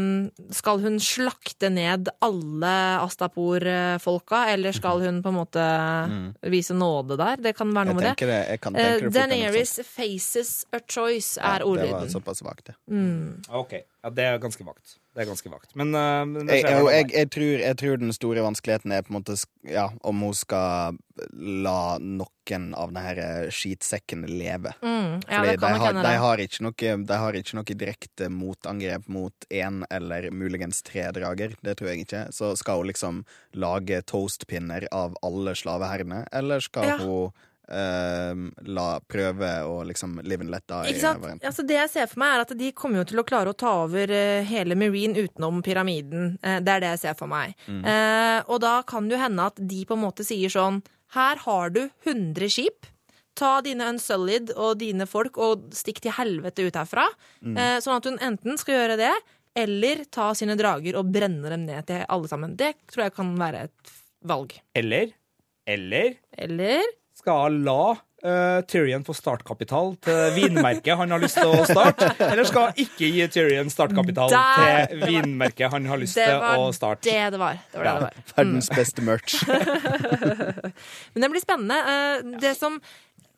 Skal 0.57 0.81
hun 0.81 0.97
slakte 1.03 1.69
ned 1.69 2.09
alle 2.25 2.73
Astapor-folka, 3.03 4.41
eller 4.55 4.73
skal 4.73 5.05
hun 5.05 5.21
på 5.25 5.29
en 5.29 5.37
måte 5.37 5.67
vise 6.49 6.73
nåde 6.73 7.19
der? 7.21 7.45
Det 7.49 7.53
kan 7.59 7.69
være 7.69 7.93
Jeg 7.93 7.99
noe 7.99 8.01
med 8.01 8.09
det. 8.09 8.31
det, 8.31 8.41
jeg 8.55 8.63
kan 8.65 8.79
tenke 8.79 8.87
det 8.89 8.97
fort 8.97 9.21
hende 9.21 9.37
Daenerys 9.37 9.75
faces 9.85 10.55
a 10.73 10.81
choice 10.81 11.37
Ja, 11.37 11.59
ordlyden. 11.61 11.93
Det 11.93 12.09
var 12.09 12.15
såpass 12.17 12.41
vagt, 12.45 12.71
det. 12.71 12.77
OK. 13.53 13.77
Ja, 13.77 14.09
det 14.15 14.25
er 14.25 14.41
ganske 14.41 14.65
vagt. 14.65 14.97
Det 15.19 15.25
er 15.25 15.31
ganske 15.33 15.49
vagt. 15.51 15.73
Men, 15.75 15.89
eh, 15.99 16.25
men 16.31 16.47
Jeg, 16.47 16.63
jeg, 16.63 16.83
jeg, 16.95 17.07
jeg, 17.11 17.29
tror, 17.35 17.55
jeg 17.59 17.77
tror 17.81 17.97
den 17.99 18.13
store 18.15 18.43
vanskeligheten 18.45 18.93
er 18.95 19.01
på 19.03 19.11
en 19.11 19.17
måte 19.17 19.35
ja, 19.67 19.89
om 20.07 20.21
hun 20.23 20.37
skal 20.37 20.95
la 21.35 21.97
noen 21.99 22.69
av 22.79 22.93
denne 22.95 23.49
skitsekken 23.51 23.59
skitsekkene 23.69 24.29
leve. 24.31 24.71
Mm, 24.79 25.19
ja, 25.27 25.41
Fordi 25.41 25.57
de, 25.59 25.71
har, 25.81 25.99
de, 25.99 26.13
har 26.23 26.43
ikke 26.45 26.63
noe, 26.63 26.93
de 27.11 27.17
har 27.25 27.37
ikke 27.41 27.57
noe 27.59 27.77
direkte 27.83 28.29
motangrep 28.31 29.11
mot 29.11 29.49
én 29.51 29.83
eller 29.91 30.29
muligens 30.31 30.79
tre 30.87 31.09
drager. 31.11 31.57
Det 31.61 31.75
tror 31.77 31.91
jeg 31.91 32.05
ikke. 32.07 32.23
Så 32.31 32.53
skal 32.55 32.79
hun 32.79 32.87
liksom 32.87 33.21
lage 33.59 33.99
toastpinner 34.07 34.87
av 34.95 35.19
alle 35.21 35.55
slaveherrene, 35.59 36.23
eller 36.31 36.63
skal 36.63 36.87
Ja. 36.87 36.97
hun 37.03 37.35
eh, 37.71 38.43
la 38.69 38.87
prøve 39.05 39.51
å 39.69 39.79
liksom 39.87 40.19
live 40.25 40.45
and 40.45 40.53
let 40.53 40.65
die? 40.69 40.93
Ikke 40.93 41.03
sant? 41.03 41.25
Altså, 41.45 41.65
det 41.67 41.77
jeg 41.77 41.91
ser 41.93 42.11
for 42.11 42.23
meg, 42.23 42.35
er 42.35 42.45
at 42.45 42.53
de 42.59 42.71
kommer 42.77 43.01
jo 43.01 43.07
til 43.11 43.21
å 43.21 43.25
klare 43.27 43.53
å 43.53 43.57
ta 43.57 43.73
over 43.85 44.11
uh, 44.13 44.45
hele 44.49 44.77
Marine 44.79 45.25
utenom 45.25 45.63
pyramiden. 45.65 46.35
Uh, 46.43 46.59
det 46.63 46.75
er 46.75 46.85
det 46.85 46.93
jeg 46.95 47.03
ser 47.05 47.17
for 47.19 47.31
meg. 47.31 47.55
Eh, 47.69 48.39
og 48.49 48.59
da 48.63 48.79
kan 48.87 49.07
det 49.07 49.15
jo 49.17 49.21
hende 49.21 49.49
at 49.51 49.59
de 49.71 49.83
på 49.87 49.95
en 49.95 50.03
måte 50.03 50.25
sier 50.27 50.51
sånn 50.51 50.81
Her 51.15 51.41
har 51.45 51.73
du 51.73 51.81
100 52.05 52.51
skip. 52.53 52.87
Ta 53.39 53.59
dine 53.65 53.87
Unsullied 53.93 54.51
og 54.55 54.79
dine 54.81 55.07
folk 55.09 55.37
og 55.41 55.69
stikk 55.75 56.01
til 56.03 56.13
helvete 56.17 56.65
ut 56.67 56.79
herfra. 56.79 57.07
Eh, 57.41 57.77
sånn 57.83 57.97
at 57.97 58.09
hun 58.09 58.19
enten 58.25 58.59
skal 58.59 58.75
gjøre 58.75 58.97
det, 58.99 59.13
eller 59.57 60.03
ta 60.11 60.29
sine 60.37 60.57
drager 60.59 60.99
og 60.99 61.09
brenne 61.13 61.49
dem 61.51 61.65
ned 61.67 61.87
til 61.89 62.03
alle 62.05 62.29
sammen. 62.31 62.55
Det 62.59 62.73
tror 62.91 63.07
jeg 63.07 63.15
kan 63.17 63.33
være 63.39 63.65
et 63.69 63.93
valg. 64.29 64.55
Eller 64.75 65.15
Eller 65.69 66.15
Eller 66.37 66.83
skal 67.19 67.57
la 67.65 67.81
uh, 68.23 68.59
Tyrion 68.67 69.03
få 69.07 69.13
startkapital 69.15 69.93
til 70.03 70.21
vinmerket 70.37 70.97
han 70.99 71.11
har 71.13 71.21
lyst 71.23 71.37
til 71.39 71.51
å 71.51 71.65
starte? 71.67 72.09
Eller 72.29 72.47
skal 72.47 72.71
ikke 72.79 73.09
gi 73.11 73.27
Tyrion 73.35 73.69
startkapital 73.73 74.31
Der- 74.33 74.87
til 74.93 75.03
vinmerket 75.07 75.71
han 75.75 75.85
har 75.91 75.99
lyst 76.01 76.17
til 76.19 76.39
å 76.39 76.69
starte? 76.75 77.03
det 77.11 77.27
det 77.35 77.41
var. 77.41 77.59
Det 77.71 77.79
var 77.79 77.85
det 77.85 77.93
det 77.93 78.07
var. 78.07 78.23
Verdens 78.39 78.71
beste 78.75 79.05
merch. 79.05 79.37
Men 81.13 81.21
det 81.25 81.29
blir 81.35 81.43
spennende. 81.45 81.77
Eh, 81.93 82.39
Det 82.41 82.55
som 82.57 82.79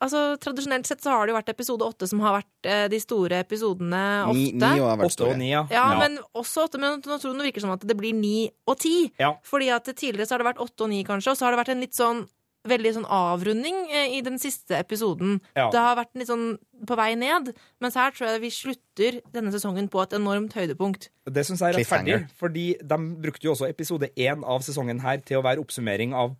Altså, 0.02 0.34
Tradisjonelt 0.42 0.82
sett 0.88 0.98
så 1.04 1.12
har 1.14 1.28
det 1.28 1.30
jo 1.30 1.36
vært 1.36 1.50
episode 1.52 1.86
åtte 1.86 2.08
som 2.10 2.18
har 2.24 2.32
vært 2.40 2.66
eh, 2.66 2.88
de 2.90 2.98
store 2.98 3.36
episodene 3.44 4.00
ofte. 4.26 4.34
ni 4.34 4.48
ni 4.58 4.80
har 4.82 4.96
vært 4.98 5.14
store. 5.14 5.36
ni, 5.38 5.52
ja. 5.52 5.60
Ja, 5.70 5.84
men 6.00 6.16
også 6.34 6.64
åtte. 6.66 6.80
Men 6.82 6.96
nå 6.98 7.18
tror 7.22 7.28
jeg 7.30 7.38
det 7.38 7.46
virker 7.52 7.62
som 7.62 7.70
at 7.76 7.84
det 7.86 7.94
blir 8.00 8.10
ni 8.18 8.48
og 8.66 8.80
ti. 8.82 9.12
Ja. 9.22 9.36
Fordi 9.46 9.68
at 9.70 9.86
tidligere 9.94 10.26
så 10.26 10.34
har 10.34 10.42
det 10.42 10.48
vært 10.50 10.64
åtte 10.64 10.88
og 10.88 10.90
ni, 10.90 11.04
kanskje, 11.06 11.30
og 11.30 11.38
så 11.38 11.46
har 11.46 11.54
det 11.54 11.60
vært 11.62 11.70
en 11.76 11.84
litt 11.86 11.94
sånn 11.94 12.24
veldig 12.68 12.92
sånn 12.96 13.08
avrunding 13.10 13.78
eh, 13.90 14.16
i 14.18 14.20
den 14.24 14.38
siste 14.42 14.76
episoden. 14.78 15.40
Ja. 15.58 15.68
Det 15.72 15.82
har 15.82 15.96
vært 15.98 16.12
litt 16.18 16.30
sånn 16.30 16.46
på 16.86 16.98
vei 16.98 17.12
ned, 17.18 17.52
mens 17.82 17.96
her 17.98 18.14
tror 18.14 18.32
jeg 18.32 18.42
vi 18.42 18.52
slutter 18.54 19.18
denne 19.34 19.52
sesongen 19.54 19.88
på 19.90 20.02
et 20.02 20.14
enormt 20.18 20.54
høydepunkt. 20.58 21.10
Det 21.30 21.44
syns 21.46 21.62
jeg 21.62 21.74
er 21.74 21.80
rettferdig, 21.80 22.20
fordi 22.38 22.66
de 22.78 22.98
brukte 23.22 23.46
jo 23.46 23.54
også 23.54 23.70
episode 23.70 24.10
én 24.18 24.42
av 24.42 24.64
sesongen 24.66 25.02
her 25.04 25.22
til 25.26 25.38
å 25.38 25.44
være 25.46 25.62
oppsummering 25.62 26.14
av 26.18 26.34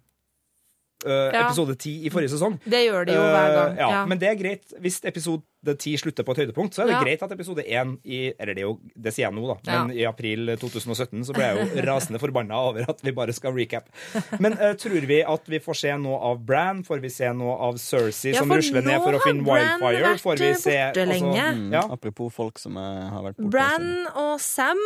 Ja. 1.07 1.47
episode 1.49 1.75
ti 1.79 2.07
i 2.07 2.11
forrige 2.11 2.31
sesong. 2.37 2.59
Det 2.65 2.85
gjør 2.89 3.07
de 3.07 3.13
jo 3.17 3.21
hver 3.23 3.55
gang. 3.57 3.73
Eh, 3.73 3.79
ja, 3.81 3.91
Ja. 3.91 4.07
Men 4.07 4.19
det 4.19 4.29
er 4.29 4.35
greit. 4.37 4.73
Hvis 4.81 5.01
episode 5.05 5.43
ti 5.79 5.97
slutter 5.97 6.25
på 6.27 6.33
et 6.33 6.39
høydepunkt, 6.43 6.75
så 6.75 6.83
er 6.83 6.87
det 6.87 6.95
Ja. 6.97 7.03
greit 7.05 7.23
at 7.23 7.31
episode 7.33 7.63
én 7.67 7.99
i 8.05 8.33
Eller 8.39 8.55
det, 8.55 8.63
er 8.63 8.67
jo, 8.67 8.79
det 9.01 9.13
sier 9.15 9.27
jeg 9.31 9.35
nå, 9.35 9.47
da, 9.47 9.57
Ja. 9.73 9.85
men 9.85 9.97
i 9.97 10.05
april 10.05 10.57
2017 10.57 11.25
så 11.25 11.33
ble 11.35 11.43
jeg 11.43 11.57
jo 11.59 11.83
rasende 11.91 12.19
forbanna 12.19 12.55
over 12.55 12.85
at 12.89 13.01
vi 13.03 13.11
bare 13.13 13.33
skal 13.33 13.53
recap. 13.53 13.85
Men 14.41 14.53
uh, 14.55 14.75
tror 14.75 15.07
vi 15.07 15.21
at 15.23 15.47
vi 15.47 15.59
får 15.59 15.77
se 15.77 15.97
noe 15.99 16.19
av 16.21 16.45
Bran? 16.45 16.83
Får 16.85 17.01
vi 17.01 17.09
se 17.09 17.33
noe 17.33 17.57
av 17.59 17.75
Cersei 17.79 18.33
Ja, 18.35 18.39
som 18.41 18.51
rusler 18.51 18.83
ned 18.83 19.01
for 19.03 19.13
å 19.13 19.21
finne 19.23 19.45
Bran 19.45 19.81
Wildfire? 19.81 20.19
Får 20.19 20.39
vi 20.39 20.51
eh, 20.51 20.55
se 20.57 20.77
borte 20.93 21.07
lenge. 21.09 21.47
Mm, 21.55 21.73
Ja. 21.73 21.83
Apropos 21.91 22.31
folk 22.33 22.59
som 22.59 22.77
eh, 22.77 23.11
har 23.11 23.23
vært 23.23 23.37
borte. 23.39 23.51
Bran 23.51 24.07
og 24.15 24.41
Sam? 24.41 24.79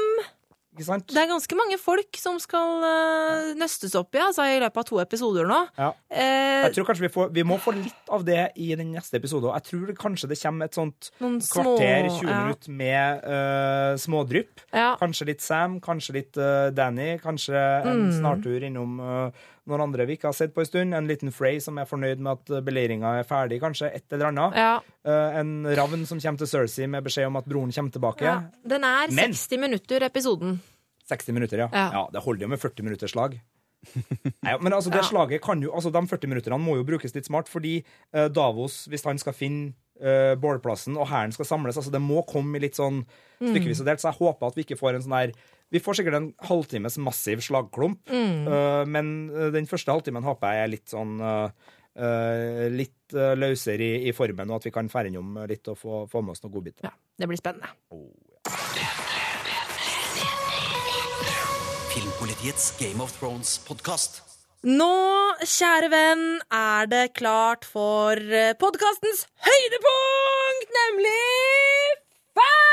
Det 1.15 1.23
er 1.23 1.29
ganske 1.31 1.57
mange 1.59 1.79
folk 1.81 2.19
som 2.21 2.39
skal 2.43 2.85
uh, 2.85 3.51
nøstes 3.59 3.95
opp 3.99 4.15
i 4.15 4.21
altså, 4.23 4.47
i 4.53 4.61
løpet 4.63 4.83
av 4.83 4.87
to 4.89 5.01
episoder 5.03 5.49
nå. 5.49 5.59
Ja. 5.79 5.91
Uh, 6.13 6.67
Jeg 6.67 6.75
tror 6.77 6.89
kanskje 6.91 7.07
vi, 7.07 7.13
får, 7.17 7.33
vi 7.37 7.45
må 7.47 7.59
få 7.63 7.75
litt 7.77 8.13
av 8.13 8.25
det 8.27 8.53
i 8.61 8.71
den 8.79 8.93
neste 8.95 9.19
episoden. 9.21 9.51
Jeg 9.57 9.67
tror 9.71 9.93
kanskje 10.01 10.31
det 10.33 10.39
kommer 10.43 10.71
et 10.71 10.79
sånt 10.79 11.11
små 11.19 11.33
kvarter, 11.43 12.09
20 12.21 12.31
ja. 12.31 12.39
minutter 12.45 12.77
med 12.83 13.27
uh, 13.27 13.97
smådrypp. 14.01 14.65
Ja. 14.73 14.93
Kanskje 15.01 15.31
litt 15.33 15.45
Sam, 15.45 15.81
kanskje 15.85 16.19
litt 16.21 16.41
Danny, 16.77 17.17
kanskje 17.23 17.57
en 17.57 17.97
Mm. 18.07 18.13
snartur 18.21 18.63
innom 18.67 18.99
eh, 19.01 19.45
noen 19.67 19.83
andre 19.89 20.07
vi 20.07 20.17
ikke 20.17 20.31
har 20.31 20.37
sett 20.37 20.55
på 20.55 20.63
en 20.63 20.69
stund. 20.69 20.95
En 20.97 21.09
liten 21.09 21.33
Frey 21.35 21.59
som 21.63 21.79
er 21.81 21.89
fornøyd 21.89 22.23
med 22.23 22.39
at 22.39 22.65
beleiringa 22.67 23.17
er 23.21 23.27
ferdig, 23.29 23.59
kanskje. 23.63 23.91
Et 23.99 24.17
eller 24.17 24.31
annet. 24.31 24.57
Ja. 24.59 24.71
Eh, 25.07 25.41
en 25.41 25.53
ravn 25.79 26.07
som 26.09 26.23
kommer 26.23 26.43
til 26.43 26.51
Cersei 26.51 26.89
med 26.91 27.07
beskjed 27.07 27.31
om 27.31 27.41
at 27.41 27.49
broren 27.49 27.75
kommer 27.75 27.95
tilbake. 27.95 28.27
Ja. 28.27 28.39
Den 28.63 28.87
er 28.87 29.11
Men- 29.11 29.35
60 29.35 29.59
minutter, 29.59 30.07
episoden. 30.07 30.61
60 31.09 31.35
minutter, 31.35 31.59
ja. 31.59 31.69
Ja. 31.73 31.91
ja. 31.93 32.09
Det 32.13 32.23
holder 32.23 32.47
jo 32.47 32.49
med 32.49 32.61
40 32.63 32.83
minutters 32.87 33.15
slag. 33.15 33.41
Nei, 34.43 34.55
men 34.61 34.73
altså, 34.73 34.91
det 34.91 35.05
slaget 35.07 35.43
kan 35.45 35.61
jo, 35.63 35.71
altså, 35.75 35.93
De 35.95 36.01
40 36.11 36.31
minutterne 36.31 36.59
må 36.59 36.77
jo 36.79 36.87
brukes 36.87 37.15
litt 37.15 37.29
smart, 37.29 37.51
fordi 37.51 37.85
uh, 38.17 38.27
Davos, 38.33 38.87
hvis 38.91 39.05
han 39.07 39.19
skal 39.19 39.37
finne 39.37 39.75
uh, 40.03 40.35
bålplassen 40.41 40.97
og 40.99 41.07
hæren 41.11 41.35
skal 41.35 41.49
samles 41.49 41.79
altså 41.79 41.93
Det 41.95 42.03
må 42.03 42.25
komme 42.29 42.59
i 42.59 42.65
litt 42.67 42.79
sånn 42.79 43.05
stykkevis 43.39 43.85
og 43.85 43.91
delt, 43.91 44.03
så 44.03 44.11
jeg 44.11 44.21
håper 44.21 44.49
at 44.49 44.59
vi 44.59 44.65
ikke 44.67 44.81
får 44.81 44.97
en 44.97 45.07
sånn 45.07 45.17
der 45.19 45.37
Vi 45.75 45.83
får 45.83 45.99
sikkert 45.99 46.19
en 46.21 46.29
halvtimes 46.47 46.99
massiv 47.03 47.43
slagklump, 47.43 48.07
eh, 48.13 48.85
men 48.87 49.09
eh, 49.33 49.49
den 49.55 49.67
første 49.67 49.91
halvtimen 49.91 50.27
håper 50.27 50.55
jeg 50.55 50.67
er 50.67 50.73
litt 50.77 50.95
sånn 50.95 51.19
uh, 51.23 51.73
Uh, 51.97 52.67
Litt 52.77 53.15
uh, 53.17 53.31
løsere 53.41 53.81
i, 53.81 53.93
i 54.05 54.13
formen, 54.13 54.51
og 54.53 54.59
at 54.59 54.67
vi 54.67 54.73
kan 54.75 54.91
fære 54.93 55.09
innom 55.09 55.31
litt 55.49 55.65
og 55.73 55.79
få, 55.81 56.03
få 56.13 56.21
med 56.21 56.35
oss 56.35 56.43
noen 56.43 56.53
godbiter. 56.53 56.85
Ja, 56.85 56.93
det 57.17 57.29
blir 57.31 57.41
spennende. 57.41 57.71
Filmpolitiets 61.95 62.69
Game 62.77 63.01
of 63.01 63.17
Thrones-podkast. 63.17 64.21
Nå, 64.69 64.93
kjære 65.41 65.89
venn, 65.97 66.29
er 66.53 66.93
det 66.93 67.07
klart 67.17 67.65
for 67.65 68.21
podkastens 68.61 69.25
høydepunkt, 69.49 70.81
nemlig 70.83 71.19
Fan 72.37 72.66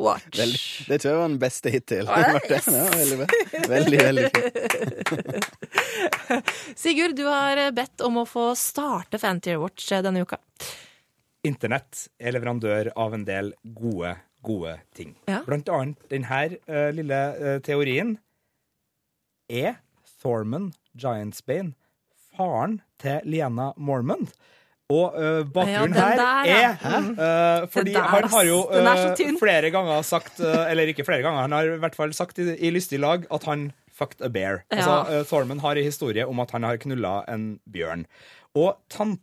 Watch. 0.00 0.38
Veldig, 0.38 0.60
det 0.88 0.98
tror 1.00 1.10
jeg 1.10 1.18
var 1.20 1.28
den 1.28 1.40
beste 1.42 1.72
hittil. 1.74 2.08
Ah, 2.10 2.38
yes. 2.50 2.68
Ja, 2.70 2.84
veldig, 2.94 3.18
veldig, 3.68 3.98
veldig 4.04 4.28
fint. 4.34 5.50
Sigurd, 6.82 7.16
du 7.18 7.26
har 7.28 7.60
bedt 7.76 8.04
om 8.06 8.20
å 8.22 8.26
få 8.28 8.50
starte 8.58 9.20
Fantier 9.20 9.60
Watch 9.62 9.90
denne 9.92 10.24
uka. 10.24 10.40
Internett 11.46 12.08
er 12.20 12.34
leverandør 12.36 12.92
av 13.00 13.14
en 13.16 13.24
del 13.24 13.54
gode, 13.76 14.16
gode 14.44 14.76
ting. 14.96 15.14
Ja. 15.30 15.40
Blant 15.46 15.70
annet 15.72 16.10
denne 16.12 16.42
uh, 16.68 16.90
lille 16.96 17.20
uh, 17.40 17.56
teorien. 17.64 18.16
Er 19.50 19.80
Thorman 20.20 20.70
Giantsbane 20.92 21.72
faren 22.36 22.80
til 23.00 23.24
Liana 23.28 23.72
Mormond? 23.76 24.28
Og 24.90 25.14
uh, 25.14 25.44
bakgrunnen 25.54 25.94
Ja, 25.94 26.08
der, 26.18 26.48
ja. 26.50 26.70
er 26.82 27.10
eh, 27.14 27.66
Fordi 27.70 27.92
der, 27.94 28.08
han 28.10 28.26
har 28.32 28.48
jo 28.48 28.58
tynn. 29.16 29.38
flere 29.38 29.70
ganger 29.70 30.02
sagt 30.02 30.40
Eller 30.42 30.90
ikke 30.90 31.06
flere 31.06 31.22
ganger, 31.22 31.44
han 31.46 31.54
har 31.54 31.70
i 31.76 31.78
hvert 31.82 31.94
fall 31.98 32.14
sagt 32.16 32.40
i, 32.42 32.48
i 32.58 32.72
lystig 32.74 32.98
lag 33.02 33.26
at 33.30 33.46
han 33.46 33.68
fucked 34.00 34.24
a 34.24 34.30
bear. 34.32 34.62
Ja. 34.72 34.80
Altså, 34.80 35.24
Thorman 35.28 35.60
har 35.60 35.76
en 35.76 35.84
historie 35.84 36.24
om 36.26 36.40
at 36.40 36.50
han 36.56 36.64
har 36.64 36.78
knulla 36.80 37.20
en 37.28 37.58
bjørn. 37.70 38.06
Og 38.56 38.78
tant, 38.90 39.20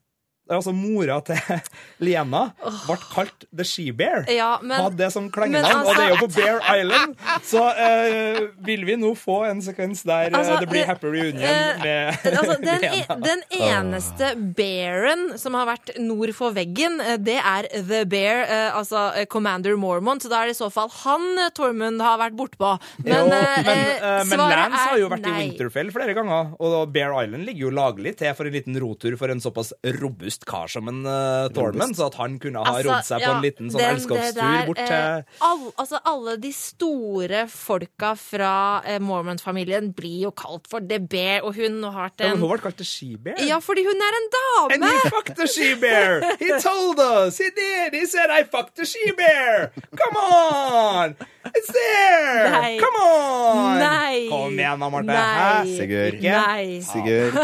altså 0.49 0.73
mora 0.75 1.19
til 1.27 1.39
Liena 2.05 2.47
ble 2.87 2.97
kalt 3.11 3.47
The 3.51 3.65
She-Bear. 3.67 4.27
Ja, 4.31 4.55
Hadde 4.61 4.97
det 4.99 5.11
som 5.13 5.27
men 5.27 5.59
altså, 5.61 5.83
og 5.83 5.97
det 5.97 6.03
er 6.05 6.13
jo 6.13 6.19
på 6.23 6.29
Bear 6.33 6.61
Island. 6.73 7.15
Så 7.45 7.61
uh, 7.61 8.39
vil 8.65 8.85
vi 8.87 8.95
nå 8.99 9.11
få 9.19 9.41
en 9.49 9.59
sekvens 9.61 10.01
der 10.07 10.31
eh, 10.31 10.37
Altså, 10.37 10.57
det 10.61 10.69
blir 10.71 10.87
happy 10.87 11.11
reunion 11.11 11.43
uh, 11.43 11.83
med 11.83 12.25
altså, 12.31 12.55
den, 12.67 12.85
e 12.87 12.91
Lena. 12.95 13.17
den 13.25 13.43
eneste 13.59 14.31
bearen 14.57 15.25
som 15.39 15.57
har 15.59 15.67
vært 15.69 15.93
nord 16.01 16.33
for 16.37 16.55
veggen, 16.55 16.97
det 17.23 17.37
er 17.37 17.67
The 17.75 18.03
Bear, 18.09 18.45
altså 18.77 19.09
Commander 19.31 19.77
Mormont. 19.79 20.23
Så 20.23 20.31
da 20.31 20.41
er 20.41 20.51
det 20.51 20.57
i 20.57 20.61
så 20.61 20.71
fall 20.73 20.89
han 21.03 21.27
Tormund 21.57 22.01
har 22.03 22.17
vært 22.21 22.37
bortpå. 22.39 22.73
Men, 23.03 23.13
Jo, 23.13 23.23
eh, 23.27 23.67
men, 23.67 24.31
men 24.31 24.43
Lance 24.47 24.83
har 24.87 24.99
jo 25.01 25.11
vært 25.11 25.17
vært 25.17 25.29
i. 25.29 25.47
Winterfell 25.51 25.91
flere 25.93 26.15
ganger, 26.17 26.53
og 26.63 26.91
Bear 26.93 27.15
Island 27.23 27.47
ligger 27.47 27.67
jo 27.67 27.73
laglig 27.73 28.15
til 28.19 28.33
for 28.37 28.49
en 28.49 28.55
liten 28.55 28.77
rotur 28.81 29.17
for 29.19 29.33
en 29.33 29.41
såpass 29.43 29.73
robust 29.99 30.36
kar 30.45 30.67
som 30.69 30.87
en 30.91 31.05
uh, 31.07 31.47
Thorman, 31.55 31.93
så 31.97 32.07
at 32.11 32.17
han 32.19 32.37
kunne 32.39 32.61
ha 32.61 32.73
Altså, 32.77 32.89
rodd 32.89 33.07
seg 33.07 33.23
på 33.23 33.31
en 33.31 33.41
liten 33.45 33.71
sånn 33.73 33.83
elskapstur 33.87 34.67
bort 34.67 34.81
eh, 34.83 34.89
til 34.91 35.45
all, 35.47 35.63
altså 35.79 36.01
Alle 36.11 36.35
de 36.43 36.51
store 36.53 37.45
folka 37.51 38.11
fra 38.19 38.53
eh, 38.85 38.99
Mormon-familien 39.03 39.89
blir 39.97 40.27
jo 40.27 40.33
kalt 40.37 40.67
for 40.69 40.83
The 40.83 40.99
Bear, 40.99 41.41
og 41.47 41.55
hun 41.57 41.79
har 41.87 42.09
vært 42.09 42.25
ja, 42.25 42.33
Hun 42.35 42.43
ble 42.43 42.59
kalt 42.61 42.77
til 42.81 42.89
She-Bear. 42.91 43.39
Ja, 43.47 43.57
fordi 43.63 43.85
hun 43.87 44.03
er 44.09 44.19
en 44.19 44.29
dame! 44.35 44.75
And 44.75 44.85
he 44.85 45.09
fucked 45.09 45.37
the 45.39 45.47
she-bear! 45.47 46.21
He 46.39 46.51
told 46.61 46.99
us! 46.99 47.37
He 47.37 47.49
did! 47.55 47.95
He 47.97 48.05
said 48.05 48.29
I 48.29 48.43
fucked 48.43 48.75
the 48.75 48.85
she-bear! 48.85 49.71
Come 49.95 50.17
on! 50.21 51.15
It's 51.55 51.71
there! 51.71 52.49
Nei. 52.51 52.77
Come 52.81 53.01
on! 53.01 53.79
Nei. 53.79 54.27
Kom 54.29 54.59
igjen 54.59 54.79
da, 54.83 54.89
Marte. 54.89 55.07
Nei. 55.07 55.75
Sigurd. 55.77 56.17
Ikke? 56.19 56.37
Nei. 56.37 56.81
Sigurd. 56.85 57.33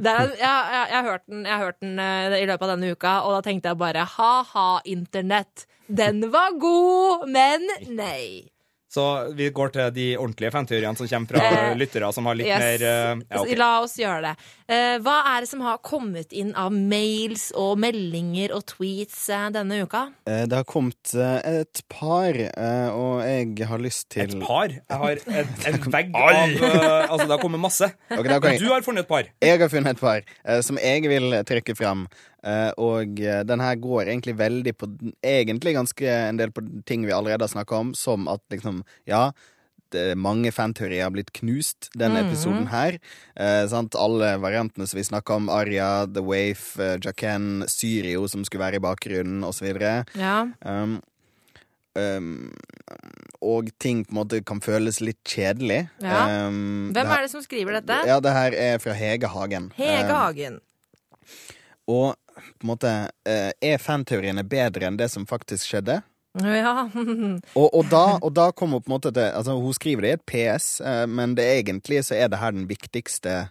Det 0.00 0.10
er, 0.10 0.30
jeg, 0.34 0.40
jeg, 0.40 0.86
jeg 0.90 0.96
har 0.96 1.06
hørt 1.06 1.26
den, 1.28 1.44
jeg 1.44 1.52
har 1.54 1.64
hørt 1.64 1.80
den 1.84 1.98
eh, 2.02 2.38
i 2.40 2.46
løpet 2.48 2.64
av 2.66 2.72
denne 2.74 2.94
uka, 2.94 3.12
og 3.26 3.36
da 3.36 3.42
tenkte 3.46 3.72
jeg 3.72 3.80
bare 3.80 4.06
ha-ha, 4.16 4.68
internett. 4.88 5.66
Den 5.86 6.22
var 6.32 6.56
god, 6.62 7.26
men 7.30 7.66
nei. 7.90 8.50
Så 8.90 9.02
vi 9.38 9.46
går 9.54 9.70
til 9.70 9.90
de 9.94 10.06
ordentlige 10.18 10.50
fanteoriene 10.50 10.98
som 10.98 11.06
kommer 11.06 11.30
fra 11.30 11.42
Eh, 11.70 11.76
lyttere 11.78 12.08
som 12.12 12.26
har 12.26 12.34
litt 12.34 12.48
Yes. 12.50 12.58
mer 12.58 12.82
eh, 12.82 13.20
ja, 13.30 13.40
okay. 13.40 13.54
La 13.60 13.68
oss 13.84 13.94
gjøre 14.00 14.22
det. 14.24 14.32
Eh, 14.66 14.96
hva 15.04 15.16
er 15.30 15.44
det 15.44 15.48
som 15.50 15.60
har 15.62 15.78
kommet 15.78 16.32
inn 16.34 16.50
av 16.58 16.72
mails 16.74 17.52
og 17.54 17.78
meldinger 17.78 18.50
og 18.56 18.64
tweets 18.66 19.28
denne 19.54 19.78
uka? 19.84 20.08
Eh, 20.26 20.42
Det 20.50 20.56
har 20.58 20.64
kommet 20.66 21.14
et 21.14 21.82
par, 21.88 22.34
eh, 22.34 22.88
og 22.90 23.22
jeg 23.22 23.68
har 23.70 23.78
lyst 23.78 24.08
til 24.10 24.22
Et 24.26 24.40
par? 24.42 24.68
Jeg 24.74 24.98
har 25.04 25.10
et, 25.12 25.54
en 25.70 25.78
vegg 25.94 26.10
av 26.14 26.34
Altså, 27.10 27.26
det 27.28 27.34
har 27.36 27.42
kommet 27.44 27.60
masse. 27.62 27.92
Okay, 28.10 28.26
har 28.32 28.40
kommet... 28.40 28.58
Du 28.60 28.72
har 28.72 28.82
funnet 28.82 29.06
et 29.06 29.08
par. 29.08 29.30
Jeg 29.40 29.60
har 29.60 29.68
funnet 29.68 29.94
et 29.96 30.00
par 30.00 30.62
som 30.66 30.78
jeg 30.82 31.06
vil 31.06 31.38
trekke 31.46 31.76
fram. 31.78 32.08
Eh, 32.42 32.72
og 32.80 33.20
eh, 33.20 33.42
den 33.44 33.60
her 33.60 33.76
går 33.76 34.08
egentlig 34.08 34.36
veldig 34.38 34.72
på 34.80 34.86
Egentlig 35.20 35.74
ganske 35.76 36.06
en 36.08 36.38
del 36.40 36.52
på 36.56 36.64
ting 36.88 37.04
vi 37.04 37.12
allerede 37.12 37.44
har 37.44 37.52
snakka 37.52 37.82
om, 37.84 37.94
som 37.94 38.28
at 38.32 38.40
liksom 38.52 38.80
Ja, 39.08 39.30
det 39.90 40.14
mange 40.18 40.52
fanteorier 40.54 41.02
har 41.06 41.14
blitt 41.14 41.32
knust 41.34 41.90
denne 41.98 42.22
episoden 42.24 42.68
her. 42.70 42.98
Eh? 43.34 43.66
Alle 43.98 44.36
variantene 44.42 44.86
som 44.86 44.98
vi 45.00 45.06
snakka 45.06 45.34
om, 45.40 45.48
Arya, 45.50 46.06
The 46.06 46.22
Waif, 46.22 46.78
eh, 46.78 46.96
Jaqen, 47.02 47.64
Syrio 47.68 48.28
som 48.30 48.44
skulle 48.46 48.64
være 48.64 48.78
i 48.80 48.84
bakgrunnen, 48.84 49.42
osv. 49.46 49.66
Ja. 50.14 50.36
Um, 50.62 51.00
um, 51.98 52.52
og 53.42 53.70
ting 53.82 54.04
på 54.04 54.14
en 54.14 54.20
måte 54.20 54.42
kan 54.46 54.62
føles 54.62 55.00
litt 55.02 55.20
kjedelig. 55.26 55.88
Ja. 56.04 56.46
Um, 56.46 56.90
Hvem 56.94 57.10
er 57.10 57.26
det 57.26 57.34
som 57.34 57.44
skriver 57.44 57.80
dette? 57.80 58.02
Ja, 58.06 58.20
det 58.22 58.34
her 58.36 58.56
er 58.56 58.82
fra 58.82 58.94
Hege 58.96 59.34
Hagen. 59.34 59.72
Hege 59.76 60.06
Um, 60.06 60.16
Hagen. 60.16 60.60
og 61.90 62.14
på 62.40 62.66
en 62.66 62.72
måte 62.72 62.94
eh, 63.28 63.50
er 63.60 63.82
fanteoriene 63.82 64.44
bedre 64.48 64.88
enn 64.88 64.98
det 65.00 65.10
som 65.12 65.28
faktisk 65.28 65.68
skjedde? 65.70 66.00
Ja. 66.38 66.86
Og, 67.58 67.68
og, 67.74 67.88
da, 67.90 68.04
og 68.22 68.30
da 68.36 68.50
kommer 68.54 68.78
på 68.78 68.86
en 68.86 68.94
måte 68.94 69.10
til 69.10 69.32
Altså, 69.34 69.56
hun 69.58 69.74
skriver 69.74 70.04
det 70.04 70.10
i 70.10 70.14
et 70.14 70.26
PS, 70.30 70.66
eh, 70.80 71.06
men 71.10 71.34
det 71.34 71.46
egentlig 71.56 72.04
så 72.06 72.14
er 72.14 72.30
det 72.30 72.38
her 72.38 72.54
den 72.54 72.68
viktigste 72.70 73.48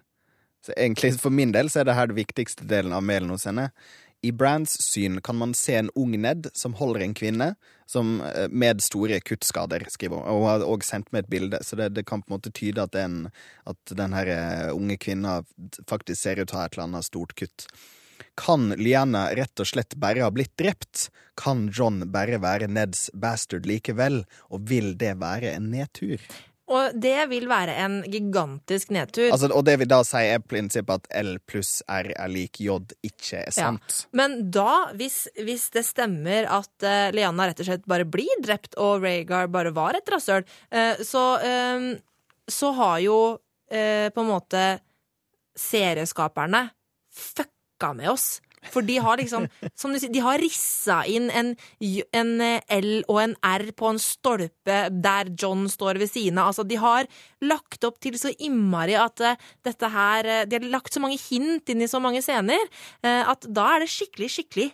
så 0.65 0.75
egentlig 0.75 1.13
For 1.19 1.31
min 1.31 1.51
del 1.55 1.69
så 1.71 1.81
er 1.81 1.89
det 1.89 1.95
her 1.95 2.07
den 2.11 2.19
viktigste 2.19 2.67
delen 2.67 2.95
av 2.95 3.03
mailen 3.03 3.31
hos 3.31 3.45
henne. 3.47 3.69
I 4.19 4.33
Brands 4.35 4.73
syn 4.83 5.21
kan 5.23 5.37
man 5.39 5.53
se 5.55 5.77
en 5.79 5.91
ung 5.95 6.11
Ned 6.19 6.49
som 6.53 6.75
holder 6.75 7.05
en 7.05 7.13
kvinne 7.15 7.53
som, 7.87 8.19
eh, 8.21 8.49
med 8.51 8.81
store 8.83 9.19
kuttskader, 9.19 9.85
skriver 9.89 10.19
hun. 10.19 10.27
Og 10.27 10.41
hun 10.41 10.49
har 10.49 10.65
også 10.65 10.89
sendt 10.89 11.13
meg 11.13 11.23
et 11.23 11.29
bilde, 11.31 11.59
så 11.63 11.79
det, 11.79 11.93
det 11.95 12.05
kan 12.05 12.21
på 12.21 12.29
en 12.29 12.35
måte 12.35 12.51
tyde 12.51 12.83
at, 12.83 12.95
er 12.95 13.31
at 13.65 13.95
den 13.95 14.13
her 14.13 14.73
unge 14.75 14.97
kvinna 14.97 15.39
faktisk 15.87 16.21
ser 16.21 16.41
ut 16.41 16.49
til 16.49 16.57
å 16.57 16.59
ha 16.59 16.67
et 16.67 16.75
eller 16.75 16.89
annet 16.89 17.07
stort 17.07 17.33
kutt. 17.39 17.69
Kan 18.39 18.69
Liana 18.79 19.27
rett 19.35 19.59
og 19.59 19.67
slett 19.67 19.97
bare 19.99 20.23
ha 20.23 20.31
blitt 20.31 20.55
drept? 20.59 21.09
Kan 21.39 21.67
John 21.75 22.05
bare 22.11 22.39
være 22.39 22.69
Neds 22.71 23.09
bastard 23.13 23.67
likevel? 23.67 24.23
Og 24.47 24.63
vil 24.69 24.93
det 24.99 25.17
være 25.19 25.51
en 25.57 25.67
nedtur? 25.73 26.23
Og 26.69 26.93
det 27.01 27.17
vil 27.31 27.47
være 27.49 27.73
en 27.81 27.97
gigantisk 28.05 28.91
nedtur. 28.93 29.31
Altså, 29.33 29.49
og 29.49 29.65
det 29.65 29.79
vi 29.81 29.87
da 29.89 30.03
sier, 30.05 30.37
er 30.37 30.45
prinsippet 30.45 31.01
at 31.01 31.09
L 31.23 31.33
pluss 31.49 31.79
R 31.89 32.11
er 32.13 32.29
lik 32.29 32.61
J 32.61 32.77
ikke 33.09 33.41
er 33.41 33.55
sant. 33.55 34.03
Men 34.15 34.37
da, 34.53 34.93
hvis, 34.97 35.23
hvis 35.41 35.67
det 35.73 35.83
stemmer 35.87 36.45
at 36.59 36.85
uh, 36.85 37.09
Liana 37.15 37.49
rett 37.49 37.63
og 37.63 37.71
slett 37.71 37.89
bare 37.89 38.05
blir 38.05 38.43
drept, 38.45 38.77
og 38.77 39.01
Rhaegar 39.03 39.49
bare 39.51 39.73
var 39.73 39.97
et 39.97 40.13
rasshøl, 40.13 40.45
uh, 40.45 41.01
så, 41.01 41.25
eh, 41.41 41.89
så 42.49 42.71
har 42.77 42.99
jo 43.01 43.19
uh, 43.33 44.07
på 44.13 44.23
en 44.23 44.29
måte 44.29 44.65
serieskaperne 45.57 46.69
fucka 47.79 47.95
med 47.95 48.09
oss. 48.11 48.41
For 48.73 48.83
de 48.83 48.97
har 48.99 49.17
liksom, 49.17 49.45
som 49.73 49.93
du 49.93 49.99
sier, 49.99 50.11
de 50.11 50.19
har 50.19 50.39
rissa 50.41 51.05
inn 51.07 51.29
en, 51.31 51.53
en 52.11 52.31
eh, 52.43 52.59
L 52.75 53.05
og 53.07 53.21
en 53.21 53.35
R 53.41 53.71
på 53.71 53.87
en 53.87 53.99
stolpe 53.99 54.89
der 54.91 55.31
John 55.39 55.69
står 55.71 55.95
ved 55.97 56.11
siden 56.11 56.37
av. 56.37 56.51
Altså, 56.51 56.65
de 56.67 56.75
har 56.75 57.07
lagt 57.41 57.87
opp 57.87 58.01
til 58.03 58.19
så 58.19 58.33
innmari 58.35 58.97
at 58.99 59.23
eh, 59.23 59.39
dette 59.63 59.87
her 59.93 60.27
eh, 60.27 60.45
De 60.45 60.59
har 60.59 60.67
lagt 60.73 60.93
så 60.93 60.99
mange 60.99 61.17
hint 61.29 61.71
inn 61.71 61.81
i 61.81 61.87
så 61.87 62.01
mange 62.03 62.21
scener 62.21 62.59
at 63.01 63.45
da 63.47 63.65
er 63.75 63.85
det 63.85 63.93
skikkelig, 63.93 64.27
skikkelig 64.33 64.67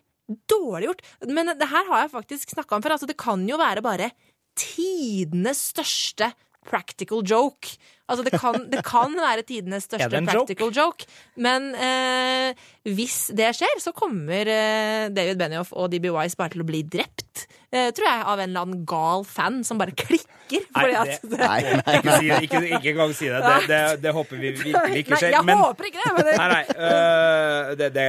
dårlig 0.50 0.90
gjort. 0.90 1.04
Men 1.30 1.54
det 1.54 1.70
her 1.70 1.86
har 1.92 2.04
jeg 2.04 2.14
faktisk 2.16 2.56
snakka 2.56 2.78
om 2.78 2.86
før. 2.86 2.96
Altså, 2.98 3.10
det 3.10 3.20
kan 3.22 3.44
jo 3.46 3.60
være 3.62 3.86
bare 3.86 4.10
tidenes 4.58 5.62
største 5.76 6.32
practical 6.68 7.22
joke. 7.26 7.76
Altså, 8.06 8.22
det 8.28 8.38
kan, 8.38 8.60
det 8.70 8.84
kan 8.86 9.16
være 9.18 9.42
tidenes 9.50 9.86
største 9.90 10.20
practical 10.28 10.70
joke? 10.70 11.06
joke. 11.06 11.08
Men 11.42 11.72
eh, 11.74 12.54
hvis 12.94 13.32
det 13.38 13.48
skjer, 13.58 13.80
så 13.82 13.94
kommer 13.98 14.46
eh, 14.52 15.08
David 15.16 15.40
Benioff 15.42 15.72
og 15.74 15.90
DB 15.94 16.12
Wise 16.14 16.38
bare 16.38 16.54
til 16.54 16.62
å 16.62 16.68
bli 16.70 16.84
drept. 16.86 17.48
Eh, 17.74 17.90
tror 17.98 18.06
jeg, 18.08 18.22
av 18.30 18.40
en 18.40 18.50
eller 18.52 18.68
annen 18.68 18.84
gal 18.88 19.26
fan 19.28 19.64
som 19.68 19.82
bare 19.82 19.96
klikker. 19.98 20.68
Nei, 20.78 20.86
det- 20.86 21.00
at 21.02 21.26
det, 21.26 21.40
Nei, 21.50 21.62
nei. 21.82 21.98
Ikke, 21.98 22.38
ikke, 22.46 22.64
ikke 22.78 22.92
engang 22.94 23.16
si 23.18 23.32
det. 23.34 23.42
Det, 23.42 23.58
det, 23.74 23.82
det 24.06 24.14
håper 24.14 24.38
vi 24.44 24.54
virkelig 24.54 25.02
ikke 25.02 25.16
Nei, 25.16 25.22
skjer. 25.24 25.34
jeg 25.40 25.48
men- 25.50 25.64
håper 25.66 25.90
ikke 25.90 26.04
det. 26.06 26.14
Men 26.20 26.30
det 26.30 26.36
Nei, 26.38 26.50
nei. 26.54 26.64
Uh, 26.78 27.76
det, 27.82 27.90
det 27.98 28.08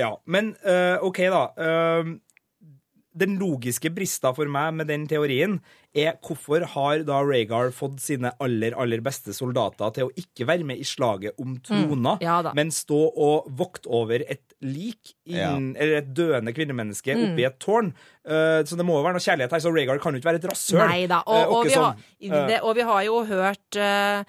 Ja. 0.00 0.14
Men 0.24 0.54
uh, 0.64 1.04
OK, 1.04 1.20
da. 1.36 1.44
Øh, 1.60 2.14
den 3.14 3.36
logiske 3.38 3.90
brista 3.94 4.32
for 4.34 4.50
meg 4.50 4.74
med 4.80 4.88
den 4.90 5.04
teorien 5.10 5.60
er 5.94 6.16
hvorfor 6.26 6.64
har 6.72 7.04
da 7.06 7.20
Rhaegar 7.22 7.68
fått 7.70 8.00
sine 8.02 8.32
aller, 8.42 8.74
aller 8.74 8.98
beste 9.04 9.30
soldater 9.36 9.92
til 9.94 10.08
å 10.08 10.14
ikke 10.18 10.48
være 10.48 10.66
med 10.66 10.80
i 10.82 10.86
slaget 10.88 11.38
om 11.38 11.52
trona, 11.62 12.16
ja 12.24 12.40
men 12.58 12.72
stå 12.74 12.98
og 13.14 13.46
vokte 13.54 13.86
over 13.94 14.24
et 14.26 14.42
lik, 14.64 15.12
inn, 15.30 15.70
eller 15.78 16.00
et 16.00 16.10
døende 16.16 16.54
kvinnemenneske 16.56 17.14
Mm. 17.14 17.22
oppi 17.28 17.44
et 17.46 17.58
tårn? 17.62 17.92
Uh, 18.24 18.64
så 18.66 18.74
det 18.74 18.84
må 18.88 18.96
jo 18.98 19.04
være 19.04 19.18
noe 19.18 19.22
kjærlighet 19.22 19.52
her, 19.54 19.62
så 19.62 19.70
Rhaegar 19.70 20.00
kan 20.02 20.14
jo 20.14 20.18
ikke 20.18 20.30
være 20.32 20.40
et 20.42 20.48
rasshøl. 20.50 20.80
Nei 20.82 21.06
da. 21.06 21.20
Eh, 21.22 21.44
Og, 21.44 21.54
og, 21.58 21.64
vi 21.68 21.74
har, 21.76 21.94
sånn. 21.94 22.48
det, 22.48 22.58
og 22.62 22.74
vi 22.74 22.86
har 22.88 23.02
jo 23.06 23.18
hørt 23.28 23.78
uh, 23.78 24.24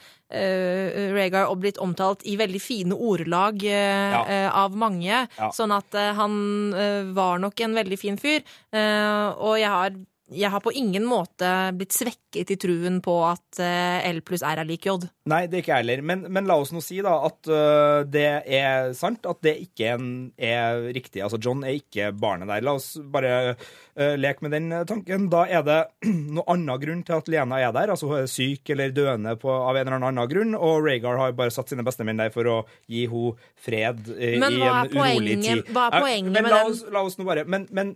Rhaegar 1.15 1.49
og 1.51 1.59
blitt 1.63 1.79
omtalt 1.81 2.25
i 2.27 2.35
veldig 2.39 2.61
fine 2.61 2.95
ordelag 2.97 3.61
uh, 3.63 4.11
Ja. 4.15 4.21
uh, 4.27 4.49
av 4.65 4.75
mange. 4.75 5.27
Ja. 5.39 5.49
Sånn 5.55 5.71
at 5.75 5.95
eh, 5.95 6.11
han 6.17 6.73
eh, 6.73 7.03
var 7.15 7.39
nok 7.43 7.59
en 7.65 7.73
veldig 7.77 7.97
fin 7.99 8.17
fyr. 8.21 8.43
Eh, 8.71 9.27
og 9.37 9.57
jeg 9.59 9.69
har, 9.71 9.95
jeg 10.33 10.49
har 10.49 10.61
på 10.63 10.71
ingen 10.73 11.03
måte 11.05 11.47
blitt 11.77 11.93
svekket 11.93 12.49
i 12.49 12.57
truen 12.57 12.97
på 13.05 13.13
at 13.27 13.59
eh, 13.61 14.07
L 14.09 14.23
pluss 14.25 14.41
R 14.41 14.57
er 14.63 14.65
lik 14.65 14.87
J. 14.87 14.95
Nei, 15.29 15.43
det 15.45 15.59
er 15.59 15.61
ikke 15.61 15.73
jeg 15.75 15.83
heller. 15.83 16.01
Men, 16.09 16.23
men 16.33 16.49
la 16.49 16.57
oss 16.61 16.71
nå 16.73 16.81
si 16.81 16.97
da 17.05 17.13
at 17.27 17.49
uh, 17.51 18.01
det 18.09 18.25
er 18.57 18.89
sant, 18.97 19.27
at 19.29 19.43
det 19.45 19.53
ikke 19.67 19.91
er, 19.93 20.07
er 20.41 20.81
riktig. 20.97 21.21
Altså, 21.21 21.37
John 21.41 21.61
er 21.61 21.77
ikke 21.77 22.09
barnet 22.17 22.49
der. 22.49 22.65
La 22.65 22.73
oss 22.79 22.95
bare 22.97 23.53
uh, 23.53 24.15
leke 24.17 24.47
med 24.47 24.57
den 24.57 24.73
tanken. 24.89 25.29
Da 25.29 25.45
er 25.45 25.61
det 25.67 25.79
noen 26.09 26.41
annen 26.41 26.81
grunn 26.81 27.05
til 27.05 27.19
at 27.19 27.29
Lena 27.29 27.61
er 27.61 27.77
der. 27.77 27.93
Altså 27.93 28.09
hun 28.09 28.23
er 28.23 28.29
syk 28.31 28.73
eller 28.73 28.97
døende 28.97 29.37
på, 29.41 29.53
av 29.53 29.77
en 29.77 29.85
eller 29.85 30.09
annen 30.09 30.31
grunn, 30.31 30.57
og 30.57 30.81
Rhaegar 30.87 31.21
har 31.21 31.37
bare 31.37 31.53
satt 31.53 31.69
sine 31.69 31.85
bestemenn 31.85 32.25
der 32.25 32.33
for 32.33 32.49
å 32.49 32.59
gi 32.89 33.05
henne 33.05 33.37
fred 33.61 34.07
i, 34.15 34.33
i 34.33 34.37
en 34.39 34.43
poenget, 34.43 34.95
urolig 34.97 35.35
tid. 35.37 35.49
tid. 35.51 35.73
hva 35.75 35.89
er 35.91 36.01
poenget 36.01 36.33
men 36.33 36.47
med 36.47 36.53
la? 36.55 36.63
Oss, 36.65 36.81
la 36.89 37.05
oss 37.05 37.19
nå 37.19 37.25
bare 37.27 37.45
Men, 37.45 37.69
men 37.69 37.93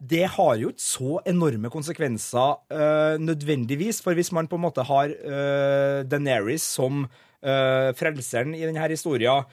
det 0.00 0.24
har 0.32 0.54
jo 0.56 0.70
ikke 0.72 0.80
så 0.82 1.18
enorme 1.28 1.68
konsekvenser 1.70 2.54
øh, 2.72 3.18
nødvendigvis, 3.20 4.00
for 4.02 4.16
hvis 4.16 4.32
man 4.32 4.48
på 4.48 4.56
en 4.56 4.62
måte 4.64 4.82
har 4.88 5.12
øh, 5.12 6.04
Daenerys 6.08 6.62
som 6.64 7.02
øh, 7.04 7.90
frelseren 7.98 8.54
i 8.56 8.62
denne 8.64 8.88
historien, 8.88 9.44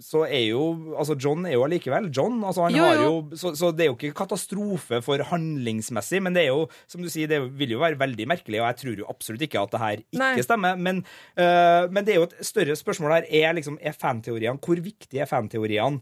så 0.00 0.20
er 0.24 0.44
jo 0.48 0.94
Altså, 0.98 1.16
John 1.20 1.44
er 1.46 1.52
jo 1.52 1.64
allikevel 1.66 2.06
John. 2.16 2.38
Altså, 2.44 2.62
han 2.64 2.76
Jo, 2.76 2.82
har 2.82 2.94
jo. 2.94 3.02
jo, 3.30 3.36
så, 3.36 3.54
så 3.56 3.70
det 3.72 3.84
er 3.84 3.90
jo 3.90 3.96
ikke 3.98 4.14
katastrofe 4.16 5.02
for 5.04 5.20
handlingsmessig, 5.30 6.22
men 6.24 6.34
det 6.36 6.44
er 6.46 6.52
jo, 6.52 6.66
som 6.88 7.02
du 7.04 7.10
sier, 7.12 7.28
det 7.28 7.42
vil 7.58 7.74
jo 7.76 7.82
være 7.82 7.98
veldig 8.00 8.26
merkelig, 8.30 8.60
og 8.62 8.66
jeg 8.70 8.80
tror 8.80 9.02
jo 9.02 9.08
absolutt 9.12 9.44
ikke 9.44 9.60
at 9.60 9.72
det 9.76 9.80
her 9.84 10.00
ikke 10.00 10.20
Nei. 10.22 10.42
stemmer. 10.44 10.76
Men, 10.80 11.04
men 11.36 12.04
det 12.06 12.14
er 12.14 12.20
jo 12.22 12.28
et 12.30 12.36
større 12.40 12.76
spørsmål 12.76 13.18
her. 13.18 13.28
Er, 13.28 13.52
liksom, 13.60 13.76
er 13.80 13.92
fanteoriene 13.96 14.60
Hvor 14.64 14.80
viktige 14.80 15.24
er 15.24 15.28
fanteoriene? 15.30 16.00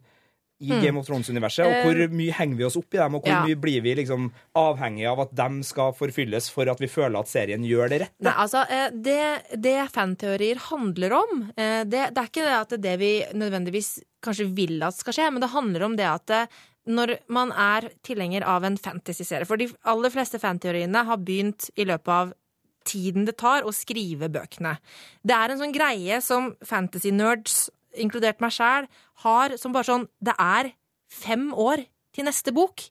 I 0.63 0.69
Game 0.81 0.97
of 1.01 1.07
Thrones-universet, 1.09 1.67
og 1.67 1.85
hvor 1.85 2.01
mye 2.15 2.33
henger 2.39 2.57
vi 2.61 2.65
oss 2.69 2.77
opp 2.79 2.95
i 2.95 3.01
dem, 3.01 3.17
og 3.19 3.23
hvor 3.25 3.33
Hmm. 3.33 3.43
Eh, 3.43 3.49
Ja. 3.49 3.55
mye 3.57 3.61
blir 3.61 3.83
vi 3.83 3.95
liksom 3.99 4.31
avhengig 4.55 5.07
av 5.11 5.21
at 5.27 5.35
dem 5.35 5.61
skal 5.67 5.93
forfylles 5.99 6.49
for 6.55 6.69
at 6.71 6.79
vi 6.79 6.87
føler 6.87 7.19
at 7.19 7.27
serien 7.29 7.65
gjør 7.67 7.89
det 7.91 8.01
rette? 8.03 8.23
Nei, 8.23 8.33
altså, 8.33 8.65
eh, 8.71 8.91
det, 8.95 9.61
det 9.61 9.91
fanteorier 9.91 10.57
handler 10.71 11.13
om, 11.19 11.43
eh, 11.57 11.83
det, 11.85 12.15
det 12.15 12.19
er 12.23 12.29
ikke 12.31 12.47
det 12.47 12.61
at 12.61 12.77
det 12.81 12.99
vi 13.03 13.13
nødvendigvis 13.35 13.99
kanskje 14.23 14.47
vil 14.55 14.83
at 14.87 14.95
skal 14.95 15.13
skje, 15.13 15.31
men 15.33 15.41
det 15.43 15.51
handler 15.51 15.83
om 15.89 15.97
det 15.97 16.07
at 16.07 16.31
eh, 16.31 16.47
når 16.87 17.19
man 17.29 17.53
er 17.53 17.91
tilhenger 18.03 18.43
av 18.43 18.65
en 18.65 18.77
fantasy-serie 18.77 19.47
For 19.47 19.57
de 19.57 19.69
aller 19.87 20.11
fleste 20.11 20.39
fanteoriene 20.43 21.05
har 21.07 21.17
begynt 21.19 21.69
i 21.79 21.85
løpet 21.87 22.09
av 22.11 22.33
tiden 22.85 23.25
det 23.25 23.37
tar 23.39 23.63
å 23.63 23.71
skrive 23.71 24.27
bøkene. 24.29 24.77
Det 25.23 25.31
er 25.37 25.51
en 25.53 25.61
sånn 25.61 25.73
greie 25.75 26.21
som 26.21 26.57
fantasy-nerds, 26.67 27.69
inkludert 28.01 28.41
meg 28.43 28.55
sjæl, 28.55 28.89
har 29.27 29.57
som 29.61 29.75
bare 29.75 29.89
sånn 29.89 30.09
Det 30.23 30.35
er 30.39 30.73
fem 31.13 31.51
år 31.53 31.85
til 32.13 32.29
neste 32.29 32.55
bok. 32.55 32.89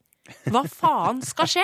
Hva 0.53 0.61
faen 0.69 1.21
skal 1.25 1.49
skje? 1.49 1.63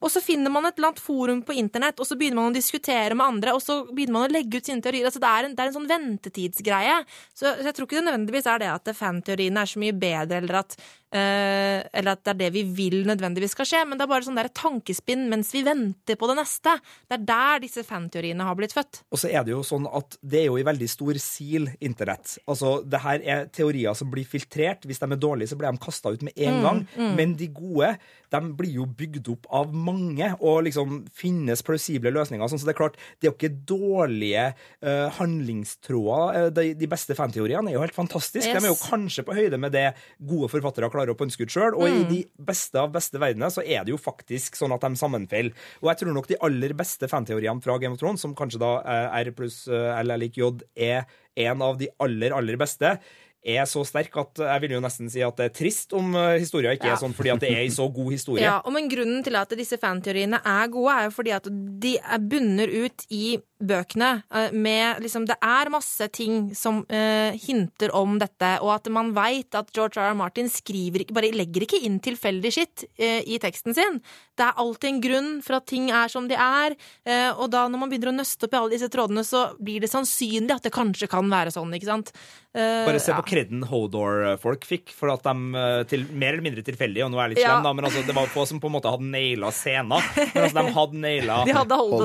Og 0.00 0.10
så 0.12 0.22
finner 0.24 0.52
man 0.52 0.66
et 0.66 0.78
eller 0.78 0.90
annet 0.90 1.02
forum 1.02 1.42
på 1.46 1.56
internett, 1.60 2.00
og 2.00 2.08
så 2.08 2.16
begynner 2.18 2.40
man 2.40 2.52
å 2.52 2.56
diskutere 2.56 3.16
med 3.18 3.26
andre, 3.26 3.54
og 3.54 3.62
så 3.62 3.82
begynner 3.90 4.16
man 4.16 4.28
å 4.28 4.32
legge 4.32 4.60
ut 4.60 4.68
sine 4.68 4.84
teorier. 4.84 5.08
Altså, 5.08 5.20
det, 5.22 5.28
er 5.28 5.48
en, 5.48 5.56
det 5.56 5.64
er 5.64 5.70
en 5.70 5.76
sånn 5.76 5.90
ventetidsgreie. 5.90 6.96
Så, 7.34 7.44
så 7.44 7.68
jeg 7.68 7.76
tror 7.76 7.88
ikke 7.88 7.98
det 8.00 8.06
nødvendigvis 8.08 8.48
er 8.50 8.64
det 8.64 8.70
at 8.72 8.92
fanteoriene 8.96 9.64
er 9.64 9.72
så 9.72 9.82
mye 9.82 9.96
bedre, 10.06 10.40
eller 10.40 10.60
at, 10.62 10.78
eller 11.12 12.12
at 12.14 12.22
det 12.24 12.32
er 12.34 12.40
det 12.44 12.50
vi 12.54 12.62
vil 12.76 13.06
nødvendigvis 13.08 13.54
skal 13.56 13.68
skje, 13.68 13.82
men 13.88 13.98
det 13.98 14.04
er 14.06 14.10
bare 14.12 14.26
sånn 14.26 14.38
der 14.38 14.50
tankespinn 14.52 15.26
mens 15.30 15.52
vi 15.54 15.62
venter 15.66 16.18
på 16.20 16.28
det 16.30 16.36
neste. 16.40 16.74
Det 17.08 17.18
er 17.18 17.26
der 17.30 17.62
disse 17.64 17.84
fanteoriene 17.86 18.44
har 18.44 18.58
blitt 18.58 18.74
født. 18.76 19.02
Og 19.12 19.22
så 19.22 19.30
er 19.32 19.44
det 19.46 19.54
jo 19.54 19.62
sånn 19.66 19.88
at 19.88 20.18
det 20.22 20.42
er 20.42 20.48
jo 20.50 20.58
i 20.60 20.66
veldig 20.68 20.88
stor 20.90 21.18
sil 21.22 21.70
internett. 21.80 22.36
Altså, 22.48 22.78
det 22.84 23.00
her 23.04 23.24
er 23.24 23.46
teorier 23.54 23.96
som 23.98 24.10
blir 24.12 24.28
filtrert. 24.28 24.84
Hvis 24.88 25.00
de 25.00 25.08
er 25.10 25.20
dårlige, 25.20 25.52
så 25.52 25.58
blir 25.60 25.72
de 25.72 25.84
kasta 25.84 26.12
ut 26.14 26.22
med 26.22 26.34
Mm, 26.38 26.44
en 26.46 26.62
gang. 26.62 26.80
Men 27.16 27.32
de 27.36 27.48
gode, 27.50 27.88
de 28.30 28.40
blir 28.54 28.74
jo 28.76 28.84
bygd 28.86 29.28
opp 29.32 29.46
av 29.50 29.72
mange, 29.74 30.28
og 30.40 30.62
liksom 30.68 31.00
finnes 31.16 31.62
plausible 31.66 32.12
løsninger. 32.14 32.46
Sånn, 32.48 32.60
så 32.60 32.68
det 32.68 32.74
er 32.74 32.78
klart, 32.78 32.98
det 33.18 33.26
er 33.26 33.32
jo 33.32 33.36
ikke 33.36 33.64
dårlige 33.66 34.44
uh, 34.84 35.08
handlingstråder. 35.18 36.36
Eh, 36.46 36.50
De, 36.58 36.74
de 36.78 36.88
beste 36.90 37.14
fanteoriene 37.18 37.70
er 37.70 37.76
jo 37.76 37.82
helt 37.82 37.96
fantastiske. 37.96 38.50
Yes. 38.52 38.62
De 38.62 38.68
er 38.68 38.72
jo 38.72 38.78
kanskje 38.82 39.24
på 39.26 39.34
høyde 39.36 39.58
med 39.60 39.72
det 39.74 39.86
gode 40.20 40.50
forfattere 40.52 40.90
klarer 40.98 41.14
å 41.14 41.18
pønske 41.18 41.46
ut 41.46 41.54
sjøl. 41.54 41.78
Og 41.78 41.86
Mm. 41.88 42.00
i 42.00 42.04
de 42.10 42.20
beste 42.50 42.76
av 42.82 42.90
beste 42.92 43.22
verdener 43.22 43.54
så 43.54 43.62
er 43.64 43.86
det 43.86 43.94
jo 43.94 44.02
faktisk 44.02 44.58
sånn 44.58 44.74
at 44.74 44.82
de 44.84 44.98
sammenfaller. 44.98 45.54
Og 45.80 45.88
jeg 45.92 46.02
tror 46.02 46.12
nok 46.18 46.28
de 46.28 46.36
aller 46.42 46.74
beste 46.74 47.08
fanteoriene 47.08 47.62
fra 47.62 47.78
Game 47.78 47.94
of 47.94 48.02
Thrones, 48.02 48.20
som 48.20 48.34
kanskje 48.34 48.58
da 48.60 48.74
eh, 48.82 49.22
R 49.22 49.32
pluss 49.38 49.62
eh, 49.70 49.94
L 50.02 50.10
er 50.10 50.18
lik 50.18 50.36
J, 50.36 50.50
er 50.76 51.06
en 51.38 51.62
av 51.62 51.78
de 51.78 51.88
aller, 52.02 52.34
aller 52.34 52.58
beste. 52.58 52.98
Er 53.46 53.64
så 53.70 53.84
sterk 53.86 54.16
at 54.18 54.40
jeg 54.42 54.60
vil 54.64 54.72
jo 54.76 54.80
nesten 54.82 55.08
si 55.10 55.22
at 55.24 55.36
det 55.38 55.44
er 55.46 55.54
trist 55.54 55.92
om 55.96 56.12
historien 56.38 56.74
ikke 56.74 56.88
Ja. 56.90 56.96
er 56.96 57.02
sånn, 57.02 57.14
fordi 57.14 57.30
at 57.32 57.40
det 57.40 57.50
er 57.52 57.62
en 57.64 57.70
så 57.70 57.86
god 57.94 58.10
historie. 58.12 58.42
Ja, 58.48 58.56
og 58.64 58.72
men 58.74 58.88
Grunnen 58.90 59.22
til 59.24 59.36
at 59.38 59.48
disse 59.56 59.78
fanteoriene 59.78 60.40
er 60.44 60.66
gode, 60.68 60.90
er 60.96 61.04
jo 61.06 61.14
fordi 61.14 61.30
at 61.36 61.46
de 61.80 61.94
er 61.98 62.18
bunner 62.18 62.68
ut 62.84 63.06
i 63.14 63.38
bøkene. 63.62 64.22
eh, 64.34 64.50
Med 64.52 65.00
liksom 65.02 65.26
Det 65.26 65.36
er 65.42 65.70
masse 65.70 66.08
ting 66.12 66.54
som 66.54 66.84
uh, 66.90 67.30
hinter 67.38 67.94
om 67.94 68.18
dette, 68.18 68.58
og 68.60 68.74
at 68.74 68.88
man 68.90 69.12
veit 69.14 69.54
at 69.54 69.70
George 69.72 69.98
R. 69.98 70.10
R. 70.12 70.14
Martin 70.18 70.48
skriver 70.48 71.00
ikke, 71.04 71.14
bare 71.14 71.30
legger 71.32 71.62
ikke 71.62 71.82
inn 71.84 72.00
tilfeldig 72.00 72.52
skitt 72.52 72.84
uh, 72.98 73.22
i 73.22 73.38
teksten 73.38 73.74
sin. 73.74 74.00
Det 74.38 74.46
er 74.46 74.60
alltid 74.62 74.88
en 74.92 75.00
grunn 75.02 75.30
for 75.44 75.58
at 75.58 75.66
ting 75.68 75.88
er 75.90 76.10
som 76.12 76.28
de 76.30 76.36
er, 76.38 76.76
eh, 77.08 77.30
og 77.34 77.50
da 77.52 77.64
når 77.68 77.82
man 77.82 77.90
begynner 77.90 78.12
å 78.12 78.16
nøste 78.20 78.46
opp 78.46 78.54
i 78.54 78.60
alle 78.60 78.76
disse 78.76 78.88
trådene, 78.92 79.24
så 79.26 79.48
blir 79.58 79.82
det 79.82 79.90
sannsynlig 79.90 80.54
at 80.54 80.68
det 80.68 80.72
kanskje 80.74 81.10
kan 81.10 81.26
være 81.30 81.52
sånn, 81.54 81.74
ikke 81.74 81.90
sant? 81.90 82.12
Eh, 82.54 82.86
Bare 82.86 83.02
se 83.02 83.12
ja. 83.12 83.18
på 83.18 83.26
kredden 83.28 83.66
Hodor-folk 83.68 84.64
fikk, 84.68 84.94
for 84.94 85.12
at 85.12 85.26
de 85.26 85.34
eh, 85.58 85.82
til, 85.90 86.06
mer 86.14 86.36
eller 86.36 86.46
mindre 86.46 86.64
tilfeldig, 86.66 87.04
og 87.06 87.12
nå 87.12 87.18
er 87.20 87.28
jeg 87.28 87.36
litt 87.36 87.44
Ja. 87.44 87.56
slem, 87.56 87.66
da, 87.68 87.74
men 87.76 87.90
altså, 87.90 88.06
det 88.06 88.16
var 88.16 88.30
få 88.32 88.46
som 88.48 88.62
på 88.62 88.70
en 88.70 88.76
måte 88.78 88.94
hadde 88.94 89.10
naila 89.10 89.52
scenen. 89.54 89.98
Men 90.34 90.44
altså, 90.46 90.62
de 90.62 90.74
hadde 90.78 91.02
naila 91.02 91.38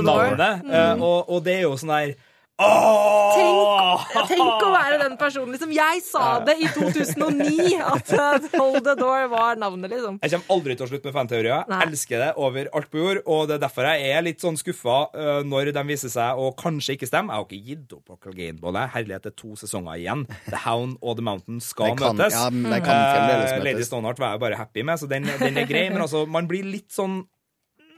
navnet, 0.04 0.70
eh, 0.74 0.94
og, 0.98 1.30
og 1.30 1.44
det 1.46 1.60
er 1.60 1.68
jo 1.68 1.76
sånn 1.80 1.94
der! 1.94 2.16
Tenk, 2.54 4.28
tenk 4.30 4.62
å 4.62 4.70
være 4.70 5.00
den 5.02 5.16
personen. 5.18 5.54
Liksom, 5.56 5.72
jeg 5.74 6.02
sa 6.06 6.26
det 6.46 6.54
i 6.62 6.68
2009 6.70 7.80
at 7.82 8.12
uh, 8.14 8.46
Hold 8.60 8.84
the 8.86 8.94
Door 9.00 9.26
var 9.32 9.58
navnet, 9.60 9.90
liksom. 9.90 10.20
Jeg 10.22 10.36
kommer 10.36 10.54
aldri 10.56 10.76
til 10.78 10.86
å 10.86 10.90
slutte 10.92 11.10
med 11.10 11.16
fanteorier. 11.18 11.66
Nei. 11.72 11.80
Elsker 11.88 12.22
det 12.22 12.30
over 12.46 12.70
alt 12.78 12.92
på 12.94 13.02
jord, 13.02 13.22
og 13.26 13.50
det 13.50 13.58
er 13.58 13.64
derfor 13.66 13.90
jeg 13.90 14.14
er 14.14 14.26
litt 14.30 14.46
sånn 14.46 14.60
skuffa 14.60 15.00
uh, 15.18 15.42
når 15.50 15.74
de 15.76 15.86
viser 15.90 16.14
seg 16.14 16.40
å 16.44 16.52
kanskje 16.60 16.98
ikke 17.00 17.10
stemme. 17.10 17.34
Jeg 17.34 17.42
har 17.42 17.50
ikke 17.50 17.74
gitt 17.74 17.98
opp 17.98 18.06
på 18.14 18.20
Clegane-bålet. 18.28 18.94
Herlighet, 18.94 19.26
det 19.26 19.34
er 19.34 19.40
to 19.42 19.58
sesonger 19.60 19.98
igjen. 20.04 20.26
The 20.52 20.62
Hound 20.68 21.00
og 21.02 21.18
The 21.20 21.26
Mountain 21.26 21.62
skal 21.64 21.98
kan- 21.98 22.14
møtes. 22.22 22.38
ja, 22.38 22.48
møtes. 22.54 23.58
Lady 23.66 23.88
Stoneheart 23.90 24.22
var 24.22 24.38
jeg 24.38 24.46
bare 24.46 24.62
happy 24.62 24.86
med, 24.86 25.02
så 25.02 25.10
den, 25.10 25.26
den 25.42 25.58
er 25.58 25.70
grei. 25.70 25.88
Men 25.90 26.06
altså, 26.06 26.28
man 26.30 26.46
blir 26.50 26.70
litt 26.70 26.92
sånn 26.94 27.24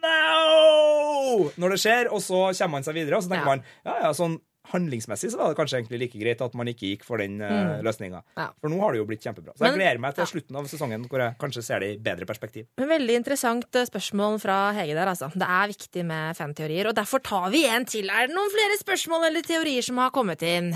No! 0.06 1.52
Når 1.60 1.76
det 1.76 1.80
skjer, 1.84 2.12
og 2.14 2.22
så 2.24 2.48
kommer 2.56 2.78
man 2.80 2.86
seg 2.88 2.98
videre, 2.98 3.18
og 3.20 3.26
så 3.26 3.32
tenker 3.32 3.48
Ja. 3.48 3.56
man 3.56 3.64
ja, 3.86 3.96
ja, 4.08 4.12
sånn 4.16 4.38
handlingsmessig 4.72 5.30
så 5.30 5.38
var 5.38 5.52
det 5.52 5.58
kanskje 5.60 5.78
egentlig 5.78 6.00
like 6.02 6.18
greit 6.18 6.40
at 6.42 6.56
man 6.58 6.70
ikke 6.72 6.88
gikk 6.90 7.04
for 7.06 7.22
den 7.22 7.36
mm. 7.38 7.84
løsninga. 7.86 8.24
Ja. 8.34 8.48
For 8.62 8.74
nå 8.74 8.80
har 8.82 8.96
det 8.96 9.02
jo 9.02 9.06
blitt 9.06 9.22
kjempebra. 9.22 9.54
Så 9.54 9.62
jeg 9.62 9.76
Men- 9.76 9.80
gleder 9.80 10.02
meg 10.02 10.16
til 10.18 10.24
ja. 10.26 10.30
slutten 10.32 10.58
av 10.58 10.70
sesongen 10.72 11.06
hvor 11.12 11.22
jeg 11.22 11.38
kanskje 11.38 11.64
ser 11.68 11.84
det 11.86 11.90
i 11.94 12.00
bedre 12.02 12.26
perspektiv. 12.26 12.66
Men 12.82 12.90
Veldig 12.96 13.20
interessant 13.20 13.76
eh, 13.76 13.86
spørsmål 13.86 14.40
fra 14.42 14.58
Hege 14.74 14.98
der, 14.98 15.12
altså. 15.14 15.30
Det 15.36 15.46
er 15.46 15.70
viktig 15.70 16.06
med 16.10 16.36
fanteorier, 16.40 16.90
og 16.90 16.96
derfor 16.98 17.22
tar 17.22 17.52
vi 17.54 17.66
en 17.70 17.86
til. 17.86 18.10
Er 18.10 18.28
det 18.28 18.36
noen 18.36 18.50
flere 18.50 18.80
spørsmål 18.82 19.30
eller 19.30 19.46
teorier 19.46 19.86
som 19.86 20.02
har 20.02 20.10
kommet 20.16 20.42
inn? 20.42 20.74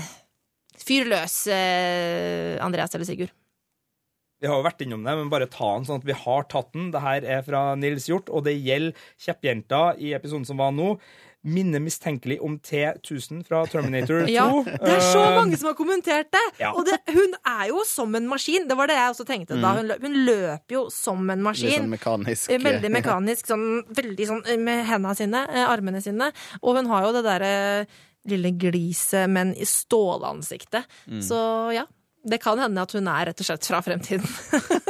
Fyr 0.80 1.10
løs, 1.10 1.46
eh, 1.50 2.56
Andreas 2.62 2.94
eller 2.94 3.04
Sigurd. 3.10 3.34
Vi 4.40 4.48
har 4.48 4.56
jo 4.56 4.64
vært 4.64 4.80
innom 4.86 5.02
det, 5.04 5.12
men 5.18 5.28
bare 5.32 5.46
ta 5.52 5.74
den 5.76 5.84
sånn 5.88 6.00
at 6.00 6.06
vi 6.08 6.14
har 6.16 6.46
tatt 6.48 6.70
den. 6.72 6.90
Det 6.94 7.00
her 7.04 7.24
er 7.38 7.42
fra 7.44 7.74
Nils 7.76 8.06
Hjort, 8.08 8.30
og 8.32 8.46
det 8.46 8.54
gjelder 8.56 8.96
kjeppjenta 9.20 9.80
i 10.00 10.14
episoden 10.16 10.46
som 10.48 10.56
var 10.62 10.72
nå. 10.72 10.94
Minner 11.40 11.80
mistenkelig 11.80 12.36
om 12.44 12.58
T1000 12.60 13.42
fra 13.48 13.62
Terminator 13.68 14.22
2. 14.26 14.32
Ja, 14.32 14.46
det 14.64 14.90
er 14.92 15.04
så 15.04 15.22
Eh, 15.24 15.36
mange 15.38 15.56
som 15.60 15.70
har 15.70 15.76
kommentert 15.78 16.28
det! 16.32 16.42
ja. 16.60 16.72
Og 16.76 16.84
det, 16.88 16.98
hun 17.12 17.32
er 17.48 17.70
jo 17.70 17.80
som 17.88 18.12
en 18.16 18.26
maskin. 18.28 18.66
Det 18.68 18.76
var 18.76 18.88
det 18.92 18.96
jeg 18.98 19.12
også 19.14 19.24
tenkte 19.28 19.56
da. 19.60 19.70
Hun, 19.78 19.88
løp, 19.88 20.02
hun 20.04 20.18
løper 20.28 20.76
jo 20.76 20.82
som 20.92 21.30
en 21.32 21.44
maskin. 21.44 21.70
Litt 21.72 21.80
sånn 21.84 21.94
mekanisk. 21.96 22.50
Eh, 22.52 22.60
Veldig 22.64 22.90
mekanisk, 22.96 23.48
sånn, 23.48 23.64
veldig 23.96 24.28
sånn 24.34 24.42
eh, 24.52 24.60
med 24.60 24.84
hendene 24.88 25.16
sine, 25.16 25.44
armene 25.68 26.00
sine. 26.04 26.28
Og 26.60 26.76
hun 26.80 26.88
har 26.92 27.08
jo 27.08 27.14
det 27.16 27.24
derre 27.28 27.54
lille 28.28 28.52
gliset, 28.60 29.24
men 29.32 29.54
i 29.56 29.64
stålansiktet. 29.64 30.84
Mm. 31.08 31.22
Så 31.24 31.40
ja. 31.76 31.86
Det 32.22 32.38
kan 32.42 32.58
hende 32.60 32.82
at 32.82 32.92
hun 32.92 33.08
er 33.08 33.30
rett 33.30 33.40
og 33.40 33.48
slett 33.48 33.66
fra 33.70 33.80
fremtiden. 33.84 34.26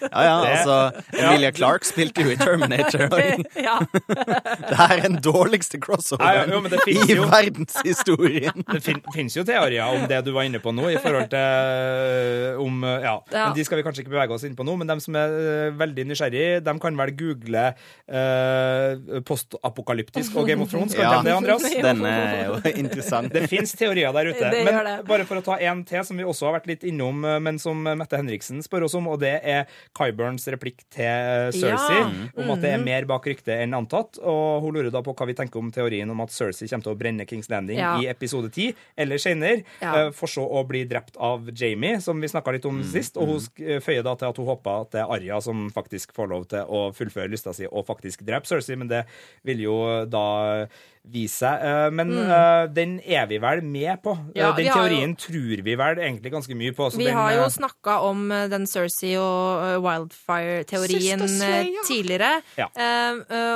Ja, 0.00 0.22
ja, 0.24 0.36
altså 0.54 0.76
Emilia 1.12 1.50
Clarke 1.52 1.86
spilte 1.88 2.22
jo 2.24 2.30
i 2.32 2.36
Terminator. 2.40 3.08
Ja. 3.60 3.76
det 4.70 4.76
er 4.80 5.00
den 5.04 5.18
dårligste 5.22 5.78
crossoveren 5.82 6.50
ja, 6.52 6.60
i 6.88 7.14
jo- 7.16 7.26
verdenshistorien. 7.28 8.64
Det 8.74 8.80
fin 8.84 9.00
finnes 9.14 9.36
jo 9.36 9.44
teorier 9.44 9.84
om 9.84 10.06
det 10.08 10.20
du 10.26 10.30
var 10.34 10.46
inne 10.48 10.60
på 10.62 10.72
nå, 10.74 10.88
i 10.94 10.98
forhold 11.02 11.28
til 11.32 11.40
øh, 11.40 12.60
om 12.62 12.84
øh, 12.84 12.96
ja. 13.04 13.14
Men 13.34 13.56
de 13.56 13.64
skal 13.66 13.80
vi 13.80 13.84
kanskje 13.86 14.04
ikke 14.04 14.12
bevege 14.14 14.34
oss 14.36 14.44
inn 14.48 14.56
på 14.58 14.64
nå. 14.66 14.76
Men 14.80 14.88
de 14.90 14.96
som 15.04 15.16
er 15.18 15.34
øh, 15.36 15.78
veldig 15.80 16.06
nysgjerrig, 16.10 16.46
de 16.66 16.74
kan 16.82 16.98
vel 17.00 17.12
google 17.18 17.64
øh, 18.08 19.22
postapokalyptisk 19.28 20.36
og 20.40 20.48
Game 20.48 20.62
of 20.64 20.70
Thrones. 20.72 20.94
Kan 20.94 21.04
Ja. 21.04 21.18
de 21.20 21.28
det, 21.28 21.36
Andreas? 21.36 21.62
Den 21.82 22.04
er 22.06 22.46
jo 22.46 22.60
interessant. 22.76 23.32
Det 23.34 23.48
fins 23.50 23.72
teorier 23.78 24.12
der 24.12 24.30
ute. 24.32 24.38
Det 24.50 24.64
men 24.64 24.74
gjør 24.74 24.88
det. 24.90 24.96
bare 25.08 25.24
for 25.28 25.40
å 25.40 25.44
ta 25.44 25.58
en 25.70 25.84
til, 25.84 26.04
som 26.04 26.16
vi 26.20 26.24
også 26.24 26.46
har 26.50 26.58
vært 26.60 26.66
litt 26.70 26.84
innom, 26.88 27.20
men 27.42 27.58
som 27.58 27.82
Mette 27.84 28.16
Henriksen 28.20 28.62
spør 28.64 28.86
oss 28.88 28.94
om, 28.98 29.08
og 29.12 29.20
det 29.22 29.36
er 29.42 29.66
Kyburns 29.96 30.46
replikk 30.52 30.84
til 30.94 31.50
Cersei 31.52 31.98
Ja. 31.98 32.10
om 32.38 32.50
at 32.54 32.60
det 32.62 32.70
er 32.72 32.78
mer 32.84 33.04
bak 33.10 33.24
ryktet 33.26 33.60
enn 33.64 33.74
antatt. 33.74 34.18
Og 34.22 34.62
hun 34.62 34.74
lurer 34.74 34.90
da 34.94 35.02
på 35.02 35.14
hva 35.14 35.26
vi 35.26 35.34
tenker 35.34 35.58
om 35.58 35.70
teorien 35.74 36.08
om 36.10 36.20
at 36.22 36.30
Cersei 36.30 36.68
kommer 36.70 36.84
til 36.86 36.94
å 36.94 36.98
brenne 36.98 37.26
Kings 37.28 37.48
Landing 37.50 37.78
Ja. 37.78 37.96
i 37.98 38.06
episode 38.06 38.50
10 38.52 38.74
eller 38.96 39.16
senere, 39.18 39.64
Ja. 39.82 40.06
eh, 40.06 40.10
for 40.12 40.26
så 40.28 40.46
å 40.48 40.66
bli 40.66 40.84
drept 40.84 41.16
av 41.18 41.50
Jamie, 41.52 42.00
som 42.00 42.20
vi 42.20 42.28
snakka 42.28 42.52
litt 42.52 42.64
om 42.66 42.82
sist. 42.84 43.16
Og 43.16 43.26
hun 43.26 43.36
sk- 43.38 43.68
eh, 43.68 43.80
føyer 43.80 44.02
da 44.04 44.14
til 44.14 44.28
at 44.28 44.36
hun 44.36 44.46
håper 44.46 44.80
at 44.82 44.90
det 44.92 45.00
er 45.00 45.10
Arya 45.10 45.40
som 45.42 45.70
faktisk 45.70 46.12
får 46.12 46.28
lov 46.28 46.48
til 46.48 46.64
å 46.64 46.94
fullføre 46.94 47.28
lysta 47.30 47.52
si 47.54 47.66
og 47.66 47.86
faktisk 47.86 48.22
drepe 48.24 48.46
Cersei, 48.46 48.76
men 48.78 48.88
det 48.88 49.06
vil 49.44 49.58
jo 49.58 50.06
da 50.06 50.66
vise 51.08 51.40
seg. 51.40 51.62
Eh, 51.64 51.90
Men 51.96 52.10
eh, 52.18 52.66
den 52.76 52.98
er 53.00 53.26
vi 53.30 53.38
vel 53.40 53.62
med 53.64 54.02
på. 54.04 54.12
Eh, 54.34 54.40
Ja, 54.42 54.52
den 54.56 54.66
teorien 54.68 55.14
jo- 55.14 55.20
tror 55.26 55.62
vi 55.64 55.74
vel 55.80 55.98
egentlig 55.98 56.32
ganske 56.32 56.54
mye 56.56 56.72
på. 56.76 56.90
så 56.90 56.96
Vi 56.98 57.04
den, 57.08 57.14
har 57.14 57.32
jo 57.32 57.46
snakka 57.48 58.00
om 58.04 58.28
den 58.28 58.66
Cersei 58.66 59.16
og 59.18 59.82
Wildfire-teorien 59.84 61.24
ja. 61.24 61.82
tidligere. 61.88 62.42
Ja. 62.58 62.68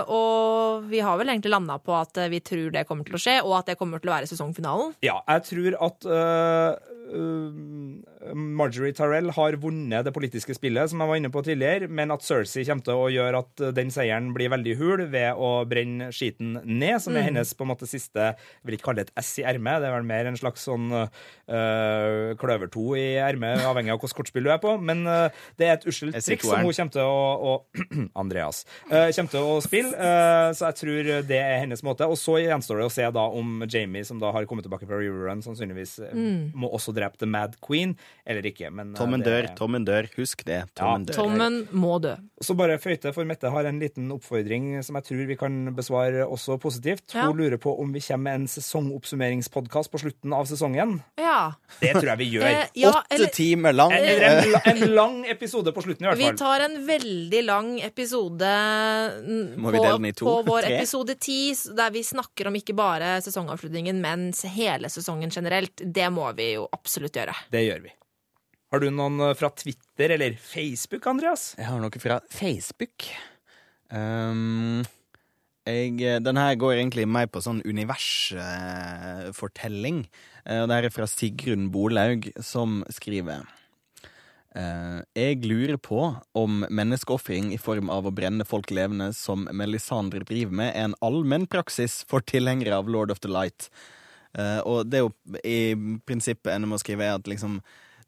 Og 0.08 0.88
vi 0.88 1.00
har 1.04 1.18
vel 1.18 1.28
egentlig 1.28 1.50
landa 1.52 1.78
på 1.78 1.94
at 2.00 2.16
vi 2.30 2.40
tror 2.40 2.70
det 2.72 2.86
kommer 2.88 3.04
til 3.04 3.14
å 3.18 3.22
skje, 3.22 3.36
og 3.44 3.58
at 3.58 3.66
det 3.66 3.78
kommer 3.78 4.00
til 4.00 4.10
å 4.10 4.16
være 4.16 4.30
sesongfinalen. 4.30 4.94
Ja, 5.04 5.20
jeg 5.28 5.42
tror 5.50 5.78
at 5.84 6.06
uh, 6.08 6.76
Marjorie 8.34 8.94
Tarell 8.96 9.28
har 9.36 9.56
vunnet 9.60 10.06
det 10.06 10.12
politiske 10.14 10.54
spillet, 10.56 10.88
som 10.90 11.02
jeg 11.02 11.10
var 11.10 11.16
inne 11.20 11.30
på 11.34 11.42
tidligere, 11.44 11.88
men 11.92 12.10
at 12.14 12.24
Cersei 12.24 12.64
kommer 12.64 12.86
til 12.86 12.94
å 12.96 13.10
gjøre 13.12 13.42
at 13.44 13.64
den 13.76 13.90
seieren 13.92 14.32
blir 14.34 14.48
veldig 14.54 14.76
hul 14.80 15.04
ved 15.12 15.34
å 15.36 15.50
brenne 15.68 16.08
skiten 16.14 16.56
ned, 16.64 17.02
som 17.04 17.12
er 17.16 17.22
hennes 17.28 17.33
på 17.42 17.66
en 17.66 17.72
måte 17.72 17.88
siste 17.90 18.30
Jeg 18.30 18.64
vil 18.64 18.76
ikke 18.78 18.88
kalle 18.88 19.02
det 19.02 19.12
et 19.12 19.24
S 19.24 19.32
i 19.42 19.46
ermet, 19.48 19.82
det 19.82 19.90
er 19.90 19.96
vel 19.96 20.06
mer 20.08 20.30
en 20.30 20.38
slags 20.38 20.64
sånn 20.68 20.90
kløver 21.44 22.38
kløverto 22.40 22.84
i 22.96 23.04
ermet, 23.20 23.62
avhengig 23.66 23.92
av 23.92 23.98
hvilket 24.00 24.16
kortspill 24.16 24.46
du 24.46 24.50
er 24.52 24.60
på, 24.62 24.74
men 24.80 25.04
uh, 25.06 25.28
det 25.58 25.68
er 25.68 25.76
et 25.76 25.86
Jeg 25.88 26.22
triks 26.24 26.46
som 26.46 26.62
hun 26.62 26.72
kommer 26.72 26.94
til 26.94 27.04
å, 27.04 27.24
å 27.34 27.54
Andreas 28.22 28.64
uh, 28.90 29.10
kommer 29.14 29.32
til 29.32 29.48
å 29.48 29.58
spille, 29.64 30.10
så 30.54 30.70
jeg 30.70 30.78
tror 30.80 31.10
det 31.28 31.40
er 31.40 31.60
hennes 31.62 31.82
måte. 31.86 32.06
Og 32.08 32.18
så 32.20 32.36
gjenstår 32.42 32.80
det 32.80 32.86
å 32.88 32.92
se 32.92 33.06
da 33.14 33.24
om 33.38 33.64
Jamie, 33.70 34.04
som 34.06 34.20
da 34.22 34.32
har 34.34 34.46
kommet 34.48 34.66
tilbake 34.66 34.88
fra 34.88 34.98
Riverrun, 35.00 35.42
sannsynligvis 35.44 35.96
mm. 36.12 36.54
må 36.58 36.70
også 36.74 36.94
drepe 36.96 37.20
The 37.20 37.28
Mad 37.30 37.56
Queen, 37.64 37.94
eller 38.26 38.46
ikke. 38.50 38.70
Men 38.74 38.94
Tommen 38.98 39.24
dør, 39.24 39.48
er- 39.48 39.54
tommen 39.58 39.86
dør. 39.86 40.08
Husk 40.18 40.44
det. 40.48 40.62
Tommen 40.78 41.06
dør. 41.08 41.18
Tommen 41.18 41.60
må 41.74 41.96
dø. 42.02 42.14
Så 42.44 42.56
bare 42.58 42.78
føyte, 42.82 43.12
for 43.16 43.28
Mette 43.28 43.50
har 43.52 43.68
en 43.68 43.80
liten 43.82 44.10
oppfordring 44.14 44.72
som 44.84 44.98
jeg 45.00 45.08
tror 45.08 45.24
vi 45.30 45.38
kan 45.40 45.60
besvare 45.76 46.26
også 46.26 46.58
positivt. 46.62 47.06
Ja. 47.24 47.30
Hun 47.32 47.40
lurer 47.40 47.60
på 47.60 47.72
om 47.80 47.92
vi 47.94 48.02
kommer 48.04 48.24
med 48.28 48.40
en 48.42 48.46
sesongoppsummeringspodkast 48.52 49.90
på 49.92 50.00
slutten 50.02 50.34
av 50.36 50.44
sesongen. 50.50 50.98
Ja. 51.20 51.54
Det 51.80 51.94
tror 51.96 52.10
jeg 52.12 52.20
vi 52.20 52.28
gjør. 52.36 52.46
Eh, 52.50 52.68
ja, 52.82 52.92
Åtte 52.92 53.16
eller 53.16 53.32
timer 53.34 53.72
lang. 53.76 53.94
En, 53.96 54.04
eller 54.04 54.54
en, 54.60 54.70
en 54.74 54.94
lang 54.94 55.18
episode 55.32 55.72
på 55.74 55.84
slutten, 55.86 56.04
i 56.06 56.10
hvert 56.10 56.20
vi 56.20 56.30
tar 56.38 56.66
en 56.66 56.76
veldig 56.86 57.42
lang 57.48 57.72
episode 57.84 58.52
Må 59.56 59.72
vi 59.72 59.78
på, 59.78 59.84
dele 59.84 59.96
den 59.96 60.08
i 60.10 60.14
to? 60.14 60.28
på 60.28 60.36
vår 60.46 60.68
Tre? 60.68 60.78
episode 60.78 61.16
ti, 61.18 61.40
der 61.76 61.90
vi 61.94 62.04
snakker 62.06 62.50
om 62.50 62.60
ikke 62.60 62.76
bare 62.76 63.16
sesongavslutningen, 63.24 64.00
men 64.04 64.30
hele 64.54 64.90
sesongen 64.92 65.32
generelt. 65.34 65.82
Det 65.84 66.08
må 66.12 66.30
vi 66.38 66.52
jo 66.54 66.68
absolutt 66.72 67.16
gjøre. 67.16 67.34
Det 67.52 67.64
gjør 67.66 67.84
vi. 67.88 67.94
Har 68.74 68.82
du 68.82 68.88
noen 68.90 69.20
eh, 69.22 69.36
fra 69.38 69.50
Twitter 69.54 70.16
eller 70.16 70.34
Facebook, 70.40 71.06
Andreas? 71.06 71.52
Jeg 71.58 71.68
har 71.70 71.78
noe 71.82 72.02
fra 72.02 72.18
Facebook. 72.32 73.06
Um, 73.94 74.82
jeg, 75.64 76.20
den 76.24 76.36
her 76.36 76.54
går 76.60 76.74
egentlig 76.76 77.08
mer 77.08 77.26
på 77.32 77.40
sånn 77.44 77.62
universfortelling. 77.64 79.98
Og 80.44 80.68
det 80.68 80.76
her 80.76 80.84
er 80.88 80.92
fra 80.92 81.06
Sigrun 81.08 81.70
Bolaug, 81.72 82.28
som 82.44 82.84
skriver 82.92 83.40
eh, 84.54 85.00
Jeg 85.16 85.44
lurer 85.48 85.76
på 85.80 86.16
om 86.36 86.64
menneskeofring 86.68 87.54
i 87.54 87.58
form 87.60 87.90
av 87.92 88.06
å 88.06 88.14
brenne 88.14 88.44
folk 88.44 88.70
levende, 88.74 89.12
som 89.16 89.48
Melisandre 89.52 90.20
driver 90.28 90.52
med, 90.60 90.70
er 90.74 90.84
en 90.90 90.98
allmenn 91.04 91.46
praksis 91.48 92.04
for 92.10 92.20
tilhengere 92.20 92.76
av 92.76 92.88
Lord 92.88 93.10
of 93.14 93.20
the 93.24 93.32
Light. 93.32 93.70
Eh, 94.38 94.60
og 94.66 94.88
det 94.90 94.98
er 94.98 95.04
jo 95.06 95.12
i 95.46 95.58
prinsippet 96.06 96.52
en 96.54 96.68
må 96.70 96.78
skrive 96.82 97.06
er 97.06 97.18
at 97.18 97.28
liksom 97.30 97.60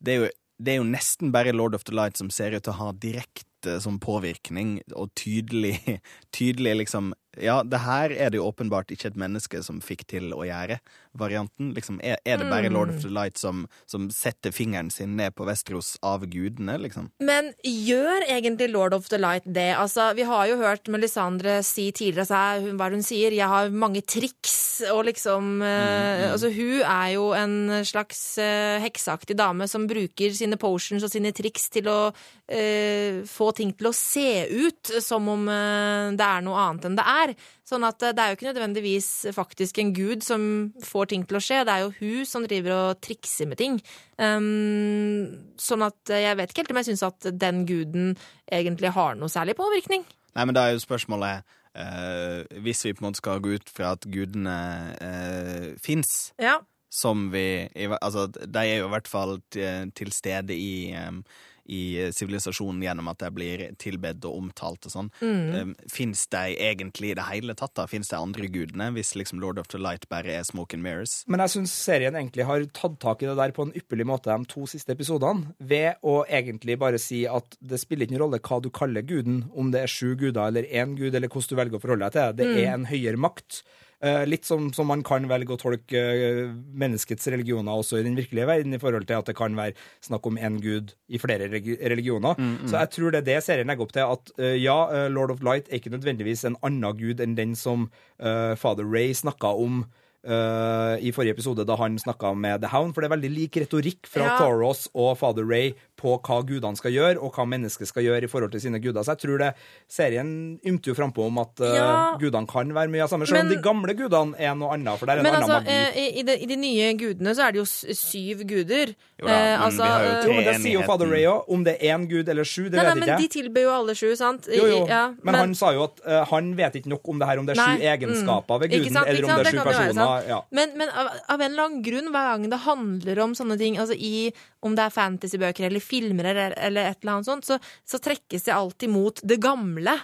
det 0.03 0.12
er, 0.12 0.19
jo, 0.20 0.31
det 0.61 0.70
er 0.73 0.78
jo 0.81 0.89
nesten 0.89 1.33
bare 1.35 1.55
Lord 1.55 1.74
of 1.78 1.87
the 1.89 1.95
Light 1.95 2.16
som 2.19 2.31
ser 2.35 2.57
ut 2.57 2.65
til 2.66 2.74
å 2.74 2.81
ha 2.81 2.89
direkte 2.93 3.78
som 3.83 4.01
påvirkning, 4.03 4.81
og 4.95 5.11
tydelig, 5.19 5.78
tydelig 6.37 6.74
liksom 6.83 7.15
Ja, 7.43 7.63
det 7.63 7.83
her 7.85 8.13
er 8.13 8.31
det 8.31 8.41
jo 8.41 8.47
åpenbart 8.49 8.93
ikke 8.95 9.11
et 9.11 9.19
menneske 9.21 9.63
som 9.65 9.81
fikk 9.85 10.07
til 10.11 10.33
å 10.37 10.45
gjøre, 10.47 10.79
varianten. 11.17 11.73
Liksom, 11.77 11.99
er, 12.05 12.19
er 12.25 12.41
det 12.41 12.49
bare 12.51 12.71
Lord 12.73 12.93
of 12.93 13.01
the 13.03 13.11
Light 13.13 13.41
som, 13.41 13.65
som 13.89 14.09
setter 14.13 14.53
fingeren 14.55 14.91
sin 14.93 15.17
ned 15.19 15.35
på 15.37 15.47
Vesteros 15.49 15.95
av 16.05 16.27
gudene, 16.31 16.77
liksom? 16.83 17.11
Men 17.25 17.53
gjør 17.65 18.27
egentlig 18.29 18.71
Lord 18.73 18.97
of 18.97 19.09
the 19.13 19.21
Light 19.21 19.47
det? 19.47 19.73
Altså, 19.77 20.11
vi 20.17 20.27
har 20.29 20.47
jo 20.51 20.59
hørt 20.61 20.91
Melisandre 20.93 21.59
si 21.67 21.89
tidligere 21.91 22.27
altså, 22.27 22.75
hva 22.77 22.91
hun 22.93 23.05
sier, 23.05 23.33
'jeg 23.33 23.49
har 23.49 23.73
mange 23.73 24.03
triks', 24.03 24.85
og 24.93 25.07
liksom 25.09 25.63
eh, 25.65 26.27
Altså, 26.33 26.51
hun 26.53 26.83
er 26.83 27.09
jo 27.15 27.31
en 27.37 27.85
slags 27.87 28.39
uh, 28.41 28.77
hekseaktig 28.83 29.37
dame 29.39 29.69
som 29.71 29.87
bruker 29.89 30.35
sine 30.37 30.59
potions 30.61 31.05
og 31.07 31.13
sine 31.13 31.33
triks 31.37 31.69
til 31.73 31.89
å 31.89 32.01
uh, 32.11 33.25
få 33.29 33.51
ting 33.57 33.73
til 33.77 33.91
å 33.91 33.95
se 33.97 34.47
ut 34.51 34.93
som 35.03 35.29
om 35.33 35.47
uh, 35.49 36.13
det 36.17 36.27
er 36.27 36.45
noe 36.45 36.61
annet 36.67 36.89
enn 36.89 36.99
det 36.99 37.07
er. 37.07 37.26
Sånn 37.66 37.85
at 37.89 38.03
eh, 38.07 38.12
det 38.16 38.23
er 38.23 38.32
jo 38.32 38.36
ikke 38.39 38.48
nødvendigvis 38.51 39.09
faktisk 39.36 39.78
en 39.82 39.93
gud 39.97 40.23
som 40.27 40.44
får 40.85 41.11
ting 41.12 41.24
til 41.27 41.39
å 41.39 41.43
skje, 41.43 41.65
det 41.66 41.74
er 41.74 41.85
jo 41.86 41.94
hun 41.98 42.28
som 42.28 42.47
driver 42.47 42.77
og 42.77 43.01
trikser 43.05 43.51
med 43.51 43.59
ting. 43.61 43.81
Um, 44.20 45.51
sånn 45.61 45.85
at 45.86 46.12
eh, 46.12 46.24
jeg 46.27 46.39
vet 46.39 46.53
ikke 46.53 46.65
helt 46.65 46.73
om 46.74 46.81
jeg 46.82 46.89
syns 46.90 47.05
at 47.07 47.28
den 47.40 47.65
guden 47.69 48.15
egentlig 48.53 48.94
har 48.97 49.19
noe 49.19 49.32
særlig 49.32 49.57
påvirkning. 49.59 50.07
Nei, 50.36 50.44
men 50.44 50.55
da 50.57 50.66
er 50.66 50.77
jo 50.77 50.82
spørsmålet 50.85 51.47
uh, 51.78 52.44
Hvis 52.61 52.82
vi 52.85 52.93
på 52.93 53.01
en 53.01 53.07
måte 53.09 53.23
skal 53.23 53.40
gå 53.40 53.55
ut 53.57 53.70
fra 53.73 53.94
at 53.97 54.05
gudene 54.12 54.57
uh, 55.01 55.69
fins, 55.81 56.32
Ja. 56.43 56.59
som 56.93 57.31
vi 57.32 57.69
Altså, 58.03 58.27
de 58.28 58.61
er 58.61 58.82
jo 58.82 58.90
i 58.90 58.94
hvert 58.94 59.09
fall 59.09 59.39
til, 59.51 59.93
til 59.97 60.12
stede 60.12 60.53
i 60.53 60.93
em, 60.93 61.23
i 61.69 62.09
sivilisasjonen 62.15 62.83
gjennom 62.85 63.11
at 63.13 63.23
de 63.23 63.31
blir 63.35 63.65
tilbedt 63.81 64.25
og 64.29 64.41
omtalt 64.41 64.89
og 64.89 64.93
sånn. 64.93 65.11
Mm. 65.21 65.75
Fins 65.93 66.27
de 66.33 66.57
egentlig 66.69 67.13
i 67.13 67.19
det 67.19 67.27
hele 67.31 67.57
tatt? 67.59 67.75
da? 67.77 67.87
Fins 67.91 68.11
de 68.13 68.19
andre 68.19 68.49
gudene, 68.53 68.91
hvis 68.97 69.15
liksom 69.19 69.41
Lord 69.43 69.61
of 69.63 69.71
the 69.73 69.81
Light 69.81 70.09
bare 70.13 70.39
er 70.39 70.47
smoke 70.47 70.77
and 70.77 70.85
mirrors? 70.87 71.19
Men 71.31 71.43
jeg 71.45 71.57
syns 71.57 71.75
serien 71.75 72.17
egentlig 72.19 72.47
har 72.49 72.67
tatt 72.77 72.99
tak 73.03 73.23
i 73.23 73.31
det 73.31 73.37
der 73.39 73.55
på 73.57 73.67
en 73.67 73.75
ypperlig 73.77 74.09
måte 74.09 74.33
de 74.33 74.51
to 74.51 74.67
siste 74.71 74.95
episodene, 74.97 75.53
ved 75.59 76.03
å 76.07 76.21
egentlig 76.25 76.79
bare 76.81 77.01
si 77.03 77.25
at 77.31 77.59
det 77.61 77.81
spiller 77.83 78.07
ikke 78.07 78.17
noen 78.17 78.27
rolle 78.27 78.43
hva 78.47 78.61
du 78.63 78.71
kaller 78.75 79.07
guden, 79.07 79.45
om 79.57 79.73
det 79.75 79.85
er 79.85 79.93
sju 79.93 80.15
guder 80.19 80.47
eller 80.49 80.69
én 80.71 80.95
gud, 80.99 81.15
eller 81.15 81.31
hvordan 81.31 81.51
du 81.51 81.61
velger 81.61 81.79
å 81.79 81.83
forholde 81.83 82.07
deg 82.07 82.17
til 82.17 82.39
det. 82.39 82.47
Det 82.47 82.65
er 82.65 82.73
en 82.75 82.89
høyere 82.89 83.21
makt. 83.21 83.63
Eh, 84.05 84.24
litt 84.28 84.47
som, 84.48 84.68
som 84.77 84.89
man 84.90 85.02
kan 85.06 85.27
velge 85.31 85.55
å 85.55 85.60
tolke 85.60 86.01
eh, 86.01 86.40
menneskets 86.52 87.28
religioner 87.32 87.77
også 87.81 88.01
i 88.01 88.06
den 88.06 88.16
virkelige 88.18 88.48
verden, 88.48 88.77
i 88.77 88.81
forhold 88.82 89.09
til 89.09 89.20
at 89.20 89.31
det 89.31 89.36
kan 89.39 89.56
være 89.56 89.77
snakk 90.05 90.27
om 90.28 90.39
én 90.39 90.60
gud 90.62 90.94
i 91.09 91.20
flere 91.23 91.48
religioner. 91.51 92.39
Så 92.66 92.78
jeg 92.81 92.93
tror 92.97 93.12
det 93.14 93.23
er 93.23 93.28
det 93.31 93.43
serien 93.47 93.70
legger 93.70 93.86
opp 93.86 93.94
til, 93.97 94.16
at 94.16 94.35
eh, 94.40 94.56
ja, 94.62 95.09
Lord 95.12 95.35
of 95.36 95.44
Light 95.47 95.70
er 95.70 95.81
ikke 95.81 95.94
nødvendigvis 95.94 96.44
en 96.48 96.59
annen 96.62 96.98
gud 96.98 97.20
enn 97.20 97.36
den 97.39 97.55
som 97.59 97.90
Father 98.16 98.86
Ray 98.89 99.12
snakka 99.14 99.51
om 99.60 99.82
eh, 100.27 101.07
i 101.07 101.12
forrige 101.15 101.36
episode, 101.36 101.65
da 101.66 101.77
han 101.81 101.97
snakka 102.03 102.35
med 102.36 102.61
The 102.65 102.69
Hound. 102.74 102.94
For 102.94 103.01
det 103.03 103.11
er 103.11 103.16
veldig 103.16 103.31
lik 103.36 103.57
retorikk 103.62 104.07
fra 104.11 104.24
Ja. 104.27 104.39
Thoros 104.40 104.89
og 104.94 105.16
Father 105.19 105.44
Ray 105.47 105.73
på 105.97 106.19
hva 106.20 106.43
gudene 106.44 106.77
skal 106.77 106.93
gjøre, 106.93 107.16
og 107.23 107.32
hva 107.32 107.47
mennesket 107.48 107.89
skal 107.89 108.03
gjøre 108.05 108.24
i 108.24 108.28
forhold 108.28 108.53
til 108.53 108.61
sine 108.61 108.78
guder. 108.85 109.01
Så 109.07 109.15
jeg 109.16 109.23
tror 109.24 109.39
det 109.40 109.55
serien 109.89 110.59
ymter 110.66 110.90
jo 110.93 110.97
frampå 110.98 111.24
om 111.27 111.39
at 111.40 111.61
uh, 111.62 111.70
Ja. 111.77 112.16
gudene 112.20 112.47
kan 112.51 112.69
være 112.74 112.90
mye 112.93 113.05
av 113.07 113.09
samme, 113.12 113.27
selv 113.27 113.47
om 113.47 113.48
de 113.55 113.57
gamle 113.65 113.94
gudene 113.97 114.35
er 114.39 114.55
noe 114.59 114.74
annet, 114.74 114.98
for 114.98 115.07
det 115.07 115.15
er 115.16 115.19
en 115.23 115.27
Men 115.28 115.35
annen 115.39 115.51
altså, 115.51 115.62
magi. 115.65 115.73
eh, 115.73 115.98
i, 116.03 116.20
i, 116.20 116.23
de, 116.28 116.36
i 116.43 116.47
de 116.51 116.57
nye 116.61 116.90
gudene 117.01 117.35
så 117.36 117.47
er 117.48 117.53
det 117.57 117.62
jo 117.62 117.66
syv 117.97 118.44
guder. 118.48 118.93
Jo 119.20 119.27
da, 119.27 119.32
Eh, 119.36 119.57
men 119.57 119.62
altså, 119.66 119.82
vi 119.82 119.89
har 119.89 120.03
jo 120.05 120.11
eh, 120.11 120.24
Jo, 120.27 120.32
men 120.36 120.44
det 120.44 120.55
sier 120.61 120.73
jo. 120.77 120.82
Father 120.86 121.09
Ray 121.09 121.24
òg. 121.24 121.44
Om 121.48 121.65
det 121.65 121.77
er 121.81 121.94
én 121.97 122.05
gud 122.11 122.28
eller 122.28 122.44
sju, 122.44 122.66
det 122.69 122.77
Nei, 122.77 122.82
nei, 122.85 122.85
vet 122.85 122.94
men 123.01 123.09
ikke 123.09 123.16
de 123.16 123.23
jeg. 123.27 123.31
tilber 123.36 123.61
jo 123.65 123.70
alle 123.73 123.94
sju, 123.97 124.09
sant? 124.16 124.48
I- 124.48 124.57
Jo, 124.59 124.66
jo. 124.66 124.86
ja, 124.90 125.03
men, 125.23 125.35
han 125.35 125.55
sa 125.55 125.73
jo 125.73 125.85
at 125.85 126.01
uh, 126.07 126.24
han 126.31 126.53
vet 126.57 126.74
ikke 126.81 126.90
nok 126.93 127.09
om 127.09 127.19
det 127.19 127.27
her, 127.28 127.39
om 127.40 127.47
det 127.47 127.57
er 127.57 127.62
sju 127.62 127.73
Nei, 127.73 127.89
egenskaper 127.97 128.61
ved 128.61 128.70
guden, 128.74 128.93
sant, 128.93 129.07
eller 129.09 129.24
om 129.24 129.31
sant? 129.31 129.39
det 129.40 129.47
er 129.47 129.57
sju 129.57 129.65
personer. 129.65 130.16
Ja. 130.27 130.41
Men, 130.51 130.73
men 130.79 130.89
av, 130.89 131.13
av 131.29 131.41
en 131.41 131.51
eller 131.53 131.69
annen 131.69 131.85
grunn, 131.87 132.11
hver 132.15 132.33
gang 132.33 132.49
det 132.51 132.63
handler 132.65 133.23
om 133.27 133.35
sånne 133.37 133.59
ting, 133.61 133.79
altså 133.83 133.95
i, 133.99 134.33
om 134.65 134.75
det 134.79 134.87
er 134.89 134.97
fantasybøker 134.97 135.69
eller 135.69 135.85
filmer 135.85 136.33
eller, 136.33 136.57
eller 136.57 136.91
et 136.91 137.01
eller 137.03 137.19
annet 137.19 137.31
sånt, 137.31 137.45
så, 137.49 137.59
så 137.85 138.01
trekkes 138.03 138.49
det 138.49 138.55
alltid 138.57 138.91
mot 138.93 139.21
det 139.23 139.41
gamle. 139.43 139.97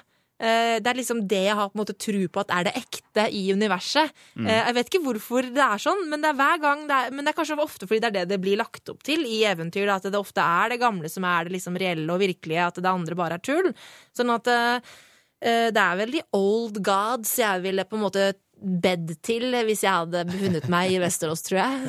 Eh, 0.42 0.80
Det 0.82 0.90
er 0.90 0.98
liksom 0.98 1.20
det 1.30 1.44
jeg 1.44 1.54
har 1.54 1.68
på 1.70 1.76
en 1.78 1.82
måte 1.84 1.94
tro 1.94 2.22
på 2.34 2.40
at 2.42 2.50
er 2.50 2.64
det 2.66 2.72
ekte 2.80 3.28
i 3.30 3.44
universet. 3.54 4.10
Mm. 4.34 4.46
Eh, 4.50 4.62
Jeg 4.66 4.74
vet 4.74 4.88
ikke 4.90 5.02
hvorfor 5.04 5.46
det 5.54 5.62
er 5.62 5.78
sånn, 5.84 6.00
men 6.10 6.24
det 6.24 6.32
er 6.32 6.38
hver 6.40 6.58
gang 6.64 6.82
det 6.88 6.96
er, 6.98 7.10
Men 7.14 7.24
det 7.24 7.30
er 7.30 7.38
kanskje 7.38 7.58
ofte 7.62 7.86
fordi 7.86 8.00
det 8.02 8.10
er 8.10 8.16
det 8.16 8.24
det 8.32 8.40
blir 8.42 8.58
lagt 8.58 8.90
opp 8.90 9.02
til 9.06 9.22
i 9.28 9.44
eventyr. 9.46 9.86
At 9.94 10.02
det 10.10 10.18
ofte 10.18 10.42
er 10.42 10.74
det 10.74 10.80
gamle 10.82 11.08
som 11.12 11.24
er 11.24 11.46
det 11.46 11.54
liksom 11.58 11.78
reelle 11.78 12.10
og 12.10 12.18
virkelige, 12.24 12.66
at 12.66 12.82
det 12.82 12.90
andre 12.90 13.14
bare 13.14 13.38
er 13.38 13.44
tull. 13.46 13.70
Sånn 14.16 14.34
at 14.34 14.50
eh, 14.50 14.94
det 15.42 15.82
er 15.82 15.96
vel 15.98 16.12
de 16.14 16.20
old 16.38 16.76
gods 16.86 17.38
jeg 17.38 17.62
ville 17.64 17.82
på 17.86 17.96
en 17.98 18.04
måte 18.04 18.26
bedt 18.62 19.22
til 19.24 19.54
hvis 19.66 19.82
jeg 19.84 19.92
hadde 19.92 20.24
befunnet 20.30 20.68
meg 20.72 20.92
i 20.94 21.00
Vesterås, 21.02 21.42
tror 21.46 21.58
jeg. 21.62 21.72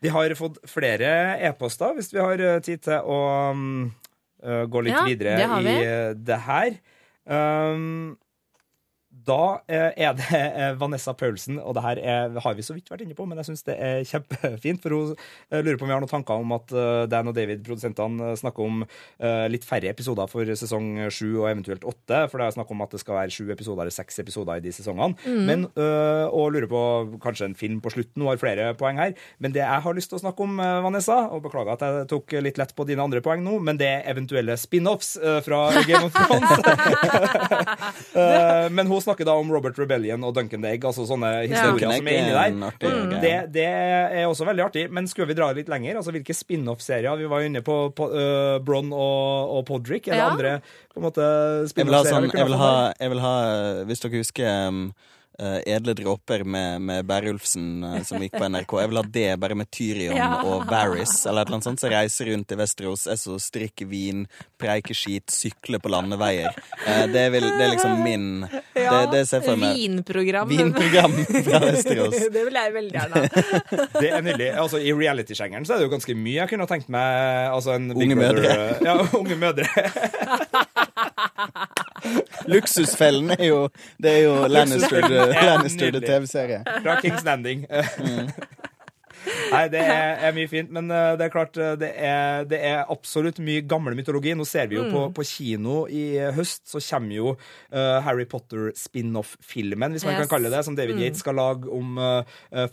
Vi 0.00 0.08
har 0.08 0.34
fått 0.36 0.58
flere 0.68 1.38
e-poster, 1.44 1.94
hvis 1.96 2.14
vi 2.14 2.20
har 2.22 2.40
eh, 2.40 2.60
tid 2.64 2.80
til 2.86 3.00
å 3.04 3.18
eh, 3.52 4.64
gå 4.72 4.80
litt 4.86 4.96
Ja, 4.96 5.04
videre 5.04 5.36
det 5.36 5.44
i 5.60 5.74
eh, 5.84 6.12
det 6.16 6.38
her. 6.46 6.70
Um, 7.28 8.16
da 9.26 9.60
eh, 9.68 9.90
er 10.06 10.14
det 10.16 10.38
eh, 10.38 10.72
Vanessa 10.78 11.12
Paulsen, 11.18 11.58
og 11.60 11.74
det 11.76 11.84
her 11.84 12.00
er, 12.00 12.36
har 12.44 12.56
vi 12.56 12.64
så 12.64 12.76
vidt 12.76 12.90
vært 12.92 13.02
inne 13.04 13.16
på, 13.16 13.26
men 13.28 13.40
jeg 13.40 13.50
syns 13.50 13.64
det 13.66 13.76
er 13.76 14.04
kjempefint. 14.08 14.80
For 14.82 14.94
hun 14.94 15.14
eh, 15.14 15.62
lurer 15.64 15.78
på 15.80 15.86
om 15.86 15.90
vi 15.90 15.96
har 15.96 16.02
noen 16.02 16.10
tanker 16.10 16.40
om 16.40 16.54
at 16.56 16.72
Dan 17.10 17.30
og 17.30 17.36
David, 17.36 17.64
produsentene, 17.66 18.30
eh, 18.30 18.38
snakker 18.40 18.64
om 18.64 18.84
litt 19.50 19.64
færre 19.66 19.90
episoder 19.90 20.28
for 20.30 20.46
sesong 20.56 21.10
sju 21.12 21.42
og 21.42 21.48
eventuelt 21.50 21.84
åtte. 21.86 22.22
For 22.30 22.40
det 22.40 22.46
er 22.46 22.54
snakk 22.56 22.70
om 22.72 22.82
at 22.84 22.94
det 22.94 23.00
skal 23.02 23.18
være 23.18 23.34
sju 23.34 23.50
episoder 23.52 23.84
eller 23.84 23.94
seks 23.94 24.20
episoder 24.22 24.60
i 24.60 24.64
de 24.64 24.72
sesongene. 24.74 25.16
Mm. 25.24 25.42
Men, 25.48 25.66
og 26.30 26.52
lurer 26.54 26.68
på 26.70 26.82
kanskje 27.22 27.50
en 27.50 27.58
film 27.58 27.80
på 27.84 27.92
slutten. 27.92 28.22
Hun 28.22 28.30
har 28.30 28.40
flere 28.40 28.70
poeng 28.78 29.00
her. 29.00 29.12
Men 29.42 29.54
det 29.54 29.62
jeg 29.62 29.84
har 29.84 29.96
lyst 29.96 30.12
til 30.12 30.20
å 30.20 30.22
snakke 30.22 30.46
om, 30.46 30.52
Vanessa, 30.86 31.18
og 31.34 31.44
beklager 31.44 31.74
at 31.74 31.84
jeg 31.84 32.08
tok 32.12 32.26
litt 32.46 32.60
lett 32.60 32.74
på 32.76 32.86
dine 32.88 33.04
andre 33.04 33.22
poeng 33.24 33.40
nå, 33.44 33.54
men 33.66 33.80
det 33.80 33.90
er 33.90 34.08
eventuelle 34.12 34.54
spin-offs 34.60 35.10
fra 35.46 35.60
Game 35.88 36.06
of 36.08 36.12
Thrones. 36.16 36.50
Men 38.76 38.90
hun 38.90 39.02
snakker 39.10 39.28
da 39.28 39.34
om 39.36 39.50
Robert 39.52 39.78
Rebellion 39.78 40.24
og 40.24 40.34
Duncan 40.36 40.64
Egg, 40.70 40.84
altså 40.88 41.04
sånne 41.08 41.32
historier 41.44 41.84
ja. 41.84 41.98
som 41.98 42.08
er 42.10 42.18
inni 42.20 42.32
er 42.32 42.38
der. 42.38 42.66
artig 42.70 42.90
Mm, 42.90 43.14
det, 43.22 43.34
det 43.54 43.66
er 43.68 44.24
også 44.28 44.46
veldig 44.48 44.64
artig. 44.70 44.86
Men 44.94 45.08
skulle 45.10 45.28
vi 45.30 45.36
dra 45.38 45.50
litt 45.56 45.70
lenger? 45.70 46.00
Altså 46.00 46.14
Hvilke 46.14 46.34
spin-off-serier? 46.36 47.20
Vi 47.20 47.28
var 47.30 47.44
inne 47.46 47.62
på, 47.66 47.76
på 47.96 48.08
uh, 48.14 48.56
Bron 48.64 48.90
og, 48.94 49.54
og 49.58 49.64
Podrick. 49.68 50.08
Er 50.08 50.16
det 50.16 50.20
Ja. 50.20 50.30
andre 50.30 50.56
på 50.90 51.00
en 51.00 51.06
måte 51.06 51.24
Jeg 51.24 51.70
spin-off-serier 51.74 52.30
sånn 52.30 52.38
Jeg 52.38 52.48
vil 52.48 52.58
ha, 52.60 52.72
jeg 52.98 53.12
vil 53.12 53.22
ha 53.22 53.34
Hvis 53.88 54.02
dere 54.02 54.20
husker 54.20 54.68
um, 54.68 54.82
eh, 55.40 55.60
Edle 55.74 55.94
dråper 55.96 56.44
med, 56.44 56.80
med 56.84 57.04
Berulfsen 57.08 57.84
uh, 57.84 58.02
som 58.06 58.20
gikk 58.22 58.32
på 58.38 58.48
NRK. 58.48 58.72
Jeg 58.82 58.88
vil 58.92 58.98
ha 59.00 59.04
det 59.16 59.30
bare 59.42 59.54
med 59.58 59.66
Tyrion 59.72 60.16
Ja. 60.16 60.30
og 60.44 60.66
Varys 60.70 61.14
eller 61.26 61.40
et 61.42 61.46
eller 61.48 61.56
annet 61.58 61.64
sånt. 61.68 61.80
Så 61.82 61.88
reiser 61.92 62.24
rundt 62.32 62.52
i 62.52 62.54
Vesterås, 62.60 63.02
Esso, 63.10 63.30
så 63.38 63.42
strikker 63.50 63.86
vin, 63.90 64.20
preiker 64.60 64.94
skit, 64.96 65.26
sykler 65.32 65.78
på 65.82 65.88
landeveier. 65.92 66.50
Uh, 66.84 67.06
det, 67.12 67.24
vil, 67.34 67.44
det 67.56 67.64
er 67.66 67.70
liksom 67.74 67.92
min 68.04 68.26
Det, 68.50 68.60
det 69.12 69.22
ser 69.28 69.38
jeg 69.40 69.46
for 69.48 69.56
meg. 69.60 69.72
Vinprogram. 69.80 70.48
Vinprogram 70.50 71.12
fra 71.48 71.58
Vesterås. 71.66 72.16
det 72.32 72.42
vil 72.48 72.56
jeg 72.60 72.68
veldig 72.76 72.96
gjerne 72.98 73.14
ha. 73.24 73.28
Det 74.00 74.08
er 74.12 74.22
nydelig. 74.24 74.50
Altså, 74.60 74.76
I 74.80 74.92
reality-sjangeren 74.96 75.64
så 75.66 75.72
er 75.74 75.78
det 75.82 75.86
jo 75.88 75.92
ganske 75.96 76.14
mye 76.16 76.38
jeg 76.40 76.48
kunne 76.52 76.64
ha 76.66 76.70
tenkt 76.70 76.88
meg. 76.92 77.06
Altså, 77.50 77.70
en 77.76 77.90
Unge 77.96 78.16
mødre. 78.18 78.50
Ja, 78.84 78.94
unge 79.18 79.36
mødre. 79.40 79.66
Luksusfellen 82.46 83.30
er 83.30 83.44
jo 83.44 83.68
Det 84.02 84.10
er 84.18 84.22
jo 84.24 84.46
Lannister, 84.46 85.00
Luksusfellen 85.00 85.12
er 85.18 85.44
Lannister 85.44 85.86
nydelig. 85.86 86.08
TV-serie. 86.08 86.64
Fra 86.82 86.96
King's 87.00 87.24
Landing. 87.24 87.66
Nei, 89.50 89.64
det 89.72 89.80
er, 89.82 90.20
er 90.28 90.34
mye 90.36 90.48
fint, 90.50 90.70
men 90.74 90.90
eh, 90.94 91.14
det 91.18 91.26
er 91.26 91.32
klart 91.34 91.56
eh, 91.60 91.74
det 91.80 91.90
er, 91.96 92.44
det 92.50 92.60
er 92.70 92.84
absolutt 92.92 93.40
mye 93.44 93.64
gammel 93.68 93.96
mytologi. 93.98 94.34
Nå 94.38 94.46
ser 94.48 94.68
vi 94.70 94.78
jo 94.78 94.84
på, 94.92 95.02
på 95.16 95.24
kino 95.26 95.82
i 95.90 96.04
høst, 96.36 96.62
så 96.70 96.80
kommer 96.82 97.14
jo 97.16 97.32
uh, 97.34 97.98
Harry 98.06 98.24
Potter 98.30 98.70
spin-off-filmen, 98.78 99.92
hvis 99.96 100.04
man 100.06 100.14
Yes. 100.16 100.24
kan 100.26 100.30
kalle 100.36 100.50
det, 100.52 100.64
som 100.66 100.74
David 100.78 100.98
Yates 101.00 101.20
skal 101.22 101.36
lage 101.38 101.68
om 101.70 101.98
uh, 102.00 102.22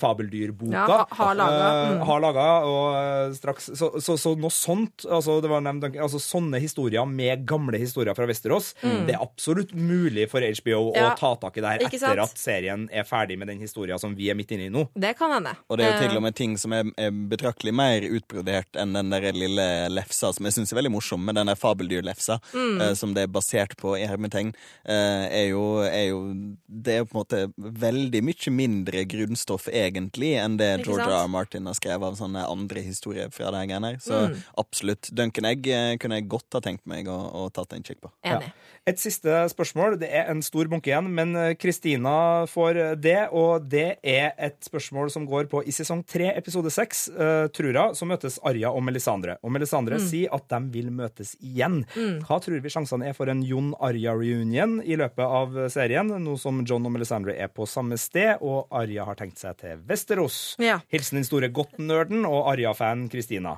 fabeldyrboka. 0.01 0.71
Ja, 0.73 0.85
ha- 0.87 1.07
har 1.19 1.35
laget, 1.35 1.57
Eh, 1.57 1.91
mm. 1.97 2.01
har 2.07 2.19
laga, 2.23 2.45
og 2.67 2.85
eh, 2.97 3.33
straks 3.37 3.69
Så, 3.77 3.89
så, 4.01 4.15
så 4.19 4.33
noe 4.39 4.51
sånt, 4.53 5.05
altså, 5.09 5.39
det 5.43 5.49
var 5.51 5.61
nevnt, 5.65 5.87
altså 5.97 6.19
sånne 6.21 6.59
historier 6.63 7.05
med 7.09 7.45
gamle 7.49 7.77
historier 7.81 8.15
fra 8.17 8.27
Vesterås, 8.29 8.73
det 8.81 9.15
er 9.15 9.21
absolutt 9.23 9.73
mulig 9.75 10.29
for 10.31 10.41
HBO 10.41 10.77
Mm. 10.87 10.95
Ja, 10.97 11.07
å 11.11 11.17
ta 11.17 11.29
tak 11.41 11.57
i 11.57 11.61
det 11.63 11.69
her 11.73 11.83
etter 11.87 12.19
at 12.21 12.37
serien 12.39 12.85
er 12.93 13.03
ferdig 13.07 13.37
med 13.39 13.49
den 13.49 13.59
historien 13.63 13.99
som 13.99 14.13
vi 14.17 14.29
er 14.31 14.35
midt 14.37 14.51
inne 14.55 14.67
i 14.67 14.71
nå. 14.73 14.85
Det 14.95 15.13
kan 15.19 15.31
hende. 15.33 15.53
Og 15.67 15.77
det 15.79 15.85
er 15.87 15.93
jo 15.93 15.97
til 16.03 16.11
Eh, 16.13 16.17
og 16.17 16.23
med 16.23 16.35
ting 16.37 16.53
som 16.61 16.73
er, 16.77 16.85
er 17.01 17.11
betraktelig 17.31 17.73
mer 17.75 18.05
utbrodert 18.05 18.77
enn 18.77 18.93
den 18.95 19.09
der 19.13 19.25
lille 19.35 19.65
lefsa, 19.91 20.29
som 20.35 20.45
jeg 20.47 20.53
syns 20.59 20.71
er 20.73 20.79
veldig 20.79 20.93
morsom, 20.93 21.23
med 21.25 21.35
den 21.39 21.49
der 21.49 21.57
fabeldyrlefsa, 21.59 22.39
Mm. 22.53 22.81
eh, 22.81 22.93
som 22.95 23.13
det 23.17 23.23
er 23.25 23.33
basert 23.33 23.73
på 23.81 23.95
i 23.97 24.05
hermetegn, 24.07 24.53
eh, 24.85 25.25
er, 25.41 25.47
jo, 25.51 25.63
er 25.83 26.07
jo 26.11 26.19
Det 26.67 26.93
er 26.93 26.99
jo 27.01 27.07
på 27.09 27.17
en 27.17 27.23
måte 27.23 27.41
veldig 27.81 28.21
mye 28.23 28.51
mindre 28.53 29.03
grunnstoff, 29.09 29.67
egentlig, 29.73 30.35
enn 30.39 30.57
det 30.59 30.69
George? 30.85 31.07
R. 31.07 31.23
R. 31.25 31.27
Martin 31.31 31.65
har 31.65 31.73
skrevet 31.77 32.03
av 32.11 32.15
sånne 32.19 32.45
andre 32.47 32.81
historier 32.85 33.29
fra 33.33 33.49
det 33.51 33.59
her 33.63 33.67
greiene 33.73 33.91
her. 33.93 33.97
Så 34.03 34.17
Mm. 34.29 34.37
absolutt. 34.57 35.09
Duncan 35.13 35.45
Egg 35.45 35.67
eh, 35.67 35.97
kunne 35.97 36.19
jeg 36.21 36.27
godt 36.29 36.53
ha 36.53 36.59
tenkt 36.61 36.85
meg 36.85 37.07
å, 37.07 37.17
å 37.33 37.47
tatt 37.51 37.73
en 37.73 37.83
kikk 37.83 38.01
på. 38.01 38.11
Enig. 38.27 38.51
Et 38.87 38.99
siste 38.99 39.27
spørsmål. 39.51 39.97
Det 39.99 40.09
er 40.13 40.29
en 40.31 40.41
stor 40.41 40.65
bunke 40.71 40.87
igjen, 40.91 41.09
men 41.13 41.35
eh, 41.35 41.53
Kristina 41.55 42.45
får 42.47 42.79
det. 43.01 43.29
Og 43.35 43.67
det 43.69 43.97
er 44.03 44.31
et 44.37 44.59
spørsmål 44.63 45.11
som 45.11 45.25
går 45.27 45.49
på 45.51 45.63
i 45.67 45.71
sesong 45.75 46.05
tre, 46.07 46.26
episode 46.35 46.71
seks, 46.73 47.05
uh, 47.13 47.47
tror 47.53 47.71
jeg, 47.71 47.97
så 47.99 48.07
møtes 48.09 48.39
Arja 48.47 48.71
og 48.73 48.83
Melisandre. 48.85 49.37
Og 49.43 49.53
Melisandre 49.55 49.99
sier 50.03 50.33
at 50.35 50.47
de 50.51 50.59
vil 50.73 50.89
møtes 50.93 51.35
igjen. 51.39 51.83
Hva 51.95 52.39
tror 52.43 52.59
vi 52.63 52.73
sjansene 52.73 53.09
er 53.09 53.17
for 53.17 53.29
en 53.31 53.43
Jon 53.45 53.73
Arja-reunion 53.83 54.79
i 54.83 54.97
løpet 54.99 55.23
av 55.23 55.55
serien, 55.73 56.11
nå 56.23 56.35
som 56.41 56.63
John 56.67 56.85
og 56.87 56.95
Melisandre 56.95 57.37
er 57.37 57.51
på 57.53 57.67
samme 57.69 57.99
sted, 58.01 58.41
og 58.41 58.67
Arja 58.75 59.07
har 59.07 59.19
tenkt 59.19 59.41
seg 59.41 59.59
til 59.61 59.79
Vesterås? 59.87 60.57
Ja. 60.63 60.81
Hilsen 60.91 61.21
den 61.21 61.27
store 61.27 61.51
Gotten-nerden 61.53 62.27
og 62.27 62.51
Arja-fan 62.53 63.07
Kristina. 63.11 63.57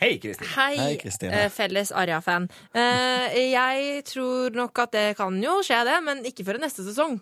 Hei, 0.00 0.14
Kristina. 0.18 0.50
Hei, 0.56 0.76
Hei, 0.78 1.28
eh, 1.28 1.50
felles 1.52 1.92
Arja-fan. 1.92 2.48
Eh, 2.72 3.34
jeg 3.52 4.04
tror 4.08 4.54
nok 4.56 4.78
at 4.86 4.94
det 4.96 5.16
kan 5.18 5.36
jo 5.42 5.58
skje, 5.60 5.82
det, 5.84 5.98
men 6.06 6.24
ikke 6.24 6.46
før 6.46 6.60
neste 6.62 6.86
sesong. 6.86 7.18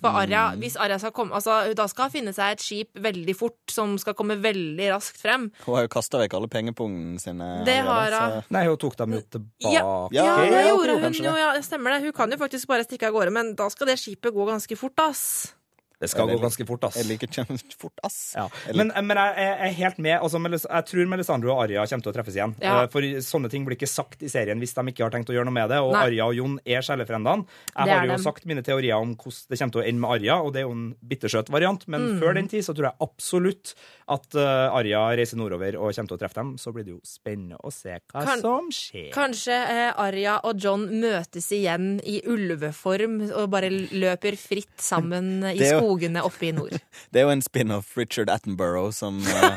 For 0.00 0.10
Arja, 0.14 0.52
Mm. 0.54 0.60
hvis 0.62 0.76
Arja 0.78 0.98
skal 0.98 1.10
komme 1.10 1.32
altså, 1.34 1.74
Da 1.74 1.86
skal 1.88 2.04
hun 2.04 2.10
finne 2.12 2.32
seg 2.34 2.52
et 2.52 2.60
skip 2.60 2.94
veldig 2.94 3.34
fort, 3.36 3.56
som 3.68 3.96
skal 3.98 4.14
komme 4.14 4.36
veldig 4.40 4.86
raskt 4.94 5.18
frem. 5.18 5.50
Hun 5.66 5.74
har 5.74 5.82
jo 5.82 5.88
kasta 5.88 6.18
vekk 6.22 6.34
alle 6.38 6.46
pengepungene 6.48 7.18
sine. 7.20 7.64
Det 7.64 7.78
har 7.82 8.10
hun. 8.10 8.42
så- 8.42 8.44
Nei, 8.50 8.64
hun 8.66 8.76
tok 8.76 8.96
dem 8.96 9.12
jo 9.12 9.20
tilbake. 9.20 9.72
Ja, 9.72 10.08
Ja, 10.12 10.24
Ja, 10.24 10.36
det 10.50 10.66
gjorde 10.70 11.02
hun 11.02 11.12
jo, 11.12 11.34
ja, 11.36 11.52
stemmer 11.60 11.90
det. 11.98 12.02
Hun 12.04 12.12
kan 12.12 12.30
jo 12.30 12.36
faktisk 12.36 12.66
bare 12.68 12.84
stikke 12.84 13.08
av 13.08 13.12
gårde, 13.14 13.32
men 13.32 13.54
da 13.54 13.68
skal 13.68 13.86
det 13.88 13.98
skipet 13.98 14.32
gå 14.32 14.46
ganske 14.46 14.76
fort, 14.78 14.94
ass. 14.98 15.52
Det 16.00 16.08
skal 16.12 16.28
gå 16.30 16.36
ganske 16.38 16.64
fort, 16.66 16.84
ass. 16.86 16.94
Jeg 17.00 17.06
liker 17.08 17.26
fort, 17.82 17.98
ass. 18.06 18.34
Ja. 18.36 18.44
Men, 18.74 18.92
men 19.02 19.16
jeg, 19.18 19.34
jeg 19.34 19.54
er 19.66 19.72
helt 19.80 19.98
med. 19.98 20.20
Altså, 20.22 20.38
jeg 20.62 20.84
tror 20.86 21.08
Melisandre 21.10 21.50
og 21.50 21.62
Arja 21.64 21.86
kommer 21.90 22.04
til 22.06 22.12
å 22.12 22.14
treffes 22.14 22.36
igjen. 22.38 22.54
Ja. 22.62 22.84
Eh, 22.84 22.88
For 22.92 23.02
sånne 23.26 23.50
ting 23.50 23.64
blir 23.66 23.74
ikke 23.74 23.88
sagt 23.90 24.22
i 24.22 24.30
serien 24.30 24.60
hvis 24.62 24.74
de 24.76 24.84
ikke 24.92 25.02
har 25.02 25.10
tenkt 25.10 25.32
å 25.32 25.34
gjøre 25.34 25.48
noe 25.50 25.56
med 25.58 25.68
det. 25.74 25.80
Og 25.82 25.90
Nei. 25.96 26.04
Arja 26.06 26.28
og 26.30 26.36
Jon 26.38 26.54
er 26.64 26.84
sjelefrendene. 26.86 27.46
Jeg 27.74 27.84
Det 27.90 27.96
har 27.98 28.06
jo 28.06 28.12
dem. 28.14 28.22
sagt 28.28 28.46
mine 28.46 28.62
teorier 28.62 28.94
om 29.02 29.16
hvordan 29.18 29.50
det 29.50 29.58
kommer 29.58 29.74
til 29.74 29.82
å 29.82 29.86
ende 29.90 30.00
med 30.04 30.10
Arja, 30.18 30.36
og 30.38 30.52
det 30.54 30.60
er 30.62 30.66
jo 30.68 30.76
en 30.76 30.86
bittersøt 31.02 31.50
variant. 31.50 31.88
Men 31.88 32.06
Mm. 32.08 32.20
før 32.22 32.34
den 32.38 32.46
tid 32.48 32.62
så 32.62 32.72
tror 32.78 32.88
jeg 32.92 32.96
absolutt 33.02 33.74
at 34.08 34.34
eh, 34.38 34.78
Arya 34.78 35.02
reiser 35.18 35.36
nordover 35.36 35.74
og 35.76 35.90
kommer 35.92 36.08
til 36.08 36.16
å 36.16 36.20
treffe 36.22 36.38
dem. 36.38 36.54
Så 36.62 36.72
blir 36.72 36.86
det 36.86 36.94
jo 36.94 37.00
spennende 37.04 37.58
å 37.66 37.72
se 37.74 37.98
hva 38.12 38.22
Kan- 38.24 38.40
som 38.40 38.70
skjer. 38.70 39.10
Kanskje 39.12 39.58
eh, 39.66 39.90
Arja 39.98 40.38
og 40.46 40.62
John 40.62 40.86
møtes 41.02 41.50
igjen 41.52 41.98
i 42.06 42.20
ulveform 42.24 43.18
og 43.34 43.50
bare 43.52 43.68
løper 43.92 44.38
fritt 44.38 44.78
sammen 44.80 45.42
i 45.42 45.58
Det 45.58 45.66
er 45.72 45.80
jo- 45.80 45.87
skogene 45.88 46.22
oppe 46.24 46.48
i 46.48 46.52
nord. 46.52 46.76
Det 47.12 47.20
er 47.22 47.28
jo 47.28 47.32
en 47.32 47.42
spin-off 47.44 47.96
Richard 47.96 48.28
Attenborough 48.30 48.92
som 48.92 49.18
uh... 49.24 49.56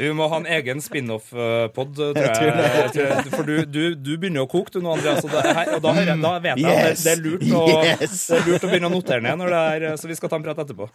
Vi 0.00 0.08
må 0.16 0.28
ha 0.32 0.36
en 0.40 0.46
egen 0.48 0.78
spin-off-pod, 0.80 1.90
tror 1.98 2.16
jeg. 2.16 2.52
Jeg 2.54 2.92
tror- 2.94 3.30
For 3.34 3.44
du, 3.44 3.56
du, 3.68 3.80
du 3.98 4.12
begynner 4.22 4.46
å 4.46 4.48
koke, 4.48 4.70
du 4.72 4.78
nå, 4.80 4.94
Andreas. 4.94 5.24
Og, 5.26 5.32
det 5.34 5.42
her, 5.44 5.72
og 5.76 5.82
da, 5.84 5.92
jeg, 5.98 6.14
da 6.22 6.30
vet 6.40 6.62
jeg 6.62 6.70
at 6.70 6.86
det, 6.86 6.94
det, 7.02 7.12
er 7.12 7.20
lurt 7.26 7.44
å, 7.58 7.64
Yes. 7.84 8.14
det 8.30 8.38
er 8.38 8.46
lurt 8.48 8.64
å 8.64 8.70
begynne 8.70 8.88
å 8.88 8.94
notere 8.94 9.20
ned, 9.26 9.36
når 9.42 9.52
det 9.52 9.60
er, 9.90 9.98
så 10.00 10.08
vi 10.08 10.16
skal 10.16 10.32
ta 10.32 10.38
en 10.40 10.46
prat 10.46 10.62
etterpå. 10.64 10.88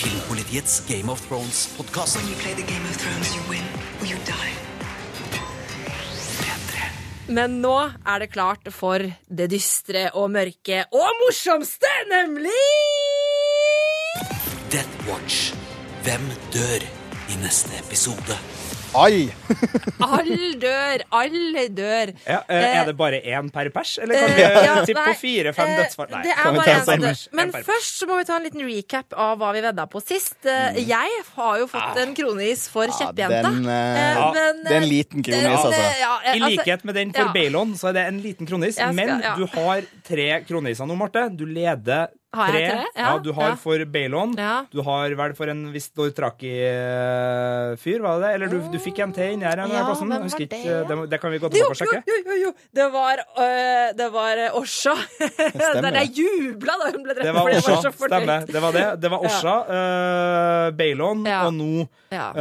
Filmpolitiets 0.00 0.80
Game 0.88 1.12
of 1.12 1.22
Thrones-podkast. 1.28 2.18
Men 7.26 7.58
nå 7.58 7.74
er 8.06 8.22
det 8.22 8.28
klart 8.30 8.68
for 8.70 9.02
det 9.02 9.48
dystre 9.50 10.06
og 10.14 10.30
mørke 10.30 10.84
og 10.94 11.08
morsomste, 11.22 11.90
nemlig 12.12 12.54
Death 14.70 15.08
Watch. 15.08 15.50
Hvem 16.06 16.28
dør 16.54 16.86
i 17.32 17.40
neste 17.42 17.74
episode? 17.82 18.38
Ai! 18.96 19.26
Alle 20.00 20.48
dør, 20.60 21.02
alle 21.18 21.64
dør. 21.76 22.12
Ja, 22.26 22.38
eh, 22.48 22.56
Eh, 22.56 22.76
er 22.80 22.86
det 22.88 22.94
bare 22.96 23.18
én 23.20 23.50
per 23.52 23.68
pers, 23.74 23.98
eller 24.02 24.14
kan 24.14 24.30
Eh, 24.30 24.36
vi 24.36 24.42
ja, 24.66 24.74
tippe 24.88 25.04
på 25.06 25.14
fire-fem 25.20 25.68
eh, 25.72 25.76
dødsfall? 25.82 26.08
Nei. 26.14 26.22
Det 26.24 26.32
er 26.32 26.56
bare 26.56 26.74
én 26.76 26.86
dør. 26.86 27.02
pers? 27.06 27.22
Men 27.36 27.52
først 27.52 28.00
så 28.00 28.08
må 28.08 28.16
vi 28.20 28.24
ta 28.28 28.36
en 28.36 28.46
liten 28.46 28.64
recap 28.66 29.12
av 29.16 29.38
hva 29.40 29.52
vi 29.56 29.60
vedda 29.66 29.86
på 29.92 30.02
sist. 30.04 30.36
Eh, 30.46 30.80
Jeg 30.86 31.22
har 31.36 31.58
jo 31.58 31.66
fått 31.70 32.00
en 32.02 32.14
kronis 32.14 32.68
for 32.72 32.86
Ja, 32.86 32.92
kjeppjenta. 33.00 33.42
den, 33.50 33.66
eh, 33.68 33.96
Eh, 33.96 34.14
ja, 34.16 34.32
men, 34.32 34.62
det 34.64 34.72
er 34.72 34.76
en 34.76 34.82
eh, 34.82 34.88
liten 34.88 35.22
kronis, 35.22 35.46
altså. 35.46 35.72
eh, 35.72 36.00
ja, 36.00 36.12
eh, 36.24 36.36
I 36.36 36.40
altså, 36.40 36.50
likhet 36.56 36.84
med 36.84 36.94
den 36.94 37.12
for 37.12 37.24
ja. 37.26 37.32
Baylon, 37.32 37.74
så 37.76 37.88
er 37.88 37.92
det 37.92 38.06
en 38.06 38.22
liten 38.22 38.46
kronis. 38.46 38.74
Skal- 38.74 38.94
men 38.94 39.20
du 39.36 39.46
har 39.46 39.82
tre 40.06 40.28
kroniser 40.48 40.86
nå, 40.86 40.96
Marte. 40.96 41.28
Du 41.36 41.44
leder 41.46 42.08
Har 42.36 42.48
tre. 42.52 42.60
jeg 42.60 42.70
tre? 42.72 42.84
Ja, 43.00 43.10
du 43.24 43.30
har 43.36 43.48
ja. 43.52 43.56
for 43.60 43.78
Baylon. 43.96 44.30
Ja. 44.38 44.54
Du 44.72 44.78
har 44.86 45.06
vel 45.20 45.32
for 45.38 45.46
en 45.52 45.62
viss 45.74 45.88
Dortraki-fyr, 45.96 47.98
var 48.04 48.12
det 48.20 48.24
det? 48.26 48.32
Eller 48.36 48.48
du, 48.52 48.58
du 48.72 48.78
fikk 48.82 48.98
en 49.04 49.12
til 49.16 49.26
inni 49.36 49.46
her. 49.48 49.58
en 49.64 49.70
Ja, 49.72 49.76
hvem 49.88 50.10
husker 50.26 50.44
ikke, 50.46 50.60
det? 50.88 50.94
det, 51.12 51.18
kan 51.22 51.30
vi 51.34 51.38
gå 51.42 51.46
tilbake 51.52 51.70
og 51.70 51.74
jo, 51.74 51.78
sjekke. 51.82 51.98
jo, 52.10 52.16
jo, 52.26 52.34
jo. 52.46 52.50
Det 52.80 52.86
var, 52.94 53.16
øh, 53.40 53.86
det 53.98 54.08
var 54.14 54.34
øh, 54.46 54.58
Osha. 54.60 54.94
Der 55.86 55.92
jeg 56.02 56.08
jubla 56.20 56.72
da 56.82 56.86
hun 56.92 57.02
ble 57.06 57.12
drept. 57.16 57.26
Det 57.26 57.34
var 57.36 57.42
så. 57.66 57.74
Stemmer. 58.06 58.40
Det 58.50 58.60
var 58.62 58.70
det. 58.76 58.86
Det 59.02 59.08
var 59.12 59.18
Osha, 59.30 59.54
eh, 59.76 60.66
Baylon 60.78 61.18
Ja. 61.26 61.40
og 61.46 61.52
nå 61.56 61.72
Ja. 62.12 62.28
eh, 62.30 62.34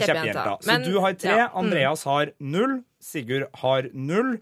Kjeppjenta. 0.00 0.56
Så 0.60 0.66
Men- 0.72 0.82
du 0.88 0.94
har 1.00 1.12
tre. 1.14 1.36
ja, 1.36 1.46
mm. 1.48 1.56
Andreas 1.64 2.04
har 2.04 2.26
null. 2.40 2.82
Sigurd 3.02 3.44
har 3.62 3.82
null. 3.92 4.38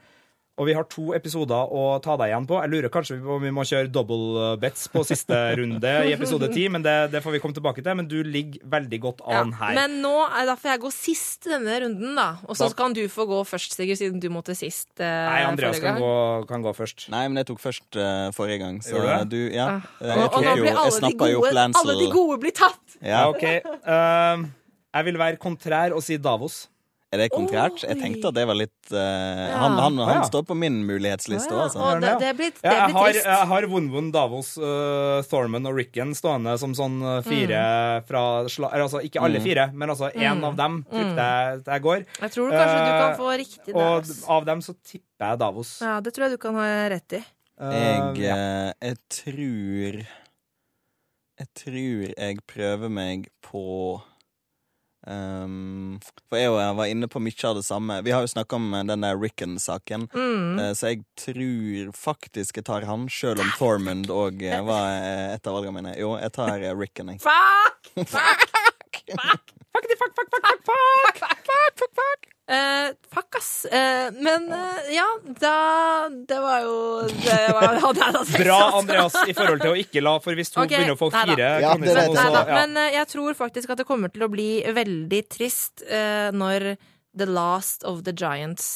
Og 0.61 0.67
vi 0.69 0.75
har 0.77 0.85
to 0.93 1.15
episoder 1.17 1.71
å 1.73 1.83
ta 2.05 2.17
deg 2.21 2.33
igjen 2.33 2.47
på. 2.49 2.59
Jeg 2.61 2.71
lurer 2.73 2.93
kanskje 2.93 3.17
på 3.23 3.37
om 3.39 3.45
vi 3.47 3.53
må 3.55 3.63
kjøre 3.65 3.89
double 3.93 4.49
bets 4.61 4.89
på 4.93 5.01
siste 5.09 5.37
runde 5.57 5.93
i 6.05 6.13
episode 6.13 6.51
ti, 6.53 6.67
men 6.69 6.85
det, 6.85 6.97
det 7.15 7.23
får 7.25 7.37
vi 7.37 7.41
komme 7.41 7.57
tilbake 7.57 7.81
til. 7.81 7.97
Men 7.97 8.09
du 8.11 8.19
ligger 8.27 8.61
veldig 8.69 9.01
godt 9.01 9.23
Ja, 9.25 9.41
an 9.41 9.55
her. 9.57 9.73
men 9.79 9.97
nå 10.03 10.13
er 10.29 10.51
da 10.51 10.57
får 10.61 10.75
jeg 10.75 10.83
gå 10.83 10.91
sist 10.93 11.49
denne 11.49 11.79
runden, 11.87 12.13
da. 12.19 12.29
Og 12.45 12.59
så 12.61 12.69
kan 12.77 12.93
du 12.97 13.01
få 13.09 13.25
gå 13.31 13.41
først, 13.49 13.73
Sigurd, 13.79 14.01
siden 14.03 14.21
du 14.21 14.29
måtte 14.35 14.53
sist. 14.59 14.91
øh, 14.99 15.07
Nei, 15.07 15.41
Andreas 15.49 15.81
kan 15.81 15.97
gå, 16.03 16.13
kan 16.51 16.67
gå 16.67 16.75
først. 16.77 17.07
Nei, 17.15 17.25
men 17.31 17.41
jeg 17.41 17.49
tok 17.55 17.63
først 17.63 17.97
uh, 17.97 18.29
forrige 18.37 18.61
gang. 18.61 18.83
Så 18.85 18.99
Gjorde 18.99 19.25
du 19.31 19.37
du, 19.41 19.55
ja. 19.55 19.67
Ah. 19.79 19.89
Jeg, 20.03 20.19
Og, 20.19 20.35
og 20.35 20.45
nå 20.45 20.51
jo, 20.51 20.63
blir 20.65 20.71
jeg 20.71 20.77
alle 20.81 20.91
de, 20.91 20.99
snappa 20.99 21.29
jo 21.31 21.39
opp 21.41 21.47
gode, 21.47 21.55
Lancel. 21.57 21.81
alle 21.81 21.97
de 22.01 22.11
gode 22.13 22.39
blir 22.43 22.55
tatt! 22.57 22.99
Ja. 23.01 23.23
OK. 23.31 23.45
Uh, 23.87 24.45
jeg 24.91 25.07
vil 25.09 25.19
være 25.23 25.41
kontrær 25.41 25.95
og 25.97 26.03
si 26.05 26.19
Davos. 26.21 26.61
Er 27.11 27.19
det 27.19 27.25
kontrært? 27.35 27.81
Jeg 27.83 27.99
tenkte 27.99 28.29
at 28.31 28.37
det 28.37 28.45
var 28.47 28.55
litt 28.55 28.93
eh, 28.95 29.49
Han, 29.59 29.73
han, 29.83 29.97
han 29.99 30.21
Ja. 30.21 30.27
står 30.29 30.45
på 30.47 30.55
min 30.55 30.77
mulighetsliste 30.87 31.51
òg, 31.51 31.59
Ja, 31.59 31.65
altså. 31.67 31.89
det, 32.05 32.13
det 32.23 32.29
blir, 32.39 32.53
det 32.55 32.63
Ja, 32.63 32.75
jeg, 32.87 32.95
har, 32.95 33.09
trist. 33.11 33.27
jeg 33.27 33.49
har 33.51 33.67
Wunwun, 33.73 34.13
Davos, 34.15 34.51
uh, 34.63 35.19
Thorman 35.27 35.67
og 35.67 35.75
Ricken 35.81 36.15
stående 36.15 36.55
som 36.63 36.77
sånn 36.79 37.01
uh, 37.03 37.17
fire 37.27 37.59
Mm. 38.01 38.07
fra 38.07 38.23
sla 38.47 38.71
Altså 38.79 39.01
ikke 39.03 39.21
alle 39.27 39.41
fire, 39.43 39.65
men 39.75 39.91
altså 39.91 40.13
én 40.15 40.45
av 40.47 40.55
dem 40.57 40.85
frykter 40.87 41.19
jeg 41.19 41.65
jeg 41.67 41.83
går. 41.89 42.07
Jeg 42.21 42.31
tror 42.37 42.55
kanskje 42.55 42.79
du 42.79 42.93
kan 42.93 43.11
Eh, 43.11 43.19
få 43.19 43.35
riktig 43.43 43.75
der. 43.75 43.83
Og 43.83 44.15
av 44.39 44.47
dem 44.47 44.61
så 44.63 44.75
tipper 44.87 45.27
jeg 45.33 45.39
Davos. 45.43 45.73
Ja, 45.83 45.99
det 46.01 46.15
tror 46.15 46.29
jeg 46.29 46.39
du 46.39 46.39
kan 46.47 46.55
ha 46.55 46.69
rett 46.95 47.13
i. 47.19 47.23
Uh, 47.61 47.75
Jeg, 47.75 48.23
ja. 48.23 48.37
eh, 48.37 48.73
jeg 48.87 48.97
tror 49.11 49.99
Jeg 51.41 51.49
tror 51.59 52.15
jeg 52.17 52.39
prøver 52.47 52.89
meg 52.93 53.27
på 53.43 54.01
ehm, 55.07 55.99
For 56.29 56.41
jeg 56.41 56.51
og 56.51 56.59
jeg 56.61 56.77
var 56.81 56.91
inne 56.93 57.09
på 57.11 57.23
mye 57.23 57.45
av 57.49 57.57
det 57.57 57.65
samme. 57.67 58.01
Vi 58.05 58.13
har 58.15 58.25
jo 58.25 58.33
snakka 58.33 58.59
om 58.59 58.75
eh, 58.75 58.85
den 58.89 59.07
der 59.07 59.17
Rickon-saken. 59.21 60.09
Mm. 60.13 60.59
Uh, 60.59 60.73
Så 60.77 60.93
jeg 60.93 61.05
tror 61.17 61.93
faktisk 61.97 62.61
jeg 62.61 62.67
tar 62.69 62.89
han, 62.89 63.09
sjøl 63.09 63.41
om 63.41 63.53
Thormund 63.59 64.11
òg 64.13 64.43
var 64.67 64.91
uh, 65.01 65.35
et 65.35 65.47
av 65.47 65.57
valgene 65.57 65.79
mine. 65.81 65.95
Jo, 66.01 66.17
jeg 66.21 66.35
tar 66.37 66.59
eh, 66.59 66.75
Rickon, 66.77 67.15
jeg. 67.15 67.23
Fuck! 67.25 67.93
Fuck! 68.07 68.51
Fuck! 69.11 69.57
Fuck, 69.71 69.87
fuck, 69.87 70.13
fuck, 70.17 70.29
fuck, 70.31 70.43
fuck, 70.43 70.65
fuck, 70.67 71.19
fuck, 71.21 71.79
fuck, 71.79 71.91
fuck. 71.95 72.40
Eh, 72.51 72.89
fuck, 73.15 73.37
ass. 73.39 73.65
Eh, 73.71 74.09
men 74.19 74.49
eh, 74.53 74.89
ja, 74.97 75.07
da 75.39 76.09
Det 76.11 76.39
var 76.43 76.65
jo 76.65 76.79
Det 77.07 77.37
var, 77.55 77.77
hadde 77.85 78.01
jeg 78.03 78.15
da 78.17 78.23
Bra, 78.43 78.57
altså. 78.57 78.81
Andreas, 78.81 79.19
i 79.31 79.35
forhold 79.39 79.63
til 79.63 79.71
å 79.71 79.77
ikke 79.79 80.03
la 80.03 80.17
For 80.25 80.35
hvis 80.35 80.51
hun 80.57 80.65
okay, 80.65 80.81
begynner 80.81 80.97
å 80.97 80.99
få 80.99 81.13
nei 81.15 81.21
da. 81.21 81.29
fire 81.31 81.51
Ja, 81.63 81.75
det 81.77 81.79
kroniser 81.79 82.01
vet 82.01 82.11
nå, 82.11 82.25
jeg. 82.25 82.35
ja. 82.35 82.59
Men 82.59 82.81
eh, 82.83 82.91
jeg 82.97 83.11
tror 83.13 83.39
faktisk 83.39 83.75
at 83.77 83.83
det 83.83 83.87
kommer 83.87 84.11
til 84.11 84.27
å 84.27 84.31
bli 84.33 84.49
veldig 84.81 85.23
trist 85.31 85.85
eh, 85.87 86.31
når 86.35 86.73
The 87.15 87.31
Last 87.31 87.87
of 87.87 88.03
the 88.07 88.15
Giants 88.19 88.67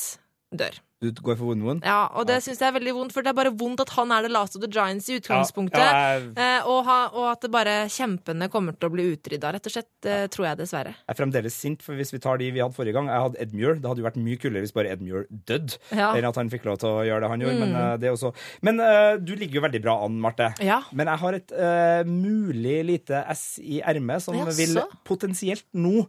dør. 0.54 0.78
Du 1.12 1.22
går 1.24 1.36
for 1.40 1.52
Wunwun? 1.52 1.82
Ja, 1.84 2.06
og 2.16 2.28
det 2.30 2.40
syns 2.44 2.62
jeg 2.62 2.68
er 2.70 2.76
veldig 2.78 2.94
vondt, 2.96 3.14
for 3.14 3.26
det 3.26 3.32
er 3.32 3.38
bare 3.38 3.52
vondt 3.54 3.82
at 3.84 3.92
han 3.96 4.12
er 4.14 4.26
The 4.26 4.32
Last 4.32 4.56
of 4.56 4.62
the 4.64 4.70
Giants 4.70 5.10
i 5.10 5.18
utgangspunktet. 5.20 5.80
Ja, 5.80 6.14
ja, 6.16 6.32
Eh, 6.34 6.66
og, 6.68 6.84
ha, 6.88 6.98
og 7.14 7.28
at 7.30 7.44
det 7.44 7.50
bare 7.52 7.74
kjempene 7.92 8.48
kommer 8.52 8.76
til 8.76 8.88
å 8.88 8.92
bli 8.94 9.06
utrydda, 9.12 9.52
rett 9.54 9.68
og 9.68 9.74
slett. 9.74 9.90
eh, 10.04 10.26
tror 10.28 10.46
jeg 10.48 10.58
dessverre. 10.58 10.94
jeg 10.94 11.12
er 11.14 11.18
fremdeles 11.18 11.54
sint, 11.54 11.82
for 11.82 11.94
hvis 11.98 12.12
vi 12.12 12.20
tar 12.22 12.38
de 12.38 12.50
vi 12.50 12.60
hadde 12.60 12.74
forrige 12.76 12.92
gang 12.96 13.08
Jeg 13.08 13.22
hadde 13.24 13.40
Edmure. 13.40 13.78
Det 13.80 13.88
hadde 13.88 14.02
jo 14.02 14.08
vært 14.08 14.20
mye 14.20 14.40
kulere 14.40 14.64
hvis 14.64 14.74
bare 14.74 14.92
Edmure 14.92 15.24
døde. 15.30 15.78
Ja. 15.90 16.12
Enn 16.14 16.28
at 16.28 16.36
han 16.40 16.50
fikk 16.52 16.66
lov 16.68 16.78
til 16.82 16.90
å 16.90 17.04
gjøre 17.06 17.24
det 17.24 17.30
han 17.32 17.44
gjorde. 17.44 17.60
Men, 17.62 17.74
eh, 17.80 17.96
det 18.02 18.12
også... 18.12 18.34
men 18.62 18.80
uh, 18.80 19.16
du 19.20 19.34
ligger 19.34 19.60
jo 19.60 19.64
veldig 19.66 19.82
bra 19.84 19.96
an, 20.04 20.20
Marte. 20.20 20.52
Ja. 20.64 20.82
Men 20.92 21.10
jeg 21.12 21.22
har 21.24 21.38
et 21.40 21.56
uh, 21.56 22.02
mulig 22.08 22.78
lite 22.84 23.24
S 23.34 23.58
i 23.62 23.80
ermet 23.84 24.22
som 24.24 24.38
vil 24.56 24.80
potensielt 25.06 25.66
nå 25.72 26.06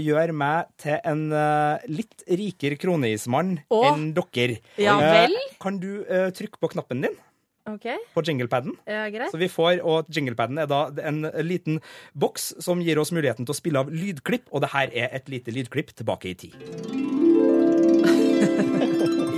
gjøre 0.00 0.34
meg 0.36 0.68
til 0.80 0.98
en 1.08 1.24
eh, 1.32 1.86
litt 1.88 2.24
rikere 2.28 2.76
kroneismann 2.80 3.56
enn 3.70 4.10
dere. 4.16 4.58
Ja 4.80 4.98
Eh, 5.00 5.16
vel? 5.26 5.36
kan 5.60 5.78
du 5.82 6.04
eh, 6.04 6.30
trykke 6.36 6.60
på 6.60 6.72
knappen 6.76 7.02
din 7.06 7.18
Okay. 7.70 7.98
på 8.16 8.22
jinglepaden? 8.24 8.72
ja, 8.88 9.04
greit. 9.12 9.30
Så 9.30 9.38
vi 9.38 9.46
får, 9.52 9.82
og 9.84 10.08
jinglepaden 10.10 10.58
er 10.58 10.66
da 10.66 10.88
en 11.06 11.20
liten 11.44 11.78
boks 12.18 12.54
som 12.64 12.80
gir 12.82 12.98
oss 12.98 13.12
muligheten 13.12 13.46
til 13.46 13.52
å 13.54 13.58
spille 13.60 13.78
av 13.84 13.92
lydklipp, 13.92 14.48
og 14.50 14.64
det 14.64 14.72
her 14.72 14.90
er 14.96 15.12
et 15.20 15.28
lite 15.28 15.52
lydklipp 15.54 15.92
tilbake 15.94 16.32
i 16.32 16.34
tid. 16.34 17.19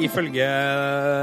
Ifølge 0.03 0.47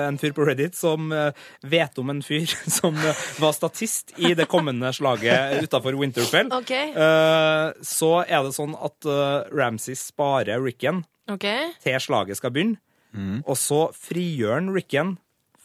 en 0.08 0.18
fyr 0.20 0.34
på 0.36 0.46
Reddit 0.48 0.78
som 0.78 1.12
eh, 1.16 1.36
vet 1.68 2.00
om 2.02 2.12
en 2.14 2.22
fyr 2.26 2.48
som 2.80 2.96
eh, 2.96 3.24
var 3.42 3.56
statist 3.56 4.14
i 4.18 4.34
det 4.38 4.48
kommende 4.52 4.92
slaget 4.96 5.64
utafor 5.66 5.98
Winterfell, 6.00 6.52
OK. 6.56 6.72
eh, 6.72 7.66
så 7.86 8.12
er 8.26 8.46
det 8.46 8.56
sånn 8.56 8.76
at 8.80 9.10
eh, 9.10 9.50
Ramsay 9.56 9.98
sparer 10.00 10.62
Ricken 10.64 11.04
okay. 11.32 11.74
til 11.84 12.00
slaget 12.04 12.40
skal 12.40 12.56
begynne, 12.56 12.80
og 13.42 13.56
så 13.58 13.88
frigjør 13.98 14.60
han 14.60 14.74
Ricken 14.76 15.16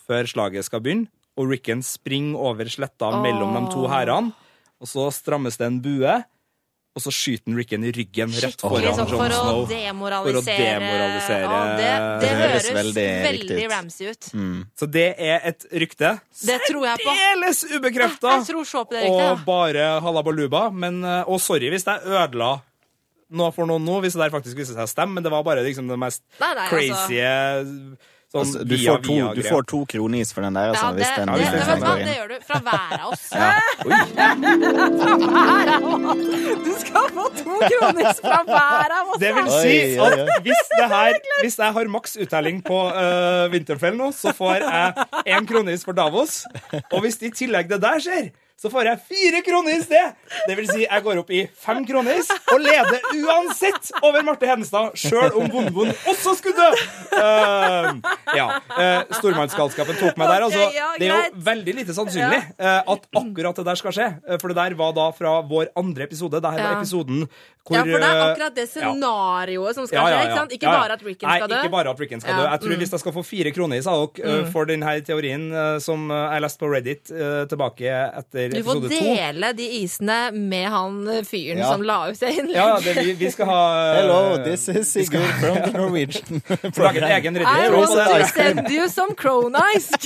før 0.07 0.28
slaget 0.28 0.66
skal 0.66 0.82
begynne, 0.85 1.11
og 1.36 1.51
Ricken 1.51 1.82
springer 1.85 2.41
over 2.51 2.70
sletta 2.70 3.11
mellom 3.20 3.57
de 3.57 3.65
to 3.73 3.89
hærene, 3.91 4.32
og 4.81 4.91
så 4.91 5.09
strammes 5.15 5.59
det 5.61 5.66
en 5.69 5.82
bue, 5.85 6.15
og 6.94 7.02
så 7.02 7.10
skyter 7.10 7.50
han 7.50 7.56
Ricken 7.58 7.84
i 7.88 7.90
ryggen 7.94 8.34
rett 8.38 8.60
foran 8.62 8.94
sånn 8.94 9.08
Jon 9.10 9.18
for 9.18 9.32
å 9.34 9.38
Snow. 9.40 9.62
demoralisere. 9.66 10.34
For 10.34 10.38
å 10.38 10.58
demoralisere. 10.58 11.48
Ja, 11.48 11.62
det, 11.80 11.88
det, 12.22 12.28
høres 12.38 12.68
veldig 12.76 13.06
veldig, 13.24 13.56
Ramsay 13.72 14.12
ut. 14.12 14.28
Mm. 14.30 14.60
Så 14.78 14.88
det 14.94 15.08
er 15.18 15.48
et 15.50 15.66
rykte. 15.82 16.12
Det 16.38 16.60
tror 16.68 16.86
jeg 16.86 17.02
på. 17.02 17.16
Særdeles 17.18 17.64
ubekrefta! 17.72 18.36
Og 19.10 19.42
bare 19.48 19.88
halabaluba. 20.04 20.68
Men, 20.70 21.02
eh, 21.02 21.26
og 21.26 21.42
sorry 21.42 21.72
hvis 21.74 21.86
jeg 21.90 22.14
ødela 22.14 22.54
noe 23.34 23.50
for 23.56 23.66
noen 23.66 23.82
nå, 23.82 23.98
hvis 24.04 24.14
det 24.14 24.22
der 24.22 24.34
faktisk 24.34 24.60
viser 24.60 24.76
seg 24.78 24.86
å 24.86 24.90
stemme, 24.90 25.18
men 25.18 25.26
det 25.26 25.32
var 25.34 25.42
bare 25.46 25.64
liksom 25.66 25.90
det 25.90 25.98
mest 25.98 26.22
Nei, 26.38 26.52
nei, 26.54 26.68
altså. 26.94 28.12
Sånn 28.35 28.40
Altså, 28.43 28.65
du, 28.66 28.73
via, 28.74 28.90
får 28.90 29.02
to, 29.06 29.15
du 29.39 29.43
får 29.47 29.62
to 29.70 29.78
kronis 29.86 30.32
for 30.35 30.43
den 30.43 30.56
der, 30.59 30.73
altså, 30.73 30.86
Ja, 30.86 30.90
det, 30.90 30.98
hvis 30.98 31.11
den, 31.15 31.28
det, 31.31 31.35
hvis 31.39 31.51
det, 31.55 31.74
den 31.78 32.02
det 32.02 32.15
gjør 32.16 32.28
du 32.32 32.39
fra 32.48 32.59
hver 32.66 32.94
av 32.98 33.09
oss. 33.12 33.24
Ja. 33.31 33.52
Du 36.65 36.73
skal 36.81 37.06
få 37.15 37.24
to 37.39 37.55
kroner 37.62 38.11
fra 38.19 38.40
hver 38.48 38.90
av 38.98 39.12
oss. 39.12 39.20
Det 39.23 39.31
vil 39.39 39.48
si 39.55 39.77
at 40.02 40.19
hvis, 40.48 40.66
det 40.74 40.89
her, 40.97 41.12
hvis 41.44 41.59
jeg 41.62 41.70
har 41.78 41.93
maks 41.94 42.19
uttelling 42.27 42.59
på 42.66 42.78
uh, 42.90 43.47
Winterfell 43.55 43.94
nå, 44.02 44.11
så 44.19 44.35
får 44.35 44.66
jeg 44.66 45.06
én 45.36 45.47
kronis 45.47 45.86
for 45.86 45.94
Davos. 45.94 46.43
Og 46.90 47.06
hvis 47.06 47.23
i 47.23 47.31
tillegg 47.31 47.70
det 47.70 47.78
der 47.86 48.02
skjer, 48.02 48.35
så 48.60 48.70
får 48.70 48.89
jeg 48.89 49.01
fire 49.09 49.40
kroner 49.44 49.74
i 49.76 49.82
sted! 49.82 50.14
Det 50.48 50.55
vil 50.56 50.68
si 50.70 50.85
jeg 50.85 51.05
går 51.05 51.20
opp 51.20 51.31
i 51.35 51.43
fem 51.60 51.82
kroner 51.86 52.20
og 52.55 52.62
leder 52.62 53.09
uansett 53.18 53.90
over 54.01 54.24
Marte 54.24 54.48
Hedenstad, 54.48 54.94
sjøl 54.98 55.35
om 55.40 55.51
Vondvond 55.52 55.90
også 56.10 56.36
skulle 56.39 56.55
dø! 56.56 56.85
Uh, 57.14 57.90
ja. 58.39 58.47
Uh, 58.70 59.16
Stormannsgalskapen 59.18 59.98
tok 59.98 60.20
meg 60.20 60.31
der. 60.31 60.47
Altså, 60.47 60.68
det 61.01 61.09
er 61.09 61.12
jo 61.12 61.43
veldig 61.48 61.74
lite 61.81 61.97
sannsynlig 61.97 62.40
uh, 62.55 62.81
at 62.94 63.09
akkurat 63.20 63.59
det 63.60 63.66
der 63.68 63.81
skal 63.81 63.97
skje. 63.97 64.09
For 64.39 64.52
det 64.52 64.59
der 64.60 64.78
var 64.78 64.94
da 64.97 65.09
fra 65.16 65.35
vår 65.48 65.72
andre 65.78 66.09
episode. 66.09 66.39
Dette 66.39 66.55
var 66.55 66.62
Ja. 66.64 66.78
episoden 66.78 67.26
hvor 67.64 67.78
Ja, 67.78 67.82
for 67.85 68.02
det 68.02 68.09
er 68.09 68.22
akkurat 68.22 68.56
det 68.56 68.64
scenarioet 68.68 69.76
som 69.76 69.86
skal 69.89 70.05
skje. 70.05 70.16
ikke 70.24 70.36
sant? 70.36 70.52
Ikke 70.52 70.72
bare 70.72 70.97
at 70.98 71.05
Rickon 71.05 71.31
skal 71.31 71.48
dø. 71.48 71.55
Nei, 71.55 71.62
ikke 71.64 71.72
bare 71.72 71.93
at 71.94 72.01
Ricken 72.01 72.20
skal 72.20 72.36
dø. 72.36 72.43
Jeg 72.44 72.60
tror 72.60 72.74
mm. 72.74 72.82
Hvis 72.82 72.93
jeg 72.93 73.01
skal 73.01 73.14
få 73.14 73.22
fire 73.24 73.52
kroner 73.56 73.81
i 73.81 73.85
dere, 73.85 74.40
uh, 74.43 74.51
for 74.52 74.68
denne 74.68 74.93
teorien 75.06 75.47
som 75.81 76.10
jeg 76.12 76.44
leste 76.44 76.60
på 76.60 76.68
Reddit 76.72 77.12
tilbake 77.48 77.94
etter 78.20 78.43
Du 78.50 78.62
får 78.64 78.88
dele 78.88 79.50
to 79.52 79.56
de 79.56 79.68
isene 79.82 80.18
med 80.32 80.68
han 80.68 81.08
eh, 81.08 81.22
fyren 81.24 81.58
Ja. 81.58 81.72
som 81.72 81.82
la 81.82 82.08
ut 82.10 82.20
det 82.20 82.32
innlegget. 82.34 82.56
ja, 82.56 82.80
det, 82.84 82.94
vi, 83.04 83.12
vi 83.24 83.30
skal 83.30 83.46
ha 83.46 83.60
Hello, 83.98 84.20
this 84.44 84.68
is 84.68 84.92
Sigurd 84.92 85.30
from 85.40 85.56
the 85.64 85.72
Norwegian 85.78 86.42
lage 86.76 86.96
en 86.98 87.10
egen 87.10 87.36
I 87.36 87.68
want 87.70 87.90
to 87.90 88.26
send 88.34 88.70
you 88.70 88.88
some 88.88 89.14
crown 89.14 89.54
ice. 89.74 89.90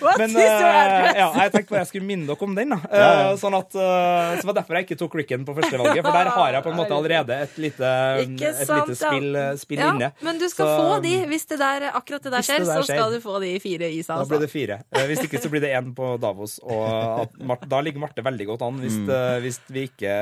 What 0.00 0.18
Men 0.18 0.30
is 0.30 0.36
uh, 0.36 0.40
your 0.40 0.74
address? 0.74 1.16
ja, 1.18 1.26
jeg 1.44 1.52
tenkte 1.52 1.72
bare 1.74 1.80
jeg 1.82 1.88
skulle 1.90 2.06
minne 2.08 2.26
dere 2.28 2.46
om 2.46 2.54
den. 2.56 2.72
da 2.72 2.78
Uh, 2.84 2.94
Ja, 2.94 3.08
ja. 3.20 3.32
Sånn 3.40 3.54
at, 3.56 3.74
uh, 3.76 4.40
Så 4.40 4.46
var 4.48 4.56
derfor 4.58 4.76
jeg 4.78 4.86
ikke 4.86 4.96
tok 5.00 5.14
Ricken 5.18 5.44
på 5.46 5.54
førstevalget. 5.56 6.04
For 6.04 6.14
der 6.16 6.30
har 6.34 6.52
jeg 6.56 6.64
på 6.64 6.70
en 6.72 6.78
måte 6.78 6.96
allerede 6.96 7.36
et 7.44 7.58
lite, 7.60 7.90
et 8.22 8.44
sant, 8.66 8.88
lite 8.88 8.96
spill, 9.00 9.38
spill 9.60 9.82
Ja, 9.82 9.90
inne. 9.94 10.10
men 10.24 10.38
du 10.40 10.46
skal 10.48 10.66
Så- 10.66 10.76
få 10.80 11.00
de. 11.04 11.14
Hvis 11.30 11.46
det 11.50 11.58
der, 11.60 11.88
akkurat 11.94 12.22
det 12.24 12.32
der 12.32 12.42
skjer, 12.46 12.64
der 12.64 12.80
så 12.80 12.82
skal 12.88 13.12
du 13.12 13.20
få 13.24 13.38
de 13.42 13.52
fire 13.60 13.90
isa. 13.92 14.16
Da 14.18 14.24
blir 14.24 14.38
det 14.44 14.48
Altså. 14.48 14.52
fire. 14.58 14.78
Eh, 14.94 15.06
Hvis 15.10 15.24
ikke 15.28 15.40
så 15.42 15.48
blir 15.52 15.60
det 15.60 15.72
én 15.76 15.92
på 15.94 16.14
Davos. 16.20 16.58
Og 16.62 16.83
at 16.86 17.38
Marte, 17.50 17.68
da 17.70 17.80
ligger 17.84 18.00
Marte 18.04 18.22
veldig 18.26 18.46
godt 18.52 18.62
an, 18.66 18.78
hvis, 18.82 18.96
Mm. 18.98 19.10
hvis 19.44 19.58
vi 19.68 19.82
ikke 19.88 20.14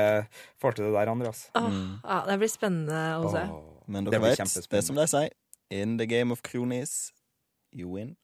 får 0.61 0.75
til 0.75 0.85
det 0.85 0.93
der, 0.95 1.11
Andreas. 1.11 1.49
Åh, 1.55 1.69
ja, 2.03 2.19
det 2.29 2.39
blir 2.39 2.51
spennende 2.51 3.01
å 3.19 3.31
se. 3.33 3.43
Men 3.87 4.03
Det 4.05 4.11
dere 4.15 4.21
blir 4.23 4.37
vet, 4.37 4.69
det 4.71 4.83
som 4.85 4.95
de 4.95 5.07
sier, 5.07 5.29
in 5.69 5.97
the 5.97 6.05
game 6.05 6.31
of 6.31 6.41
cronies, 6.41 7.11
you 7.73 7.87
win 7.89 8.15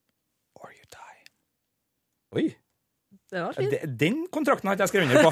or 0.56 0.70
you 0.72 0.86
die. 0.92 1.20
Oi! 2.36 2.56
Det 3.30 3.42
var 3.44 3.54
fint. 3.54 3.98
Den 4.00 4.28
kontrakten 4.34 4.68
har 4.70 4.76
ikke 4.76 4.86
jeg 4.88 4.90
skrevet 4.90 5.10
under 5.10 5.30
på. 5.30 5.32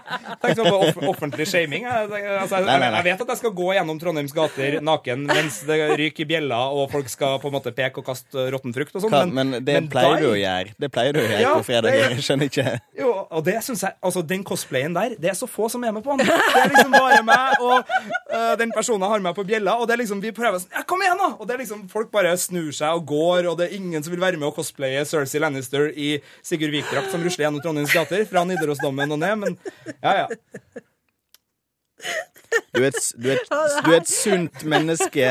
Tenkte 0.42 0.60
sånn 0.60 0.70
på 0.70 0.82
off 0.84 1.02
offentlig 1.14 1.48
shaming. 1.50 1.88
Jeg, 1.88 2.08
altså, 2.12 2.60
jeg, 2.60 2.68
nei, 2.68 2.78
nei. 2.82 2.92
jeg 2.98 3.08
vet 3.10 3.26
at 3.26 3.34
jeg 3.34 3.42
skal 3.42 3.56
gå 3.56 3.72
gjennom 3.76 4.00
Trondheims 4.00 4.36
gater 4.36 4.78
naken 4.84 5.26
mens 5.28 5.62
det 5.68 5.80
ryker 5.98 6.28
bjeller 6.28 6.42
bjella 6.42 6.60
og 6.74 6.90
folk 6.92 7.08
skal 7.10 7.38
på 7.40 7.48
en 7.50 7.56
måte 7.56 7.72
peke 7.74 8.00
og 8.00 8.06
kaste 8.06 8.46
råtten 8.52 8.74
frukt 8.74 8.96
og 8.96 9.04
sånn. 9.04 9.32
Men, 9.32 9.52
men 9.52 9.64
det 9.64 9.76
men 9.78 9.88
pleier 9.92 10.20
du 10.20 10.28
å 10.32 10.36
gjøre. 10.36 10.74
Det 10.78 10.90
pleier 10.92 11.16
du 11.16 11.20
å 11.20 11.24
gjøre 11.24 11.42
Ja, 11.42 11.52
på 11.56 11.66
fredag. 11.66 11.96
Jeg 11.96 12.24
skjønner 12.26 12.50
ikke. 12.50 12.74
Jo, 12.98 13.10
og 13.30 13.44
det 13.46 13.56
synes 13.64 13.84
jeg, 13.86 13.96
altså 14.02 14.22
Den 14.26 14.44
cosplayen 14.46 14.96
der, 14.96 15.16
det 15.20 15.32
er 15.32 15.38
så 15.38 15.48
få 15.50 15.68
som 15.72 15.84
er 15.84 15.94
med 15.94 16.04
på 16.04 16.16
den. 16.16 16.26
Det 16.26 16.62
er 16.62 16.72
liksom 16.72 16.94
bare 16.94 17.20
meg 17.26 17.62
og 17.62 17.92
uh, 18.32 18.54
den 18.60 18.72
personen 18.74 19.08
har 19.08 19.22
meg 19.24 19.36
på 19.36 19.44
bjella. 19.48 19.76
Og 19.80 19.88
det 19.88 19.96
er 19.96 20.02
liksom, 20.02 20.22
vi 20.22 20.34
prøver 20.36 20.62
sånn 20.62 20.74
Ja, 20.74 20.84
kom 20.88 21.02
igjen, 21.04 21.20
da! 21.20 21.30
Og 21.38 21.48
det 21.48 21.56
er 21.56 21.62
liksom, 21.64 21.86
Folk 21.92 22.12
bare 22.14 22.34
snur 22.40 22.70
seg 22.74 22.98
og 22.98 23.06
går, 23.10 23.48
og 23.50 23.58
det 23.60 23.68
er 23.68 23.76
ingen 23.78 24.04
som 24.04 24.14
vil 24.14 24.22
være 24.22 24.40
med 24.40 24.50
og 24.50 24.56
cosplaye 24.56 25.04
Cersei 25.08 25.42
Lannister 25.42 25.90
i 25.92 26.14
Sigurd 26.44 26.74
Vik-drakt 26.74 27.12
som 27.12 27.22
rusler 27.24 27.46
gjennom 27.46 27.62
Trondheims 27.64 27.94
gater, 27.94 28.24
fra 28.28 28.44
Nidarosdomen 28.48 29.14
og 29.14 29.20
ned, 29.20 29.34
men 29.42 29.58
ja, 30.02 30.12
ja. 30.22 30.26
Du 32.74 32.82
er 32.82 32.88
et, 32.90 33.00
du 33.16 33.28
er 33.30 33.38
et, 33.38 33.52
du 33.84 33.90
er 33.92 34.00
et 34.00 34.10
sunt 34.10 34.64
menneske. 34.68 35.28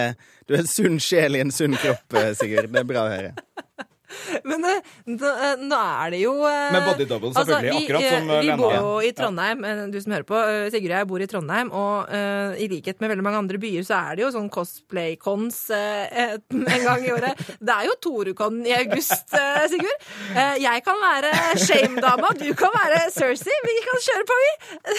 Du 0.48 0.56
er 0.56 0.64
en 0.64 0.70
sunn 0.70 1.00
sjel 1.04 1.38
i 1.38 1.42
en 1.44 1.52
sunn 1.54 1.76
kropp, 1.78 2.16
eh, 2.18 2.32
Sigurd. 2.38 2.72
Det 2.74 2.82
er 2.82 2.88
bra 2.88 3.06
å 3.06 3.12
høre. 3.12 3.34
Men 4.50 4.66
eh, 4.68 4.92
nå, 5.10 5.32
eh, 5.32 5.56
nå 5.62 5.80
er 5.80 6.14
det 6.16 6.22
jo 6.24 6.34
eh, 6.48 6.72
Med 6.76 6.88
body 6.88 7.08
double, 7.10 7.32
selvfølgelig, 7.36 7.72
vi, 7.72 7.86
akkurat 7.86 8.08
som, 8.08 8.32
Lena. 8.32 8.42
Vi 8.42 8.58
bor 8.62 8.76
jo 8.76 8.94
i 9.06 9.12
Trondheim, 9.18 9.66
du 9.92 9.98
som 10.04 10.16
hører 10.16 10.28
på. 10.28 10.42
Sigurd 10.74 10.92
og 10.92 10.98
jeg 10.98 11.10
bor 11.12 11.24
i 11.24 11.30
Trondheim, 11.30 11.72
og 11.76 12.12
uh, 12.12 12.60
i 12.62 12.68
likhet 12.72 13.02
med 13.02 13.12
veldig 13.12 13.26
mange 13.26 13.42
andre 13.42 13.60
byer, 13.62 13.86
så 13.88 14.00
er 14.00 14.18
det 14.18 14.26
jo 14.26 14.32
sånn 14.34 14.50
cosplay-cons 14.54 15.60
uh, 15.74 16.38
en 16.52 16.86
gang 16.86 17.06
i 17.06 17.14
året. 17.14 17.42
Det 17.68 17.74
er 17.74 17.88
jo 17.88 17.96
Torukon 18.04 18.62
i 18.68 18.74
august, 18.76 19.34
uh, 19.36 19.64
Sigurd. 19.72 20.08
Jeg 20.62 20.84
kan 20.86 21.00
være 21.02 21.32
Shame-dama, 21.62 22.34
du 22.40 22.50
kan 22.58 22.74
være 22.76 23.04
Cersei. 23.14 23.58
Vi 23.68 23.78
kan 23.86 24.04
kjøre 24.08 24.28
på, 24.30 24.40
vi. 24.42 24.52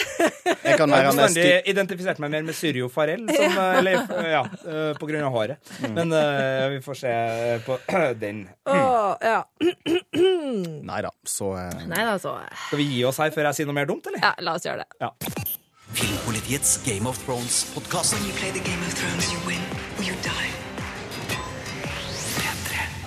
Jeg 0.69 0.79
kan 0.79 0.93
være 0.93 1.11
Jeg 1.37 1.63
identifiserte 1.69 1.93
identifisert 1.93 2.21
meg 2.23 2.31
mer 2.33 2.45
med 2.47 2.57
Syrio 2.57 2.89
Farell, 2.91 3.25
som, 3.29 3.57
eh, 3.81 4.29
ja, 4.31 4.43
på 4.99 5.09
grunn 5.09 5.25
av 5.27 5.35
håret. 5.35 5.73
Mm. 5.83 5.97
Men 5.97 6.15
vi 6.73 6.79
får 6.85 6.99
se 7.03 7.13
på 7.65 7.77
den. 8.23 8.45
Åh, 8.69 9.02
ja. 9.23 9.41
Nei 10.89 11.01
da, 11.05 11.11
så 11.27 11.53
eh, 11.59 11.83
Nei 11.89 12.03
da, 12.07 12.17
så 12.21 12.37
Skal 12.67 12.81
vi 12.81 12.89
gi 12.95 13.03
oss 13.09 13.19
her 13.23 13.33
før 13.35 13.49
jeg 13.49 13.59
sier 13.59 13.69
noe 13.69 13.77
mer 13.77 13.89
dumt, 13.89 14.07
eller? 14.11 14.23
Ja, 14.23 14.33
la 14.43 14.57
oss 14.59 14.67
gjøre 14.67 14.85
det. 14.85 15.01
Ja. 15.03 15.11
Filmpolitiets 15.93 16.79
Game 16.87 17.09
of 17.09 17.19
Thrones-podkast. 17.27 18.17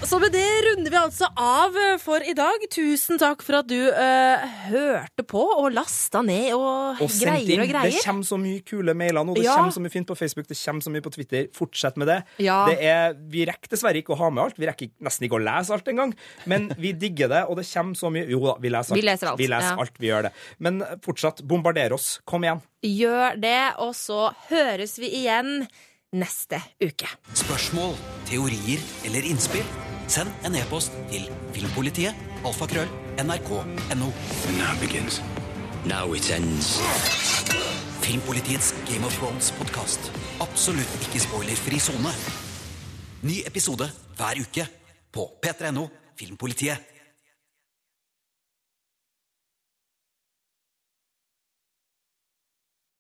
Så 0.07 0.21
med 0.23 0.31
det 0.31 0.47
runder 0.63 0.93
vi 0.93 0.99
altså 1.01 1.27
av 1.35 1.75
eh, 1.83 1.97
for 1.99 2.23
i 2.23 2.31
dag. 2.39 2.63
Tusen 2.71 3.19
takk 3.19 3.41
for 3.43 3.59
at 3.59 3.67
du 3.67 3.89
uh, 3.91 4.45
hørte 4.69 5.25
på 5.27 5.41
og 5.43 5.73
lasta 5.75 6.21
ned 6.23 6.53
og, 6.55 7.01
Og 7.03 7.11
greier 7.11 7.57
inn. 7.57 7.63
og 7.65 7.71
greier. 7.73 7.91
Det 7.97 8.05
kommer 8.05 8.29
så 8.29 8.39
mye 8.39 8.61
kule 8.63 8.95
mailer 8.95 9.27
nå. 9.27 9.35
Det 9.35 9.43
Ja. 9.49 9.57
kommer 9.59 9.75
så 9.75 9.83
mye 9.83 9.91
fint 9.91 10.07
på 10.07 10.15
Facebook, 10.15 10.47
det 10.47 10.59
kommer 10.61 10.85
så 10.87 10.93
mye 10.95 11.03
på 11.03 11.11
Twitter. 11.17 11.49
Fortsett 11.57 11.99
med 11.99 12.07
det. 12.13 12.21
Ja. 12.39 12.61
det 12.71 12.77
er, 12.87 13.17
vi 13.33 13.43
rekker 13.51 13.73
dessverre 13.75 13.99
ikke 13.99 14.15
å 14.15 14.21
ha 14.21 14.29
med 14.31 14.45
alt. 14.45 14.61
Vi 14.63 14.69
rekker 14.71 14.93
nesten 15.09 15.27
ikke 15.27 15.41
å 15.41 15.43
lese 15.43 15.75
alt 15.75 15.91
engang. 15.91 16.15
Men 16.47 16.69
vi 16.79 16.93
digger 16.95 17.33
det, 17.35 17.43
og 17.51 17.59
det 17.59 17.67
kommer 17.73 17.99
så 17.99 18.13
mye 18.15 18.31
Jo 18.31 18.39
da, 18.45 18.55
vi 18.63 18.71
leser 18.71 18.95
alt. 18.95 19.01
Vi 19.03 19.07
leser 19.09 19.33
alt, 19.33 19.43
Vi, 19.43 19.51
leser 19.51 19.75
ja. 19.75 19.81
alt, 19.83 19.99
vi 19.99 20.13
gjør 20.13 20.29
det. 20.29 20.33
Men 20.63 20.79
fortsatt, 21.03 21.43
bombarder 21.43 21.97
oss. 21.99 22.21
Kom 22.25 22.47
igjen. 22.47 22.63
Gjør 22.87 23.43
det, 23.43 23.59
og 23.83 23.91
så 23.99 24.31
høres 24.53 25.01
vi 25.03 25.11
igjen 25.25 25.67
neste 26.15 26.63
uke. 26.79 27.11
Spørsmål, 27.35 27.99
teorier 28.31 28.81
eller 29.05 29.27
innspill? 29.27 29.67
Send 30.07 30.31
en 30.47 30.55
e-post 30.55 30.95
til 31.11 31.27
filmpolitiet, 31.55 32.15
alfakrøll, 32.47 32.89
nrk.no. 33.19 34.09
Now 34.59 34.75
begins. 34.81 35.21
Now 35.87 36.15
it 36.15 36.31
ends. 36.31 36.79
Filmpolitiets 38.07 38.75
Game 38.87 39.07
of 39.07 39.19
Thrones-podkast. 39.19 40.13
Absolutt 40.41 40.99
ikke 41.03 41.25
spoilerfri 41.27 41.81
sone. 41.83 42.13
Ny 43.27 43.41
episode 43.47 43.91
hver 44.17 44.43
uke 44.47 44.69
på 45.13 45.27
p3.no 45.43 45.89
Filmpolitiet. 46.19 46.96